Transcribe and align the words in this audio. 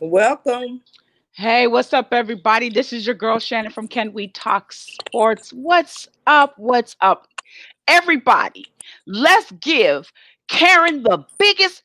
Welcome. 0.00 0.80
Hey, 1.32 1.66
what's 1.66 1.92
up, 1.92 2.08
everybody? 2.10 2.70
This 2.70 2.90
is 2.90 3.04
your 3.04 3.14
girl 3.14 3.38
Shannon 3.38 3.70
from 3.70 3.86
Can 3.86 4.14
We 4.14 4.28
Talk 4.28 4.72
Sports. 4.72 5.52
What's 5.52 6.08
up? 6.26 6.54
What's 6.56 6.96
up, 7.02 7.28
everybody? 7.86 8.64
Let's 9.06 9.52
give 9.60 10.10
Karen 10.48 11.02
the 11.02 11.22
biggest 11.38 11.82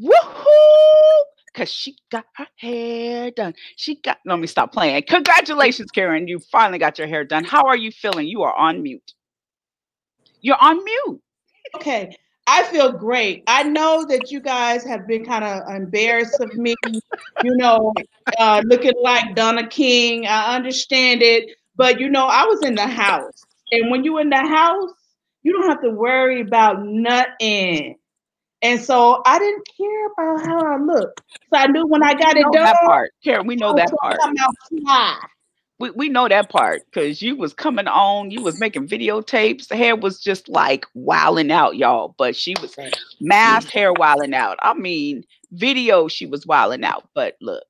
woohoo 0.00 1.22
because 1.52 1.68
she 1.68 1.96
got 2.12 2.26
her 2.36 2.46
hair 2.54 3.32
done. 3.32 3.54
She 3.74 3.96
got, 3.96 4.18
let 4.24 4.38
me 4.38 4.46
stop 4.46 4.72
playing. 4.72 5.02
Congratulations, 5.08 5.90
Karen. 5.90 6.28
You 6.28 6.38
finally 6.38 6.78
got 6.78 6.96
your 6.96 7.08
hair 7.08 7.24
done. 7.24 7.42
How 7.42 7.64
are 7.64 7.76
you 7.76 7.90
feeling? 7.90 8.28
You 8.28 8.42
are 8.42 8.54
on 8.54 8.84
mute. 8.84 9.14
You're 10.42 10.62
on 10.62 10.84
mute. 10.84 11.20
Okay. 11.74 12.16
I 12.50 12.62
feel 12.64 12.92
great. 12.92 13.44
I 13.46 13.62
know 13.64 14.06
that 14.06 14.32
you 14.32 14.40
guys 14.40 14.82
have 14.84 15.06
been 15.06 15.22
kind 15.22 15.44
of 15.44 15.68
embarrassed 15.68 16.40
of 16.40 16.54
me, 16.54 16.74
you 17.44 17.54
know, 17.56 17.92
uh, 18.38 18.62
looking 18.64 18.94
like 19.02 19.34
Donna 19.34 19.68
King. 19.68 20.26
I 20.26 20.56
understand 20.56 21.20
it, 21.22 21.50
but 21.76 22.00
you 22.00 22.08
know, 22.08 22.24
I 22.24 22.44
was 22.44 22.62
in 22.62 22.74
the 22.74 22.86
house, 22.86 23.44
and 23.70 23.90
when 23.90 24.02
you're 24.02 24.22
in 24.22 24.30
the 24.30 24.38
house, 24.38 24.90
you 25.42 25.52
don't 25.52 25.68
have 25.68 25.82
to 25.82 25.90
worry 25.90 26.40
about 26.40 26.82
nothing. 26.82 27.96
And 28.62 28.80
so 28.80 29.22
I 29.26 29.38
didn't 29.38 29.68
care 29.76 30.06
about 30.06 30.46
how 30.46 30.74
I 30.74 30.78
looked. 30.78 31.20
So 31.52 31.58
I 31.58 31.66
knew 31.66 31.86
when 31.86 32.02
I 32.02 32.14
got 32.14 32.34
we 32.34 32.40
it 32.40 32.46
done. 32.50 32.64
That 32.64 32.76
part, 32.86 33.12
Karen, 33.22 33.46
we 33.46 33.56
know 33.56 33.74
that 33.74 33.92
part. 34.00 34.16
Out 34.22 34.54
fly 34.70 35.20
we, 35.78 35.90
we 35.90 36.08
know 36.08 36.28
that 36.28 36.50
part 36.50 36.82
because 36.86 37.22
you 37.22 37.36
was 37.36 37.52
coming 37.52 37.86
on, 37.86 38.30
you 38.30 38.42
was 38.42 38.58
making 38.58 38.88
videotapes. 38.88 39.68
The 39.68 39.76
hair 39.76 39.94
was 39.94 40.20
just 40.20 40.48
like 40.48 40.86
wilding 40.94 41.52
out, 41.52 41.76
y'all. 41.76 42.14
But 42.18 42.34
she 42.34 42.54
was 42.60 42.76
masked 43.20 43.70
mm. 43.70 43.74
hair 43.74 43.92
wilding 43.92 44.34
out. 44.34 44.58
I 44.60 44.74
mean, 44.74 45.24
video 45.52 46.08
she 46.08 46.26
was 46.26 46.46
wilding 46.46 46.84
out. 46.84 47.08
But 47.14 47.36
look, 47.40 47.66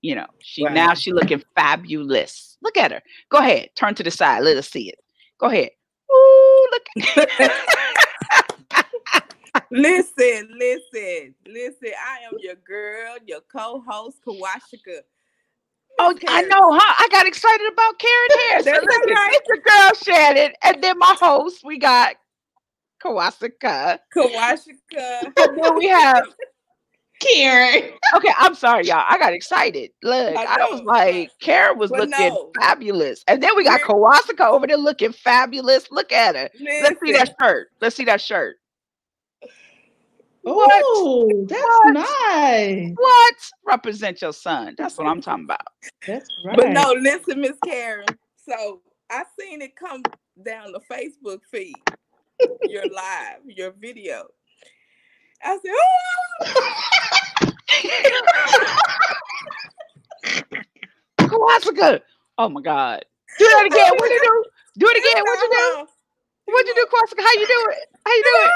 you 0.00 0.14
know, 0.14 0.26
she 0.40 0.64
wow. 0.64 0.72
now 0.72 0.94
she 0.94 1.12
looking 1.12 1.42
fabulous. 1.54 2.56
Look 2.62 2.76
at 2.76 2.92
her. 2.92 3.02
Go 3.30 3.38
ahead, 3.38 3.70
turn 3.74 3.94
to 3.96 4.02
the 4.02 4.10
side. 4.10 4.42
Let 4.42 4.56
us 4.56 4.70
see 4.70 4.88
it. 4.88 4.98
Go 5.38 5.48
ahead. 5.48 5.70
Ooh, 6.10 6.68
look. 6.72 6.86
listen, 9.70 10.48
listen, 10.58 11.34
listen. 11.46 11.90
I 12.06 12.24
am 12.26 12.38
your 12.40 12.56
girl, 12.66 13.16
your 13.26 13.40
co-host, 13.52 14.18
Kawashika. 14.26 15.00
Oh, 16.00 16.14
I 16.28 16.42
know, 16.42 16.72
huh? 16.72 16.94
I 16.98 17.08
got 17.10 17.26
excited 17.26 17.66
about 17.72 17.98
Karen 17.98 18.28
Harris. 18.50 18.66
Right. 18.66 19.30
It's 19.32 19.48
your 19.48 19.58
girl 19.58 20.16
Shannon, 20.16 20.52
and 20.62 20.82
then 20.82 20.98
my 20.98 21.16
host, 21.18 21.62
we 21.64 21.78
got 21.78 22.14
Kawasaka. 23.04 23.98
Kawasaka. 24.16 25.32
and 25.36 25.62
then 25.62 25.76
we 25.76 25.88
have 25.88 26.24
Karen. 27.20 27.90
Okay, 28.14 28.32
I'm 28.38 28.54
sorry, 28.54 28.86
y'all. 28.86 29.04
I 29.08 29.18
got 29.18 29.32
excited. 29.32 29.90
Look, 30.02 30.36
I, 30.36 30.44
I 30.44 30.70
was 30.70 30.82
like, 30.82 31.30
Karen 31.40 31.78
was 31.78 31.90
looking 31.90 32.10
no. 32.10 32.52
fabulous. 32.60 33.24
And 33.26 33.42
then 33.42 33.56
we 33.56 33.64
got 33.64 33.80
Kawasaka 33.80 34.48
over 34.48 34.66
there 34.66 34.76
looking 34.76 35.12
fabulous. 35.12 35.90
Look 35.90 36.12
at 36.12 36.36
her. 36.36 36.48
Listen. 36.60 36.82
Let's 36.84 37.00
see 37.04 37.12
that 37.12 37.34
shirt. 37.40 37.68
Let's 37.80 37.96
see 37.96 38.04
that 38.04 38.20
shirt. 38.20 38.56
Oh, 40.50 41.30
that's 41.46 41.62
what? 41.62 41.92
nice. 41.92 42.92
What? 42.96 43.34
Represent 43.66 44.22
your 44.22 44.32
son. 44.32 44.74
That's 44.78 44.96
what 44.96 45.06
I'm 45.06 45.20
talking 45.20 45.44
about. 45.44 45.60
That's 46.06 46.26
right. 46.44 46.56
But 46.56 46.70
no, 46.70 46.94
listen, 46.98 47.42
Miss 47.42 47.58
Karen. 47.64 48.06
So 48.36 48.80
I 49.10 49.24
seen 49.38 49.60
it 49.60 49.76
come 49.76 50.02
down 50.42 50.72
the 50.72 50.80
Facebook 50.90 51.40
feed, 51.50 51.74
your 52.62 52.82
live, 52.94 53.40
your 53.44 53.72
video. 53.72 54.26
I 55.42 55.58
said, 55.62 55.72
oh. 56.44 57.52
Kawasaka. 61.18 62.00
Oh 62.38 62.48
my 62.48 62.62
God. 62.62 63.04
Do 63.38 63.44
that 63.44 63.66
again. 63.70 63.92
What 63.96 64.10
you 64.10 64.20
do? 64.22 64.44
Do 64.78 64.86
it 64.88 64.96
again. 64.96 65.22
What 65.24 65.38
you 65.40 65.50
do? 65.50 65.86
What 66.46 66.66
you 66.66 66.74
do, 66.74 66.86
Kawasaka? 66.86 67.22
How 67.22 67.32
you 67.34 67.46
do 67.46 67.66
it? 67.70 67.88
How 68.04 68.12
you 68.14 68.22
do 68.24 68.30
it? 68.40 68.52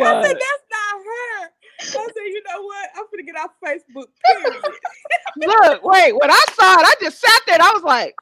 I 0.00 0.22
said, 0.22 0.36
that's 0.36 0.64
not 0.70 0.94
her. 1.04 1.50
I 1.80 2.08
said, 2.14 2.22
you 2.26 2.42
know 2.48 2.62
what? 2.62 2.90
I'm 2.96 3.04
gonna 3.10 3.22
get 3.24 3.36
off 3.36 3.50
Facebook. 3.64 4.06
Too. 4.26 4.52
Look, 5.46 5.84
wait, 5.84 6.12
when 6.12 6.30
I 6.30 6.44
saw 6.52 6.80
it, 6.80 6.86
I 6.86 6.94
just 7.00 7.20
sat 7.20 7.40
there 7.46 7.58
I 7.60 7.70
was 7.74 7.82
like, 7.82 8.14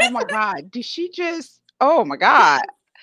oh 0.00 0.10
my 0.10 0.24
God, 0.24 0.70
did 0.70 0.84
she 0.84 1.10
just 1.10 1.60
oh 1.80 2.04
my 2.04 2.16
God. 2.16 2.62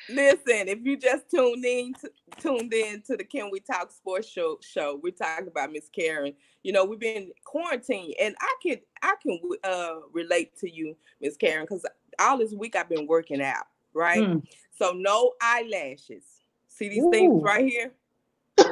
Listen, 0.10 0.68
if 0.68 0.80
you 0.84 0.98
just 0.98 1.30
tuned 1.30 1.64
in 1.64 1.94
to, 1.94 2.12
tuned 2.40 2.74
in 2.74 3.02
to 3.04 3.16
the 3.16 3.24
Can 3.24 3.50
We 3.52 3.60
Talk 3.60 3.92
Sports 3.92 4.28
Show 4.28 4.60
show, 4.62 5.00
we're 5.02 5.12
talking 5.12 5.48
about 5.48 5.72
Miss 5.72 5.88
Karen. 5.90 6.34
You 6.64 6.74
know, 6.74 6.84
we've 6.86 7.00
been 7.00 7.32
quarantined, 7.46 8.16
and 8.20 8.36
I 8.40 8.56
can 8.62 8.78
I 9.02 9.16
can 9.22 9.40
uh, 9.64 9.96
relate 10.12 10.58
to 10.60 10.70
you, 10.70 10.96
Miss 11.22 11.38
Karen, 11.38 11.66
because 11.66 11.86
all 12.20 12.38
this 12.38 12.54
week 12.54 12.76
I've 12.76 12.90
been 12.90 13.08
working 13.08 13.42
out, 13.42 13.68
right? 13.94 14.22
Mm. 14.22 14.44
So 14.78 14.92
no 14.92 15.34
eyelashes. 15.42 16.24
See 16.68 16.90
these 16.90 17.04
Ooh. 17.04 17.12
things 17.12 17.42
right 17.44 17.66
here? 17.66 17.94
so 18.58 18.68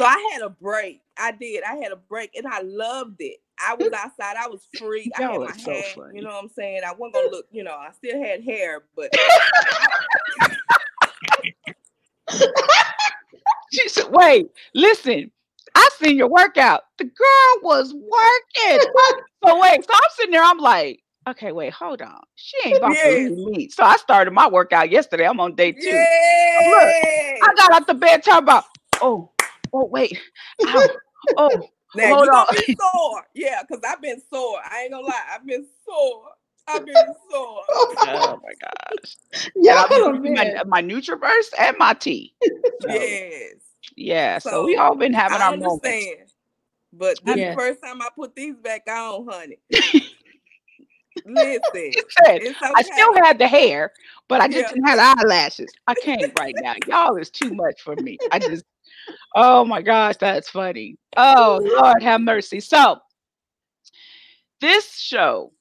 I 0.00 0.30
had 0.32 0.42
a 0.42 0.50
break. 0.50 1.02
I 1.18 1.32
did. 1.32 1.64
I 1.64 1.76
had 1.76 1.92
a 1.92 1.96
break 1.96 2.36
and 2.36 2.46
I 2.46 2.62
loved 2.62 3.16
it. 3.20 3.40
I 3.66 3.74
was 3.74 3.92
outside. 3.92 4.36
I 4.36 4.48
was 4.48 4.66
free. 4.78 5.10
I 5.16 5.22
had 5.22 5.40
my 5.40 5.52
so 5.52 5.72
hair. 5.72 5.82
Funny. 5.94 6.16
You 6.16 6.22
know 6.22 6.30
what 6.30 6.44
I'm 6.44 6.48
saying? 6.48 6.82
I 6.86 6.92
wasn't 6.92 7.14
gonna 7.14 7.30
look. 7.30 7.46
You 7.50 7.64
know, 7.64 7.74
I 7.74 7.90
still 7.92 8.22
had 8.22 8.42
hair, 8.42 8.84
but. 8.96 9.12
she 13.72 13.88
said, 13.88 14.06
"Wait, 14.10 14.46
listen. 14.74 15.30
I 15.74 15.88
seen 16.02 16.16
your 16.16 16.28
workout. 16.28 16.82
The 16.98 17.04
girl 17.04 17.62
was 17.62 17.94
working. 17.94 18.80
so 19.44 19.60
wait, 19.60 19.84
so 19.84 19.90
I'm 19.92 20.10
sitting 20.16 20.32
there. 20.32 20.42
I'm 20.42 20.58
like, 20.58 21.00
okay, 21.28 21.52
wait, 21.52 21.72
hold 21.72 22.02
on. 22.02 22.20
She 22.34 22.56
ain't 22.66 22.78
about 22.78 22.92
yes. 22.92 23.28
to 23.28 23.50
me. 23.50 23.68
So 23.68 23.84
I 23.84 23.96
started 23.96 24.32
my 24.32 24.48
workout 24.48 24.90
yesterday. 24.90 25.26
I'm 25.26 25.40
on 25.40 25.54
day 25.54 25.72
two. 25.72 25.80
Yes. 25.82 27.38
Look, 27.40 27.48
I 27.48 27.54
got 27.54 27.72
out 27.72 27.86
the 27.86 27.94
bed 27.94 28.22
talking 28.22 28.42
about, 28.42 28.64
oh, 29.00 29.30
oh, 29.72 29.86
wait. 29.86 30.18
Ow, 30.66 30.88
oh, 31.36 31.68
now, 31.94 32.14
hold 32.14 32.28
on. 32.28 32.46
Be 32.66 32.76
sore. 32.94 33.26
Yeah, 33.34 33.62
because 33.62 33.82
I've 33.86 34.00
been 34.00 34.20
sore. 34.30 34.58
I 34.64 34.82
ain't 34.82 34.92
gonna 34.92 35.06
lie, 35.06 35.22
I've 35.34 35.46
been 35.46 35.66
sore. 35.84 36.24
I've 36.68 36.86
been 36.86 36.94
sore. 37.30 37.62
oh 37.68 37.94
my 37.96 38.12
oh 38.12 38.38
gosh. 38.60 39.16
Yeah, 39.56 39.86
my, 39.90 40.62
my 40.66 40.82
Nutraverse 40.82 41.52
and 41.58 41.76
my 41.78 41.94
tea. 41.94 42.34
So, 42.82 42.88
yes. 42.88 43.54
Yeah. 43.94 44.38
So, 44.38 44.50
so, 44.50 44.64
we 44.64 44.76
all 44.76 44.94
been 44.94 45.12
having 45.12 45.36
I 45.36 45.44
our 45.44 45.52
understand. 45.52 45.82
moments. 45.82 46.34
But 46.94 47.18
this 47.24 47.36
yeah. 47.36 47.54
first 47.54 47.82
time 47.82 48.00
I 48.00 48.08
put 48.16 48.34
these 48.34 48.56
back 48.56 48.88
on, 48.88 49.26
honey. 49.30 49.58
Listen, 51.26 51.60
okay. 51.74 52.54
I 52.62 52.82
still 52.82 53.14
had 53.22 53.38
the 53.38 53.46
hair, 53.46 53.92
but 54.28 54.40
I 54.40 54.48
just 54.48 54.60
yeah. 54.60 54.68
didn't 54.68 54.86
have 54.86 55.18
eyelashes. 55.18 55.70
I 55.86 55.94
can't 55.94 56.32
right 56.38 56.54
now. 56.62 56.74
Y'all 56.86 57.16
is 57.16 57.30
too 57.30 57.52
much 57.52 57.82
for 57.82 57.94
me. 57.96 58.16
I 58.32 58.38
just, 58.38 58.64
oh 59.34 59.64
my 59.64 59.82
gosh, 59.82 60.16
that's 60.16 60.50
funny. 60.50 60.96
Oh 61.16 61.60
Lord, 61.62 62.02
have 62.02 62.20
mercy. 62.20 62.60
So 62.60 62.98
this 64.60 64.96
show, 64.98 65.52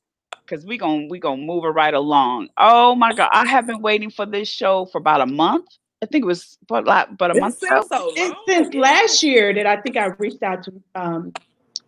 because 0.45 0.65
we're 0.65 0.77
gonna 0.77 1.07
we 1.09 1.19
gonna 1.19 1.41
move 1.41 1.63
it 1.65 1.69
right 1.69 1.93
along. 1.93 2.49
Oh 2.57 2.95
my 2.95 3.13
god, 3.13 3.29
I 3.31 3.47
have 3.47 3.67
been 3.67 3.81
waiting 3.81 4.09
for 4.09 4.25
this 4.25 4.47
show 4.47 4.85
for 4.85 4.97
about 4.97 5.21
a 5.21 5.25
month. 5.25 5.67
I 6.01 6.05
think 6.05 6.23
it 6.23 6.27
was 6.27 6.57
but 6.67 6.85
like 6.85 7.17
but 7.17 7.31
a 7.31 7.33
it's 7.33 7.39
month 7.39 7.63
ago. 7.63 7.83
So 7.91 8.11
it's 8.15 8.35
since 8.47 8.73
last 8.73 9.23
year 9.23 9.53
that 9.53 9.65
I 9.65 9.81
think 9.81 9.97
I 9.97 10.07
reached 10.17 10.43
out 10.43 10.63
to 10.63 10.73
um 10.95 11.33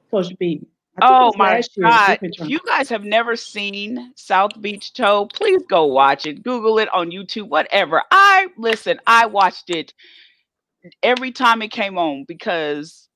social 0.09 0.35
media. 0.39 0.65
Oh 1.01 1.31
my 1.37 1.63
god! 1.79 2.19
If 2.21 2.49
you 2.49 2.59
guys 2.65 2.89
have 2.89 3.05
never 3.05 3.35
seen 3.37 4.11
South 4.15 4.51
Beach 4.59 4.93
Tow, 4.93 5.25
please 5.25 5.63
go 5.69 5.85
watch 5.85 6.25
it. 6.25 6.43
Google 6.43 6.79
it 6.79 6.89
on 6.93 7.11
YouTube, 7.11 7.47
whatever. 7.47 8.03
I 8.11 8.47
listen. 8.57 8.99
I 9.07 9.25
watched 9.25 9.69
it 9.69 9.93
every 11.03 11.31
time 11.31 11.61
it 11.61 11.71
came 11.71 11.97
on 11.97 12.25
because 12.27 13.07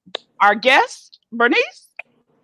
our 0.41 0.55
guest 0.55 1.19
Bernice. 1.31 1.89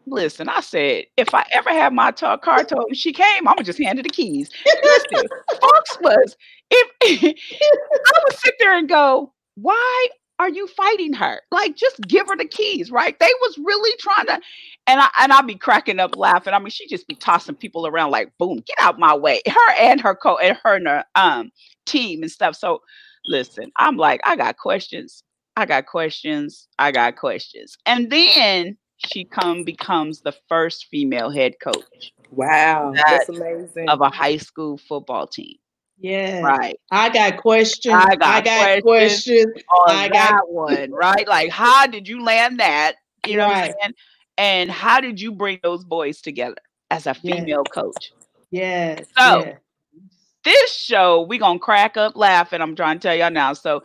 Listen, 0.07 0.49
I 0.49 0.61
said 0.61 1.05
if 1.15 1.33
I 1.33 1.45
ever 1.51 1.69
have 1.69 1.93
my 1.93 2.11
car 2.11 2.37
towed 2.63 2.87
and 2.87 2.97
she 2.97 3.13
came, 3.13 3.47
I'm 3.47 3.55
gonna 3.55 3.63
just 3.63 3.79
hand 3.79 3.99
her 3.99 4.03
the 4.03 4.09
keys. 4.09 4.49
Listen, 4.83 5.27
Fox 5.61 5.97
was 6.01 6.35
if 6.71 6.89
I 7.35 8.19
would 8.23 8.39
sit 8.39 8.55
there 8.59 8.77
and 8.77 8.89
go, 8.89 9.31
why 9.55 10.07
are 10.39 10.49
you 10.49 10.65
fighting 10.67 11.13
her? 11.13 11.41
Like, 11.51 11.75
just 11.75 12.01
give 12.01 12.27
her 12.27 12.35
the 12.35 12.47
keys, 12.47 12.89
right? 12.89 13.17
They 13.19 13.29
was 13.41 13.59
really 13.63 13.95
trying 13.99 14.25
to, 14.25 14.41
and 14.87 14.99
I 14.99 15.09
and 15.19 15.31
I'll 15.31 15.43
be 15.43 15.55
cracking 15.55 15.99
up 15.99 16.17
laughing. 16.17 16.53
I 16.53 16.59
mean, 16.59 16.69
she 16.69 16.87
just 16.87 17.07
be 17.07 17.15
tossing 17.15 17.55
people 17.55 17.85
around 17.85 18.09
like, 18.09 18.35
boom, 18.39 18.55
get 18.65 18.77
out 18.79 18.97
my 18.97 19.15
way. 19.15 19.41
Her 19.45 19.73
and 19.79 20.01
her 20.01 20.15
co 20.15 20.37
and 20.37 20.57
her 20.63 20.75
and 20.75 20.87
her 20.87 21.05
um 21.15 21.51
team 21.85 22.23
and 22.23 22.31
stuff. 22.31 22.55
So 22.55 22.81
listen, 23.25 23.71
I'm 23.77 23.97
like, 23.97 24.21
I 24.23 24.35
got 24.35 24.57
questions. 24.57 25.23
I 25.55 25.65
got 25.65 25.85
questions. 25.85 26.67
I 26.79 26.91
got 26.91 27.17
questions. 27.17 27.77
And 27.85 28.09
then 28.09 28.77
she 28.97 29.25
come 29.25 29.63
becomes 29.63 30.21
the 30.21 30.33
first 30.47 30.87
female 30.89 31.29
head 31.29 31.55
coach. 31.61 32.13
Wow, 32.31 32.93
that, 32.95 33.05
that's 33.07 33.29
amazing. 33.29 33.89
Of 33.89 34.01
a 34.01 34.09
high 34.09 34.37
school 34.37 34.77
football 34.77 35.27
team. 35.27 35.55
Yeah. 35.99 36.41
Right. 36.41 36.79
I 36.89 37.09
got 37.09 37.37
questions. 37.37 37.93
I 37.93 38.15
got, 38.15 38.21
I 38.23 38.41
got 38.41 38.81
questions, 38.83 39.45
questions 39.53 39.63
on 39.69 39.95
I 39.95 40.09
got 40.09 40.49
one, 40.49 40.91
right? 40.91 41.27
Like, 41.27 41.51
how 41.51 41.85
did 41.85 42.07
you 42.07 42.23
land 42.23 42.59
that? 42.59 42.95
You 43.27 43.37
know 43.37 43.45
right. 43.45 43.51
what 43.51 43.65
I'm 43.65 43.73
saying? 43.81 43.93
And 44.37 44.71
how 44.71 44.99
did 44.99 45.21
you 45.21 45.31
bring 45.31 45.59
those 45.61 45.83
boys 45.83 46.21
together 46.21 46.55
as 46.89 47.05
a 47.05 47.13
female 47.13 47.63
coach? 47.63 48.13
Yes. 48.49 49.05
So. 49.15 49.53
This 50.43 50.73
show, 50.73 51.21
we 51.21 51.37
gonna 51.37 51.59
crack 51.59 51.97
up 51.97 52.15
laughing. 52.15 52.61
I'm 52.61 52.75
trying 52.75 52.99
to 52.99 53.07
tell 53.07 53.15
y'all 53.15 53.31
now. 53.31 53.53
So 53.53 53.83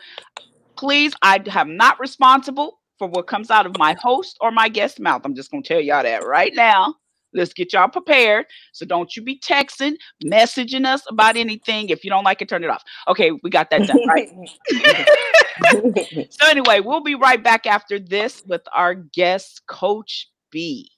please, 0.76 1.14
I 1.23 1.43
am 1.47 1.76
not 1.76 1.99
responsible 2.00 2.81
for 2.99 3.08
what 3.08 3.26
comes 3.26 3.50
out 3.50 3.67
of 3.67 3.79
my 3.79 3.94
host 4.00 4.38
or 4.41 4.50
my 4.50 4.69
guest 4.69 5.00
mouth. 5.00 5.23
I'm 5.25 5.35
just 5.35 5.50
gonna 5.50 5.62
tell 5.62 5.81
y'all 5.81 6.03
that 6.03 6.25
right 6.25 6.53
now. 6.55 6.94
Let's 7.35 7.53
get 7.53 7.73
y'all 7.73 7.88
prepared. 7.88 8.47
So 8.73 8.87
don't 8.87 9.14
you 9.14 9.23
be 9.23 9.38
texting, 9.38 9.97
messaging 10.25 10.87
us 10.87 11.03
about 11.11 11.37
anything. 11.37 11.91
If 11.91 12.03
you 12.03 12.11
don't 12.11 12.25
like 12.25 12.41
it, 12.41 12.49
turn 12.49 12.64
it 12.64 12.70
off. 12.70 12.82
Okay, 13.09 13.31
we 13.43 13.50
got 13.50 13.69
that 13.70 13.87
done, 13.87 14.06
right? 14.09 14.31
so 16.31 16.49
anyway, 16.49 16.81
we'll 16.81 17.02
be 17.02 17.14
right 17.14 17.43
back 17.43 17.67
after 17.67 17.99
this 17.99 18.43
with 18.47 18.62
our 18.73 18.94
guest, 18.94 19.67
Coach 19.67 20.31
B. 20.50 20.91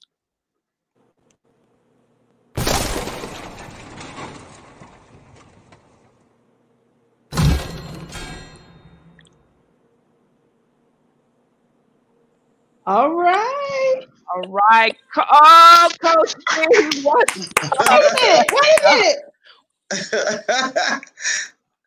All 12.88 13.12
right. 13.12 14.00
All 14.34 14.50
right. 14.50 14.96
Oh, 15.14 15.88
Coach 16.00 16.34
B, 16.56 17.02
what? 17.02 17.36
Wait 17.36 17.52
a 17.60 18.00
minute. 18.14 18.50
Wait 18.50 18.78
a 18.80 18.96
minute. 18.96 19.18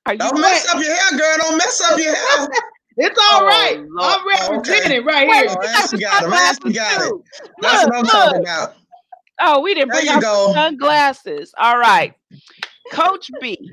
Don't 0.20 0.40
mess 0.40 0.68
up 0.70 0.80
your 0.80 0.94
hair, 0.94 1.18
girl. 1.18 1.38
Don't 1.40 1.58
mess 1.58 1.82
up 1.90 1.98
your 1.98 2.14
hair. 2.14 2.48
It's 2.98 3.18
all 3.18 3.42
oh, 3.42 3.46
right. 3.48 3.84
Lord. 3.90 4.14
I'm 4.14 4.28
representing 4.28 5.00
okay. 5.00 5.00
right 5.00 5.28
here. 5.28 5.48
Oh, 5.50 5.68
Ashley 5.70 6.02
got 6.02 6.24
it. 6.24 6.32
Ashley 6.32 6.74
got 6.74 7.02
it. 7.02 7.14
That's 7.62 7.86
look, 7.86 7.94
what 7.94 7.96
I'm 7.96 8.04
look. 8.04 8.12
talking 8.12 8.42
about. 8.42 8.76
Oh, 9.40 9.60
we 9.62 9.74
didn't 9.74 9.90
bring 9.90 10.08
out 10.08 10.22
go. 10.22 10.54
sunglasses. 10.54 11.52
All 11.58 11.80
right. 11.80 12.14
Coach 12.92 13.32
B, 13.42 13.72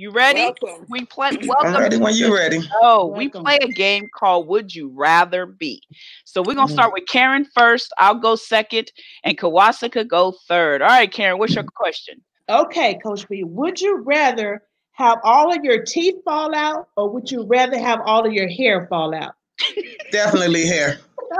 you 0.00 0.10
ready? 0.10 0.40
Welcome. 0.40 0.86
We 0.88 1.04
play. 1.04 1.30
Welcome. 1.44 1.74
I'm 1.74 1.80
ready 1.80 1.98
when 1.98 2.16
you're 2.16 2.34
ready. 2.34 2.60
Oh, 2.80 3.06
we 3.06 3.28
play 3.28 3.58
a 3.60 3.68
game 3.68 4.08
called 4.14 4.48
"Would 4.48 4.74
You 4.74 4.88
Rather 4.88 5.44
Be." 5.44 5.82
So 6.24 6.40
we're 6.40 6.54
gonna 6.54 6.66
mm-hmm. 6.66 6.74
start 6.74 6.92
with 6.94 7.06
Karen 7.06 7.46
first. 7.54 7.92
I'll 7.98 8.14
go 8.14 8.34
second, 8.34 8.90
and 9.24 9.36
Kawasaka 9.36 10.08
go 10.08 10.32
third. 10.48 10.80
All 10.80 10.88
right, 10.88 11.12
Karen, 11.12 11.38
what's 11.38 11.54
your 11.54 11.64
question? 11.64 12.22
Okay, 12.48 12.98
Coach 13.02 13.28
B. 13.28 13.44
Would 13.44 13.80
you 13.80 13.98
rather 13.98 14.62
have 14.92 15.18
all 15.22 15.54
of 15.54 15.62
your 15.64 15.84
teeth 15.84 16.16
fall 16.24 16.54
out, 16.54 16.88
or 16.96 17.10
would 17.10 17.30
you 17.30 17.44
rather 17.44 17.78
have 17.78 18.00
all 18.04 18.26
of 18.26 18.32
your 18.32 18.48
hair 18.48 18.86
fall 18.88 19.14
out? 19.14 19.34
Definitely 20.10 20.66
hair. 20.66 20.98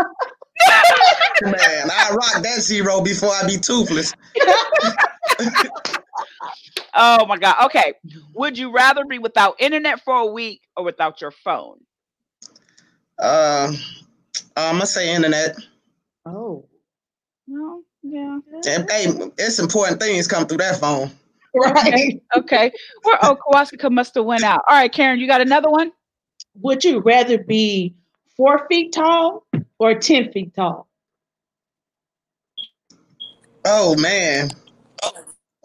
Man, 1.43 1.55
I 1.91 2.11
rock 2.11 2.43
that 2.43 2.61
zero 2.61 3.01
before 3.01 3.31
I 3.31 3.47
be 3.47 3.57
toothless. 3.57 4.13
oh 6.95 7.27
my 7.27 7.37
god. 7.39 7.67
Okay. 7.67 7.95
Would 8.35 8.59
you 8.59 8.73
rather 8.73 9.05
be 9.05 9.19
without 9.19 9.57
internet 9.59 10.01
for 10.03 10.17
a 10.17 10.27
week 10.27 10.63
or 10.77 10.85
without 10.85 11.21
your 11.21 11.31
phone? 11.31 11.79
Um, 13.19 13.29
uh, 13.29 13.73
I'm 14.57 14.75
gonna 14.75 14.87
say 14.87 15.15
internet. 15.15 15.57
Oh. 16.25 16.67
No. 17.47 17.83
Yeah. 18.03 18.39
And, 18.67 18.91
hey, 18.91 19.07
it's 19.39 19.59
important 19.59 20.01
things 20.01 20.27
come 20.27 20.47
through 20.47 20.59
that 20.59 20.81
phone. 20.81 21.11
Right. 21.55 22.23
Okay. 22.37 22.73
Where 23.03 23.19
oh 23.23 23.37
Kawasaka 23.37 23.91
must 23.91 24.15
have 24.15 24.25
went 24.25 24.45
out. 24.45 24.63
All 24.69 24.77
right, 24.77 24.93
Karen, 24.93 25.19
you 25.19 25.27
got 25.27 25.41
another 25.41 25.69
one? 25.69 25.93
Would 26.55 26.85
you 26.85 27.01
rather 27.01 27.39
be 27.39 27.95
four 28.37 28.67
feet 28.69 28.93
tall 28.93 29.47
or 29.79 29.95
ten 29.97 30.31
feet 30.33 30.55
tall? 30.55 30.89
Oh 33.65 33.97
man. 33.97 34.51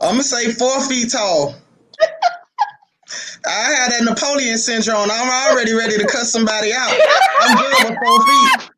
I'm 0.06 0.14
gonna 0.14 0.24
say 0.24 0.52
four 0.52 0.82
feet 0.88 1.12
tall. 1.12 1.56
I 3.48 3.50
had 3.50 3.92
that 3.92 4.04
Napoleon 4.04 4.58
syndrome. 4.58 5.10
I'm 5.12 5.52
already 5.52 5.74
ready 5.74 5.98
to 5.98 6.06
cut 6.06 6.26
somebody 6.26 6.74
out. 6.74 6.94
I'm 7.42 7.56
good 7.56 7.90
with 7.90 8.00
four 8.00 8.22
feet. 8.26 8.72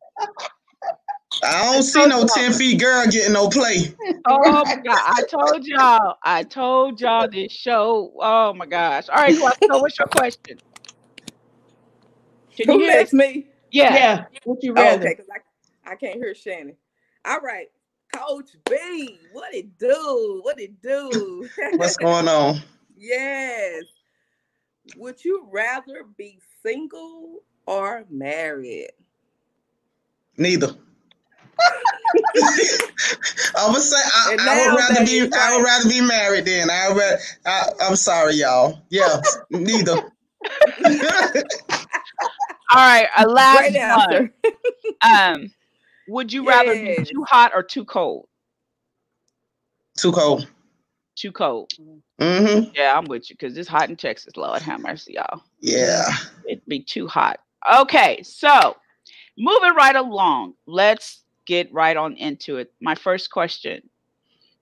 I 1.43 1.73
don't 1.73 1.83
see 1.83 2.05
no 2.07 2.25
10 2.25 2.53
feet 2.53 2.79
girl 2.79 3.05
getting 3.05 3.33
no 3.33 3.49
play. 3.49 3.93
Oh 4.25 4.65
my 4.65 4.75
god. 4.75 4.99
I 5.05 5.21
told 5.29 5.65
y'all. 5.65 6.15
I 6.23 6.43
told 6.43 6.99
y'all 6.99 7.29
this 7.29 7.51
show. 7.51 8.11
Oh 8.19 8.53
my 8.53 8.65
gosh. 8.65 9.07
All 9.09 9.15
right, 9.15 9.35
so 9.35 9.79
what's 9.79 9.97
your 9.97 10.07
question? 10.07 10.59
Can 12.55 12.69
Who 12.69 12.81
you 12.81 12.89
ask 12.89 13.13
me? 13.13 13.47
Yeah. 13.71 13.95
Yeah. 13.95 14.25
What 14.43 14.63
you 14.63 14.73
rather? 14.73 15.07
Oh, 15.07 15.11
okay, 15.11 15.21
I, 15.85 15.91
I 15.91 15.95
can't 15.95 16.15
hear 16.15 16.33
Shannon. 16.33 16.75
All 17.25 17.39
right. 17.39 17.67
Coach 18.17 18.51
B, 18.69 19.19
what 19.31 19.53
it 19.53 19.77
do? 19.77 20.39
What 20.43 20.59
it 20.59 20.81
do? 20.81 21.47
What's 21.75 21.97
going 21.97 22.27
on? 22.27 22.61
yes. 22.97 23.83
Would 24.95 25.23
you 25.23 25.47
rather 25.51 26.05
be 26.17 26.39
single 26.63 27.43
or 27.65 28.05
married? 28.09 28.91
Neither. 30.37 30.69
I 33.55 33.69
would 33.69 33.81
say 33.81 33.97
I, 33.97 34.37
I 34.39 34.67
would 34.69 34.77
rather 34.77 35.05
be 35.05 35.21
right. 35.21 35.33
I 35.33 35.55
would 35.55 35.63
rather 35.63 35.89
be 35.89 36.01
married 36.01 36.45
then. 36.45 36.69
I 36.69 36.89
would 36.93 37.17
I, 37.45 37.69
I'm 37.81 37.95
sorry, 37.95 38.35
y'all. 38.35 38.79
Yeah, 38.89 39.19
neither. 39.49 39.93
All 42.69 42.75
right, 42.75 43.07
a 43.17 43.27
last 43.27 43.73
one. 44.07 44.31
Um, 45.01 45.51
would 46.07 46.31
you 46.31 46.47
rather 46.47 46.73
be 46.73 47.03
too 47.03 47.23
hot 47.27 47.51
or 47.53 47.63
too 47.63 47.85
cold? 47.85 48.27
Too 49.97 50.11
cold. 50.11 50.47
Too 51.15 51.31
cold. 51.31 51.71
Mm-hmm. 52.21 52.71
Yeah, 52.75 52.97
I'm 52.97 53.05
with 53.05 53.29
you 53.29 53.35
because 53.35 53.57
it's 53.57 53.67
hot 53.67 53.89
in 53.89 53.95
Texas. 53.95 54.37
Lord 54.37 54.61
have 54.61 54.79
mercy, 54.81 55.13
y'all. 55.13 55.41
Yeah. 55.59 56.09
It'd 56.47 56.65
be 56.67 56.79
too 56.79 57.07
hot. 57.07 57.39
Okay, 57.73 58.21
so 58.23 58.77
moving 59.37 59.73
right 59.73 59.95
along. 59.95 60.53
Let's 60.67 61.23
get 61.45 61.73
right 61.73 61.97
on 61.97 62.13
into 62.13 62.57
it. 62.57 62.71
My 62.81 62.95
first 62.95 63.31
question. 63.31 63.81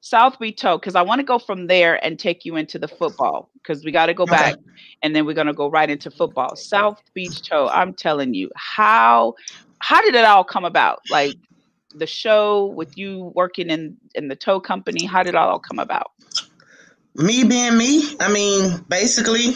South 0.06 0.38
Beach 0.38 0.62
Tow, 0.62 0.78
because 0.78 0.94
I 0.94 1.02
want 1.02 1.18
to 1.18 1.25
go 1.25 1.40
from 1.40 1.66
there 1.66 2.04
and 2.06 2.20
take 2.20 2.46
you 2.46 2.58
into 2.58 2.78
the 2.78 2.88
football 2.88 3.50
because 3.56 3.84
we 3.84 3.92
got 3.92 4.06
to 4.06 4.14
go 4.14 4.22
okay. 4.24 4.36
back 4.36 4.56
and 5.02 5.16
then 5.16 5.25
we're 5.25 5.34
going 5.34 5.48
to 5.48 5.54
go 5.54 5.68
right 5.68 5.90
into 5.90 6.12
football. 6.12 6.56
South 6.56 7.02
Beach 7.16 7.42
Tow, 7.42 7.70
I'm 7.70 7.92
telling 7.92 8.36
you, 8.36 8.52
how 8.56 9.34
how 9.86 10.01
did 10.01 10.15
it 10.15 10.25
all 10.25 10.44
come 10.44 10.65
about? 10.65 11.01
Like 11.12 11.36
the 11.94 12.08
show 12.08 12.65
with 12.75 12.98
you 12.98 13.32
working 13.36 13.70
in 13.70 13.96
in 14.15 14.30
the 14.30 14.36
tow 14.36 14.60
company, 14.60 15.06
how 15.06 15.22
did 15.22 15.30
it 15.30 15.36
all 15.36 15.60
come 15.60 15.77
about? 15.77 16.12
Me 17.13 17.44
being 17.44 17.77
me, 17.77 18.15
I 18.20 18.32
mean, 18.32 18.84
basically, 18.89 19.54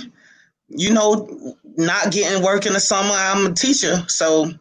you 0.67 0.93
know, 0.93 1.55
not 1.77 2.11
getting 2.11 2.43
work 2.43 2.67
in 2.67 2.73
the 2.73 2.79
summer. 2.79 3.09
I'm 3.11 3.47
a 3.47 3.53
teacher, 3.55 4.03
so 4.07 4.51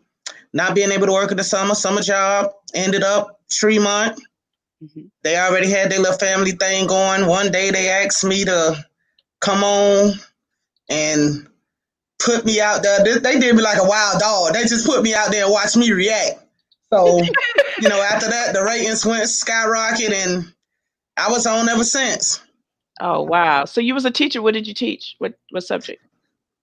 not 0.54 0.74
being 0.74 0.90
able 0.90 1.06
to 1.06 1.12
work 1.12 1.32
in 1.32 1.36
the 1.36 1.44
summer, 1.44 1.74
summer 1.74 2.00
job, 2.00 2.50
ended 2.74 3.02
up 3.02 3.38
Tremont. 3.50 4.18
Mm-hmm. 4.82 5.02
They 5.22 5.36
already 5.36 5.68
had 5.68 5.90
their 5.92 5.98
little 5.98 6.16
family 6.16 6.52
thing 6.52 6.86
going. 6.86 7.26
One 7.26 7.52
day 7.52 7.70
they 7.70 7.90
asked 7.90 8.24
me 8.24 8.46
to 8.46 8.82
come 9.40 9.62
on 9.62 10.14
and 10.88 11.47
put 12.18 12.44
me 12.44 12.60
out 12.60 12.82
there. 12.82 13.02
They, 13.20 13.38
did 13.38 13.56
me 13.56 13.62
like 13.62 13.78
a 13.78 13.86
wild 13.86 14.20
dog. 14.20 14.54
They 14.54 14.62
just 14.62 14.86
put 14.86 15.02
me 15.02 15.14
out 15.14 15.30
there 15.30 15.44
and 15.44 15.52
watched 15.52 15.76
me 15.76 15.92
react. 15.92 16.40
So, 16.92 17.18
you 17.80 17.88
know, 17.88 18.00
after 18.00 18.28
that, 18.28 18.54
the 18.54 18.62
ratings 18.62 19.04
went 19.04 19.28
skyrocket, 19.28 20.12
and 20.12 20.52
I 21.16 21.30
was 21.30 21.46
on 21.46 21.68
ever 21.68 21.84
since. 21.84 22.40
Oh 23.00 23.22
wow! 23.22 23.64
So 23.64 23.80
you 23.80 23.94
was 23.94 24.04
a 24.04 24.10
teacher. 24.10 24.42
What 24.42 24.54
did 24.54 24.66
you 24.66 24.74
teach? 24.74 25.14
What 25.18 25.34
what 25.50 25.62
subject? 25.62 26.02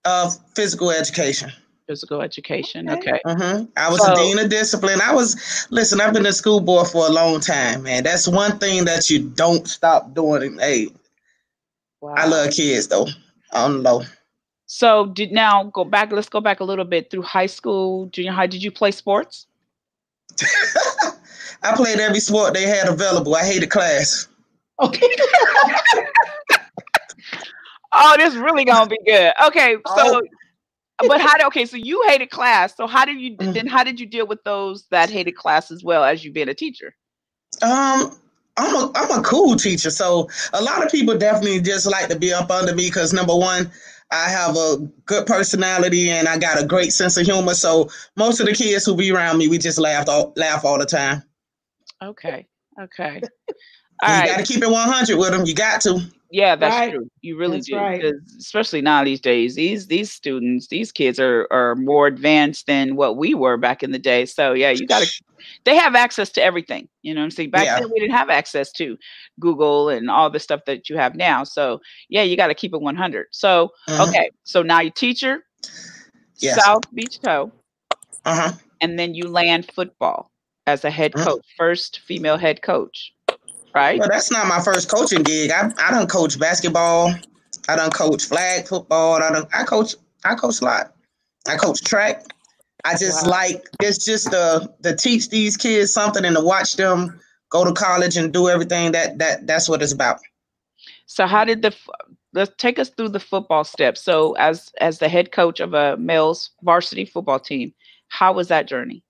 Uh, 0.04 0.30
physical 0.56 0.92
education. 0.92 1.52
Physical 1.88 2.22
education. 2.22 2.90
Okay. 2.90 3.20
Mm-hmm. 3.26 3.66
I 3.78 3.90
was 3.90 4.04
so, 4.04 4.12
a 4.12 4.16
dean 4.16 4.40
of 4.40 4.50
discipline. 4.50 5.00
I 5.02 5.14
was 5.14 5.68
listen. 5.70 6.02
I've 6.02 6.14
been 6.14 6.26
a 6.26 6.34
school 6.34 6.60
board 6.60 6.88
for 6.88 7.06
a 7.06 7.12
long 7.12 7.40
time, 7.40 7.84
man. 7.84 8.04
That's 8.04 8.28
one 8.28 8.58
thing 8.58 8.86
that 8.86 9.10
you 9.10 9.30
don't 9.30 9.68
stop 9.68 10.14
doing. 10.16 10.58
Hey, 10.58 10.88
wow. 12.02 12.16
I 12.18 12.26
love 12.26 12.52
kids 12.52 12.88
though. 12.88 13.08
I 13.54 13.68
don't 13.68 13.84
low. 13.84 14.02
So 14.68 15.08
did 15.08 15.32
now 15.32 15.66
go 15.66 15.84
back. 15.84 16.12
Let's 16.12 16.30
go 16.30 16.42
back 16.42 16.60
a 16.60 16.64
little 16.64 16.86
bit 16.86 17.12
through 17.12 17.22
high 17.22 17.46
school, 17.46 18.08
junior 18.08 18.32
high. 18.32 18.48
Did 18.48 18.64
you 18.64 18.72
play 18.72 18.92
sports? 18.92 19.48
I 21.64 21.76
played 21.76 22.00
every 22.00 22.20
sport 22.20 22.54
they 22.54 22.64
had 22.64 22.88
available. 22.88 23.36
I 23.36 23.44
hated 23.44 23.70
class. 23.70 24.28
Okay. 24.80 25.08
oh, 27.94 28.16
this 28.18 28.36
really 28.36 28.66
gonna 28.66 28.90
be 28.90 29.00
good. 29.06 29.32
Okay, 29.48 29.78
so 29.96 30.22
oh. 31.00 31.08
but 31.08 31.22
how 31.22 31.38
did 31.38 31.46
okay, 31.48 31.66
so 31.66 31.78
you 31.78 32.04
hated 32.08 32.30
class. 32.30 32.76
So 32.76 32.88
how 32.88 33.06
did 33.06 33.20
you 33.20 33.38
mm. 33.38 33.54
then 33.54 33.68
how 33.68 33.84
did 33.84 34.00
you 34.00 34.06
deal 34.06 34.28
with 34.28 34.44
those 34.44 34.86
that 34.90 35.10
hated 35.10 35.34
class 35.34 35.72
as 35.72 35.84
well 35.84 36.04
as 36.04 36.26
you 36.26 36.32
being 36.32 36.50
a 36.50 36.54
teacher? 36.54 36.96
Um 37.62 38.18
I'm 38.58 38.76
a 38.76 38.92
I'm 38.96 39.20
a 39.20 39.24
cool 39.24 39.56
teacher. 39.56 39.90
So 39.90 40.30
a 40.54 40.62
lot 40.62 40.84
of 40.86 40.92
people 40.92 41.18
definitely 41.18 41.62
just 41.62 41.86
like 41.86 42.10
to 42.10 42.20
be 42.20 42.34
up 42.34 42.52
under 42.52 42.76
me 42.76 42.88
because 42.88 43.14
number 43.14 43.36
one, 43.36 43.72
I 44.12 44.30
have 44.30 44.56
a 44.56 44.78
good 45.06 45.26
personality 45.26 46.10
and 46.10 46.28
I 46.28 46.38
got 46.38 46.62
a 46.62 46.66
great 46.66 46.94
sense 46.94 47.18
of 47.18 47.26
humor. 47.26 47.54
So 47.54 47.90
most 48.16 48.40
of 48.40 48.46
the 48.46 48.54
kids 48.54 48.86
who 48.86 48.96
be 48.96 49.12
around 49.12 49.38
me, 49.38 49.48
we 49.48 49.58
just 49.58 49.80
laugh 49.80 50.08
all 50.08 50.34
laugh 50.36 50.64
all 50.64 50.80
the 50.80 50.86
time. 50.86 51.24
Okay. 52.02 52.48
Okay. 52.80 53.22
All 54.04 54.10
you 54.10 54.20
right. 54.20 54.30
got 54.30 54.46
to 54.46 54.54
keep 54.54 54.62
it 54.62 54.70
100 54.70 55.18
with 55.18 55.32
them. 55.32 55.46
You 55.46 55.56
got 55.56 55.80
to. 55.82 56.02
Yeah, 56.30 56.58
that's 56.58 56.76
right. 56.76 56.92
true. 56.92 57.10
You 57.22 57.38
really 57.38 57.58
that's 57.58 57.68
do. 57.68 57.78
Right. 57.78 58.04
Especially 58.38 58.82
now 58.82 59.06
these 59.06 59.22
days, 59.22 59.56
these 59.56 59.88
these 59.88 60.12
students, 60.12 60.68
these 60.68 60.92
kids 60.92 61.18
are 61.18 61.48
are 61.50 61.76
more 61.76 62.08
advanced 62.08 62.68
than 62.68 62.98
what 62.98 63.16
we 63.16 63.34
were 63.34 63.56
back 63.56 63.84
in 63.84 63.92
the 63.92 64.00
day. 64.00 64.26
So 64.26 64.52
yeah, 64.52 64.72
you 64.72 64.86
got 64.86 65.04
to. 65.04 65.24
They 65.64 65.76
have 65.76 65.96
access 65.96 66.30
to 66.32 66.44
everything. 66.44 66.88
You 67.02 67.14
know 67.14 67.22
what 67.22 67.26
I'm 67.26 67.32
saying? 67.32 67.50
Back 67.52 67.66
yeah. 67.66 67.80
then 67.80 67.90
we 67.92 68.00
didn't 68.00 68.16
have 68.16 68.30
access 68.30 68.72
to 68.74 68.98
Google 69.40 69.90
and 69.90 70.10
all 70.10 70.30
the 70.30 70.40
stuff 70.40 70.62
that 70.66 70.90
you 70.90 70.98
have 70.98 71.16
now. 71.16 71.44
So 71.44 71.82
yeah, 72.10 72.24
you 72.24 72.38
got 72.38 72.48
to 72.48 72.56
keep 72.56 72.74
it 72.74 72.82
100. 72.82 73.28
So 73.32 73.72
uh-huh. 73.88 74.10
okay, 74.10 74.32
so 74.44 74.62
now 74.62 74.82
you 74.82 74.92
teacher, 74.92 75.46
yes. 76.38 76.64
South 76.64 76.84
Beach 76.94 77.20
Tow, 77.20 77.52
uh 78.26 78.36
huh, 78.36 78.52
and 78.82 79.00
then 79.00 79.14
you 79.14 79.28
land 79.28 79.70
football 79.74 80.32
as 80.68 80.84
a 80.86 80.92
head 80.92 81.14
uh-huh. 81.16 81.26
coach, 81.26 81.46
first 81.58 82.00
female 82.06 82.38
head 82.38 82.62
coach 82.62 83.14
right? 83.76 84.00
Well, 84.00 84.08
that's 84.10 84.32
not 84.32 84.48
my 84.48 84.62
first 84.62 84.90
coaching 84.90 85.22
gig. 85.22 85.52
I 85.52 85.72
I 85.78 85.92
don't 85.92 86.10
coach 86.10 86.40
basketball. 86.40 87.14
I 87.68 87.76
don't 87.76 87.94
coach 87.94 88.24
flag 88.26 88.68
football. 88.68 89.16
I 89.16 89.32
don't. 89.32 89.48
I 89.54 89.64
coach. 89.64 89.96
I 90.24 90.34
coach 90.34 90.62
a 90.62 90.66
lot. 90.66 90.96
I 91.48 91.58
coach 91.58 91.84
track. 91.84 92.26
I 92.86 92.92
just 92.98 93.26
wow. 93.26 93.32
like 93.32 93.68
it's 93.82 94.06
just 94.06 94.32
to 94.32 94.72
to 94.84 94.96
teach 94.96 95.30
these 95.30 95.58
kids 95.58 95.92
something 95.92 96.24
and 96.24 96.36
to 96.36 96.44
watch 96.44 96.74
them 96.74 97.20
go 97.50 97.66
to 97.66 97.74
college 97.74 98.16
and 98.16 98.32
do 98.32 98.48
everything 98.48 98.92
that 98.94 99.18
that 99.18 99.48
that's 99.48 99.68
what 99.68 99.82
it's 99.82 99.92
about. 99.92 100.20
So 101.08 101.26
how 101.26 101.44
did 101.46 101.62
the 101.62 101.76
let's 102.34 102.52
take 102.58 102.78
us 102.78 102.90
through 102.90 103.10
the 103.10 103.20
football 103.20 103.64
steps. 103.64 104.02
So 104.02 104.34
as 104.34 104.72
as 104.80 105.00
the 105.00 105.10
head 105.10 105.32
coach 105.32 105.60
of 105.60 105.74
a 105.74 105.98
males 105.98 106.52
varsity 106.62 107.06
football 107.06 107.40
team, 107.40 107.74
how 108.10 108.34
was 108.34 108.50
that 108.50 108.68
journey? 108.68 109.02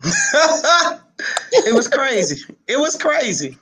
it 0.02 1.74
was 1.74 1.88
crazy. 1.88 2.54
It 2.68 2.78
was 2.78 2.96
crazy. 2.96 3.58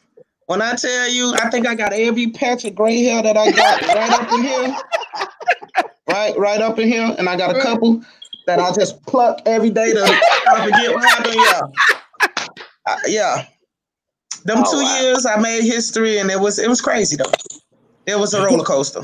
When 0.46 0.62
I 0.62 0.76
tell 0.76 1.08
you, 1.08 1.34
I 1.34 1.50
think 1.50 1.66
I 1.66 1.74
got 1.74 1.92
every 1.92 2.30
patch 2.30 2.64
of 2.64 2.74
gray 2.76 3.02
hair 3.02 3.22
that 3.22 3.36
I 3.36 3.50
got 3.50 3.82
right 3.82 4.12
up 4.12 4.32
in 4.32 4.42
here. 4.42 4.76
Right, 6.08 6.38
right 6.38 6.62
up 6.62 6.78
in 6.78 6.88
here. 6.88 7.14
And 7.18 7.28
I 7.28 7.36
got 7.36 7.54
a 7.54 7.60
couple 7.60 8.00
that 8.46 8.58
I 8.58 8.72
just 8.72 9.02
pluck 9.06 9.42
every 9.46 9.70
day 9.70 9.92
to 9.92 10.00
forget 10.00 10.94
what 10.94 11.04
happened. 11.04 11.34
Yeah. 11.34 11.60
Uh, 12.86 12.98
yeah. 13.06 13.46
Them 14.44 14.58
oh, 14.64 14.70
two 14.70 14.82
wow. 14.82 15.00
years 15.00 15.26
I 15.26 15.36
made 15.40 15.64
history 15.64 16.18
and 16.18 16.30
it 16.30 16.38
was 16.40 16.58
it 16.58 16.68
was 16.68 16.80
crazy 16.80 17.16
though. 17.16 17.32
It 18.06 18.18
was 18.18 18.32
a 18.32 18.44
roller 18.44 18.64
coaster. 18.64 19.02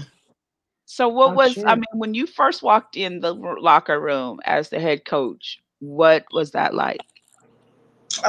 So 0.84 1.08
what 1.08 1.30
oh, 1.30 1.34
was 1.34 1.52
sure. 1.54 1.66
I 1.66 1.74
mean 1.74 1.84
when 1.92 2.14
you 2.14 2.26
first 2.26 2.62
walked 2.62 2.96
in 2.96 3.20
the 3.20 3.34
locker 3.34 4.00
room 4.00 4.38
as 4.44 4.68
the 4.68 4.78
head 4.78 5.04
coach, 5.04 5.58
what 5.80 6.24
was 6.32 6.52
that 6.52 6.74
like? 6.74 7.00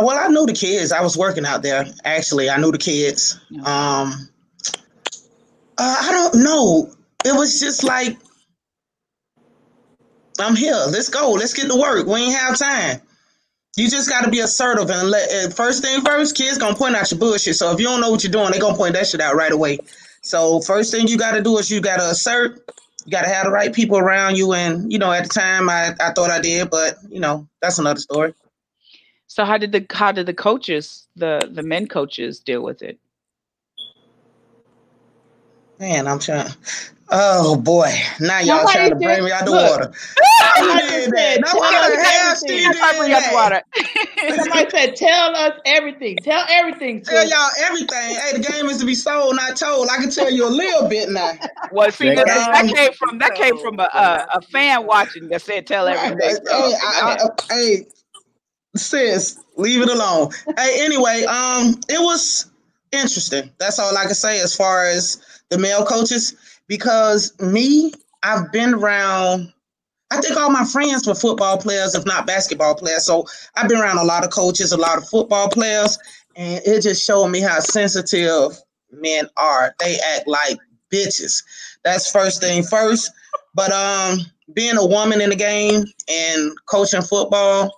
Well, 0.02 0.18
I 0.18 0.28
knew 0.30 0.46
the 0.46 0.54
kids. 0.54 0.92
I 0.92 1.02
was 1.02 1.18
working 1.18 1.46
out 1.46 1.62
there. 1.62 1.86
Actually, 2.06 2.50
I 2.50 2.58
knew 2.58 2.72
the 2.72 2.78
kids. 2.78 3.40
Um, 3.58 4.30
uh, 5.78 5.98
I 6.02 6.10
don't 6.12 6.44
know. 6.44 6.90
It 7.26 7.36
was 7.36 7.60
just 7.60 7.84
like, 7.84 8.18
I'm 10.40 10.56
here. 10.56 10.74
Let's 10.90 11.10
go. 11.10 11.32
Let's 11.32 11.54
get 11.54 11.70
to 11.70 11.80
work. 11.80 12.08
We 12.08 12.22
ain't 12.22 12.36
have 12.36 12.58
time. 12.58 13.02
You 13.76 13.90
just 13.90 14.10
got 14.10 14.24
to 14.24 14.30
be 14.30 14.40
assertive 14.40 14.90
and 14.90 15.10
let. 15.10 15.54
First 15.54 15.84
thing 15.84 16.02
first, 16.02 16.36
kids 16.36 16.58
gonna 16.58 16.76
point 16.76 16.96
out 16.96 17.10
your 17.10 17.20
bullshit. 17.20 17.56
So 17.56 17.72
if 17.72 17.80
you 17.80 17.86
don't 17.86 18.02
know 18.02 18.12
what 18.12 18.24
you're 18.24 18.32
doing, 18.32 18.52
they 18.52 18.60
gonna 18.60 18.78
point 18.78 18.94
that 18.94 19.08
shit 19.08 19.22
out 19.22 19.36
right 19.36 19.52
away. 19.52 19.80
So 20.22 20.62
first 20.62 20.92
thing 20.92 21.08
you 21.08 21.18
got 21.18 21.32
to 21.32 21.42
do 21.42 21.58
is 21.58 21.70
you 21.70 21.82
got 21.82 21.98
to 21.98 22.10
assert. 22.10 22.64
You 23.06 23.12
got 23.12 23.24
to 23.24 23.30
have 23.30 23.46
the 23.46 23.52
right 23.52 23.74
people 23.74 23.98
around 23.98 24.38
you. 24.38 24.54
And 24.54 24.92
you 24.92 25.00
know, 25.00 25.12
at 25.12 25.24
the 25.24 25.30
time, 25.30 25.70
I 25.70 25.96
I 26.00 26.12
thought 26.12 26.30
I 26.30 26.40
did, 26.40 26.70
but 26.70 26.98
you 27.10 27.20
know, 27.20 27.48
that's 27.62 27.80
another 27.80 28.00
story. 28.00 28.34
So 29.28 29.46
how 29.46 29.58
did 29.58 29.72
the 29.72 29.86
how 29.92 30.12
did 30.12 30.28
the 30.28 30.34
coaches, 30.34 31.08
the 31.16 31.50
the 31.52 31.64
men 31.64 31.88
coaches, 31.88 32.40
deal 32.40 32.62
with 32.62 32.84
it? 32.84 33.00
Man, 35.84 36.08
I'm 36.08 36.18
trying. 36.18 36.48
Oh 37.10 37.58
boy! 37.58 37.92
Now 38.22 38.40
y'all 38.40 38.60
Nobody 38.60 38.74
trying 38.74 38.90
to 38.92 38.96
bring 38.96 39.24
me 39.26 39.32
out 39.34 39.44
the 39.44 39.52
look, 39.52 39.70
water. 39.70 39.94
Somebody 40.56 41.10
said, 41.14 41.44
"Tell 41.46 42.22
us 42.24 42.44
everything." 42.50 43.34
Water. 43.34 43.62
Somebody 44.38 44.70
said, 44.70 44.96
"Tell 44.96 45.36
us 45.36 45.60
everything. 45.66 46.16
Tell 46.24 46.46
everything." 46.48 47.02
Tell 47.02 47.28
y'all 47.28 47.50
everything. 47.60 48.16
Hey, 48.16 48.38
the 48.38 48.50
game 48.50 48.68
is 48.68 48.78
to 48.78 48.86
be 48.86 48.96
sold, 48.96 49.36
not 49.36 49.58
told. 49.58 49.90
I 49.92 49.98
can 49.98 50.10
tell 50.10 50.32
you 50.32 50.48
a 50.48 50.50
little 50.50 50.88
bit 50.88 51.10
now. 51.10 51.34
Well, 51.74 51.92
see, 51.92 52.16
that, 52.16 52.28
that 52.28 52.72
came 52.74 52.94
from 52.94 53.18
that 53.18 53.36
came 53.36 53.58
from 53.58 53.78
a, 53.82 53.90
a, 53.94 54.38
a 54.38 54.42
fan 54.42 54.86
watching 54.88 55.28
that 55.28 55.42
said, 55.42 55.68
"Tell 55.68 55.86
everything." 55.86 56.46
Hey, 56.48 56.74
I, 56.82 57.18
I, 57.20 57.54
hey, 57.54 57.86
sis, 58.78 59.38
leave 59.58 59.82
it 59.82 59.90
alone. 59.90 60.30
hey, 60.58 60.78
anyway, 60.80 61.26
um, 61.26 61.78
it 61.90 62.00
was 62.00 62.50
interesting. 62.94 63.52
That's 63.58 63.80
all 63.80 63.98
I 63.98 64.06
can 64.06 64.16
say 64.16 64.40
as 64.40 64.56
far 64.56 64.86
as 64.86 65.22
the 65.54 65.60
male 65.60 65.86
coaches, 65.86 66.36
because 66.68 67.40
me, 67.40 67.94
I've 68.24 68.52
been 68.52 68.74
around. 68.74 69.54
I 70.12 70.22
think 70.22 70.38
all 70.38 70.50
my 70.50 70.66
friends 70.66 71.08
were 71.08 71.16
football 71.16 71.58
players, 71.58 71.96
if 71.96 72.06
not 72.06 72.28
basketball 72.28 72.76
players. 72.76 73.06
So 73.06 73.26
I've 73.56 73.70
been 73.70 73.80
around 73.80 73.98
a 73.98 74.04
lot 74.04 74.24
of 74.24 74.32
coaches, 74.32 74.72
a 74.72 74.78
lot 74.78 74.98
of 74.98 75.08
football 75.08 75.50
players, 75.50 75.98
and 76.36 76.62
it 76.66 76.82
just 76.82 77.06
showed 77.06 77.28
me 77.28 77.42
how 77.42 77.60
sensitive 77.60 78.58
men 78.92 79.28
are. 79.38 79.74
They 79.80 79.98
act 80.16 80.28
like 80.28 80.58
bitches. 80.92 81.44
That's 81.84 82.12
first 82.12 82.42
thing 82.42 82.64
first. 82.64 83.12
But 83.56 83.72
um, 83.72 84.20
being 84.54 84.78
a 84.78 84.86
woman 84.86 85.22
in 85.22 85.30
the 85.30 85.36
game 85.36 85.84
and 86.10 86.52
coaching 86.68 87.02
football, 87.02 87.72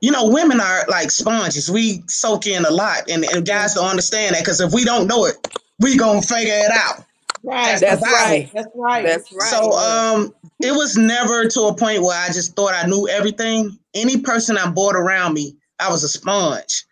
you 0.00 0.10
know, 0.10 0.28
women 0.28 0.60
are 0.60 0.84
like 0.88 1.10
sponges. 1.10 1.70
We 1.70 2.02
soak 2.08 2.46
in 2.46 2.64
a 2.64 2.70
lot, 2.70 3.08
and, 3.08 3.24
and 3.24 3.46
guys 3.46 3.74
don't 3.74 3.88
understand 3.88 4.34
that 4.34 4.42
because 4.42 4.60
if 4.60 4.72
we 4.72 4.84
don't 4.84 5.06
know 5.06 5.26
it, 5.26 5.36
we 5.80 5.96
gonna 5.96 6.22
figure 6.22 6.54
it 6.54 6.70
out. 6.70 7.04
Right. 7.44 7.80
That's, 7.80 8.00
That's 8.00 8.02
right. 8.02 8.50
That's 8.54 8.68
right. 8.74 9.04
That's 9.04 9.32
right. 9.32 9.50
So 9.50 9.72
um, 9.72 10.34
it 10.60 10.72
was 10.72 10.96
never 10.96 11.48
to 11.48 11.62
a 11.62 11.74
point 11.74 12.02
where 12.02 12.18
I 12.18 12.28
just 12.28 12.54
thought 12.54 12.74
I 12.74 12.86
knew 12.86 13.08
everything. 13.08 13.78
Any 13.94 14.20
person 14.20 14.56
I 14.56 14.70
brought 14.70 14.94
around 14.94 15.34
me, 15.34 15.56
I 15.80 15.90
was 15.90 16.04
a 16.04 16.08
sponge. 16.08 16.84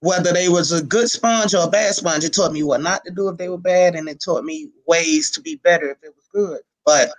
Whether 0.00 0.32
they 0.32 0.48
was 0.48 0.72
a 0.72 0.82
good 0.82 1.08
sponge 1.08 1.54
or 1.54 1.64
a 1.64 1.70
bad 1.70 1.94
sponge, 1.94 2.24
it 2.24 2.34
taught 2.34 2.52
me 2.52 2.62
what 2.62 2.82
not 2.82 3.04
to 3.04 3.10
do 3.10 3.28
if 3.28 3.38
they 3.38 3.48
were 3.48 3.58
bad, 3.58 3.94
and 3.94 4.08
it 4.08 4.20
taught 4.22 4.44
me 4.44 4.68
ways 4.86 5.30
to 5.32 5.40
be 5.40 5.56
better 5.56 5.90
if 5.90 5.98
it 6.02 6.14
was 6.14 6.26
good. 6.32 6.60
But 6.84 7.10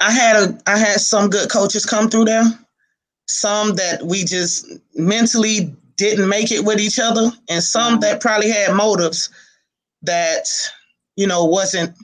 I 0.00 0.12
had 0.12 0.36
a 0.36 0.58
I 0.66 0.76
had 0.76 1.00
some 1.00 1.30
good 1.30 1.50
coaches 1.50 1.86
come 1.86 2.10
through 2.10 2.26
there 2.26 2.44
some 3.32 3.74
that 3.76 4.02
we 4.04 4.24
just 4.24 4.66
mentally 4.94 5.74
didn't 5.96 6.28
make 6.28 6.50
it 6.50 6.64
with 6.64 6.80
each 6.80 6.98
other, 6.98 7.30
and 7.48 7.62
some 7.62 8.00
that 8.00 8.20
probably 8.20 8.50
had 8.50 8.74
motives 8.74 9.30
that, 10.02 10.46
you 11.16 11.26
know, 11.26 11.44
wasn't 11.44 11.96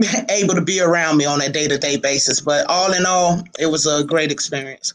able 0.30 0.54
to 0.54 0.62
be 0.62 0.80
around 0.80 1.16
me 1.16 1.24
on 1.24 1.40
a 1.40 1.48
day 1.48 1.68
to 1.68 1.78
day 1.78 1.96
basis. 1.96 2.40
But 2.40 2.66
all 2.68 2.92
in 2.92 3.06
all, 3.06 3.42
it 3.58 3.66
was 3.66 3.86
a 3.86 4.04
great 4.04 4.32
experience. 4.32 4.94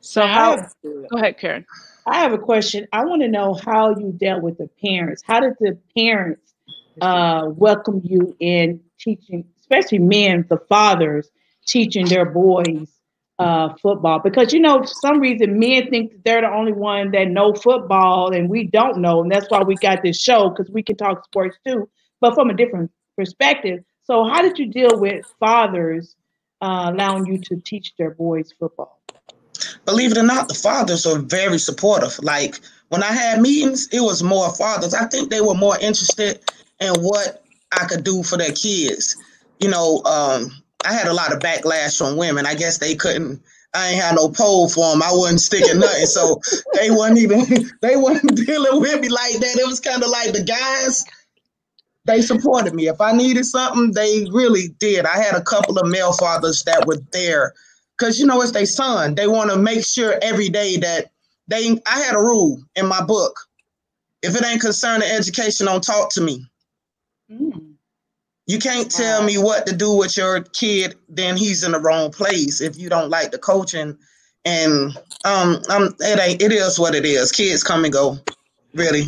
So, 0.00 0.26
how, 0.26 0.56
go 0.82 1.16
ahead, 1.16 1.38
Karen. 1.38 1.64
I 2.06 2.18
have 2.18 2.32
a 2.32 2.38
question. 2.38 2.88
I 2.92 3.04
want 3.04 3.22
to 3.22 3.28
know 3.28 3.54
how 3.54 3.96
you 3.96 4.12
dealt 4.12 4.42
with 4.42 4.58
the 4.58 4.68
parents. 4.82 5.22
How 5.24 5.40
did 5.40 5.54
the 5.60 5.78
parents 5.96 6.52
uh, 7.00 7.46
welcome 7.48 8.00
you 8.04 8.36
in 8.40 8.80
teaching, 8.98 9.44
especially 9.60 10.00
men, 10.00 10.44
the 10.48 10.58
fathers, 10.68 11.30
teaching 11.66 12.06
their 12.06 12.24
boys 12.24 12.88
uh, 13.42 13.74
football. 13.80 14.20
Because 14.20 14.52
you 14.52 14.60
know 14.60 14.80
for 14.80 14.86
some 14.86 15.20
reason 15.20 15.58
men 15.58 15.88
think 15.90 16.12
they're 16.24 16.42
the 16.42 16.50
only 16.50 16.72
one 16.72 17.10
that 17.12 17.28
know 17.28 17.54
football 17.54 18.32
and 18.32 18.48
we 18.48 18.64
don't 18.64 18.98
know. 18.98 19.22
And 19.22 19.30
that's 19.30 19.50
why 19.50 19.62
we 19.62 19.74
got 19.76 20.02
this 20.02 20.20
show 20.20 20.50
because 20.50 20.70
we 20.70 20.82
can 20.82 20.96
talk 20.96 21.24
sports 21.24 21.56
too 21.66 21.88
but 22.22 22.34
from 22.34 22.48
a 22.48 22.54
different 22.54 22.90
perspective. 23.18 23.84
So 24.04 24.24
how 24.24 24.40
did 24.40 24.58
you 24.58 24.66
deal 24.66 24.98
with 24.98 25.26
fathers 25.38 26.16
uh, 26.62 26.90
allowing 26.94 27.26
you 27.26 27.38
to 27.38 27.56
teach 27.56 27.92
their 27.98 28.12
boys 28.12 28.50
football? 28.58 29.00
Believe 29.84 30.12
it 30.12 30.18
or 30.18 30.22
not 30.22 30.48
the 30.48 30.54
fathers 30.54 31.04
are 31.04 31.18
very 31.18 31.58
supportive. 31.58 32.18
Like 32.22 32.60
when 32.88 33.02
i 33.02 33.12
had 33.12 33.40
meetings 33.40 33.88
it 33.92 34.00
was 34.00 34.22
more 34.22 34.54
fathers. 34.54 34.94
I 34.94 35.06
think 35.06 35.30
they 35.30 35.40
were 35.40 35.54
more 35.54 35.78
interested 35.80 36.40
in 36.80 36.94
what 37.00 37.44
i 37.72 37.84
could 37.84 38.04
do 38.04 38.22
for 38.22 38.38
their 38.38 38.52
kids. 38.52 39.16
You 39.60 39.68
know 39.68 40.02
um, 40.04 40.61
I 40.84 40.92
had 40.92 41.06
a 41.06 41.14
lot 41.14 41.32
of 41.32 41.40
backlash 41.40 41.96
from 41.96 42.16
women. 42.16 42.46
I 42.46 42.54
guess 42.54 42.78
they 42.78 42.94
couldn't. 42.94 43.42
I 43.74 43.88
ain't 43.88 44.02
had 44.02 44.16
no 44.16 44.28
pole 44.28 44.68
for 44.68 44.90
them. 44.92 45.02
I 45.02 45.10
wasn't 45.12 45.40
sticking 45.40 45.80
nothing, 45.80 46.06
so 46.06 46.40
they 46.74 46.90
wasn't 46.90 47.18
even. 47.18 47.70
They 47.80 47.96
wasn't 47.96 48.36
dealing 48.46 48.80
with 48.80 49.00
me 49.00 49.08
like 49.08 49.38
that. 49.40 49.56
It 49.58 49.66
was 49.66 49.80
kind 49.80 50.02
of 50.02 50.10
like 50.10 50.32
the 50.32 50.44
guys. 50.44 51.04
They 52.04 52.20
supported 52.20 52.74
me. 52.74 52.88
If 52.88 53.00
I 53.00 53.12
needed 53.12 53.44
something, 53.44 53.92
they 53.92 54.26
really 54.30 54.68
did. 54.78 55.04
I 55.04 55.18
had 55.18 55.34
a 55.34 55.42
couple 55.42 55.78
of 55.78 55.88
male 55.88 56.12
fathers 56.12 56.62
that 56.64 56.86
were 56.86 56.98
there, 57.12 57.54
because 57.96 58.18
you 58.18 58.26
know 58.26 58.40
it's 58.42 58.52
their 58.52 58.66
son. 58.66 59.14
They 59.14 59.26
want 59.26 59.50
to 59.50 59.56
make 59.56 59.84
sure 59.84 60.18
every 60.22 60.48
day 60.48 60.76
that 60.78 61.10
they 61.48 61.70
I 61.86 62.00
had 62.00 62.14
a 62.14 62.20
rule 62.20 62.62
in 62.76 62.86
my 62.86 63.02
book. 63.02 63.36
If 64.22 64.36
it 64.36 64.44
ain't 64.44 64.60
concerning 64.60 65.08
education, 65.08 65.66
don't 65.66 65.82
talk 65.82 66.12
to 66.14 66.20
me. 66.20 66.46
Mm. 67.30 67.71
You 68.52 68.58
can't 68.58 68.90
tell 68.90 69.22
me 69.22 69.38
what 69.38 69.64
to 69.66 69.74
do 69.74 69.96
with 69.96 70.14
your 70.14 70.42
kid, 70.42 70.96
then 71.08 71.38
he's 71.38 71.64
in 71.64 71.72
the 71.72 71.80
wrong 71.80 72.10
place 72.10 72.60
if 72.60 72.76
you 72.76 72.90
don't 72.90 73.08
like 73.08 73.30
the 73.30 73.38
coaching. 73.38 73.96
And 74.44 74.94
um 75.24 75.62
um 75.70 75.94
it 76.00 76.20
ain't 76.20 76.42
it 76.42 76.52
is 76.52 76.78
what 76.78 76.94
it 76.94 77.06
is. 77.06 77.32
Kids 77.32 77.64
come 77.64 77.84
and 77.84 77.92
go. 77.94 78.18
Really. 78.74 79.04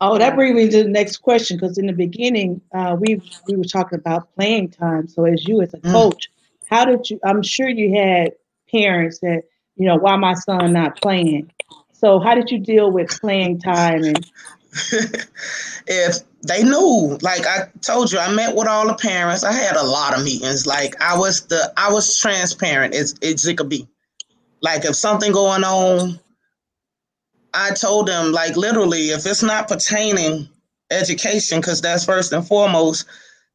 Oh, 0.00 0.18
that 0.18 0.34
brings 0.34 0.56
me 0.56 0.68
to 0.70 0.82
the 0.82 0.88
next 0.88 1.18
question 1.18 1.56
because 1.56 1.78
in 1.78 1.86
the 1.86 1.92
beginning, 1.92 2.60
uh, 2.74 2.96
we 2.98 3.22
we 3.46 3.54
were 3.54 3.62
talking 3.62 4.00
about 4.00 4.34
playing 4.34 4.70
time. 4.70 5.06
So, 5.06 5.24
as 5.24 5.46
you 5.46 5.62
as 5.62 5.72
a 5.72 5.78
mm. 5.78 5.92
coach, 5.92 6.28
how 6.68 6.84
did 6.84 7.08
you? 7.08 7.20
I'm 7.24 7.44
sure 7.44 7.68
you 7.68 7.94
had 7.96 8.32
parents 8.72 9.20
that 9.20 9.44
you 9.76 9.86
know 9.86 9.96
why 9.96 10.16
my 10.16 10.34
son 10.34 10.72
not 10.72 11.00
playing. 11.00 11.52
So, 11.92 12.18
how 12.18 12.34
did 12.34 12.50
you 12.50 12.58
deal 12.58 12.90
with 12.90 13.08
playing 13.20 13.60
time 13.60 14.02
and? 14.02 14.28
if 15.86 16.18
they 16.42 16.62
knew, 16.62 17.18
like 17.22 17.46
I 17.46 17.68
told 17.80 18.12
you, 18.12 18.18
I 18.18 18.32
met 18.32 18.54
with 18.54 18.68
all 18.68 18.86
the 18.86 18.94
parents. 18.94 19.44
I 19.44 19.52
had 19.52 19.76
a 19.76 19.84
lot 19.84 20.18
of 20.18 20.24
meetings. 20.24 20.66
Like 20.66 21.00
I 21.00 21.16
was 21.16 21.46
the 21.46 21.72
I 21.76 21.92
was 21.92 22.18
transparent 22.18 22.94
as 22.94 23.14
it 23.22 23.56
could 23.56 23.68
be. 23.68 23.86
Like 24.60 24.84
if 24.84 24.96
something 24.96 25.32
going 25.32 25.64
on 25.64 26.18
I 27.54 27.70
told 27.70 28.08
them, 28.08 28.32
like, 28.32 28.56
literally, 28.56 29.10
if 29.10 29.24
it's 29.24 29.42
not 29.42 29.68
pertaining 29.68 30.48
education, 30.90 31.60
because 31.60 31.80
that's 31.80 32.04
first 32.04 32.32
and 32.32 32.46
foremost, 32.46 33.06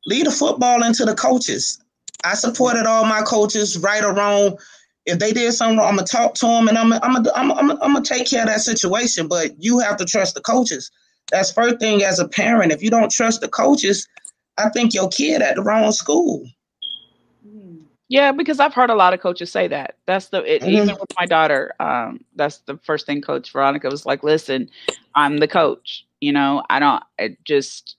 lead 0.05 0.25
the 0.25 0.32
football 0.32 0.84
into 0.84 1.03
the 1.05 1.13
coaches. 1.13 1.84
I 2.23 2.36
supported 2.36 2.86
all 2.86 3.05
my 3.05 3.21
coaches, 3.21 3.77
right 3.77 4.03
or 4.03 4.13
wrong. 4.13 4.58
If 5.05 5.19
they 5.19 5.34
did 5.34 5.51
something 5.53 5.77
wrong, 5.77 5.89
I'm 5.89 5.95
gonna 5.95 6.08
talk 6.08 6.34
to 6.36 6.47
them 6.47 6.67
and 6.69 6.77
I'm 6.77 6.93
I'm 6.93 7.15
I'm 7.36 7.49
gonna, 7.49 7.77
I'm 7.82 7.93
gonna 7.93 8.01
take 8.03 8.29
care 8.29 8.41
of 8.41 8.47
that 8.47 8.62
situation. 8.62 9.27
But 9.27 9.51
you 9.62 9.79
have 9.79 9.97
to 9.97 10.05
trust 10.05 10.36
the 10.36 10.41
coaches. 10.41 10.91
That's 11.32 11.52
first 11.52 11.80
thing 11.80 12.04
as 12.04 12.20
a 12.20 12.28
parent. 12.28 12.72
If 12.72 12.82
you 12.82 12.89
don't 12.89 13.12
trust 13.12 13.42
the 13.42 13.48
coaches, 13.48 14.08
I 14.58 14.70
think 14.70 14.94
your 14.94 15.10
kid 15.10 15.42
at 15.42 15.56
the 15.56 15.62
wrong 15.62 15.92
school. 15.92 16.46
Yeah, 18.10 18.32
because 18.32 18.60
I've 18.60 18.74
heard 18.74 18.89
a 18.89 18.96
lot 18.96 19.13
of 19.13 19.22
coaches 19.22 19.52
say 19.52 19.68
that. 19.68 19.98
That's 20.08 20.30
the 20.30 20.44
it, 20.44 20.63
mm-hmm. 20.63 20.72
even 20.72 20.98
with 21.00 21.12
my 21.18 21.28
daughter. 21.28 21.74
Um, 21.80 22.26
that's 22.36 22.58
the 22.65 22.78
first 22.84 23.06
thing 23.06 23.22
Coach 23.22 23.52
Veronica 23.52 23.88
was 23.88 24.06
like, 24.06 24.24
"Listen, 24.24 24.68
I'm 25.13 25.38
the 25.38 25.48
coach. 25.48 26.06
You 26.20 26.34
know, 26.34 26.63
I 26.72 26.80
don't 26.80 27.04
it 27.20 27.38
just 27.46 27.98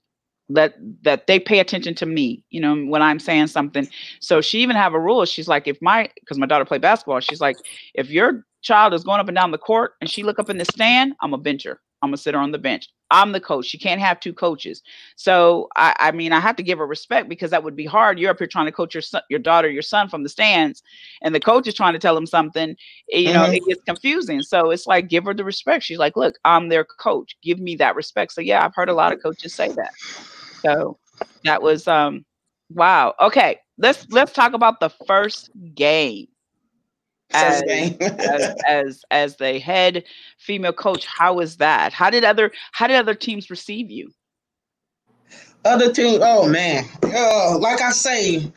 let 0.49 0.75
that 1.03 1.29
they 1.29 1.38
pay 1.38 1.61
attention 1.61 1.95
to 1.95 2.07
me. 2.07 2.43
You 2.51 2.61
know, 2.61 2.77
when 2.87 3.03
I'm 3.03 3.21
saying 3.21 3.47
something. 3.47 3.88
So 4.19 4.40
she 4.40 4.61
even 4.62 4.75
have 4.75 4.95
a 4.95 5.01
rule. 5.01 5.25
She's 5.27 5.47
like, 5.47 5.69
if 5.69 5.81
my 5.81 6.11
because 6.16 6.38
my 6.38 6.47
daughter 6.47 6.64
played 6.64 6.83
basketball, 6.83 7.21
she's 7.21 7.40
like, 7.40 7.57
if 7.95 8.11
your 8.11 8.45
child 8.62 8.93
is 8.93 9.05
going 9.05 9.21
up 9.21 9.29
and 9.29 9.37
down 9.37 9.53
the 9.53 9.59
court 9.59 9.93
and 10.01 10.11
she 10.11 10.25
look 10.25 10.40
up 10.40 10.51
in 10.51 10.59
the 10.59 10.64
stand, 10.64 11.14
I'm 11.21 11.33
a 11.33 11.38
bencher. 11.38 11.81
I'm 12.02 12.08
gonna 12.08 12.16
sit 12.16 12.34
her 12.34 12.40
on 12.40 12.52
the 12.52 12.58
bench. 12.58 12.88
I'm 13.10 13.32
the 13.32 13.40
coach. 13.40 13.66
She 13.66 13.78
can't 13.78 14.00
have 14.00 14.20
two 14.20 14.32
coaches. 14.32 14.82
So 15.16 15.68
I, 15.76 15.94
I 15.98 16.10
mean, 16.12 16.32
I 16.32 16.40
have 16.40 16.56
to 16.56 16.62
give 16.62 16.78
her 16.78 16.86
respect 16.86 17.28
because 17.28 17.50
that 17.50 17.64
would 17.64 17.74
be 17.74 17.84
hard. 17.84 18.18
You're 18.18 18.30
up 18.30 18.38
here 18.38 18.46
trying 18.46 18.66
to 18.66 18.72
coach 18.72 18.94
your 18.94 19.02
son, 19.02 19.22
your 19.28 19.40
daughter, 19.40 19.68
your 19.68 19.82
son 19.82 20.08
from 20.08 20.22
the 20.22 20.28
stands, 20.28 20.82
and 21.22 21.34
the 21.34 21.40
coach 21.40 21.66
is 21.66 21.74
trying 21.74 21.92
to 21.92 21.98
tell 21.98 22.16
him 22.16 22.26
something. 22.26 22.76
You 23.08 23.32
know, 23.32 23.44
mm-hmm. 23.44 23.54
it 23.54 23.62
gets 23.66 23.82
confusing. 23.82 24.42
So 24.42 24.70
it's 24.70 24.86
like 24.86 25.08
give 25.08 25.24
her 25.24 25.34
the 25.34 25.44
respect. 25.44 25.84
She's 25.84 25.98
like, 25.98 26.16
look, 26.16 26.36
I'm 26.44 26.68
their 26.68 26.84
coach. 26.84 27.36
Give 27.42 27.58
me 27.58 27.76
that 27.76 27.96
respect. 27.96 28.32
So 28.32 28.40
yeah, 28.40 28.64
I've 28.64 28.74
heard 28.74 28.88
a 28.88 28.94
lot 28.94 29.12
of 29.12 29.22
coaches 29.22 29.54
say 29.54 29.68
that. 29.72 29.92
So 30.62 30.98
that 31.44 31.62
was 31.62 31.88
um 31.88 32.24
wow. 32.70 33.14
Okay, 33.20 33.58
let's 33.78 34.06
let's 34.10 34.32
talk 34.32 34.52
about 34.52 34.78
the 34.78 34.90
first 34.90 35.50
game 35.74 36.28
as, 37.35 37.62
as, 38.01 38.55
as 38.66 39.05
as 39.11 39.37
the 39.37 39.59
head 39.59 40.05
female 40.38 40.73
coach 40.73 41.07
how 41.07 41.40
is 41.40 41.59
that? 41.59 41.93
How 41.93 42.11
did 42.11 42.25
other 42.25 42.51
how 42.73 42.87
did 42.87 42.97
other 42.97 43.14
teams 43.14 43.51
receive 43.51 43.90
you? 43.90 44.12
Other 45.64 45.93
team 45.93 46.21
oh 46.23 46.49
man. 46.49 46.85
Uh, 47.05 47.59
like 47.59 47.81
i 47.81 47.90
say 47.90 48.53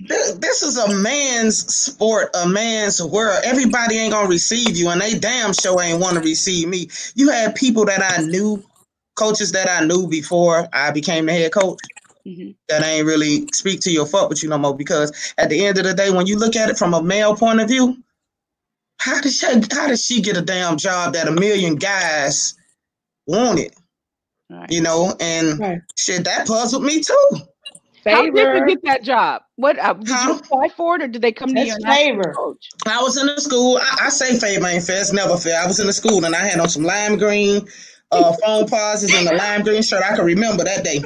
this, 0.00 0.32
this 0.34 0.62
is 0.62 0.78
a 0.78 0.94
man's 0.94 1.74
sport 1.74 2.30
a 2.40 2.48
man's 2.48 3.02
world. 3.02 3.40
Everybody 3.44 3.96
ain't 3.96 4.12
gonna 4.12 4.28
receive 4.28 4.76
you 4.76 4.90
and 4.90 5.00
they 5.00 5.18
damn 5.18 5.52
sure 5.52 5.82
ain't 5.82 6.00
want 6.00 6.14
to 6.14 6.20
receive 6.20 6.68
me. 6.68 6.88
You 7.14 7.30
had 7.30 7.54
people 7.54 7.84
that 7.86 8.00
i 8.00 8.22
knew 8.22 8.62
coaches 9.16 9.50
that 9.50 9.68
i 9.68 9.84
knew 9.84 10.06
before 10.06 10.68
i 10.72 10.92
became 10.92 11.26
the 11.26 11.32
head 11.32 11.52
coach 11.52 11.78
mm-hmm. 12.28 12.50
that 12.68 12.84
ain't 12.84 13.06
really 13.06 13.46
speak 13.52 13.80
to 13.80 13.90
your 13.90 14.06
fuck 14.06 14.28
with 14.28 14.42
you 14.42 14.48
no 14.48 14.58
more. 14.58 14.76
Because 14.76 15.34
at 15.38 15.48
the 15.48 15.64
end 15.64 15.78
of 15.78 15.84
the 15.84 15.94
day, 15.94 16.10
when 16.10 16.26
you 16.26 16.38
look 16.38 16.56
at 16.56 16.68
it 16.68 16.78
from 16.78 16.94
a 16.94 17.02
male 17.02 17.34
point 17.34 17.60
of 17.60 17.68
view, 17.68 17.96
how 18.98 19.20
did 19.20 19.32
she 19.32 19.46
how 19.46 19.88
did 19.88 19.98
she 19.98 20.20
get 20.20 20.36
a 20.36 20.42
damn 20.42 20.76
job 20.76 21.14
that 21.14 21.28
a 21.28 21.32
million 21.32 21.76
guys 21.76 22.54
wanted? 23.26 23.74
Right. 24.50 24.70
You 24.70 24.80
know, 24.80 25.14
and 25.20 25.58
right. 25.58 25.80
shit 25.96 26.24
that 26.24 26.46
puzzled 26.46 26.82
me 26.82 27.02
too. 27.02 27.30
Favor. 28.02 28.16
How 28.16 28.22
did 28.22 28.60
you 28.60 28.66
get 28.66 28.84
that 28.84 29.02
job? 29.02 29.42
What 29.56 29.78
uh, 29.78 29.92
did 29.94 30.08
huh? 30.08 30.30
you 30.30 30.38
apply 30.38 30.68
for 30.70 30.96
it, 30.96 31.02
or 31.02 31.08
did 31.08 31.20
they 31.20 31.32
come 31.32 31.52
That's 31.52 31.74
to 31.74 31.80
you? 31.80 31.94
Favor. 31.94 32.34
I 32.86 33.02
was 33.02 33.18
in 33.18 33.26
the 33.26 33.40
school. 33.40 33.78
I, 33.78 34.06
I 34.06 34.08
say 34.08 34.38
favor 34.38 34.66
ain't 34.66 34.84
fair. 34.84 35.00
It's 35.00 35.12
never 35.12 35.36
fair. 35.36 35.60
I 35.60 35.66
was 35.66 35.80
in 35.80 35.86
the 35.86 35.92
school 35.92 36.24
and 36.24 36.34
I 36.34 36.38
had 36.38 36.60
on 36.60 36.68
some 36.68 36.84
lime 36.84 37.18
green 37.18 37.66
uh, 38.10 38.34
Foamposites 38.44 39.14
and 39.14 39.28
the 39.28 39.34
lime 39.34 39.62
green 39.62 39.82
shirt. 39.82 40.02
I 40.02 40.16
can 40.16 40.24
remember 40.24 40.64
that 40.64 40.84
day. 40.84 41.00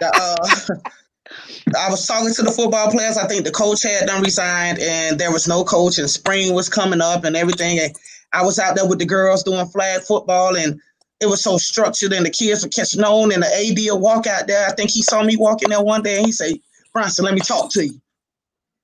The, 0.00 0.10
uh, 0.14 0.90
I 1.78 1.88
was 1.88 2.06
talking 2.06 2.34
to 2.34 2.42
the 2.42 2.50
football 2.50 2.90
players. 2.90 3.16
I 3.16 3.26
think 3.26 3.44
the 3.44 3.50
coach 3.50 3.82
had 3.82 4.06
done 4.06 4.22
resigned, 4.22 4.78
and 4.78 5.18
there 5.18 5.32
was 5.32 5.48
no 5.48 5.64
coach, 5.64 5.98
and 5.98 6.10
spring 6.10 6.54
was 6.54 6.68
coming 6.68 7.00
up, 7.00 7.24
and 7.24 7.36
everything. 7.36 7.78
And 7.78 7.94
I 8.32 8.44
was 8.44 8.58
out 8.58 8.76
there 8.76 8.86
with 8.86 8.98
the 8.98 9.06
girls 9.06 9.42
doing 9.42 9.66
flag 9.66 10.02
football, 10.02 10.56
and 10.56 10.80
it 11.20 11.26
was 11.26 11.42
so 11.42 11.58
structured, 11.58 12.12
and 12.12 12.26
the 12.26 12.30
kids 12.30 12.62
were 12.62 12.68
catching 12.68 13.04
on. 13.04 13.32
And 13.32 13.42
the 13.42 13.46
AD 13.46 13.78
will 13.78 14.00
walk 14.00 14.26
out 14.26 14.46
there. 14.46 14.66
I 14.66 14.72
think 14.72 14.90
he 14.90 15.02
saw 15.02 15.22
me 15.22 15.36
walking 15.36 15.70
there 15.70 15.82
one 15.82 16.02
day, 16.02 16.18
and 16.18 16.26
he 16.26 16.32
said, 16.32 16.54
"Bronson, 16.92 17.24
let 17.24 17.34
me 17.34 17.40
talk 17.40 17.70
to 17.72 17.86
you." 17.86 18.00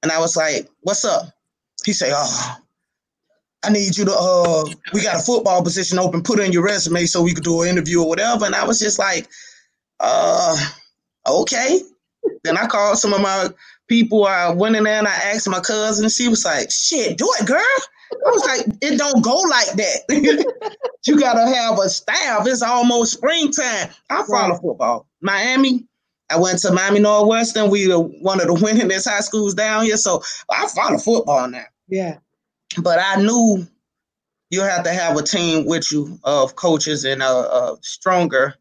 And 0.03 0.12
I 0.12 0.21
was 0.21 0.37
like, 0.37 0.68
"What's 0.81 1.05
up?" 1.05 1.25
He 1.85 1.92
said, 1.92 2.12
"Oh." 2.14 2.59
I 3.64 3.71
need 3.71 3.97
you 3.97 4.05
to 4.05 4.14
uh 4.16 4.64
we 4.92 5.03
got 5.03 5.16
a 5.16 5.23
football 5.23 5.62
position 5.62 5.99
open, 5.99 6.23
put 6.23 6.38
in 6.38 6.53
your 6.53 6.64
resume 6.64 7.07
so 7.07 7.23
we 7.23 7.35
could 7.35 7.44
do 7.44 7.62
an 7.62 7.68
interview 7.68 8.03
or 8.03 8.09
whatever. 8.09 8.44
And 8.44 8.55
I 8.55 8.64
was 8.64 8.79
just 8.79 8.99
like, 8.99 9.29
uh 10.01 10.57
okay. 11.27 11.81
then 12.44 12.57
I 12.57 12.66
called 12.66 12.99
some 12.99 13.12
of 13.12 13.21
my 13.21 13.49
people. 13.88 14.27
I 14.27 14.51
went 14.51 14.77
in 14.77 14.85
there 14.85 14.99
and 14.99 15.09
I 15.09 15.14
asked 15.14 15.49
my 15.49 15.61
cousin. 15.61 16.09
She 16.09 16.29
was 16.29 16.44
like, 16.44 16.71
shit, 16.71 17.18
do 17.18 17.29
it, 17.40 17.47
girl. 17.47 17.59
I 18.12 18.31
was 18.31 18.44
like, 18.44 18.77
it 18.81 18.97
don't 18.97 19.23
go 19.23 19.37
like 19.37 19.73
that. 19.73 20.75
you 21.07 21.21
gotta 21.21 21.47
have 21.53 21.79
a 21.79 21.88
staff. 21.88 22.47
It's 22.47 22.62
almost 22.62 23.14
springtime. 23.14 23.90
I 24.09 24.23
follow 24.25 24.51
right. 24.51 24.61
football. 24.62 25.09
Miami, 25.21 25.85
I 26.31 26.38
went 26.38 26.61
to 26.61 26.73
Miami 26.73 27.01
Northwestern. 27.01 27.71
We 27.71 27.88
were 27.88 27.99
one 27.99 28.40
of 28.40 28.47
the 28.47 28.55
winningest 28.55 29.09
high 29.09 29.21
schools 29.21 29.55
down 29.55 29.85
here. 29.85 29.97
So 29.97 30.23
I 30.49 30.68
follow 30.68 30.99
football 30.99 31.49
now. 31.49 31.64
Yeah 31.88 32.18
but 32.76 32.98
I 33.00 33.22
knew 33.22 33.66
you 34.50 34.62
have 34.62 34.85
to 34.85 34.92
have 34.92 35.16
a 35.16 35.22
team 35.22 35.66
with 35.66 35.92
you 35.92 36.18
of 36.24 36.57
coaches 36.57 37.04
and 37.04 37.22
a, 37.22 37.26
a 37.26 37.76
stronger 37.83 38.54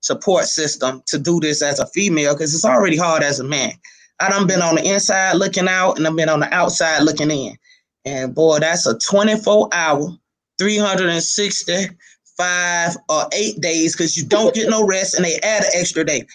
support 0.00 0.44
system 0.44 1.02
to 1.06 1.18
do 1.18 1.40
this 1.40 1.62
as 1.62 1.78
a 1.78 1.86
female 1.86 2.34
because 2.34 2.54
it's 2.54 2.64
already 2.64 2.96
hard 2.96 3.22
as 3.22 3.40
a 3.40 3.44
man. 3.44 3.72
I 4.20 4.28
done 4.28 4.46
been 4.46 4.62
on 4.62 4.76
the 4.76 4.84
inside 4.84 5.34
looking 5.34 5.68
out 5.68 5.96
and 5.96 6.06
I've 6.06 6.16
been 6.16 6.28
on 6.28 6.40
the 6.40 6.54
outside 6.54 7.02
looking 7.02 7.30
in. 7.30 7.56
And 8.04 8.34
boy, 8.34 8.58
that's 8.58 8.86
a 8.86 8.98
24 8.98 9.68
hour, 9.72 10.08
365 10.58 12.96
or 13.08 13.26
eight 13.32 13.60
days 13.60 13.94
because 13.94 14.16
you 14.16 14.26
don't 14.26 14.54
get 14.54 14.68
no 14.68 14.86
rest 14.86 15.14
and 15.14 15.24
they 15.24 15.38
add 15.40 15.64
an 15.64 15.70
extra 15.74 16.04
day. 16.04 16.26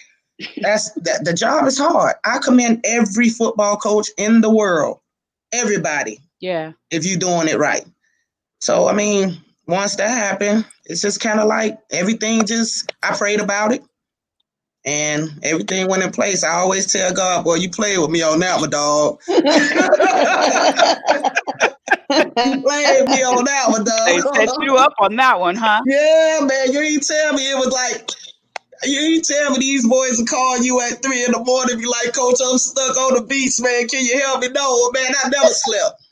That's 0.60 0.90
that 0.92 1.24
the 1.24 1.32
job 1.32 1.66
is 1.66 1.78
hard. 1.78 2.14
I 2.24 2.38
commend 2.38 2.82
every 2.84 3.28
football 3.28 3.76
coach 3.76 4.08
in 4.16 4.40
the 4.40 4.50
world, 4.50 5.00
everybody 5.52 6.20
yeah. 6.40 6.72
If 6.90 7.04
you're 7.06 7.18
doing 7.18 7.48
it 7.48 7.58
right. 7.58 7.84
So 8.60 8.88
I 8.88 8.94
mean, 8.94 9.38
once 9.66 9.96
that 9.96 10.10
happened, 10.10 10.64
it's 10.86 11.00
just 11.00 11.20
kind 11.20 11.40
of 11.40 11.46
like 11.46 11.78
everything 11.90 12.46
just 12.46 12.92
I 13.02 13.16
prayed 13.16 13.40
about 13.40 13.72
it. 13.72 13.82
And 14.84 15.28
everything 15.42 15.88
went 15.88 16.02
in 16.02 16.10
place. 16.12 16.44
I 16.44 16.54
always 16.54 16.90
tell 16.90 17.12
God, 17.12 17.44
boy, 17.44 17.56
you 17.56 17.68
play 17.68 17.98
with 17.98 18.10
me 18.10 18.22
on 18.22 18.38
that, 18.40 18.60
my 18.60 18.68
dog. 18.68 19.20
you 19.28 19.42
played 22.62 23.08
me 23.08 23.22
on 23.22 23.44
that 23.44 23.66
one, 23.68 23.84
dog. 23.84 24.06
They 24.06 24.20
set 24.20 24.48
you 24.62 24.76
up 24.76 24.94
on 25.00 25.16
that 25.16 25.38
one, 25.38 25.56
huh? 25.56 25.82
Yeah, 25.84 26.38
man. 26.42 26.72
You 26.72 26.80
didn't 26.80 27.06
tell 27.06 27.34
me 27.34 27.50
it 27.50 27.58
was 27.58 27.70
like 27.72 28.10
you 28.84 29.00
ain't 29.00 29.24
tell 29.24 29.50
me 29.52 29.58
these 29.58 29.86
boys 29.86 30.20
are 30.20 30.24
calling 30.24 30.62
you 30.62 30.80
at 30.80 31.02
three 31.02 31.24
in 31.24 31.32
the 31.32 31.42
morning. 31.42 31.78
Be 31.78 31.86
like, 31.86 32.14
Coach, 32.14 32.38
I'm 32.44 32.58
stuck 32.58 32.96
on 32.96 33.14
the 33.14 33.22
beach, 33.22 33.60
man. 33.60 33.88
Can 33.88 34.04
you 34.04 34.20
help 34.20 34.40
me? 34.40 34.48
No, 34.50 34.90
man, 34.92 35.12
I 35.24 35.28
never 35.28 35.48
slept. 35.48 36.02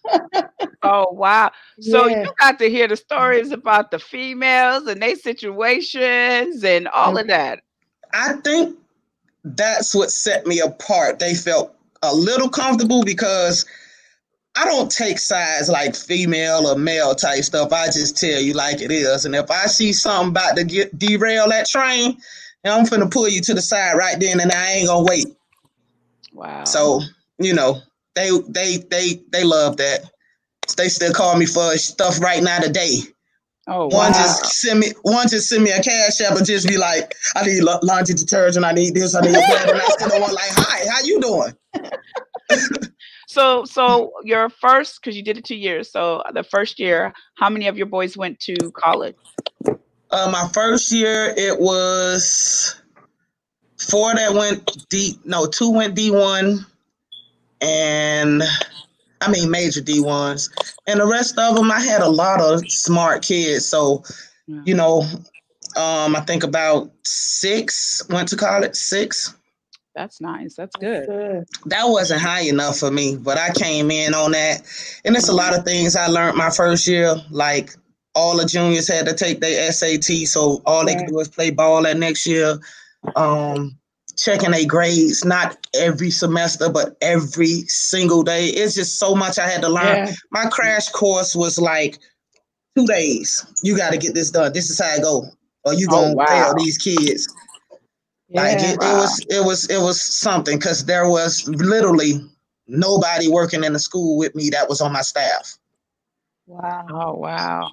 Oh 0.83 1.12
wow! 1.12 1.51
So 1.81 2.07
yeah. 2.07 2.23
you 2.23 2.33
got 2.38 2.59
to 2.59 2.71
hear 2.71 2.88
the 2.88 2.97
stories 2.97 3.51
about 3.53 3.90
the 3.90 3.99
females 3.99 4.87
and 4.87 5.01
their 5.03 5.16
situations 5.16 6.64
and 6.64 6.88
all 6.88 7.16
of 7.16 7.23
mm-hmm. 7.23 7.31
that. 7.31 7.61
I 8.12 8.35
think 8.45 8.77
that's 9.45 9.95
what 9.95 10.11
set 10.11 10.47
me 10.47 10.61
apart. 10.61 11.19
They 11.19 11.35
felt 11.35 11.75
a 12.03 12.14
little 12.14 12.49
comfortable 12.49 13.03
because 13.05 13.64
I 14.57 14.64
don't 14.64 14.90
take 14.90 15.19
sides 15.19 15.69
like 15.69 15.95
female 15.95 16.66
or 16.66 16.77
male 16.77 17.14
type 17.14 17.45
stuff. 17.45 17.73
I 17.73 17.87
just 17.87 18.16
tell 18.16 18.40
you 18.40 18.55
like 18.55 18.81
it 18.81 18.90
is. 18.90 19.27
And 19.27 19.35
if 19.35 19.51
I 19.51 19.66
see 19.66 19.92
something 19.92 20.31
about 20.31 20.57
to 20.57 20.64
get 20.64 20.99
derail 20.99 21.49
that 21.51 21.66
train, 21.66 22.19
I'm 22.64 22.87
finna 22.87 23.11
pull 23.11 23.29
you 23.29 23.40
to 23.42 23.55
the 23.55 23.62
side 23.62 23.95
right 23.95 24.19
then, 24.19 24.40
and 24.40 24.51
I 24.51 24.73
ain't 24.73 24.88
gonna 24.88 25.05
wait. 25.05 25.27
Wow. 26.33 26.64
So 26.64 27.01
you 27.38 27.55
know 27.55 27.81
they 28.16 28.31
they 28.48 28.79
they 28.90 29.20
they 29.31 29.44
love 29.44 29.76
that. 29.76 30.00
They 30.76 30.88
still 30.88 31.12
call 31.12 31.37
me 31.37 31.46
for 31.46 31.76
stuff 31.76 32.20
right 32.20 32.42
now 32.42 32.59
today. 32.59 32.98
Oh, 33.68 33.87
one 33.87 33.92
wow. 33.92 34.12
just 34.12 34.44
send 34.61 34.81
me 34.81 34.92
one 35.02 35.29
just 35.29 35.48
send 35.48 35.62
me 35.62 35.70
a 35.70 35.83
cash 35.83 36.20
app 36.20 36.37
and 36.37 36.46
just 36.46 36.68
be 36.68 36.76
like, 36.76 37.14
I 37.35 37.44
need 37.44 37.62
laundry 37.62 38.14
detergent, 38.14 38.64
I 38.64 38.72
need 38.72 38.94
this, 38.94 39.14
I 39.14 39.20
need 39.20 39.35
that, 39.35 39.68
and 39.68 39.79
I 39.79 39.85
still 39.85 40.09
don't 40.09 40.20
want 40.20 40.33
like, 40.33 40.50
hi, 40.50 40.88
how 40.90 41.00
you 41.05 41.20
doing? 41.20 42.90
so 43.29 43.64
so 43.64 44.12
your 44.24 44.48
first 44.50 45.00
because 45.00 45.16
you 45.16 45.22
did 45.22 45.37
it 45.37 45.44
two 45.44 45.57
years. 45.57 45.90
So 45.90 46.22
the 46.33 46.44
first 46.44 46.79
year, 46.79 47.12
how 47.37 47.50
many 47.50 47.66
of 47.66 47.76
your 47.76 47.87
boys 47.87 48.16
went 48.16 48.40
to 48.40 48.55
college? 48.72 49.16
Uh, 50.11 50.31
my 50.31 50.48
first 50.55 50.92
year, 50.92 51.35
it 51.37 51.59
was 51.59 52.81
four 53.79 54.14
that 54.14 54.33
went 54.33 54.87
D. 54.88 55.18
No, 55.24 55.46
two 55.46 55.72
went 55.72 55.96
D 55.96 56.12
one, 56.12 56.64
and 57.61 58.42
I 59.21 59.31
mean 59.31 59.51
major 59.51 59.81
D 59.81 60.01
ones, 60.01 60.51
and 60.87 61.01
the 61.01 61.07
rest 61.07 61.38
of 61.38 61.57
them, 61.57 61.71
I 61.71 61.81
had 61.81 62.03
a 62.03 62.09
lot 62.09 62.40
of 62.40 62.71
smart 62.71 63.23
kids. 63.23 63.66
So, 63.66 64.03
yeah. 64.47 64.62
you 64.64 64.75
know, 64.75 65.03
um, 65.77 66.16
I 66.16 66.23
think 66.27 66.45
about 66.45 66.90
six 67.05 68.03
went 68.09 68.29
to 68.29 68.37
college. 68.37 68.75
Six. 68.75 69.35
That's 69.95 70.21
nice. 70.21 70.55
That's 70.57 70.77
good. 70.77 71.47
That 71.64 71.85
wasn't 71.85 72.21
high 72.21 72.42
enough 72.42 72.79
for 72.79 72.90
me, 72.90 73.16
but 73.16 73.38
I 73.38 73.51
came 73.53 73.90
in 73.90 74.12
on 74.12 74.33
that, 74.33 74.62
and 75.05 75.16
it's 75.16 75.31
a 75.31 75.35
lot 75.35 75.57
of 75.57 75.64
things 75.64 75.97
I 75.97 76.07
learned 76.07 76.37
my 76.37 76.51
first 76.51 76.87
year, 76.87 77.16
like 77.31 77.75
all 78.14 78.37
the 78.37 78.47
juniors 78.47 78.88
had 78.88 79.07
to 79.07 79.14
take 79.14 79.40
their 79.40 79.71
SAT, 79.73 80.27
so 80.27 80.62
all 80.66 80.85
they 80.85 80.97
could 80.97 81.07
do 81.07 81.14
was 81.14 81.29
play 81.29 81.51
ball 81.51 81.83
that 81.83 81.99
next 81.99 82.27
year. 82.27 82.59
Um, 83.14 83.79
checking 84.16 84.50
their 84.50 84.66
grades, 84.66 85.24
not 85.24 85.57
every 85.74 86.11
semester, 86.11 86.68
but 86.68 86.96
every 87.00 87.62
single 87.66 88.22
day. 88.22 88.46
It's 88.46 88.74
just 88.74 88.98
so 88.98 89.14
much 89.14 89.38
I 89.38 89.48
had 89.48 89.62
to 89.62 89.68
learn. 89.68 90.07
Yeah. 90.09 90.12
My 90.31 90.46
crash 90.46 90.88
course 90.88 91.35
was 91.37 91.59
like 91.59 91.98
two 92.76 92.87
days. 92.87 93.44
You 93.62 93.76
got 93.76 93.90
to 93.90 93.98
get 93.98 94.14
this 94.14 94.31
done. 94.31 94.52
This 94.52 94.70
is 94.70 94.81
how 94.81 94.90
I 94.90 94.98
go, 94.98 95.26
or 95.64 95.74
you 95.74 95.87
gonna 95.87 96.12
oh, 96.12 96.14
wow. 96.14 96.26
fail 96.26 96.55
these 96.57 96.79
kids. 96.79 97.33
Yeah, 98.29 98.42
like 98.42 98.59
it, 98.59 98.79
wow. 98.81 98.90
it 98.90 98.96
was, 98.96 99.26
it 99.31 99.44
was, 99.44 99.70
it 99.70 99.81
was 99.81 100.00
something 100.00 100.59
because 100.59 100.85
there 100.85 101.09
was 101.09 101.46
literally 101.48 102.20
nobody 102.66 103.29
working 103.29 103.62
in 103.62 103.72
the 103.72 103.79
school 103.79 104.18
with 104.18 104.35
me 104.35 104.50
that 104.50 104.68
was 104.68 104.81
on 104.81 104.92
my 104.92 105.02
staff. 105.02 105.59
Wow! 106.46 106.87
Oh 106.90 107.14
wow! 107.14 107.70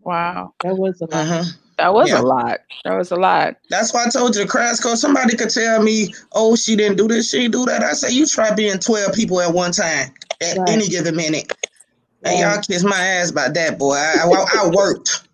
Wow. 0.00 0.54
That 0.62 0.76
was 0.76 1.00
a 1.00 1.04
lot. 1.06 1.14
Uh-huh. 1.14 1.44
That 1.78 1.92
was 1.92 2.08
yeah. 2.08 2.20
a 2.20 2.22
lot. 2.22 2.60
That 2.84 2.96
was 2.96 3.10
a 3.10 3.16
lot. 3.16 3.56
That's 3.68 3.92
why 3.92 4.04
I 4.06 4.08
told 4.08 4.34
you 4.34 4.42
the 4.42 4.48
crash 4.48 4.80
course. 4.80 5.00
Somebody 5.00 5.36
could 5.36 5.50
tell 5.50 5.82
me, 5.82 6.14
"Oh, 6.32 6.56
she 6.56 6.74
didn't 6.74 6.96
do 6.96 7.06
this. 7.06 7.30
She 7.30 7.40
didn't 7.40 7.52
do 7.52 7.64
that." 7.66 7.82
I 7.82 7.92
say, 7.92 8.10
"You 8.12 8.26
try 8.26 8.54
being 8.54 8.78
twelve 8.78 9.12
people 9.12 9.40
at 9.40 9.52
one 9.52 9.72
time 9.72 10.12
at 10.40 10.56
right. 10.56 10.68
any 10.70 10.88
given 10.88 11.16
minute." 11.16 11.52
Right. 12.24 12.32
And 12.32 12.40
y'all 12.40 12.62
kiss 12.62 12.82
my 12.82 12.98
ass 12.98 13.30
about 13.30 13.52
that, 13.54 13.78
boy. 13.78 13.94
I, 13.94 14.24
I, 14.24 14.64
I 14.64 14.70
worked. 14.74 15.28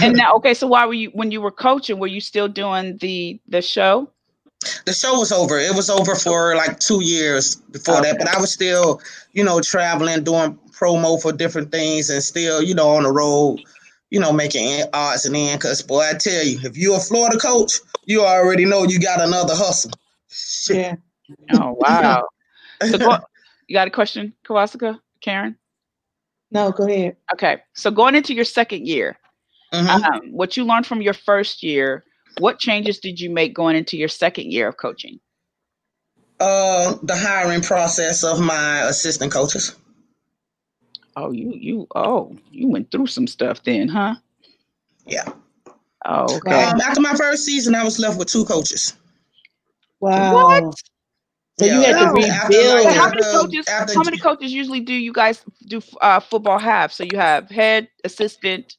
and 0.00 0.16
now, 0.16 0.36
okay, 0.36 0.54
so 0.54 0.68
why 0.68 0.86
were 0.86 0.94
you 0.94 1.10
when 1.10 1.32
you 1.32 1.40
were 1.40 1.50
coaching? 1.50 1.98
Were 1.98 2.06
you 2.06 2.20
still 2.20 2.46
doing 2.46 2.98
the 2.98 3.40
the 3.48 3.60
show? 3.60 4.08
The 4.84 4.92
show 4.92 5.18
was 5.18 5.32
over. 5.32 5.58
It 5.58 5.74
was 5.74 5.90
over 5.90 6.14
for 6.14 6.54
like 6.54 6.78
two 6.78 7.02
years 7.02 7.56
before 7.56 7.96
okay. 7.96 8.10
that, 8.10 8.18
but 8.18 8.28
I 8.28 8.38
was 8.38 8.52
still, 8.52 9.00
you 9.32 9.42
know, 9.42 9.60
traveling, 9.60 10.22
doing 10.22 10.58
promo 10.70 11.20
for 11.20 11.32
different 11.32 11.72
things, 11.72 12.08
and 12.08 12.22
still, 12.22 12.62
you 12.62 12.74
know, 12.74 12.90
on 12.90 13.02
the 13.02 13.10
road 13.10 13.60
you 14.10 14.20
know, 14.20 14.32
making 14.32 14.82
odds 14.92 15.24
and 15.24 15.36
ends. 15.36 15.62
Cause 15.64 15.82
boy, 15.82 16.02
I 16.02 16.14
tell 16.14 16.44
you, 16.44 16.60
if 16.62 16.76
you're 16.76 16.96
a 16.96 17.00
Florida 17.00 17.38
coach, 17.38 17.72
you 18.04 18.22
already 18.22 18.64
know 18.64 18.84
you 18.84 19.00
got 19.00 19.20
another 19.20 19.54
hustle. 19.54 19.92
Yeah. 20.68 20.96
Oh 21.54 21.76
wow. 21.78 22.24
so 22.84 22.98
go, 22.98 23.18
you 23.68 23.74
got 23.74 23.86
a 23.86 23.90
question, 23.92 24.34
Kawasaka, 24.44 24.98
Karen? 25.20 25.56
No, 26.50 26.72
go 26.72 26.88
ahead. 26.88 27.16
Okay. 27.32 27.58
So 27.74 27.92
going 27.92 28.16
into 28.16 28.34
your 28.34 28.44
second 28.44 28.84
year, 28.84 29.16
mm-hmm. 29.72 29.88
um, 29.88 30.32
what 30.32 30.56
you 30.56 30.64
learned 30.64 30.86
from 30.86 31.02
your 31.02 31.14
first 31.14 31.62
year, 31.62 32.04
what 32.38 32.58
changes 32.58 32.98
did 32.98 33.20
you 33.20 33.30
make 33.30 33.54
going 33.54 33.76
into 33.76 33.96
your 33.96 34.08
second 34.08 34.50
year 34.50 34.66
of 34.66 34.76
coaching? 34.76 35.20
Uh, 36.40 36.94
the 37.02 37.16
hiring 37.16 37.60
process 37.60 38.24
of 38.24 38.40
my 38.40 38.80
assistant 38.88 39.30
coaches. 39.30 39.76
Oh, 41.20 41.32
you 41.32 41.52
you 41.52 41.86
oh 41.94 42.34
you 42.50 42.68
went 42.68 42.90
through 42.90 43.08
some 43.08 43.26
stuff 43.26 43.62
then, 43.62 43.88
huh? 43.88 44.14
Yeah. 45.06 45.28
Oh, 46.06 46.36
okay. 46.36 46.64
Um, 46.64 46.80
after 46.80 47.00
my 47.00 47.14
first 47.14 47.44
season, 47.44 47.74
I 47.74 47.84
was 47.84 47.98
left 47.98 48.18
with 48.18 48.28
two 48.28 48.46
coaches. 48.46 48.94
Wow. 50.00 50.62
What? 50.62 50.74
So 51.58 51.66
yeah, 51.66 51.74
you 51.74 51.80
had 51.82 51.98
to 51.98 52.06
rebuild. 52.12 52.84
Like, 52.86 52.96
how 52.96 53.10
many 53.10 53.22
coaches? 53.22 53.68
After, 53.68 53.94
how 53.94 54.02
many 54.02 54.16
coaches 54.16 54.50
usually 54.50 54.80
do 54.80 54.94
you 54.94 55.12
guys 55.12 55.44
do 55.66 55.82
uh, 56.00 56.20
football 56.20 56.58
have? 56.58 56.90
So 56.90 57.04
you 57.04 57.18
have 57.18 57.50
head, 57.50 57.88
assistant, 58.02 58.78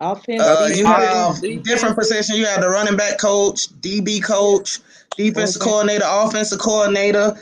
offense. 0.00 0.40
Uh, 0.40 0.70
you 0.74 0.86
have 0.86 1.42
different 1.64 1.96
positions. 1.96 2.38
You 2.38 2.46
have 2.46 2.62
the 2.62 2.70
running 2.70 2.96
back 2.96 3.18
coach, 3.20 3.68
DB 3.82 4.24
coach, 4.24 4.78
defensive 5.18 5.60
okay. 5.60 5.70
coordinator, 5.70 6.06
offensive 6.08 6.60
coordinator, 6.60 7.36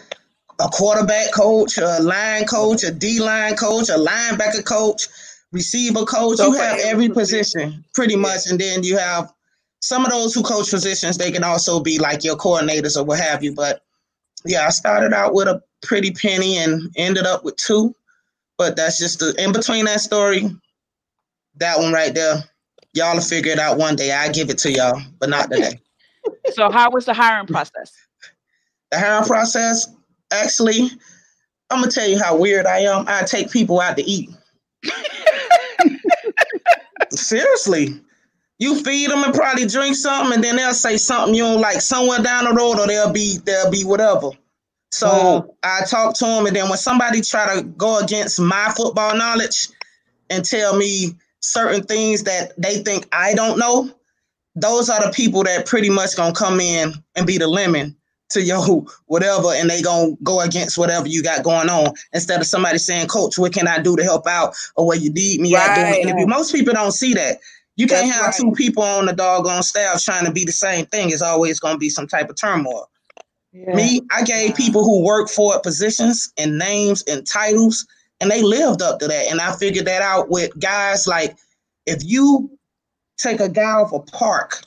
a 0.61 0.69
quarterback 0.69 1.33
coach, 1.33 1.79
a 1.79 2.01
line 2.01 2.45
coach, 2.45 2.85
a 2.85 2.91
D 2.91 3.21
line 3.21 3.57
coach, 3.57 3.89
a 3.89 3.95
linebacker 3.95 4.65
coach, 4.65 5.09
receiver 5.53 6.05
coach. 6.05 6.37
So 6.37 6.49
you 6.49 6.55
have 6.55 6.79
every 6.81 7.09
position 7.09 7.85
pretty 7.95 8.17
much, 8.17 8.47
and 8.49 8.59
then 8.59 8.83
you 8.83 8.97
have 8.99 9.33
some 9.81 10.05
of 10.05 10.11
those 10.11 10.35
who 10.35 10.43
coach 10.43 10.71
positions. 10.71 11.19
They 11.19 11.31
can 11.31 11.45
also 11.45 11.81
be 11.81 11.99
like 11.99 12.25
your 12.25 12.37
coordinators 12.37 12.97
or 12.97 13.05
what 13.05 13.21
have 13.21 13.43
you. 13.43 13.55
But 13.55 13.83
yeah, 14.45 14.67
I 14.67 14.71
started 14.71 15.13
out 15.13 15.35
with 15.35 15.49
a 15.49 15.63
pretty 15.83 16.11
penny 16.11 16.57
and 16.59 16.91
ended 16.97 17.27
up 17.27 17.45
with 17.45 17.57
two. 17.57 17.95
But 18.57 18.77
that's 18.77 18.99
just 18.99 19.19
the 19.19 19.35
in 19.43 19.53
between 19.53 19.87
that 19.87 20.01
story. 20.01 20.51
That 21.57 21.79
one 21.79 21.93
right 21.93 22.15
there, 22.15 22.43
y'all 22.93 23.15
will 23.15 23.23
figure 23.23 23.53
it 23.53 23.59
out 23.59 23.79
one 23.79 23.97
day. 23.97 24.13
I 24.13 24.31
give 24.31 24.51
it 24.51 24.59
to 24.59 24.73
y'all, 24.73 25.01
but 25.19 25.29
not 25.29 25.51
today. 25.51 25.81
so, 26.53 26.71
how 26.71 26.91
was 26.91 27.05
the 27.05 27.15
hiring 27.15 27.47
process? 27.47 27.93
The 28.91 28.99
hiring 28.99 29.27
process, 29.27 29.94
actually, 30.35 30.91
I'm 31.71 31.81
gonna 31.81 31.91
tell 31.91 32.09
you 32.09 32.23
how 32.23 32.37
weird 32.37 32.67
I 32.67 32.81
am. 32.81 33.05
I 33.09 33.23
take 33.23 33.51
people 33.51 33.81
out 33.81 33.97
to 33.97 34.05
eat. 34.05 34.31
Seriously. 37.11 38.01
You 38.59 38.83
feed 38.83 39.11
them 39.11 39.25
and 39.25 39.35
probably 39.35 39.67
drink 39.67 39.97
something, 39.97 40.35
and 40.35 40.45
then 40.45 40.57
they'll 40.57 40.75
say 40.75 40.97
something 40.97 41.35
you 41.35 41.43
don't 41.43 41.61
like 41.61 41.81
somewhere 41.81 42.23
down 42.23 42.45
the 42.45 42.53
road, 42.53 42.79
or 42.79 42.87
they'll 42.87 43.13
be 43.13 43.39
they'll 43.45 43.71
be 43.71 43.85
whatever. 43.85 44.31
So 44.93 45.09
wow. 45.09 45.55
I 45.65 45.81
talk 45.87 46.15
to 46.17 46.25
them, 46.25 46.47
and 46.47 46.55
then 46.55 46.69
when 46.69 46.79
somebody 46.79 47.21
try 47.21 47.57
to 47.57 47.63
go 47.63 47.99
against 47.99 48.39
my 48.39 48.73
football 48.77 49.17
knowledge 49.17 49.69
and 50.31 50.45
tell 50.45 50.77
me 50.77 51.17
certain 51.41 51.83
things 51.83 52.23
that 52.23 52.53
they 52.57 52.83
think 52.83 53.07
I 53.13 53.35
don't 53.35 53.59
know, 53.59 53.91
those 54.55 54.89
are 54.89 55.05
the 55.05 55.13
people 55.13 55.43
that 55.43 55.67
pretty 55.67 55.91
much 55.91 56.17
gonna 56.17 56.33
come 56.33 56.61
in 56.61 56.93
and 57.17 57.27
be 57.27 57.39
the 57.39 57.49
lemon 57.49 57.97
to 58.31 58.43
yo 58.43 58.87
whatever 59.07 59.49
and 59.53 59.69
they 59.69 59.83
gonna 59.83 60.15
go 60.23 60.41
against 60.41 60.79
whatever 60.79 61.07
you 61.07 61.23
got 61.23 61.45
going 61.45 61.69
on. 61.69 61.93
Instead 62.13 62.41
of 62.41 62.47
somebody 62.47 62.79
saying 62.79 63.07
coach 63.07 63.39
what 63.39 63.53
can 63.53 63.69
i 63.69 63.79
do 63.79 63.97
to 63.97 64.03
help 64.03 64.27
out 64.27 64.55
or 64.77 64.87
what 64.87 65.01
you 65.01 65.13
need 65.13 65.41
me 65.41 65.55
right. 65.55 65.71
out 65.71 65.77
doing 65.77 66.03
interview 66.03 66.27
most 66.27 66.53
people 66.53 66.73
don't 66.73 66.93
see 66.93 67.15
that. 67.15 67.39
You 67.77 67.87
can't 67.87 68.07
That's 68.07 68.19
have 68.19 68.27
right. 68.27 68.35
two 68.37 68.53
people 68.53 68.85
on 68.85 69.07
the 69.07 69.13
doggone 69.13 69.63
staff 69.63 70.03
trying 70.03 70.25
to 70.25 70.33
be 70.33 70.45
the 70.45 70.53
same 70.53 70.87
thing. 70.87 71.11
It's 71.11 71.23
always 71.23 71.59
gonna 71.61 71.79
be 71.79 71.89
some 71.89 72.07
type 72.07 72.31
of 72.31 72.37
turmoil. 72.37 72.89
Yeah. 73.53 73.75
me 73.77 74.01
i 74.11 74.25
gave 74.25 74.57
people 74.57 74.83
who 74.83 75.05
work 75.05 75.29
for 75.29 75.61
positions 75.61 76.33
and 76.37 76.59
names 76.59 77.05
and 77.07 77.25
titles 77.25 77.87
and 78.21 78.29
they 78.29 78.43
lived 78.43 78.83
up 78.83 78.99
to 78.99 79.07
that. 79.07 79.31
And 79.31 79.41
i 79.41 79.55
figured 79.55 79.87
that 79.87 80.03
out 80.03 80.29
with 80.29 80.59
guys 80.59 81.07
like 81.07 81.37
if 81.87 82.03
you 82.05 82.51
take 83.17 83.39
a 83.39 83.49
guy 83.49 83.71
off 83.71 83.93
a 83.93 84.01
park 84.01 84.63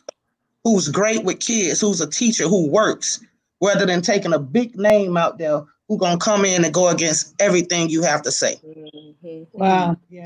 who's 0.64 0.88
great 0.88 1.26
with 1.26 1.40
kids 1.40 1.82
who's 1.82 2.00
a 2.00 2.10
teacher 2.10 2.48
who 2.48 2.70
works 2.70 3.20
rather 3.62 3.86
than 3.86 4.02
taking 4.02 4.34
a 4.34 4.40
big 4.40 4.78
name 4.78 5.18
out 5.18 5.38
there 5.38 5.64
who 5.88 5.98
gonna 5.98 6.18
come 6.18 6.46
in 6.46 6.66
and 6.66 6.74
go 6.74 6.90
against 6.90 7.34
everything 7.40 7.90
you 7.90 8.02
have 8.02 8.22
to 8.24 8.32
say. 8.32 8.56
Mm-hmm. 8.66 9.44
Wow. 9.54 9.98
Yeah. 10.10 10.26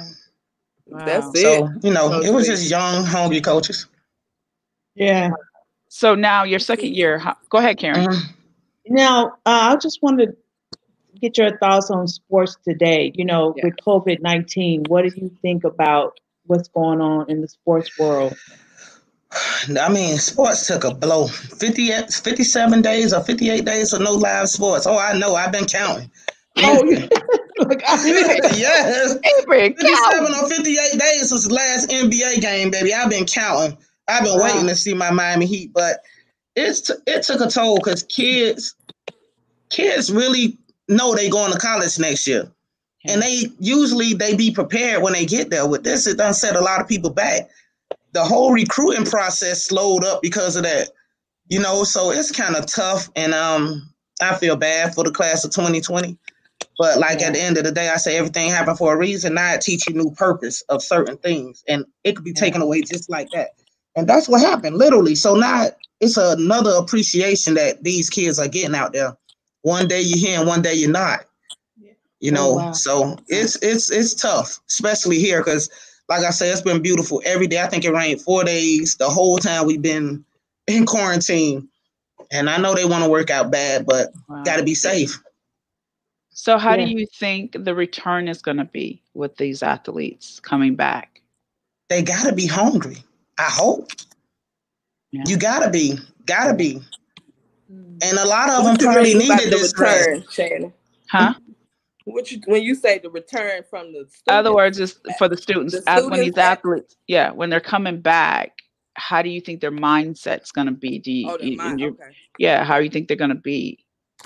Wow. 0.88 1.06
That's 1.06 1.28
it. 1.36 1.42
So, 1.42 1.70
you 1.84 1.94
know, 1.94 2.22
it 2.22 2.34
was 2.34 2.48
just 2.48 2.70
young, 2.70 3.06
hungry 3.06 3.42
coaches. 3.42 3.86
Yeah. 4.96 5.32
So 5.88 6.16
now 6.16 6.44
your 6.44 6.60
second 6.60 6.96
year, 6.96 7.22
go 7.50 7.60
ahead, 7.60 7.78
Karen. 7.78 8.08
Mm-hmm. 8.08 8.96
Now, 8.96 9.28
uh, 9.46 9.74
I 9.74 9.76
just 9.78 10.02
wanted 10.02 10.28
to 10.28 10.80
get 11.20 11.38
your 11.38 11.58
thoughts 11.58 11.92
on 11.92 12.08
sports 12.08 12.58
today. 12.64 13.12
You 13.16 13.26
know, 13.26 13.54
yeah. 13.56 13.66
with 13.66 13.76
COVID 13.86 14.22
19, 14.22 14.86
what 14.88 15.04
do 15.04 15.12
you 15.16 15.32
think 15.42 15.64
about 15.64 16.20
what's 16.46 16.68
going 16.70 17.02
on 17.02 17.30
in 17.30 17.42
the 17.42 17.48
sports 17.48 17.98
world? 17.98 18.36
I 19.80 19.90
mean, 19.92 20.18
sports 20.18 20.68
took 20.68 20.84
a 20.84 20.94
blow. 20.94 21.28
50, 21.28 21.90
57 21.90 22.82
days 22.82 23.14
or 23.14 23.24
58 23.24 23.66
days 23.66 23.94
of 23.94 24.02
no 24.02 24.14
live 24.14 24.50
sports. 24.50 24.86
Oh, 24.86 24.98
I 24.98 25.18
know. 25.18 25.36
I've 25.36 25.52
been 25.52 25.66
counting. 25.66 26.10
Oh, 26.58 26.82
like, 27.60 27.82
yes. 27.88 29.18
57 29.48 30.34
or 30.34 30.50
58 30.50 31.00
days 31.00 31.30
since 31.30 31.48
the 31.48 31.54
last 31.54 31.90
NBA 31.90 32.42
game, 32.42 32.72
baby. 32.72 32.94
I've 32.94 33.10
been 33.10 33.26
counting. 33.26 33.78
I've 34.10 34.26
been 34.26 34.38
wow. 34.38 34.44
waiting 34.44 34.68
to 34.68 34.76
see 34.76 34.94
my 34.94 35.12
Miami 35.12 35.46
Heat, 35.46 35.72
but 35.74 36.02
it's 36.58 36.82
t- 36.82 36.94
it 37.08 37.24
took 37.24 37.40
a 37.40 37.48
toll 37.48 37.78
because 37.78 38.04
kids 38.04 38.76
kids 39.70 40.12
really 40.12 40.58
know 40.90 41.16
they 41.16 41.30
going 41.30 41.54
to 41.54 41.58
college 41.58 41.98
next 41.98 42.28
year. 42.28 42.52
And 43.08 43.22
they 43.22 43.48
usually 43.60 44.14
they 44.14 44.36
be 44.36 44.52
prepared 44.52 45.02
when 45.02 45.14
they 45.14 45.26
get 45.26 45.50
there. 45.50 45.68
With 45.68 45.84
this, 45.84 46.06
it 46.06 46.18
done 46.18 46.34
set 46.34 46.56
a 46.56 46.62
lot 46.62 46.82
of 46.82 46.88
people 46.88 47.10
back. 47.10 47.50
The 48.14 48.24
whole 48.24 48.52
recruiting 48.52 49.06
process 49.06 49.64
slowed 49.64 50.04
up 50.04 50.22
because 50.22 50.56
of 50.56 50.64
that. 50.64 50.90
You 51.48 51.60
know, 51.60 51.84
so 51.84 52.12
it's 52.12 52.32
kind 52.32 52.56
of 52.56 52.66
tough. 52.66 53.10
And 53.16 53.34
um 53.34 53.90
I 54.22 54.36
feel 54.36 54.56
bad 54.56 54.94
for 54.94 55.04
the 55.04 55.12
class 55.12 55.44
of 55.44 55.52
2020. 55.52 56.18
But 56.78 57.00
like 57.00 57.20
yeah. 57.20 57.28
at 57.28 57.34
the 57.34 57.42
end 57.42 57.58
of 57.58 57.64
the 57.64 57.72
day, 57.72 57.90
I 57.90 57.98
say 57.98 58.18
everything 58.18 58.50
happened 58.50 58.78
for 58.78 58.94
a 58.94 58.98
reason. 58.98 59.34
Now 59.34 59.54
it 59.54 59.62
teach 59.62 59.88
you 59.88 59.96
new 59.96 60.12
purpose 60.12 60.62
of 60.70 60.84
certain 60.84 61.18
things, 61.18 61.64
and 61.68 61.86
it 62.04 62.16
could 62.16 62.26
be 62.26 62.34
taken 62.34 62.62
away 62.62 62.82
just 62.82 63.10
like 63.10 63.30
that. 63.34 63.50
And 63.96 64.08
that's 64.08 64.30
what 64.30 64.42
happened, 64.42 64.78
literally. 64.78 65.16
So 65.16 65.36
now 65.36 65.68
it's 66.00 66.18
another 66.18 66.72
appreciation 66.72 67.56
that 67.56 67.84
these 67.84 68.10
kids 68.10 68.40
are 68.40 68.48
getting 68.48 68.76
out 68.76 68.94
there. 68.94 69.16
One 69.64 69.88
day 69.88 70.02
you're 70.02 70.18
here, 70.18 70.40
and 70.40 70.48
one 70.48 70.62
day 70.62 70.74
you're 70.74 70.90
not. 70.90 71.26
You 72.20 72.32
know, 72.32 72.52
oh, 72.52 72.56
wow. 72.56 72.72
so 72.72 73.18
it's 73.28 73.58
it's 73.64 73.92
it's 73.92 74.14
tough, 74.14 74.60
especially 74.70 75.20
here, 75.20 75.44
because 75.44 75.70
like 76.12 76.26
I 76.26 76.32
said, 76.32 76.52
it's 76.52 76.62
been 76.62 76.82
beautiful 76.82 77.22
every 77.26 77.48
day. 77.48 77.62
I 77.62 77.68
think 77.68 77.86
it 77.86 77.94
rained 77.94 78.22
four 78.22 78.44
days 78.44 78.96
the 78.96 79.08
whole 79.08 79.38
time 79.38 79.66
we've 79.66 79.82
been 79.82 80.26
in 80.68 80.86
quarantine. 80.86 81.70
And 82.32 82.50
I 82.50 82.58
know 82.58 82.76
they 82.76 82.84
want 82.84 83.06
to 83.06 83.10
work 83.10 83.30
out 83.30 83.50
bad, 83.50 83.86
but 83.86 84.10
wow. 84.28 84.44
got 84.44 84.58
to 84.58 84.64
be 84.64 84.76
safe. 84.76 85.18
So, 86.32 86.58
how 86.58 86.76
yeah. 86.76 86.86
do 86.86 86.92
you 86.92 87.08
think 87.18 87.56
the 87.58 87.74
return 87.74 88.28
is 88.28 88.42
going 88.42 88.58
to 88.58 88.66
be 88.66 89.02
with 89.14 89.38
these 89.38 89.64
athletes 89.64 90.42
coming 90.42 90.76
back? 90.76 91.22
They 91.88 92.02
got 92.02 92.26
to 92.28 92.36
be 92.36 92.46
hungry. 92.46 92.98
I 93.38 93.50
hope. 93.50 93.92
Yeah. 95.12 95.24
You 95.28 95.38
got 95.38 95.64
to 95.64 95.70
be, 95.70 95.98
got 96.26 96.48
to 96.48 96.54
be. 96.54 96.82
And 97.70 98.18
a 98.18 98.26
lot 98.26 98.50
of 98.50 98.66
them 98.66 98.76
probably 98.76 99.14
needed 99.14 99.50
this 99.50 99.74
return, 99.80 100.26
Shannon. 100.30 100.74
Huh? 101.10 101.36
What 102.14 102.32
you, 102.32 102.42
when 102.46 102.64
you 102.64 102.76
say 102.76 103.00
the 103.00 103.10
return 103.10 103.64
from 103.70 103.94
the 103.94 104.06
students, 104.10 104.24
other 104.28 104.54
words 104.54 104.80
is 104.80 105.00
uh, 105.08 105.14
for 105.18 105.28
the 105.28 105.38
students, 105.38 105.74
the 105.74 105.82
students 105.82 106.10
when 106.10 106.20
these 106.20 106.38
athletes, 106.38 106.96
yeah, 107.08 107.32
when 107.32 107.50
they're 107.50 107.60
coming 107.60 108.02
back, 108.02 108.58
how 108.96 109.22
do 109.22 109.30
you 109.30 109.42
think 109.42 109.62
their 109.62 109.72
mindset's 109.72 110.52
going 110.52 110.68
to 110.68 110.74
be? 110.74 111.00
Do 111.00 111.12
you, 111.12 111.30
oh, 111.30 111.56
mind, 111.56 111.82
okay. 111.82 112.04
yeah, 112.38 112.64
how 112.64 112.78
do 112.78 112.84
you 112.84 112.90
think 112.90 113.08
they're 113.08 113.18
going 113.18 113.30
to 113.30 113.36
be 113.36 113.84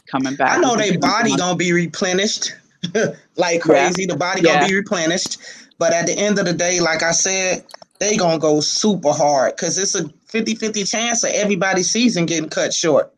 coming 0.09 0.35
back? 0.35 0.57
I 0.57 0.61
know 0.61 0.75
their 0.75 0.97
body 0.99 1.35
going 1.35 1.53
to 1.53 1.57
be 1.57 1.71
replenished 1.71 2.53
like 3.35 3.61
crazy. 3.61 4.03
Yeah. 4.03 4.13
The 4.13 4.17
body 4.17 4.41
going 4.41 4.61
to 4.61 4.67
be 4.67 4.75
replenished. 4.75 5.37
But 5.77 5.93
at 5.93 6.07
the 6.07 6.13
end 6.13 6.39
of 6.39 6.45
the 6.45 6.53
day, 6.53 6.79
like 6.79 7.03
I 7.03 7.11
said, 7.11 7.65
they 7.99 8.17
going 8.17 8.37
to 8.37 8.41
go 8.41 8.59
super 8.61 9.11
hard 9.11 9.55
because 9.55 9.77
it's 9.77 9.95
a 9.95 10.03
50-50 10.03 10.89
chance 10.89 11.23
of 11.23 11.31
everybody's 11.31 11.89
season 11.89 12.25
getting 12.25 12.49
cut 12.49 12.73
short. 12.73 13.13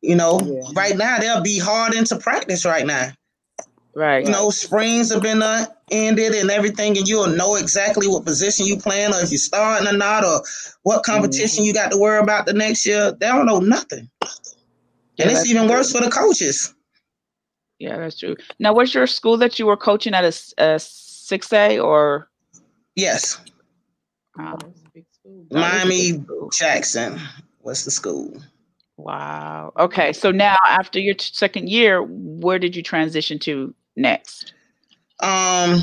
You 0.00 0.14
know, 0.14 0.40
yeah. 0.40 0.60
right 0.74 0.96
now 0.96 1.18
they'll 1.18 1.42
be 1.42 1.58
hard 1.58 1.94
into 1.94 2.16
practice 2.16 2.64
right 2.64 2.86
now. 2.86 3.10
Right. 3.98 4.24
You 4.24 4.30
know, 4.30 4.50
springs 4.50 5.12
have 5.12 5.24
been 5.24 5.42
uh, 5.42 5.66
ended 5.90 6.32
and 6.32 6.52
everything, 6.52 6.96
and 6.96 7.08
you'll 7.08 7.26
know 7.26 7.56
exactly 7.56 8.06
what 8.06 8.24
position 8.24 8.64
you 8.64 8.76
playing, 8.76 9.12
or 9.12 9.20
if 9.20 9.32
you're 9.32 9.38
starting 9.38 9.88
or 9.88 9.92
not, 9.92 10.24
or 10.24 10.40
what 10.84 11.02
competition 11.02 11.64
mm-hmm. 11.64 11.66
you 11.66 11.74
got 11.74 11.90
to 11.90 11.98
worry 11.98 12.20
about 12.20 12.46
the 12.46 12.52
next 12.52 12.86
year. 12.86 13.10
They 13.10 13.26
don't 13.26 13.44
know 13.44 13.58
nothing. 13.58 14.08
Yeah, 15.16 15.26
and 15.26 15.32
it's 15.32 15.50
even 15.50 15.66
true. 15.66 15.72
worse 15.72 15.90
for 15.90 16.00
the 16.00 16.12
coaches. 16.12 16.72
Yeah, 17.80 17.98
that's 17.98 18.16
true. 18.16 18.36
Now, 18.60 18.72
was 18.72 18.94
your 18.94 19.08
school 19.08 19.36
that 19.38 19.58
you 19.58 19.66
were 19.66 19.76
coaching 19.76 20.14
at 20.14 20.22
a, 20.22 20.28
a 20.58 20.76
6A 20.76 21.82
or? 21.82 22.30
Yes. 22.94 23.40
Wow. 24.36 24.58
Miami 25.50 26.24
Jackson 26.52 27.18
was 27.62 27.84
the 27.84 27.90
school. 27.90 28.32
Wow. 28.96 29.72
Okay. 29.76 30.12
So 30.12 30.30
now, 30.30 30.56
after 30.68 31.00
your 31.00 31.14
t- 31.14 31.30
second 31.32 31.68
year, 31.68 32.04
where 32.04 32.60
did 32.60 32.76
you 32.76 32.82
transition 32.84 33.40
to 33.40 33.74
next? 33.98 34.54
Um, 35.20 35.82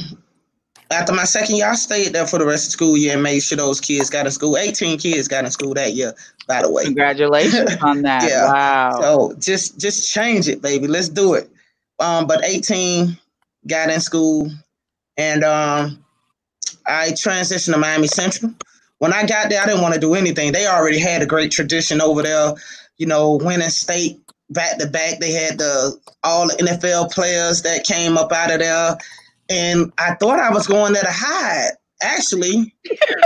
after 0.92 1.14
my 1.14 1.24
second 1.24 1.58
year, 1.58 1.70
I 1.70 1.76
stayed 1.76 2.14
there 2.14 2.28
for 2.28 2.40
the 2.40 2.46
rest 2.46 2.66
of 2.66 2.68
the 2.68 2.72
school 2.72 2.98
year 2.98 3.14
and 3.14 3.24
made 3.24 3.42
sure 3.42 3.58
those 3.58 3.82
kids 3.82 4.10
got 4.10 4.26
in 4.26 4.32
school. 4.32 4.58
18 4.58 4.98
kids 5.00 5.28
got 5.28 5.46
in 5.46 5.52
school 5.52 5.74
that 5.74 5.94
year, 5.94 6.14
by 6.48 6.62
the 6.62 6.72
way. 6.72 6.84
Congratulations 6.86 7.76
on 7.82 8.02
that. 8.04 8.24
yeah. 8.24 8.52
Wow. 8.52 9.02
So 9.02 9.34
just 9.40 9.80
just 9.80 10.12
change 10.12 10.48
it, 10.48 10.62
baby. 10.62 10.88
Let's 10.88 11.10
do 11.10 11.34
it. 11.34 11.50
Um, 12.00 12.28
but 12.28 12.44
18 12.46 13.18
got 13.68 13.90
in 13.90 14.00
school 14.00 14.52
and 15.18 15.44
um 15.44 16.04
I 16.88 17.10
transitioned 17.10 17.74
to 17.74 17.80
Miami 17.80 18.08
Central. 18.08 18.54
When 19.00 19.12
I 19.12 19.26
got 19.26 19.50
there, 19.50 19.62
I 19.62 19.66
didn't 19.66 19.82
want 19.82 19.94
to 19.96 20.00
do 20.00 20.14
anything. 20.14 20.52
They 20.52 20.68
already 20.68 21.00
had 21.00 21.22
a 21.22 21.26
great 21.26 21.52
tradition 21.52 22.02
over 22.02 22.22
there, 22.22 22.54
you 22.98 23.06
know, 23.06 23.36
winning 23.36 23.70
state 23.70 24.25
back 24.56 24.80
to 24.80 24.88
back. 24.88 25.20
They 25.20 25.32
had 25.32 25.60
the 25.60 26.00
all 26.24 26.48
the 26.48 26.56
NFL 26.56 27.12
players 27.12 27.62
that 27.62 27.84
came 27.84 28.18
up 28.18 28.32
out 28.32 28.52
of 28.52 28.60
there, 28.60 28.98
and 29.50 29.92
I 30.00 30.16
thought 30.16 30.40
I 30.40 30.50
was 30.50 30.66
going 30.66 30.94
there 30.94 31.04
to 31.04 31.12
hide. 31.12 31.72
Actually. 32.02 32.76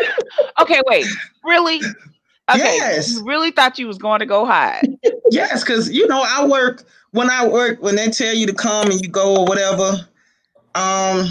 okay, 0.60 0.82
wait. 0.88 1.06
Really? 1.44 1.78
Okay. 2.50 2.78
Yes. 2.78 3.13
You 3.13 3.26
really 3.26 3.52
thought 3.52 3.80
you 3.80 3.88
was 3.88 3.98
going 3.98 4.20
to 4.20 4.26
go 4.26 4.46
hide? 4.46 4.98
yes, 5.32 5.63
because 5.63 5.89
you 5.92 6.08
know 6.08 6.24
I 6.26 6.46
work 6.46 6.84
when 7.12 7.30
I 7.30 7.48
work 7.48 7.82
when 7.82 7.96
they 7.96 8.10
tell 8.10 8.34
you 8.34 8.48
to 8.48 8.54
come 8.54 8.92
and 8.92 9.02
you 9.02 9.10
go 9.10 9.38
or 9.38 9.46
whatever. 9.46 10.08
Um, 10.76 11.28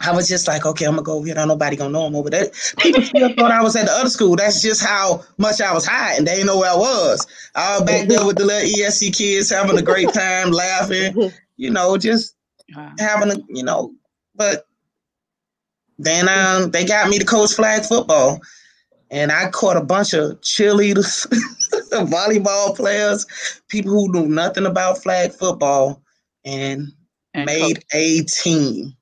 I 0.00 0.14
was 0.14 0.28
just 0.28 0.48
like, 0.48 0.66
okay, 0.66 0.84
I'm 0.84 0.92
gonna 0.92 1.02
go 1.02 1.14
over 1.14 1.26
here. 1.26 1.34
Don't 1.34 1.48
nobody 1.48 1.76
gonna 1.76 1.90
know 1.90 2.04
I'm 2.04 2.16
over 2.16 2.30
there. 2.30 2.50
People 2.78 3.02
still 3.02 3.32
thought 3.34 3.50
I 3.50 3.62
was 3.62 3.76
at 3.76 3.86
the 3.86 3.92
other 3.92 4.10
school. 4.10 4.36
That's 4.36 4.62
just 4.62 4.84
how 4.84 5.24
much 5.38 5.60
I 5.60 5.72
was 5.72 5.86
hiding. 5.86 6.24
They 6.24 6.36
didn't 6.36 6.46
know 6.46 6.58
where 6.58 6.70
I 6.70 6.76
was. 6.76 7.26
I 7.54 7.78
was 7.78 7.86
back 7.86 8.08
there 8.08 8.24
with 8.24 8.36
the 8.36 8.44
little 8.44 8.68
ESE 8.68 9.10
kids 9.10 9.50
having 9.50 9.78
a 9.78 9.82
great 9.82 10.12
time, 10.12 10.50
laughing, 10.50 11.32
you 11.56 11.70
know, 11.70 11.96
just 11.96 12.34
having 12.98 13.30
a, 13.30 13.36
you 13.48 13.64
know, 13.64 13.92
but 14.34 14.66
then 15.98 16.28
um 16.28 16.70
they 16.70 16.84
got 16.84 17.08
me 17.08 17.18
to 17.18 17.24
coach 17.24 17.52
flag 17.52 17.84
football. 17.84 18.40
And 19.10 19.30
I 19.30 19.50
caught 19.50 19.76
a 19.76 19.84
bunch 19.84 20.14
of 20.14 20.40
cheerleaders, 20.40 21.26
volleyball 21.92 22.74
players, 22.74 23.24
people 23.68 23.92
who 23.92 24.12
knew 24.12 24.26
nothing 24.26 24.66
about 24.66 25.00
flag 25.00 25.30
football 25.32 26.02
and, 26.44 26.88
and 27.32 27.46
made 27.46 27.76
coach. 27.76 27.84
a 27.92 28.22
team 28.24 28.95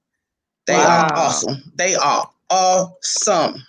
they 0.66 0.74
wow. 0.74 1.08
are 1.08 1.16
awesome. 1.16 1.72
They 1.76 1.94
are 1.94 2.30
awesome. 2.50 3.62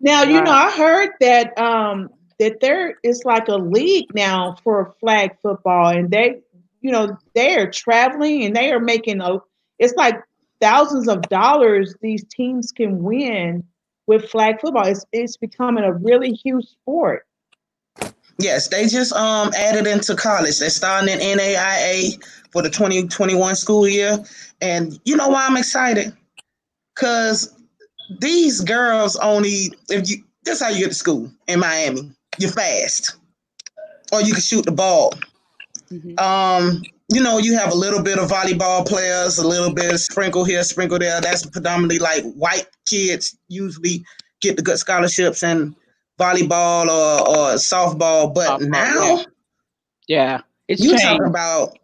Now, 0.00 0.22
you 0.22 0.40
know, 0.42 0.52
I 0.52 0.70
heard 0.70 1.10
that 1.20 1.56
um 1.58 2.10
that 2.38 2.60
there 2.60 2.96
is 3.02 3.24
like 3.24 3.48
a 3.48 3.56
league 3.56 4.14
now 4.14 4.56
for 4.62 4.94
flag 5.00 5.36
football 5.42 5.88
and 5.88 6.10
they 6.10 6.40
you 6.82 6.92
know, 6.92 7.16
they 7.34 7.56
are 7.56 7.70
traveling 7.70 8.44
and 8.44 8.54
they 8.54 8.70
are 8.70 8.80
making 8.80 9.20
a 9.20 9.38
it's 9.78 9.94
like 9.94 10.16
thousands 10.60 11.08
of 11.08 11.22
dollars 11.22 11.94
these 12.00 12.24
teams 12.24 12.72
can 12.72 13.02
win 13.02 13.64
with 14.06 14.28
flag 14.28 14.60
football. 14.60 14.86
It's 14.86 15.04
it's 15.12 15.36
becoming 15.36 15.84
a 15.84 15.92
really 15.92 16.32
huge 16.32 16.66
sport. 16.66 17.26
Yes, 18.38 18.68
they 18.68 18.86
just 18.86 19.12
um 19.14 19.50
added 19.56 19.86
into 19.86 20.14
college. 20.14 20.58
They're 20.58 20.70
starting 20.70 21.08
in 21.08 21.38
NAIA 21.38 22.22
for 22.50 22.62
the 22.62 22.70
2021 22.70 23.56
school 23.56 23.88
year. 23.88 24.18
And 24.60 24.98
you 25.04 25.16
know 25.16 25.28
why 25.28 25.46
I'm 25.46 25.56
excited? 25.56 26.12
Cause 26.94 27.54
these 28.20 28.60
girls 28.60 29.16
only 29.16 29.72
if 29.90 30.08
you 30.08 30.24
that's 30.44 30.62
how 30.62 30.68
you 30.68 30.80
get 30.80 30.88
to 30.88 30.94
school 30.94 31.30
in 31.48 31.60
Miami. 31.60 32.12
You're 32.38 32.50
fast. 32.50 33.16
Or 34.12 34.22
you 34.22 34.32
can 34.32 34.42
shoot 34.42 34.64
the 34.64 34.72
ball. 34.72 35.12
Mm-hmm. 35.90 36.18
Um, 36.18 36.82
you 37.12 37.22
know, 37.22 37.38
you 37.38 37.56
have 37.56 37.72
a 37.72 37.76
little 37.76 38.02
bit 38.02 38.18
of 38.18 38.30
volleyball 38.30 38.86
players, 38.86 39.38
a 39.38 39.46
little 39.46 39.72
bit 39.72 39.92
of 39.92 40.00
sprinkle 40.00 40.44
here, 40.44 40.62
sprinkle 40.62 40.98
there. 40.98 41.20
That's 41.20 41.44
predominantly 41.46 41.98
like 41.98 42.24
white 42.34 42.66
kids 42.86 43.36
usually 43.48 44.04
get 44.40 44.56
the 44.56 44.62
good 44.62 44.78
scholarships 44.78 45.42
in 45.42 45.74
volleyball 46.18 46.86
or, 46.86 47.28
or 47.28 47.54
softball. 47.54 48.32
But 48.32 48.60
softball, 48.60 48.68
now, 48.68 49.16
yeah, 49.16 49.24
yeah 50.08 50.40
it's 50.68 50.82
you 50.82 50.96
talking 50.96 51.26
about 51.26 51.78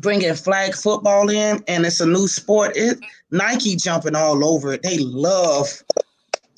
bringing 0.00 0.34
flag 0.34 0.74
football 0.74 1.28
in 1.30 1.62
and 1.68 1.86
it's 1.86 2.00
a 2.00 2.06
new 2.06 2.28
sport. 2.28 2.72
It 2.76 2.98
Nike 3.30 3.76
jumping 3.76 4.14
all 4.14 4.44
over 4.44 4.74
it. 4.74 4.82
They 4.82 4.98
love 4.98 5.82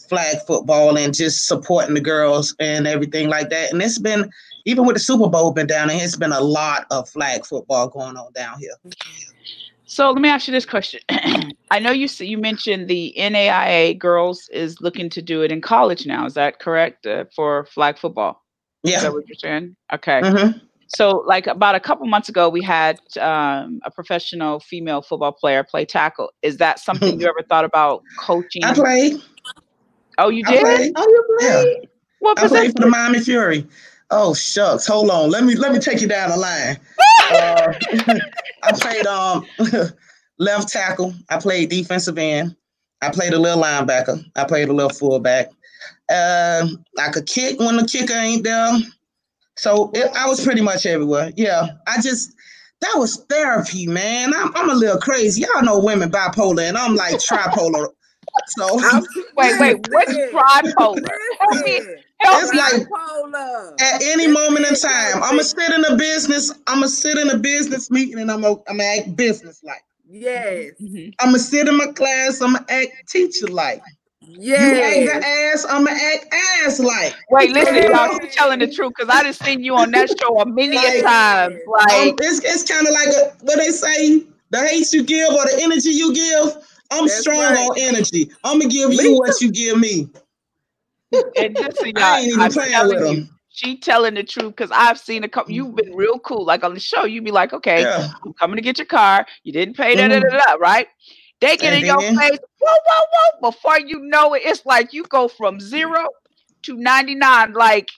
flag 0.09 0.38
football 0.47 0.97
and 0.97 1.14
just 1.14 1.47
supporting 1.47 1.95
the 1.95 2.01
girls 2.01 2.55
and 2.59 2.87
everything 2.87 3.29
like 3.29 3.51
that. 3.51 3.73
And 3.73 3.83
it's 3.83 3.99
been 3.99 4.31
even 4.64 4.85
with 4.87 4.97
the 4.97 5.01
Super 5.01 5.29
Bowl 5.29 5.53
been 5.53 5.67
down 5.67 5.88
there, 5.88 6.03
it's 6.03 6.17
been 6.17 6.33
a 6.33 6.41
lot 6.41 6.87
of 6.91 7.09
flag 7.09 7.47
football 7.47 7.88
going 7.88 8.17
on 8.17 8.33
down 8.33 8.59
here. 8.59 8.75
So 9.85 10.11
let 10.11 10.21
me 10.21 10.29
ask 10.29 10.47
you 10.47 10.53
this 10.53 10.67
question. 10.67 11.01
I 11.71 11.79
know 11.79 11.91
you 11.91 12.09
you 12.19 12.37
mentioned 12.38 12.88
the 12.88 13.14
NAIA 13.17 13.99
girls 13.99 14.49
is 14.53 14.81
looking 14.81 15.09
to 15.11 15.23
do 15.23 15.43
it 15.43 15.51
in 15.51 15.61
college 15.61 16.07
now. 16.07 16.27
Is 16.27 16.35
that 16.35 16.59
correct 16.59 17.07
uh, 17.07 17.25
for 17.35 17.64
flag 17.67 17.99
football? 17.99 18.45
Yeah. 18.83 18.97
Is 18.97 19.03
that 19.03 19.12
what 19.12 19.27
you're 19.27 19.37
saying? 19.37 19.77
Okay. 19.93 20.21
Mm-hmm. 20.21 20.59
So, 20.88 21.22
like 21.27 21.46
about 21.46 21.74
a 21.74 21.81
couple 21.81 22.07
months 22.07 22.29
ago, 22.29 22.48
we 22.48 22.62
had 22.62 22.98
um, 23.20 23.81
a 23.85 23.90
professional 23.90 24.61
female 24.61 25.03
football 25.03 25.33
player 25.33 25.62
play 25.62 25.85
tackle. 25.85 26.33
Is 26.42 26.57
that 26.59 26.79
something 26.79 27.20
you 27.20 27.27
ever 27.27 27.42
thought 27.46 27.64
about 27.64 28.03
coaching? 28.18 28.64
I 28.64 28.74
played. 28.74 29.20
Oh, 30.16 30.31
you 30.31 30.42
did? 30.44 30.62
Played. 30.62 30.92
Oh, 30.96 31.07
you 31.07 31.38
played? 31.38 31.81
Yeah. 31.83 31.88
What 32.20 32.38
I 32.40 32.48
played 32.48 32.72
for 32.72 32.81
the 32.81 32.88
Miami 32.88 33.20
Fury. 33.20 33.66
Oh 34.11 34.33
shucks, 34.33 34.87
hold 34.87 35.11
on. 35.11 35.31
Let 35.31 35.44
me 35.44 35.55
let 35.55 35.72
me 35.72 35.79
take 35.79 36.01
you 36.01 36.09
down 36.09 36.31
the 36.31 36.37
line. 36.37 36.79
uh, 37.31 37.74
I 38.62 38.72
played 38.72 39.07
um 39.07 39.46
left 40.38 40.68
tackle. 40.68 41.14
I 41.29 41.38
played 41.38 41.68
defensive 41.68 42.16
end. 42.16 42.57
I 43.03 43.11
played 43.11 43.35
a 43.35 43.38
little 43.38 43.62
linebacker. 43.62 44.24
I 44.35 44.44
played 44.44 44.68
a 44.68 44.72
little 44.72 44.90
fullback. 44.90 45.51
Uh, 46.11 46.66
I 46.98 47.11
could 47.11 47.27
kick 47.27 47.61
when 47.61 47.77
the 47.77 47.87
kicker 47.87 48.14
ain't 48.14 48.44
there. 48.44 48.72
So 49.59 49.90
it, 49.92 50.11
I 50.16 50.27
was 50.29 50.44
pretty 50.44 50.61
much 50.61 50.87
everywhere. 50.87 51.33
Yeah, 51.37 51.66
I 51.87 52.01
just 52.01 52.33
that 52.81 52.94
was 52.97 53.25
therapy, 53.29 53.87
man. 53.87 54.33
I'm, 54.35 54.57
I'm 54.57 54.71
a 54.71 54.75
little 54.75 55.01
crazy. 55.01 55.42
Y'all 55.42 55.62
know 55.62 55.81
women 55.81 56.11
bipolar, 56.11 56.68
and 56.68 56.79
I'm 56.79 56.94
like 56.94 57.16
tripolar. 57.16 57.88
So 58.47 58.77
wait, 59.37 59.61
wait, 59.61 59.88
what's 59.90 60.12
tripolar? 60.12 61.09
it's 62.21 62.55
like 62.55 62.87
at 63.81 64.03
any 64.03 64.29
moment 64.29 64.66
in 64.66 64.75
time, 64.75 65.23
I'm 65.23 65.33
gonna 65.33 65.44
sit 65.44 65.73
in 65.73 65.85
a 65.87 65.97
business. 65.97 66.53
I'm 66.68 66.77
gonna 66.77 66.88
sit 66.88 67.18
in 67.18 67.31
a 67.31 67.38
business 67.38 67.90
meeting, 67.90 68.21
and 68.21 68.31
I'm 68.31 68.42
gonna, 68.42 68.57
I'm 68.68 68.79
gonna 68.79 69.01
act 69.01 69.16
business 69.16 69.61
like. 69.64 69.83
Yes. 70.11 70.71
Mm-hmm. 70.81 71.11
I'm 71.21 71.29
gonna 71.29 71.38
sit 71.38 71.68
in 71.68 71.77
my 71.77 71.88
class. 71.88 72.40
I'm 72.40 72.55
gonna 72.55 72.64
act 72.68 73.09
teacher 73.09 73.49
like. 73.49 73.83
Yeah. 74.31 74.73
You 74.73 75.11
act 75.11 75.23
the 75.23 75.27
ass, 75.27 75.67
I'ma 75.69 75.91
act 75.91 76.35
ass 76.64 76.79
like. 76.81 77.14
Wait, 77.31 77.51
listen, 77.51 77.75
y'all, 77.91 78.19
she's 78.21 78.35
telling 78.35 78.59
the 78.59 78.71
truth 78.71 78.93
because 78.97 79.09
I 79.09 79.23
just 79.23 79.43
seen 79.43 79.62
you 79.62 79.75
on 79.77 79.91
that 79.93 80.09
show 80.21 80.41
a 80.41 80.47
million 80.47 80.75
like, 80.75 81.03
times. 81.03 81.57
Like 81.67 81.93
um, 81.93 82.14
it's 82.21 82.45
it's 82.45 82.71
kind 82.71 82.87
of 82.87 82.93
like 82.93 83.09
a, 83.09 83.45
what 83.45 83.59
they 83.59 83.71
say, 83.71 84.27
the 84.51 84.67
hate 84.67 84.93
you 84.93 85.03
give 85.03 85.31
or 85.31 85.45
the 85.45 85.59
energy 85.62 85.91
you 85.91 86.14
give. 86.14 86.64
I'm 86.91 87.07
That's 87.07 87.21
strong 87.21 87.38
right. 87.38 87.57
on 87.57 87.79
energy. 87.79 88.31
I'm 88.45 88.59
gonna 88.59 88.71
give 88.71 88.93
you 88.93 89.19
what 89.19 89.41
you 89.41 89.51
give 89.51 89.79
me. 89.79 90.09
And 91.37 91.57
just 91.57 91.79
so 91.79 91.85
y'all, 91.87 91.95
I 91.99 92.19
ain't 92.21 92.29
even 92.29 92.41
I'm 92.41 92.51
playing 92.51 92.88
with 92.88 93.01
them. 93.01 93.38
She 93.51 93.77
telling 93.77 94.14
the 94.14 94.23
truth 94.23 94.55
because 94.57 94.71
I've 94.73 94.99
seen 94.99 95.25
a 95.25 95.29
couple. 95.29 95.53
You've 95.53 95.75
been 95.75 95.95
real 95.95 96.19
cool. 96.21 96.45
Like 96.45 96.62
on 96.64 96.75
the 96.75 96.81
show, 96.81 97.05
you'd 97.05 97.25
be 97.25 97.31
like, 97.31 97.53
"Okay, 97.53 97.83
yeah. 97.83 98.09
I'm 98.25 98.33
coming 98.35 98.57
to 98.57 98.62
get 98.62 98.79
your 98.79 98.87
car. 98.87 99.27
You 99.43 99.53
didn't 99.53 99.77
pay 99.77 99.97
that, 99.97 100.11
mm-hmm. 100.11 100.62
right?" 100.62 100.87
They 101.41 101.57
get 101.57 101.73
and 101.73 101.83
in 101.83 101.88
then, 101.88 102.01
your 102.01 102.21
face, 102.21 102.38
whoa, 102.61 102.77
whoa, 102.87 103.05
whoa. 103.40 103.51
Before 103.51 103.79
you 103.79 104.01
know 104.01 104.35
it, 104.35 104.42
it's 104.44 104.64
like 104.66 104.92
you 104.92 105.05
go 105.05 105.29
from 105.29 105.61
zero 105.61 106.07
to 106.62 106.77
99. 106.77 107.53
Like, 107.53 107.88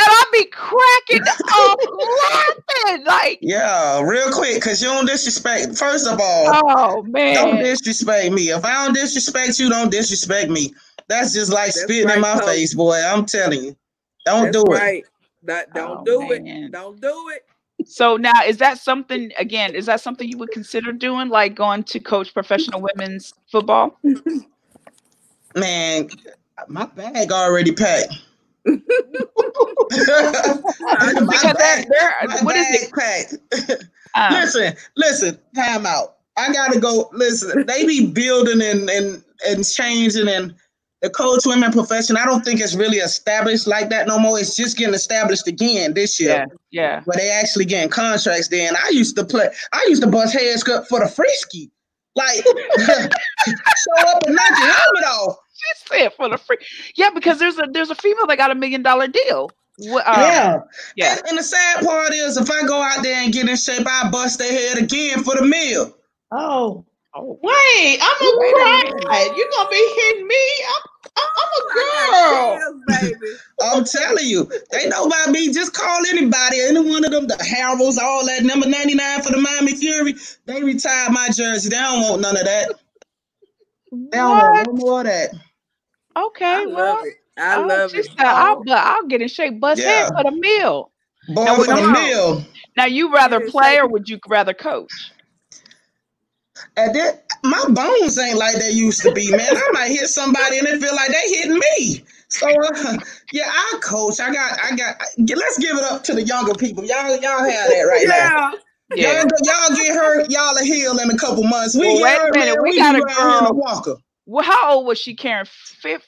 and 0.00 0.08
I 0.08 0.24
be 0.32 0.44
cracking 0.46 1.26
up 1.52 1.78
laughing. 2.86 3.04
Like, 3.04 3.38
yeah, 3.42 4.00
real 4.00 4.32
quick, 4.32 4.54
because 4.54 4.82
you 4.82 4.88
don't 4.88 5.06
disrespect. 5.06 5.76
First 5.76 6.06
of 6.06 6.18
all, 6.20 6.50
oh 6.64 7.02
man, 7.02 7.34
don't 7.34 7.58
disrespect 7.58 8.32
me. 8.32 8.50
If 8.50 8.64
I 8.64 8.84
don't 8.84 8.94
disrespect 8.94 9.58
you, 9.58 9.68
don't 9.68 9.90
disrespect 9.90 10.50
me. 10.50 10.72
That's 11.08 11.34
just 11.34 11.52
like 11.52 11.66
That's 11.66 11.82
spitting 11.82 12.06
right, 12.06 12.16
in 12.16 12.22
my 12.22 12.34
Coach. 12.34 12.44
face, 12.44 12.74
boy. 12.74 13.02
I'm 13.04 13.26
telling 13.26 13.64
you. 13.64 13.76
Don't 14.24 14.52
That's 14.52 14.64
do 14.64 14.72
right. 14.72 15.02
it. 15.02 15.10
That, 15.42 15.74
don't 15.74 16.00
oh, 16.00 16.04
do 16.04 16.28
man. 16.28 16.46
it. 16.46 16.72
Don't 16.72 17.00
do 17.00 17.30
it. 17.34 17.44
So 17.86 18.16
now, 18.16 18.32
is 18.46 18.58
that 18.58 18.78
something 18.78 19.32
again? 19.38 19.74
Is 19.74 19.86
that 19.86 20.00
something 20.00 20.28
you 20.28 20.38
would 20.38 20.50
consider 20.50 20.92
doing, 20.92 21.28
like 21.28 21.54
going 21.54 21.84
to 21.84 22.00
coach 22.00 22.32
professional 22.34 22.80
women's 22.80 23.34
football? 23.50 23.98
Man, 25.56 26.08
my 26.68 26.86
bag 26.86 27.32
already 27.32 27.72
packed. 27.72 28.14
my 28.64 28.80
bag, 31.56 31.86
what 32.42 32.56
is 32.56 32.66
it? 32.70 32.92
packed. 32.92 33.34
Um, 34.14 34.32
listen, 34.32 34.74
listen, 34.96 35.38
time 35.54 35.86
out. 35.86 36.16
I 36.36 36.52
gotta 36.52 36.80
go. 36.80 37.08
Listen, 37.12 37.66
they 37.66 37.86
be 37.86 38.06
building 38.06 38.60
and 38.62 38.88
and 38.90 39.22
and 39.46 39.64
changing 39.66 40.28
and 40.28 40.54
the 41.02 41.10
coach 41.10 41.42
women 41.46 41.72
profession, 41.72 42.16
I 42.16 42.24
don't 42.24 42.44
think 42.44 42.60
it's 42.60 42.74
really 42.74 42.98
established 42.98 43.66
like 43.66 43.88
that 43.90 44.06
no 44.06 44.18
more. 44.18 44.38
It's 44.38 44.54
just 44.54 44.76
getting 44.76 44.94
established 44.94 45.46
again 45.48 45.94
this 45.94 46.20
year. 46.20 46.46
Yeah. 46.70 46.82
yeah. 46.82 47.02
Where 47.04 47.16
they 47.16 47.30
actually 47.30 47.64
getting 47.64 47.90
contracts 47.90 48.48
then. 48.48 48.74
I 48.76 48.90
used 48.90 49.16
to 49.16 49.24
play, 49.24 49.48
I 49.72 49.86
used 49.88 50.02
to 50.02 50.08
bust 50.08 50.34
heads 50.34 50.68
up 50.68 50.86
for 50.88 51.00
the 51.00 51.08
frisky. 51.08 51.70
Like 52.16 52.36
show 52.76 54.08
up 54.08 54.26
and 54.26 54.34
knock 54.34 54.58
your 54.58 54.72
helmet 54.72 55.04
off. 55.06 55.36
She 55.54 55.98
said 55.98 56.12
for 56.14 56.28
the 56.28 56.38
free. 56.38 56.58
Yeah, 56.96 57.10
because 57.10 57.38
there's 57.38 57.56
a 57.58 57.66
there's 57.70 57.90
a 57.90 57.94
female 57.94 58.26
that 58.26 58.36
got 58.36 58.50
a 58.50 58.54
million 58.54 58.82
dollar 58.82 59.06
deal. 59.06 59.50
Um, 59.80 60.02
yeah. 60.06 60.58
Yeah. 60.96 61.16
And, 61.18 61.28
and, 61.28 61.38
the 61.38 61.42
sad 61.42 61.84
part 61.84 62.12
is 62.12 62.36
if 62.36 62.50
I 62.50 62.66
go 62.66 62.82
out 62.82 63.02
there 63.02 63.22
and 63.22 63.32
get 63.32 63.48
in 63.48 63.56
shape, 63.56 63.86
I 63.86 64.10
bust 64.10 64.38
their 64.38 64.52
head 64.52 64.82
again 64.82 65.22
for 65.24 65.36
the 65.36 65.42
meal. 65.42 65.96
Oh. 66.32 66.84
Oh, 67.12 67.38
wait, 67.42 67.98
I'm 68.00 68.26
a 68.26 69.02
cry. 69.02 69.32
You're 69.36 69.48
gonna 69.50 69.68
be 69.68 69.92
hitting 69.96 70.28
me. 70.28 70.36
I'm, 70.68 71.24
I'm 71.26 71.50
a 71.58 72.60
girl. 72.60 72.82
baby. 72.86 73.26
I'm 73.60 73.84
telling 73.84 74.26
you, 74.26 74.48
they 74.70 74.88
know 74.88 75.06
about 75.06 75.30
me. 75.30 75.52
Just 75.52 75.74
call 75.74 75.98
anybody, 76.08 76.60
any 76.60 76.88
one 76.88 77.04
of 77.04 77.10
them, 77.10 77.26
the 77.26 77.34
Harrells, 77.34 77.98
all 77.98 78.24
that 78.26 78.44
number 78.44 78.68
99 78.68 79.22
for 79.22 79.32
the 79.32 79.40
Miami 79.40 79.74
Fury. 79.74 80.14
They 80.46 80.62
retired 80.62 81.12
my 81.12 81.28
jersey. 81.32 81.70
They 81.70 81.76
don't 81.76 82.02
want 82.02 82.22
none 82.22 82.36
of 82.36 82.44
that. 82.44 82.74
They 83.90 84.16
don't 84.16 84.30
want 84.30 84.66
no 84.68 84.72
more 84.74 85.00
of 85.00 85.06
that. 85.06 85.30
Okay, 86.16 86.44
I 86.44 86.66
well, 86.66 86.94
love 86.94 87.06
it. 87.06 87.14
I 87.36 87.56
oh, 87.56 87.66
love 87.66 87.94
it. 87.94 88.06
I'll, 88.18 88.62
I'll 88.68 89.06
get 89.06 89.20
in 89.20 89.28
shape, 89.28 89.58
bust 89.58 89.80
yeah. 89.80 90.04
head 90.04 90.12
for 90.16 90.30
the 90.30 90.36
meal. 90.36 90.92
Boy, 91.34 91.44
now, 91.44 91.56
for 91.56 91.66
the 91.66 91.88
meal. 91.88 92.44
Now, 92.76 92.86
you 92.86 93.12
rather 93.12 93.40
play 93.48 93.78
or 93.78 93.88
would 93.88 94.08
you 94.08 94.20
rather 94.28 94.54
coach? 94.54 94.92
At 96.76 96.92
that, 96.94 97.24
my 97.42 97.64
bones 97.68 98.18
ain't 98.18 98.38
like 98.38 98.56
they 98.56 98.70
used 98.70 99.02
to 99.02 99.12
be, 99.12 99.30
man. 99.30 99.56
I 99.56 99.70
might 99.72 99.88
hit 99.88 100.08
somebody 100.08 100.58
and 100.58 100.66
they 100.66 100.78
feel 100.78 100.94
like 100.94 101.10
they 101.10 101.34
hitting 101.34 101.58
me. 101.58 102.04
So 102.28 102.48
uh, 102.48 102.96
yeah, 103.32 103.48
I 103.48 103.78
coach. 103.82 104.20
I 104.20 104.32
got, 104.32 104.58
I 104.62 104.76
got. 104.76 105.00
Let's 105.18 105.58
give 105.58 105.76
it 105.76 105.84
up 105.84 106.04
to 106.04 106.14
the 106.14 106.22
younger 106.22 106.54
people. 106.54 106.84
Y'all, 106.84 107.10
y'all 107.10 107.40
have 107.40 107.68
that 107.68 107.86
right 107.88 108.06
yeah. 108.06 108.28
now. 108.28 108.52
Yeah. 108.94 109.22
Y'all, 109.22 109.28
y'all 109.42 109.76
get 109.76 109.94
hurt. 109.94 110.30
Y'all 110.30 110.56
a 110.56 110.64
heal 110.64 110.98
in 110.98 111.10
a 111.10 111.16
couple 111.16 111.44
months. 111.44 111.74
We 111.74 111.86
well, 111.86 112.02
wait 112.02 112.18
a 112.18 112.38
minute. 112.38 112.54
Man, 112.54 112.62
we, 112.62 112.70
we 112.70 112.78
got 112.78 112.96
a 112.96 113.00
girl. 113.00 113.46
A 113.48 113.52
walker. 113.52 113.96
Well, 114.26 114.44
how 114.44 114.74
old 114.74 114.86
was 114.86 114.98
she, 114.98 115.14
Karen? 115.14 115.46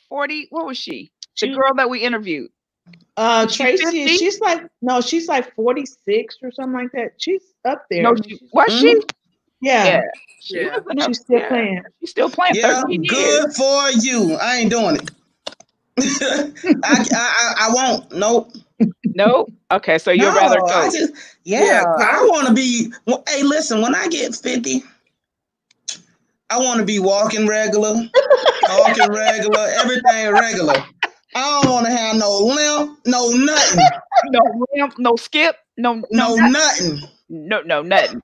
40? 0.09 0.47
What 0.51 0.67
was 0.67 0.79
she? 0.79 1.11
The 1.41 1.49
she, 1.49 1.55
girl 1.55 1.75
that 1.75 1.91
we 1.91 2.01
interviewed. 2.01 2.51
Uh, 3.17 3.47
Tracy, 3.47 4.07
she's 4.17 4.41
like 4.41 4.63
no, 4.81 5.01
she's 5.01 5.29
like 5.29 5.55
forty 5.55 5.85
six 5.87 6.37
or 6.43 6.51
something 6.51 6.73
like 6.73 6.93
that. 6.93 7.13
She's 7.19 7.43
up 7.65 7.85
there. 7.91 8.03
No, 8.03 8.15
she, 8.17 8.39
was 8.53 8.69
mm-hmm. 8.69 8.81
she? 8.81 9.03
Yeah. 9.63 9.85
yeah. 9.85 10.01
She 10.41 10.61
yeah. 10.61 10.79
She's 11.07 11.21
still 11.21 11.39
yeah. 11.39 11.49
playing. 11.49 11.83
She's 12.01 12.11
still 12.11 12.29
playing. 12.29 12.57
Yeah, 12.57 12.83
good 12.85 13.11
years. 13.11 13.57
for 13.57 13.91
you. 13.91 14.37
I 14.43 14.57
ain't 14.57 14.71
doing 14.71 14.97
it. 14.97 15.11
I, 16.85 17.07
I, 17.15 17.55
I 17.61 17.69
won't. 17.73 18.13
Nope. 18.13 18.53
Nope. 19.05 19.53
Okay, 19.71 19.99
so 19.99 20.11
you're 20.11 20.33
no, 20.33 20.41
rather 20.41 20.59
go. 20.59 20.67
I 20.67 20.91
just, 20.91 21.13
yeah, 21.45 21.65
yeah 21.65 21.85
I 21.85 22.27
want 22.29 22.49
to 22.49 22.55
be. 22.55 22.93
Hey, 23.29 23.45
listen, 23.45 23.81
when 23.81 23.95
I 23.95 24.09
get 24.09 24.35
fifty, 24.35 24.83
I 26.51 26.59
want 26.59 26.81
to 26.81 26.85
be 26.85 26.99
walking 26.99 27.47
regular, 27.47 27.95
talking 28.67 29.13
regular, 29.13 29.69
everything 29.79 30.33
regular. 30.33 30.75
I 31.35 31.63
don't 31.63 31.73
want 31.73 31.87
to 31.87 31.93
have 31.93 32.17
no 32.17 32.37
limp, 32.39 32.99
no 33.07 33.29
nothing. 33.29 33.85
no 34.25 34.67
limp, 34.75 34.99
no 34.99 35.15
skip, 35.15 35.57
no 35.77 36.03
no, 36.11 36.35
no 36.35 36.47
nothing. 36.49 37.01
No, 37.29 37.61
no, 37.63 37.83
nothing. 37.83 38.21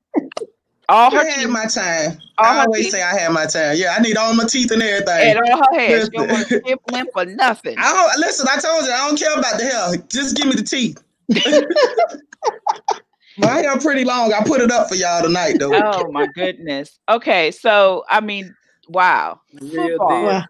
All 0.89 1.11
her 1.11 1.19
I 1.19 1.25
had 1.25 1.51
my 1.51 1.67
time. 1.67 2.19
I 2.39 2.65
always 2.65 2.85
teeth. 2.85 2.93
say 2.93 3.03
I 3.03 3.19
had 3.19 3.31
my 3.33 3.45
time. 3.45 3.77
Yeah, 3.77 3.95
I 3.97 4.01
need 4.01 4.17
all 4.17 4.33
my 4.35 4.45
teeth 4.45 4.71
and 4.71 4.83
everything. 4.83 5.37
And 5.37 5.39
all 5.39 5.59
her 5.59 5.79
hair. 5.79 6.05
She 6.05 6.11
don't 6.11 6.31
want 6.31 6.47
skip 6.47 6.81
limp 6.91 7.11
or 7.15 7.27
nothing. 7.27 7.77
I 7.79 7.93
don't 7.93 8.21
listen, 8.21 8.47
I 8.51 8.59
told 8.59 8.87
you 8.87 8.93
I 8.93 9.07
don't 9.07 9.19
care 9.19 9.39
about 9.39 9.59
the 9.59 9.65
hair. 9.65 10.03
Just 10.09 10.37
give 10.37 10.47
me 10.47 10.55
the 10.55 10.63
teeth. 10.63 11.03
my 13.39 13.59
hair 13.59 13.79
pretty 13.79 14.05
long. 14.05 14.33
I 14.33 14.43
put 14.45 14.63
it 14.63 14.71
up 14.71 14.89
for 14.89 14.95
y'all 14.95 15.23
tonight 15.23 15.57
though. 15.59 15.75
Oh 15.75 16.11
my 16.11 16.27
goodness. 16.35 16.99
Okay, 17.11 17.51
so 17.51 18.05
I 18.09 18.21
mean, 18.21 18.55
wow. 18.89 19.41
Football. 19.59 20.45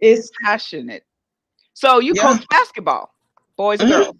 It's 0.00 0.30
passionate. 0.44 1.04
So 1.72 2.00
you 2.00 2.12
yeah. 2.16 2.22
coach 2.22 2.46
basketball, 2.50 3.14
boys, 3.56 3.78
mm-hmm. 3.78 3.90
girls. 3.90 4.14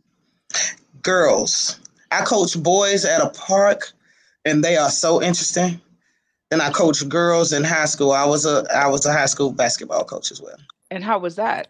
Girls. 1.03 1.81
I 2.11 2.25
coach 2.25 2.61
boys 2.63 3.05
at 3.05 3.21
a 3.21 3.29
park 3.31 3.93
and 4.49 4.65
they 4.65 4.77
are 4.77 4.91
so 4.91 5.23
interesting. 5.23 5.81
Then 6.51 6.61
I 6.61 6.71
coached 6.71 7.09
girls 7.09 7.53
in 7.53 7.63
high 7.63 7.85
school. 7.85 8.13
I 8.13 8.25
was 8.25 8.47
a 8.47 8.65
I 8.75 8.89
was 8.89 9.05
a 9.07 9.13
high 9.13 9.27
school 9.27 9.53
basketball 9.53 10.05
coach 10.05 10.31
as 10.31 10.41
well. 10.41 10.57
And 10.91 11.05
how 11.05 11.19
was 11.19 11.37
that? 11.37 11.69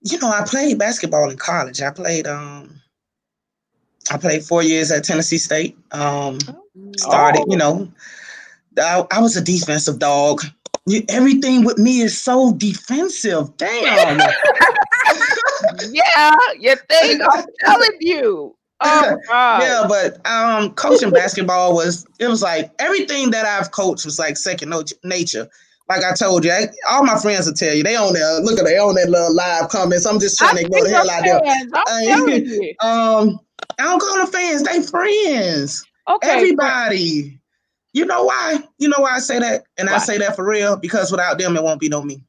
You 0.00 0.18
know, 0.18 0.30
I 0.30 0.44
played 0.46 0.78
basketball 0.78 1.30
in 1.30 1.36
college. 1.36 1.82
I 1.82 1.90
played 1.90 2.26
um 2.26 2.80
I 4.10 4.16
played 4.16 4.44
four 4.44 4.62
years 4.62 4.90
at 4.90 5.04
Tennessee 5.04 5.38
State. 5.38 5.76
Um 5.92 6.38
started, 6.96 7.42
oh. 7.42 7.50
you 7.50 7.56
know, 7.56 7.92
I, 8.78 9.04
I 9.10 9.20
was 9.20 9.36
a 9.36 9.42
defensive 9.42 9.98
dog. 9.98 10.42
You, 10.86 11.02
everything 11.08 11.64
with 11.64 11.78
me 11.78 12.00
is 12.00 12.18
so 12.18 12.52
defensive. 12.52 13.56
Damn. 13.56 14.18
yeah, 15.90 16.34
you 16.58 16.76
think 16.88 17.22
I'm 17.30 17.44
telling 17.64 17.96
you. 18.00 18.56
Oh, 18.80 19.18
yeah, 19.28 19.84
but 19.88 20.26
um, 20.26 20.72
coaching 20.74 21.10
basketball 21.10 21.74
was 21.74 22.06
it 22.18 22.26
was 22.26 22.42
like 22.42 22.72
everything 22.78 23.30
that 23.30 23.46
I've 23.46 23.70
coached 23.70 24.04
was 24.04 24.18
like 24.18 24.36
second 24.36 24.74
nature. 25.04 25.48
Like 25.88 26.02
I 26.02 26.14
told 26.14 26.44
you, 26.44 26.50
I, 26.50 26.68
all 26.90 27.04
my 27.04 27.18
friends 27.18 27.46
will 27.46 27.54
tell 27.54 27.74
you 27.74 27.82
they 27.82 27.96
on 27.96 28.14
there. 28.14 28.40
Look 28.40 28.58
at 28.58 28.64
they 28.64 28.78
on 28.78 28.94
that 28.94 29.10
little 29.10 29.34
live 29.34 29.68
comments. 29.68 30.06
I'm 30.06 30.18
just 30.18 30.38
trying 30.38 30.56
I 30.56 30.60
to 30.60 30.66
ignore 30.66 30.84
the 30.84 30.90
hell 30.90 31.10
out 31.10 31.24
there. 31.24 31.40
um, 32.82 33.40
I 33.78 33.82
don't 33.84 34.00
call 34.00 34.16
them 34.16 34.26
fans. 34.26 34.62
They 34.62 34.82
friends. 34.82 35.84
Okay. 36.08 36.30
Everybody. 36.30 37.38
You 37.92 38.06
know 38.06 38.24
why? 38.24 38.58
You 38.78 38.88
know 38.88 38.96
why 38.98 39.12
I 39.12 39.18
say 39.20 39.38
that? 39.38 39.64
And 39.76 39.88
why? 39.88 39.96
I 39.96 39.98
say 39.98 40.18
that 40.18 40.36
for 40.36 40.48
real 40.48 40.76
because 40.76 41.10
without 41.10 41.38
them, 41.38 41.56
it 41.56 41.62
won't 41.62 41.80
be 41.80 41.88
no 41.88 42.02
me. 42.02 42.22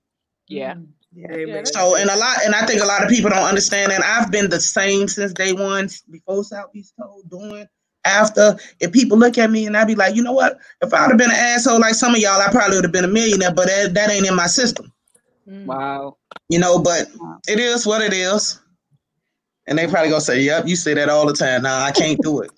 Yeah. 0.47 0.75
Yeah, 1.15 1.61
so 1.63 1.95
and 1.95 2.09
a 2.09 2.15
lot 2.17 2.39
and 2.43 2.53
I 2.53 2.65
think 2.65 2.81
a 2.81 2.85
lot 2.85 3.01
of 3.01 3.09
people 3.09 3.29
don't 3.29 3.47
understand 3.47 3.93
and 3.93 4.03
I've 4.03 4.31
been 4.31 4.49
the 4.49 4.59
same 4.59 5.07
since 5.07 5.31
day 5.31 5.53
one 5.53 5.87
before 6.11 6.43
South 6.43 6.73
Beach 6.73 6.87
Tow 6.99 7.21
doing 7.29 7.65
after 8.03 8.57
if 8.81 8.91
people 8.91 9.17
look 9.17 9.37
at 9.37 9.49
me 9.49 9.65
and 9.65 9.77
I'd 9.77 9.87
be 9.87 9.95
like, 9.95 10.15
you 10.15 10.21
know 10.21 10.33
what? 10.33 10.59
If 10.81 10.93
I 10.93 11.03
would 11.03 11.11
have 11.11 11.17
been 11.17 11.31
an 11.31 11.37
asshole 11.37 11.79
like 11.79 11.95
some 11.95 12.13
of 12.13 12.19
y'all, 12.19 12.41
I 12.41 12.49
probably 12.51 12.75
would 12.75 12.83
have 12.83 12.91
been 12.91 13.05
a 13.05 13.09
millionaire, 13.09 13.53
but 13.53 13.67
that, 13.67 13.93
that 13.93 14.11
ain't 14.11 14.27
in 14.27 14.35
my 14.35 14.47
system. 14.47 14.91
Mm. 15.49 15.65
Wow. 15.65 16.17
You 16.49 16.59
know, 16.59 16.79
but 16.79 17.07
it 17.47 17.59
is 17.59 17.87
what 17.87 18.01
it 18.01 18.11
is. 18.11 18.59
And 19.67 19.77
they 19.77 19.87
probably 19.87 20.09
gonna 20.09 20.21
say, 20.21 20.41
Yep, 20.41 20.67
you 20.67 20.75
say 20.75 20.93
that 20.95 21.07
all 21.07 21.25
the 21.25 21.33
time. 21.33 21.63
Nah, 21.63 21.83
I 21.83 21.91
can't 21.91 22.19
do 22.21 22.41
it. 22.41 22.51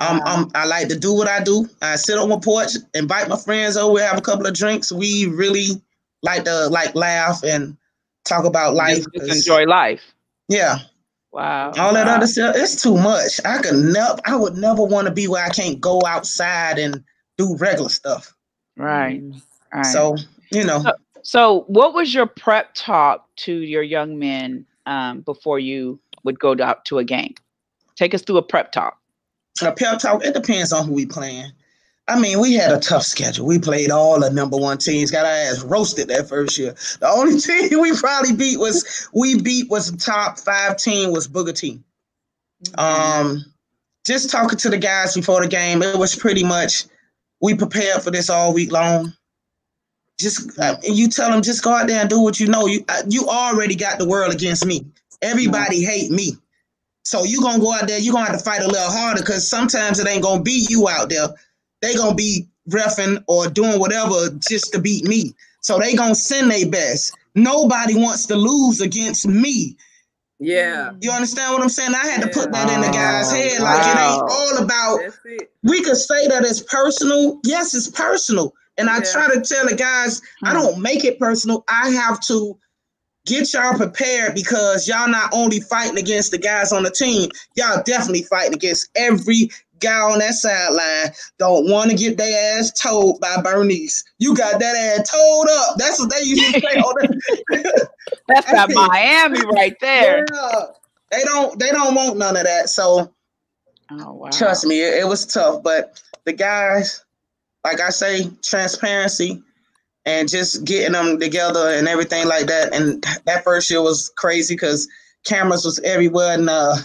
Um, 0.00 0.20
um, 0.26 0.50
I 0.54 0.66
like 0.66 0.88
to 0.88 0.98
do 0.98 1.12
what 1.12 1.28
I 1.28 1.42
do. 1.42 1.68
I 1.80 1.96
sit 1.96 2.18
on 2.18 2.28
my 2.28 2.38
porch, 2.38 2.72
invite 2.94 3.28
my 3.28 3.36
friends 3.36 3.76
over, 3.76 4.02
have 4.02 4.18
a 4.18 4.22
couple 4.22 4.46
of 4.46 4.54
drinks. 4.54 4.90
We 4.90 5.26
really 5.26 5.80
like 6.24 6.44
to 6.44 6.68
like 6.68 6.94
laugh 6.94 7.42
and 7.44 7.76
talk 8.24 8.44
about 8.44 8.74
life. 8.74 9.04
Just 9.14 9.36
enjoy 9.36 9.64
life. 9.64 10.14
Yeah. 10.48 10.78
Wow. 11.32 11.72
All 11.76 11.86
wow. 11.88 11.92
that 11.92 12.08
other 12.08 12.26
stuff, 12.26 12.56
it's 12.56 12.80
too 12.80 12.96
much. 12.96 13.40
I 13.44 13.58
could 13.58 13.74
never 13.74 14.18
I 14.24 14.36
would 14.36 14.56
never 14.56 14.82
want 14.82 15.06
to 15.06 15.12
be 15.12 15.28
where 15.28 15.44
I 15.44 15.50
can't 15.50 15.80
go 15.80 16.00
outside 16.06 16.78
and 16.78 17.02
do 17.36 17.56
regular 17.56 17.88
stuff. 17.88 18.34
Right. 18.76 19.22
right. 19.72 19.86
So, 19.86 20.16
you 20.50 20.64
know. 20.64 20.80
So, 20.80 20.92
so, 21.22 21.64
what 21.68 21.94
was 21.94 22.12
your 22.12 22.26
prep 22.26 22.74
talk 22.74 23.26
to 23.36 23.52
your 23.52 23.82
young 23.82 24.18
men 24.18 24.66
um, 24.86 25.20
before 25.20 25.58
you 25.58 25.98
would 26.22 26.38
go 26.38 26.54
to, 26.54 26.76
to 26.84 26.98
a 26.98 27.04
game? 27.04 27.34
Take 27.96 28.14
us 28.14 28.22
through 28.22 28.36
a 28.36 28.42
prep 28.42 28.72
talk. 28.72 28.98
A 29.62 29.72
pep 29.72 30.00
talk, 30.00 30.24
it 30.24 30.34
depends 30.34 30.72
on 30.72 30.86
who 30.86 30.92
we 30.92 31.06
playing. 31.06 31.50
I 32.06 32.20
mean, 32.20 32.38
we 32.38 32.52
had 32.54 32.70
a 32.70 32.80
tough 32.80 33.02
schedule. 33.02 33.46
We 33.46 33.58
played 33.58 33.90
all 33.90 34.20
the 34.20 34.30
number 34.30 34.58
one 34.58 34.76
teams. 34.76 35.10
Got 35.10 35.24
our 35.24 35.32
ass 35.32 35.62
roasted 35.62 36.08
that 36.08 36.28
first 36.28 36.58
year. 36.58 36.74
The 37.00 37.08
only 37.08 37.40
team 37.40 37.80
we 37.80 37.96
probably 37.96 38.34
beat 38.34 38.58
was 38.58 39.08
we 39.14 39.40
beat 39.40 39.70
was 39.70 39.90
the 39.90 39.96
top 39.96 40.38
five 40.38 40.76
team 40.76 41.12
was 41.12 41.26
Booker 41.26 41.52
T. 41.52 41.80
Um, 42.76 43.44
just 44.06 44.30
talking 44.30 44.58
to 44.58 44.68
the 44.68 44.78
guys 44.78 45.14
before 45.14 45.40
the 45.40 45.48
game, 45.48 45.82
it 45.82 45.98
was 45.98 46.14
pretty 46.14 46.44
much 46.44 46.84
we 47.40 47.54
prepared 47.54 48.02
for 48.02 48.10
this 48.10 48.28
all 48.28 48.52
week 48.52 48.70
long. 48.70 49.14
Just 50.20 50.58
uh, 50.58 50.76
you 50.82 51.08
tell 51.08 51.30
them 51.30 51.42
just 51.42 51.64
go 51.64 51.72
out 51.72 51.86
there 51.86 52.00
and 52.00 52.10
do 52.10 52.20
what 52.20 52.38
you 52.38 52.46
know. 52.48 52.66
You 52.66 52.84
uh, 52.88 53.02
you 53.08 53.26
already 53.28 53.74
got 53.74 53.98
the 53.98 54.06
world 54.06 54.32
against 54.32 54.66
me. 54.66 54.86
Everybody 55.22 55.82
hate 55.82 56.10
me. 56.10 56.32
So 57.02 57.24
you 57.24 57.40
gonna 57.40 57.60
go 57.60 57.72
out 57.72 57.88
there. 57.88 57.98
you're 57.98 58.12
gonna 58.12 58.26
have 58.26 58.38
to 58.38 58.44
fight 58.44 58.62
a 58.62 58.66
little 58.66 58.90
harder 58.90 59.22
because 59.22 59.48
sometimes 59.48 59.98
it 59.98 60.06
ain't 60.06 60.22
gonna 60.22 60.42
be 60.42 60.66
you 60.68 60.88
out 60.88 61.08
there 61.08 61.28
they 61.84 61.94
gonna 61.94 62.14
be 62.14 62.48
refing 62.70 63.22
or 63.28 63.48
doing 63.48 63.78
whatever 63.78 64.30
just 64.48 64.72
to 64.72 64.80
beat 64.80 65.04
me. 65.04 65.34
So 65.60 65.78
they 65.78 65.94
gonna 65.94 66.14
send 66.14 66.50
their 66.50 66.68
best. 66.68 67.12
Nobody 67.34 67.94
wants 67.94 68.26
to 68.26 68.36
lose 68.36 68.80
against 68.80 69.26
me. 69.26 69.76
Yeah. 70.38 70.92
You 71.00 71.10
understand 71.10 71.52
what 71.52 71.62
I'm 71.62 71.68
saying? 71.68 71.94
I 71.94 72.06
had 72.06 72.22
to 72.22 72.28
put 72.28 72.52
that 72.52 72.72
in 72.72 72.80
the 72.80 72.88
guy's 72.88 73.32
oh, 73.32 73.36
head. 73.36 73.60
Like 73.60 73.86
it 73.86 73.98
ain't 73.98 74.22
all 74.30 74.58
about 74.58 75.00
we 75.62 75.82
could 75.82 75.96
say 75.96 76.26
that 76.28 76.44
it's 76.44 76.62
personal. 76.62 77.40
Yes, 77.44 77.74
it's 77.74 77.88
personal. 77.88 78.54
And 78.76 78.90
I 78.90 79.00
try 79.00 79.32
to 79.32 79.40
tell 79.40 79.68
the 79.68 79.76
guys, 79.76 80.20
I 80.42 80.50
hmm. 80.50 80.58
don't 80.58 80.82
make 80.82 81.04
it 81.04 81.18
personal. 81.18 81.64
I 81.68 81.90
have 81.90 82.20
to 82.22 82.58
get 83.26 83.52
y'all 83.52 83.76
prepared 83.76 84.34
because 84.34 84.88
y'all 84.88 85.08
not 85.08 85.30
only 85.32 85.60
fighting 85.60 85.98
against 85.98 86.30
the 86.30 86.38
guys 86.38 86.72
on 86.72 86.82
the 86.82 86.90
team, 86.90 87.30
y'all 87.56 87.82
definitely 87.84 88.22
fighting 88.22 88.54
against 88.54 88.90
every 88.96 89.50
guy 89.84 90.00
on 90.00 90.18
that 90.18 90.34
sideline 90.34 91.12
don't 91.38 91.70
want 91.70 91.90
to 91.90 91.96
get 91.96 92.16
their 92.16 92.58
ass 92.58 92.72
told 92.72 93.20
by 93.20 93.40
Bernice. 93.42 94.04
You 94.18 94.34
got 94.36 94.58
that 94.60 94.98
ass 94.98 95.10
told 95.10 95.48
up. 95.50 95.76
That's 95.76 95.98
what 95.98 96.10
they 96.10 96.22
used 96.24 96.54
to 96.54 96.60
say. 96.60 96.60
that. 97.48 97.88
That's 98.28 98.50
got 98.50 98.70
Miami 98.72 99.40
right 99.52 99.76
there. 99.80 100.24
Yeah. 100.32 100.60
They 101.10 101.22
don't 101.22 101.58
they 101.58 101.70
don't 101.70 101.94
want 101.94 102.18
none 102.18 102.36
of 102.36 102.44
that. 102.44 102.68
So 102.68 103.12
oh, 103.90 104.12
wow. 104.12 104.30
trust 104.30 104.66
me, 104.66 104.80
it, 104.80 105.02
it 105.02 105.06
was 105.06 105.26
tough. 105.26 105.62
But 105.62 106.02
the 106.24 106.32
guys, 106.32 107.04
like 107.64 107.80
I 107.80 107.90
say, 107.90 108.30
transparency 108.42 109.42
and 110.06 110.28
just 110.28 110.64
getting 110.64 110.92
them 110.92 111.18
together 111.18 111.70
and 111.70 111.88
everything 111.88 112.26
like 112.26 112.46
that. 112.46 112.74
And 112.74 113.02
that 113.24 113.44
first 113.44 113.70
year 113.70 113.82
was 113.82 114.12
crazy 114.16 114.54
because 114.54 114.88
cameras 115.24 115.64
was 115.64 115.78
everywhere 115.80 116.34
and 116.34 116.50
uh 116.50 116.76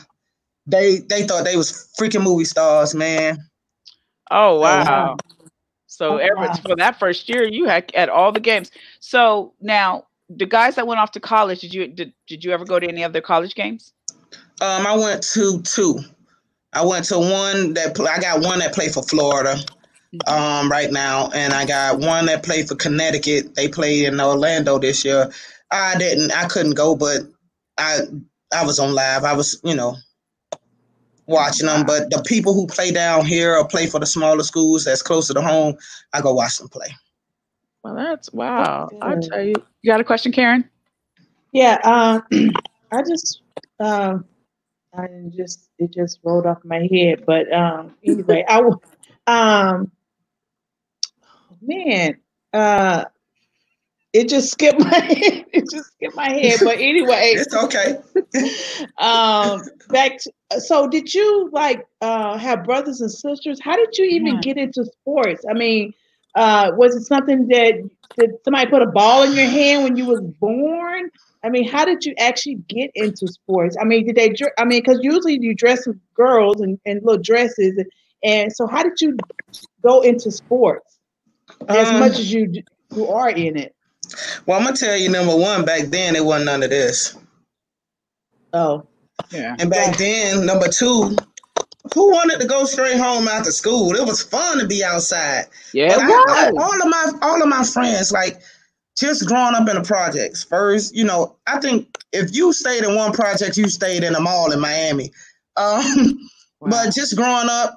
they 0.69 0.99
they 0.99 1.23
thought 1.23 1.45
they 1.45 1.55
was 1.55 1.89
freaking 1.99 2.23
movie 2.23 2.45
stars, 2.45 2.93
man. 2.95 3.37
Oh 4.31 4.59
wow. 4.59 5.17
So 5.87 6.19
oh, 6.21 6.35
wow. 6.35 6.53
for 6.53 6.75
that 6.77 6.99
first 6.99 7.27
year, 7.27 7.43
you 7.43 7.65
had 7.65 7.91
at 7.95 8.09
all 8.09 8.31
the 8.31 8.39
games. 8.39 8.71
So 8.99 9.53
now 9.59 10.05
the 10.29 10.45
guys 10.45 10.75
that 10.75 10.87
went 10.87 10.99
off 10.99 11.11
to 11.11 11.19
college, 11.19 11.61
did 11.61 11.73
you 11.73 11.87
did, 11.87 12.13
did 12.27 12.43
you 12.43 12.51
ever 12.51 12.63
go 12.63 12.79
to 12.79 12.87
any 12.87 13.03
other 13.03 13.21
college 13.21 13.55
games? 13.55 13.93
Um, 14.61 14.85
I 14.85 14.95
went 14.95 15.23
to 15.33 15.61
two. 15.63 15.99
I 16.73 16.85
went 16.85 17.05
to 17.05 17.17
one 17.17 17.73
that 17.73 17.99
I 17.99 18.19
got 18.19 18.41
one 18.41 18.59
that 18.59 18.73
played 18.73 18.93
for 18.93 19.01
Florida, 19.01 19.55
mm-hmm. 20.13 20.33
um, 20.33 20.69
right 20.69 20.91
now, 20.91 21.29
and 21.33 21.53
I 21.53 21.65
got 21.65 21.99
one 21.99 22.27
that 22.27 22.43
played 22.43 22.67
for 22.67 22.75
Connecticut. 22.75 23.55
They 23.55 23.67
played 23.67 24.05
in 24.05 24.21
Orlando 24.21 24.77
this 24.77 25.03
year. 25.03 25.31
I 25.71 25.97
didn't, 25.97 26.31
I 26.31 26.47
couldn't 26.47 26.75
go, 26.75 26.95
but 26.95 27.21
I 27.77 28.01
I 28.53 28.65
was 28.65 28.79
on 28.79 28.93
live. 28.93 29.23
I 29.23 29.33
was, 29.33 29.59
you 29.63 29.75
know, 29.75 29.95
watching 31.29 31.67
them. 31.67 31.85
But 31.85 32.09
the 32.09 32.21
people 32.23 32.53
who 32.53 32.67
play 32.67 32.91
down 32.91 33.25
here 33.25 33.55
or 33.55 33.67
play 33.67 33.87
for 33.87 33.99
the 33.99 34.05
smaller 34.05 34.43
schools 34.43 34.85
that's 34.85 35.01
closer 35.01 35.33
to 35.33 35.41
home, 35.41 35.75
I 36.13 36.21
go 36.21 36.33
watch 36.33 36.57
them 36.57 36.67
play. 36.67 36.87
Well, 37.83 37.95
that's 37.95 38.31
wow. 38.33 38.89
I 39.01 39.15
tell 39.15 39.41
you, 39.41 39.55
you 39.81 39.91
got 39.91 40.01
a 40.01 40.03
question, 40.03 40.31
Karen? 40.31 40.69
Yeah, 41.53 41.79
uh, 41.83 42.21
I 42.91 43.01
just, 43.07 43.41
uh, 43.79 44.19
I 44.93 45.07
just 45.35 45.69
it 45.77 45.93
just 45.93 46.19
rolled 46.23 46.45
off 46.45 46.57
my 46.65 46.87
head. 46.91 47.23
But 47.25 47.51
um, 47.53 47.95
anyway, 48.03 48.43
I, 48.47 48.61
um, 49.27 49.91
man, 51.61 52.17
uh, 52.53 53.05
it 54.13 54.27
just 54.27 54.51
skipped 54.51 54.79
my 54.79 54.99
head. 54.99 55.45
It 55.53 55.69
just 55.69 55.91
skipped 55.93 56.15
my 56.15 56.29
head. 56.29 56.59
But 56.63 56.77
anyway, 56.77 57.33
it's 57.35 57.53
okay. 57.53 57.97
um, 58.97 59.61
back. 59.89 60.17
To, 60.19 60.61
so, 60.61 60.87
did 60.87 61.13
you 61.13 61.49
like 61.51 61.85
uh, 62.01 62.37
have 62.37 62.63
brothers 62.63 63.01
and 63.01 63.11
sisters? 63.11 63.59
How 63.61 63.75
did 63.75 63.97
you 63.97 64.05
even 64.05 64.35
yeah. 64.35 64.41
get 64.41 64.57
into 64.57 64.85
sports? 64.85 65.43
I 65.49 65.53
mean, 65.53 65.93
uh, 66.35 66.71
was 66.75 66.95
it 66.95 67.03
something 67.03 67.47
that 67.47 67.89
did 68.17 68.31
somebody 68.43 68.69
put 68.69 68.81
a 68.81 68.87
ball 68.87 69.23
in 69.23 69.33
your 69.33 69.47
hand 69.47 69.83
when 69.83 69.95
you 69.95 70.05
was 70.05 70.21
born? 70.21 71.09
I 71.43 71.49
mean, 71.49 71.67
how 71.69 71.85
did 71.85 72.03
you 72.05 72.13
actually 72.17 72.55
get 72.67 72.91
into 72.95 73.27
sports? 73.27 73.77
I 73.79 73.85
mean, 73.85 74.05
did 74.05 74.15
they? 74.15 74.33
I 74.57 74.65
mean, 74.65 74.81
because 74.81 74.99
usually 75.01 75.39
you 75.39 75.55
dress 75.55 75.85
with 75.87 75.99
girls 76.13 76.61
and, 76.61 76.79
and 76.85 77.01
little 77.03 77.21
dresses, 77.21 77.77
and, 77.77 77.87
and 78.23 78.55
so 78.55 78.67
how 78.67 78.83
did 78.83 78.99
you 79.01 79.17
go 79.83 80.01
into 80.01 80.31
sports 80.31 80.99
as 81.67 81.87
um, 81.87 81.99
much 81.99 82.13
as 82.13 82.31
you 82.31 82.51
you 82.95 83.07
are 83.07 83.29
in 83.29 83.57
it? 83.57 83.75
Well, 84.45 84.57
I'm 84.57 84.65
gonna 84.65 84.75
tell 84.75 84.97
you, 84.97 85.09
number 85.09 85.35
one, 85.35 85.65
back 85.65 85.85
then 85.85 86.15
it 86.15 86.23
wasn't 86.23 86.45
none 86.45 86.63
of 86.63 86.69
this. 86.69 87.17
Oh, 88.53 88.85
yeah. 89.31 89.55
And 89.59 89.69
back 89.69 89.97
then, 89.97 90.45
number 90.45 90.67
two, 90.67 91.15
who 91.93 92.11
wanted 92.11 92.39
to 92.39 92.47
go 92.47 92.65
straight 92.65 92.97
home 92.97 93.27
after 93.27 93.51
school? 93.51 93.95
It 93.95 94.05
was 94.05 94.23
fun 94.23 94.59
to 94.59 94.67
be 94.67 94.83
outside. 94.83 95.45
Yeah, 95.73 95.95
I, 95.99 96.51
all 96.57 96.81
of 96.81 96.87
my 96.87 97.11
all 97.21 97.41
of 97.41 97.47
my 97.47 97.63
friends, 97.63 98.11
like 98.11 98.41
just 98.97 99.25
growing 99.27 99.55
up 99.55 99.67
in 99.69 99.75
the 99.75 99.83
projects. 99.83 100.43
First, 100.43 100.95
you 100.95 101.03
know, 101.03 101.35
I 101.47 101.59
think 101.59 101.97
if 102.11 102.35
you 102.35 102.53
stayed 102.53 102.83
in 102.83 102.95
one 102.95 103.13
project, 103.13 103.57
you 103.57 103.69
stayed 103.69 104.03
in 104.03 104.13
them 104.13 104.27
all 104.27 104.51
in 104.51 104.59
Miami. 104.59 105.11
Um, 105.57 105.83
wow. 106.59 106.69
But 106.69 106.93
just 106.93 107.15
growing 107.15 107.47
up, 107.49 107.75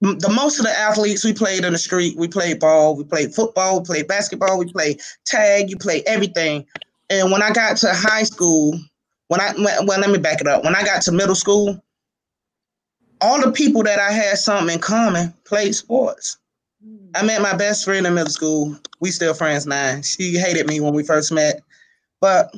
the 0.00 0.32
most 0.34 0.58
of 0.58 0.64
the 0.64 0.78
athletes 0.78 1.24
we 1.24 1.32
played 1.32 1.64
in 1.64 1.72
the 1.72 1.78
street. 1.78 2.16
We 2.16 2.28
played 2.28 2.58
ball, 2.58 2.96
we 2.96 3.04
played 3.04 3.34
football, 3.34 3.80
we 3.80 3.86
played 3.86 4.08
basketball, 4.08 4.58
we 4.58 4.72
played 4.72 5.00
tag, 5.26 5.68
you 5.68 5.76
play 5.76 6.02
everything. 6.06 6.66
And 7.10 7.30
when 7.30 7.42
I 7.42 7.50
got 7.50 7.76
to 7.78 7.92
high 7.92 8.22
school, 8.22 8.78
when 9.28 9.40
I 9.40 9.52
well, 9.58 10.00
let 10.00 10.10
me 10.10 10.18
back 10.18 10.40
it 10.40 10.46
up. 10.46 10.64
When 10.64 10.74
I 10.74 10.82
got 10.82 11.02
to 11.02 11.12
middle 11.12 11.34
school, 11.34 11.82
all 13.20 13.40
the 13.40 13.52
people 13.52 13.82
that 13.82 13.98
I 13.98 14.10
had 14.10 14.38
something 14.38 14.74
in 14.74 14.80
common 14.80 15.34
played 15.44 15.74
sports. 15.74 16.38
Hmm. 16.82 17.10
I 17.14 17.22
met 17.22 17.42
my 17.42 17.54
best 17.54 17.84
friend 17.84 18.06
in 18.06 18.14
middle 18.14 18.30
school. 18.30 18.76
We 19.00 19.10
still 19.10 19.34
friends 19.34 19.66
now. 19.66 20.00
She 20.00 20.38
hated 20.38 20.66
me 20.66 20.80
when 20.80 20.94
we 20.94 21.02
first 21.02 21.30
met, 21.30 21.62
but 22.20 22.54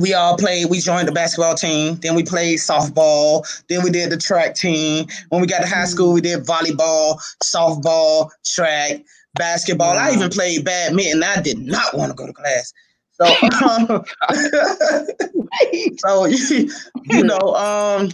we 0.00 0.14
all 0.14 0.36
played. 0.36 0.70
We 0.70 0.80
joined 0.80 1.08
the 1.08 1.12
basketball 1.12 1.54
team. 1.54 1.96
Then 1.96 2.14
we 2.14 2.22
played 2.22 2.58
softball. 2.58 3.46
Then 3.68 3.82
we 3.82 3.90
did 3.90 4.10
the 4.10 4.16
track 4.16 4.54
team. 4.54 5.06
When 5.28 5.40
we 5.40 5.46
got 5.46 5.60
to 5.60 5.68
high 5.68 5.84
mm. 5.84 5.88
school, 5.88 6.12
we 6.12 6.20
did 6.20 6.44
volleyball, 6.44 7.20
softball, 7.42 8.30
track, 8.44 9.02
basketball. 9.34 9.94
Wow. 9.94 10.08
I 10.08 10.12
even 10.12 10.30
played 10.30 10.64
badminton. 10.64 11.22
I 11.22 11.40
did 11.40 11.58
not 11.58 11.94
want 11.94 12.10
to 12.10 12.16
go 12.16 12.26
to 12.26 12.32
class. 12.32 12.72
So, 13.20 13.26
um, 13.66 14.04
so 15.98 16.26
you 17.04 17.24
know, 17.24 17.54
um, 17.54 18.10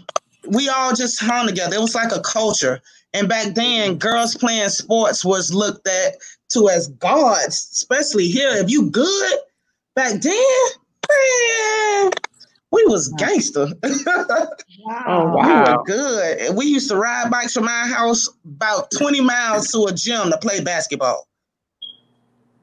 we 0.49 0.69
all 0.69 0.95
just 0.95 1.21
hung 1.21 1.47
together. 1.47 1.77
It 1.77 1.81
was 1.81 1.95
like 1.95 2.13
a 2.13 2.21
culture. 2.21 2.81
And 3.13 3.29
back 3.29 3.55
then, 3.55 3.97
girls 3.97 4.35
playing 4.37 4.71
sports 4.71 5.25
was 5.25 5.55
looked 5.55 5.87
at 5.87 6.15
to 6.51 6.69
as 6.69 6.89
gods, 6.89 7.69
especially 7.73 8.29
here. 8.29 8.51
If 8.51 8.71
you 8.71 8.91
good 8.91 9.39
back 9.95 10.21
then, 10.21 10.67
man, 11.11 12.11
we 12.71 12.85
was 12.87 13.09
gangster. 13.19 13.69
wow. 14.85 15.05
Oh 15.07 15.27
wow. 15.35 15.65
We 15.65 15.73
were 15.73 15.85
good. 15.85 16.57
We 16.57 16.67
used 16.67 16.89
to 16.91 16.97
ride 16.97 17.31
bikes 17.31 17.53
from 17.53 17.67
my 17.67 17.87
house 17.87 18.29
about 18.45 18.91
20 18.91 19.21
miles 19.21 19.69
to 19.73 19.85
a 19.85 19.93
gym 19.93 20.31
to 20.31 20.39
play 20.39 20.61
basketball. 20.61 21.29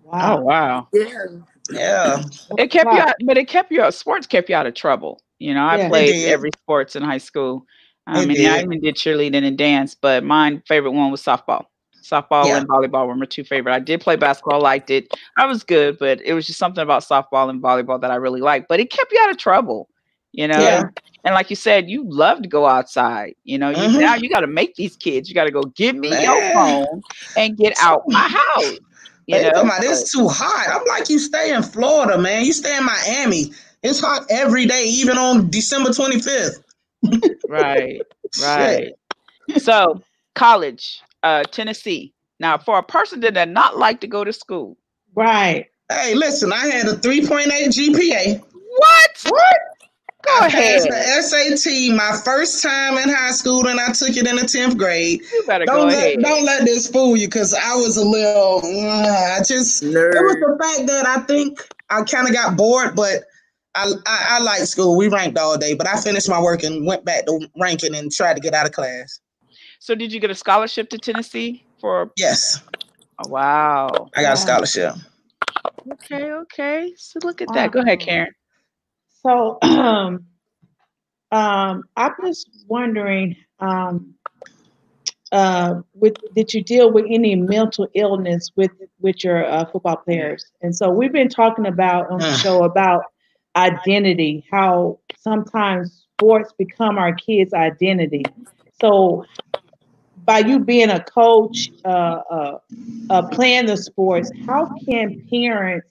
Wow. 0.03 0.37
Oh 0.37 0.41
wow. 0.41 0.87
Yeah. 0.93 1.25
Yeah. 1.69 2.23
It 2.57 2.67
kept 2.67 2.87
wow. 2.87 2.93
you 2.93 2.99
out, 2.99 3.15
but 3.25 3.37
it 3.37 3.47
kept 3.47 3.71
you 3.71 3.81
out. 3.81 3.93
Sports 3.93 4.27
kept 4.27 4.49
you 4.49 4.55
out 4.55 4.67
of 4.67 4.73
trouble. 4.73 5.21
You 5.39 5.53
know, 5.53 5.65
I 5.65 5.77
yeah, 5.77 5.89
played 5.89 6.27
every 6.27 6.51
sports 6.55 6.95
in 6.95 7.03
high 7.03 7.17
school. 7.17 7.65
I 8.05 8.25
mean, 8.25 8.45
I 8.45 8.61
even 8.61 8.81
did 8.81 8.95
cheerleading 8.95 9.45
and 9.45 9.57
dance, 9.57 9.95
but 9.95 10.23
my 10.23 10.61
favorite 10.67 10.91
one 10.91 11.11
was 11.11 11.23
softball. 11.23 11.65
Softball 12.01 12.45
yeah. 12.45 12.57
and 12.57 12.67
volleyball 12.67 13.07
were 13.07 13.15
my 13.15 13.25
two 13.25 13.43
favorite. 13.43 13.73
I 13.73 13.79
did 13.79 14.01
play 14.01 14.15
basketball, 14.15 14.61
liked 14.61 14.89
it. 14.89 15.13
I 15.37 15.45
was 15.45 15.63
good, 15.63 15.97
but 15.99 16.21
it 16.21 16.33
was 16.33 16.47
just 16.47 16.59
something 16.59 16.81
about 16.81 17.03
softball 17.03 17.49
and 17.49 17.61
volleyball 17.61 18.01
that 18.01 18.11
I 18.11 18.15
really 18.15 18.41
liked. 18.41 18.67
But 18.67 18.79
it 18.79 18.89
kept 18.89 19.11
you 19.11 19.19
out 19.21 19.29
of 19.29 19.37
trouble, 19.37 19.87
you 20.31 20.47
know. 20.47 20.59
Yeah. 20.59 20.83
And 21.23 21.35
like 21.35 21.49
you 21.51 21.55
said, 21.55 21.89
you 21.89 22.03
love 22.09 22.41
to 22.41 22.49
go 22.49 22.65
outside. 22.65 23.35
You 23.43 23.59
know, 23.59 23.69
you, 23.69 23.75
mm-hmm. 23.75 23.99
now 23.99 24.15
you 24.15 24.29
got 24.29 24.39
to 24.39 24.47
make 24.47 24.75
these 24.75 24.95
kids. 24.97 25.29
You 25.29 25.35
got 25.35 25.45
to 25.45 25.51
go 25.51 25.61
give 25.61 25.95
me 25.95 26.09
Man. 26.09 26.23
your 26.23 26.53
phone 26.53 27.01
and 27.37 27.55
get 27.55 27.77
out 27.79 28.03
my 28.07 28.27
house. 28.27 28.79
You 29.27 29.41
know, 29.43 29.69
it's 29.79 30.11
too 30.11 30.27
hot. 30.27 30.67
I'm 30.69 30.85
like, 30.87 31.09
you 31.09 31.19
stay 31.19 31.53
in 31.53 31.61
Florida, 31.61 32.17
man. 32.17 32.43
You 32.43 32.53
stay 32.53 32.75
in 32.75 32.83
Miami. 32.83 33.53
It's 33.83 33.99
hot 33.99 34.25
every 34.29 34.65
day, 34.65 34.85
even 34.85 35.17
on 35.17 35.49
December 35.49 35.89
25th. 35.89 36.63
right, 37.47 38.01
right. 38.41 38.93
so, 39.57 40.01
college, 40.35 41.01
uh, 41.23 41.43
Tennessee. 41.43 42.13
Now, 42.39 42.57
for 42.57 42.79
a 42.79 42.83
person 42.83 43.19
that 43.21 43.35
did 43.35 43.49
not 43.49 43.77
like 43.77 44.01
to 44.01 44.07
go 44.07 44.23
to 44.23 44.33
school, 44.33 44.77
right? 45.15 45.67
Hey, 45.89 46.15
listen, 46.15 46.51
I 46.53 46.67
had 46.67 46.87
a 46.87 46.93
3.8 46.93 47.47
GPA. 47.47 48.41
What? 48.77 49.17
What? 49.29 49.57
Go 50.23 50.37
I 50.39 50.47
ahead. 50.47 50.87
Passed 50.89 51.31
the 51.31 51.57
SAT 51.57 51.95
my 51.95 52.17
first 52.23 52.61
time 52.61 52.97
in 52.97 53.09
high 53.09 53.31
school, 53.31 53.67
and 53.67 53.79
I 53.79 53.91
took 53.91 54.15
it 54.15 54.27
in 54.27 54.35
the 54.35 54.45
tenth 54.45 54.77
grade. 54.77 55.21
You 55.33 55.43
better 55.47 55.65
don't 55.65 55.81
go 55.81 55.85
let, 55.87 55.97
ahead. 55.97 56.21
Don't 56.21 56.45
let 56.45 56.65
this 56.65 56.87
fool 56.87 57.17
you, 57.17 57.27
because 57.27 57.53
I 57.53 57.75
was 57.75 57.97
a 57.97 58.05
little. 58.05 58.61
Uh, 58.63 59.37
I 59.37 59.39
just 59.43 59.83
Nerd. 59.83 60.15
it 60.15 60.21
was 60.21 60.35
the 60.35 60.57
fact 60.61 60.87
that 60.87 61.07
I 61.07 61.21
think 61.21 61.67
I 61.89 62.03
kind 62.03 62.27
of 62.27 62.33
got 62.33 62.55
bored, 62.55 62.95
but 62.95 63.23
I, 63.73 63.91
I 64.05 64.27
I 64.29 64.39
like 64.39 64.61
school. 64.61 64.95
We 64.95 65.07
ranked 65.07 65.37
all 65.37 65.57
day, 65.57 65.73
but 65.73 65.87
I 65.87 65.99
finished 65.99 66.29
my 66.29 66.41
work 66.41 66.63
and 66.63 66.85
went 66.85 67.03
back 67.03 67.25
to 67.25 67.47
ranking 67.59 67.95
and 67.95 68.11
tried 68.11 68.35
to 68.35 68.41
get 68.41 68.53
out 68.53 68.67
of 68.67 68.73
class. 68.73 69.19
So, 69.81 69.95
did 69.95 70.13
you 70.13 70.19
get 70.19 70.29
a 70.29 70.35
scholarship 70.35 70.89
to 70.91 70.99
Tennessee 70.99 71.65
for? 71.79 72.11
Yes. 72.15 72.61
Oh, 73.17 73.29
wow. 73.29 73.87
I 74.15 74.21
got 74.21 74.27
wow. 74.27 74.33
a 74.33 74.37
scholarship. 74.37 74.93
Okay, 75.93 76.31
okay. 76.31 76.93
So 76.97 77.19
look 77.23 77.41
at 77.41 77.47
that. 77.55 77.71
Go 77.71 77.79
ahead, 77.79 77.99
Karen. 77.99 78.31
So, 79.23 79.57
um, 79.63 80.23
um, 81.31 81.83
I'm 81.97 82.11
just 82.23 82.47
wondering, 82.67 83.35
um, 83.57 84.13
uh, 85.31 85.81
with 85.95 86.13
did 86.35 86.53
you 86.53 86.63
deal 86.63 86.91
with 86.91 87.05
any 87.09 87.35
mental 87.35 87.87
illness 87.95 88.51
with 88.55 88.71
with 88.99 89.23
your 89.23 89.43
uh, 89.45 89.65
football 89.65 89.95
players? 89.95 90.45
And 90.61 90.75
so 90.75 90.91
we've 90.91 91.11
been 91.11 91.29
talking 91.29 91.65
about 91.65 92.11
on 92.11 92.19
the 92.19 92.37
show 92.37 92.65
about 92.65 93.05
identity, 93.55 94.45
how 94.51 94.99
sometimes 95.17 96.05
sports 96.19 96.53
become 96.55 96.99
our 96.99 97.15
kids' 97.15 97.51
identity. 97.51 98.25
So, 98.79 99.25
by 100.25 100.39
you 100.39 100.59
being 100.59 100.89
a 100.89 101.03
coach, 101.03 101.71
uh, 101.83 101.87
uh, 102.29 102.57
uh, 103.09 103.27
playing 103.29 103.65
the 103.65 103.77
sports, 103.77 104.31
how 104.45 104.71
can 104.85 105.25
parents 105.29 105.87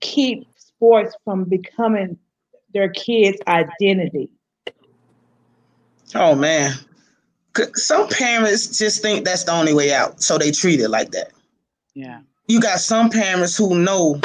keep 0.00 0.46
sports 0.56 1.14
from 1.24 1.44
becoming 1.44 2.18
their 2.72 2.88
kids' 2.90 3.38
identity? 3.46 4.30
Oh 6.14 6.34
man, 6.34 6.72
some 7.74 8.08
parents 8.08 8.78
just 8.78 9.02
think 9.02 9.24
that's 9.24 9.44
the 9.44 9.52
only 9.52 9.74
way 9.74 9.92
out, 9.92 10.22
so 10.22 10.38
they 10.38 10.50
treat 10.50 10.80
it 10.80 10.88
like 10.88 11.12
that. 11.12 11.32
Yeah, 11.94 12.20
you 12.48 12.60
got 12.60 12.80
some 12.80 13.10
parents 13.10 13.56
who 13.56 13.78
know 13.78 14.20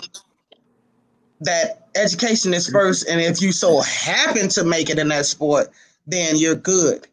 that 1.41 1.87
education 1.95 2.53
is 2.53 2.69
first, 2.69 3.07
and 3.07 3.21
if 3.21 3.41
you 3.41 3.51
so 3.51 3.81
happen 3.81 4.49
to 4.49 4.63
make 4.63 4.89
it 4.89 4.99
in 4.99 5.09
that 5.09 5.25
sport, 5.25 5.69
then 6.07 6.37
you're 6.37 6.55
good. 6.55 7.07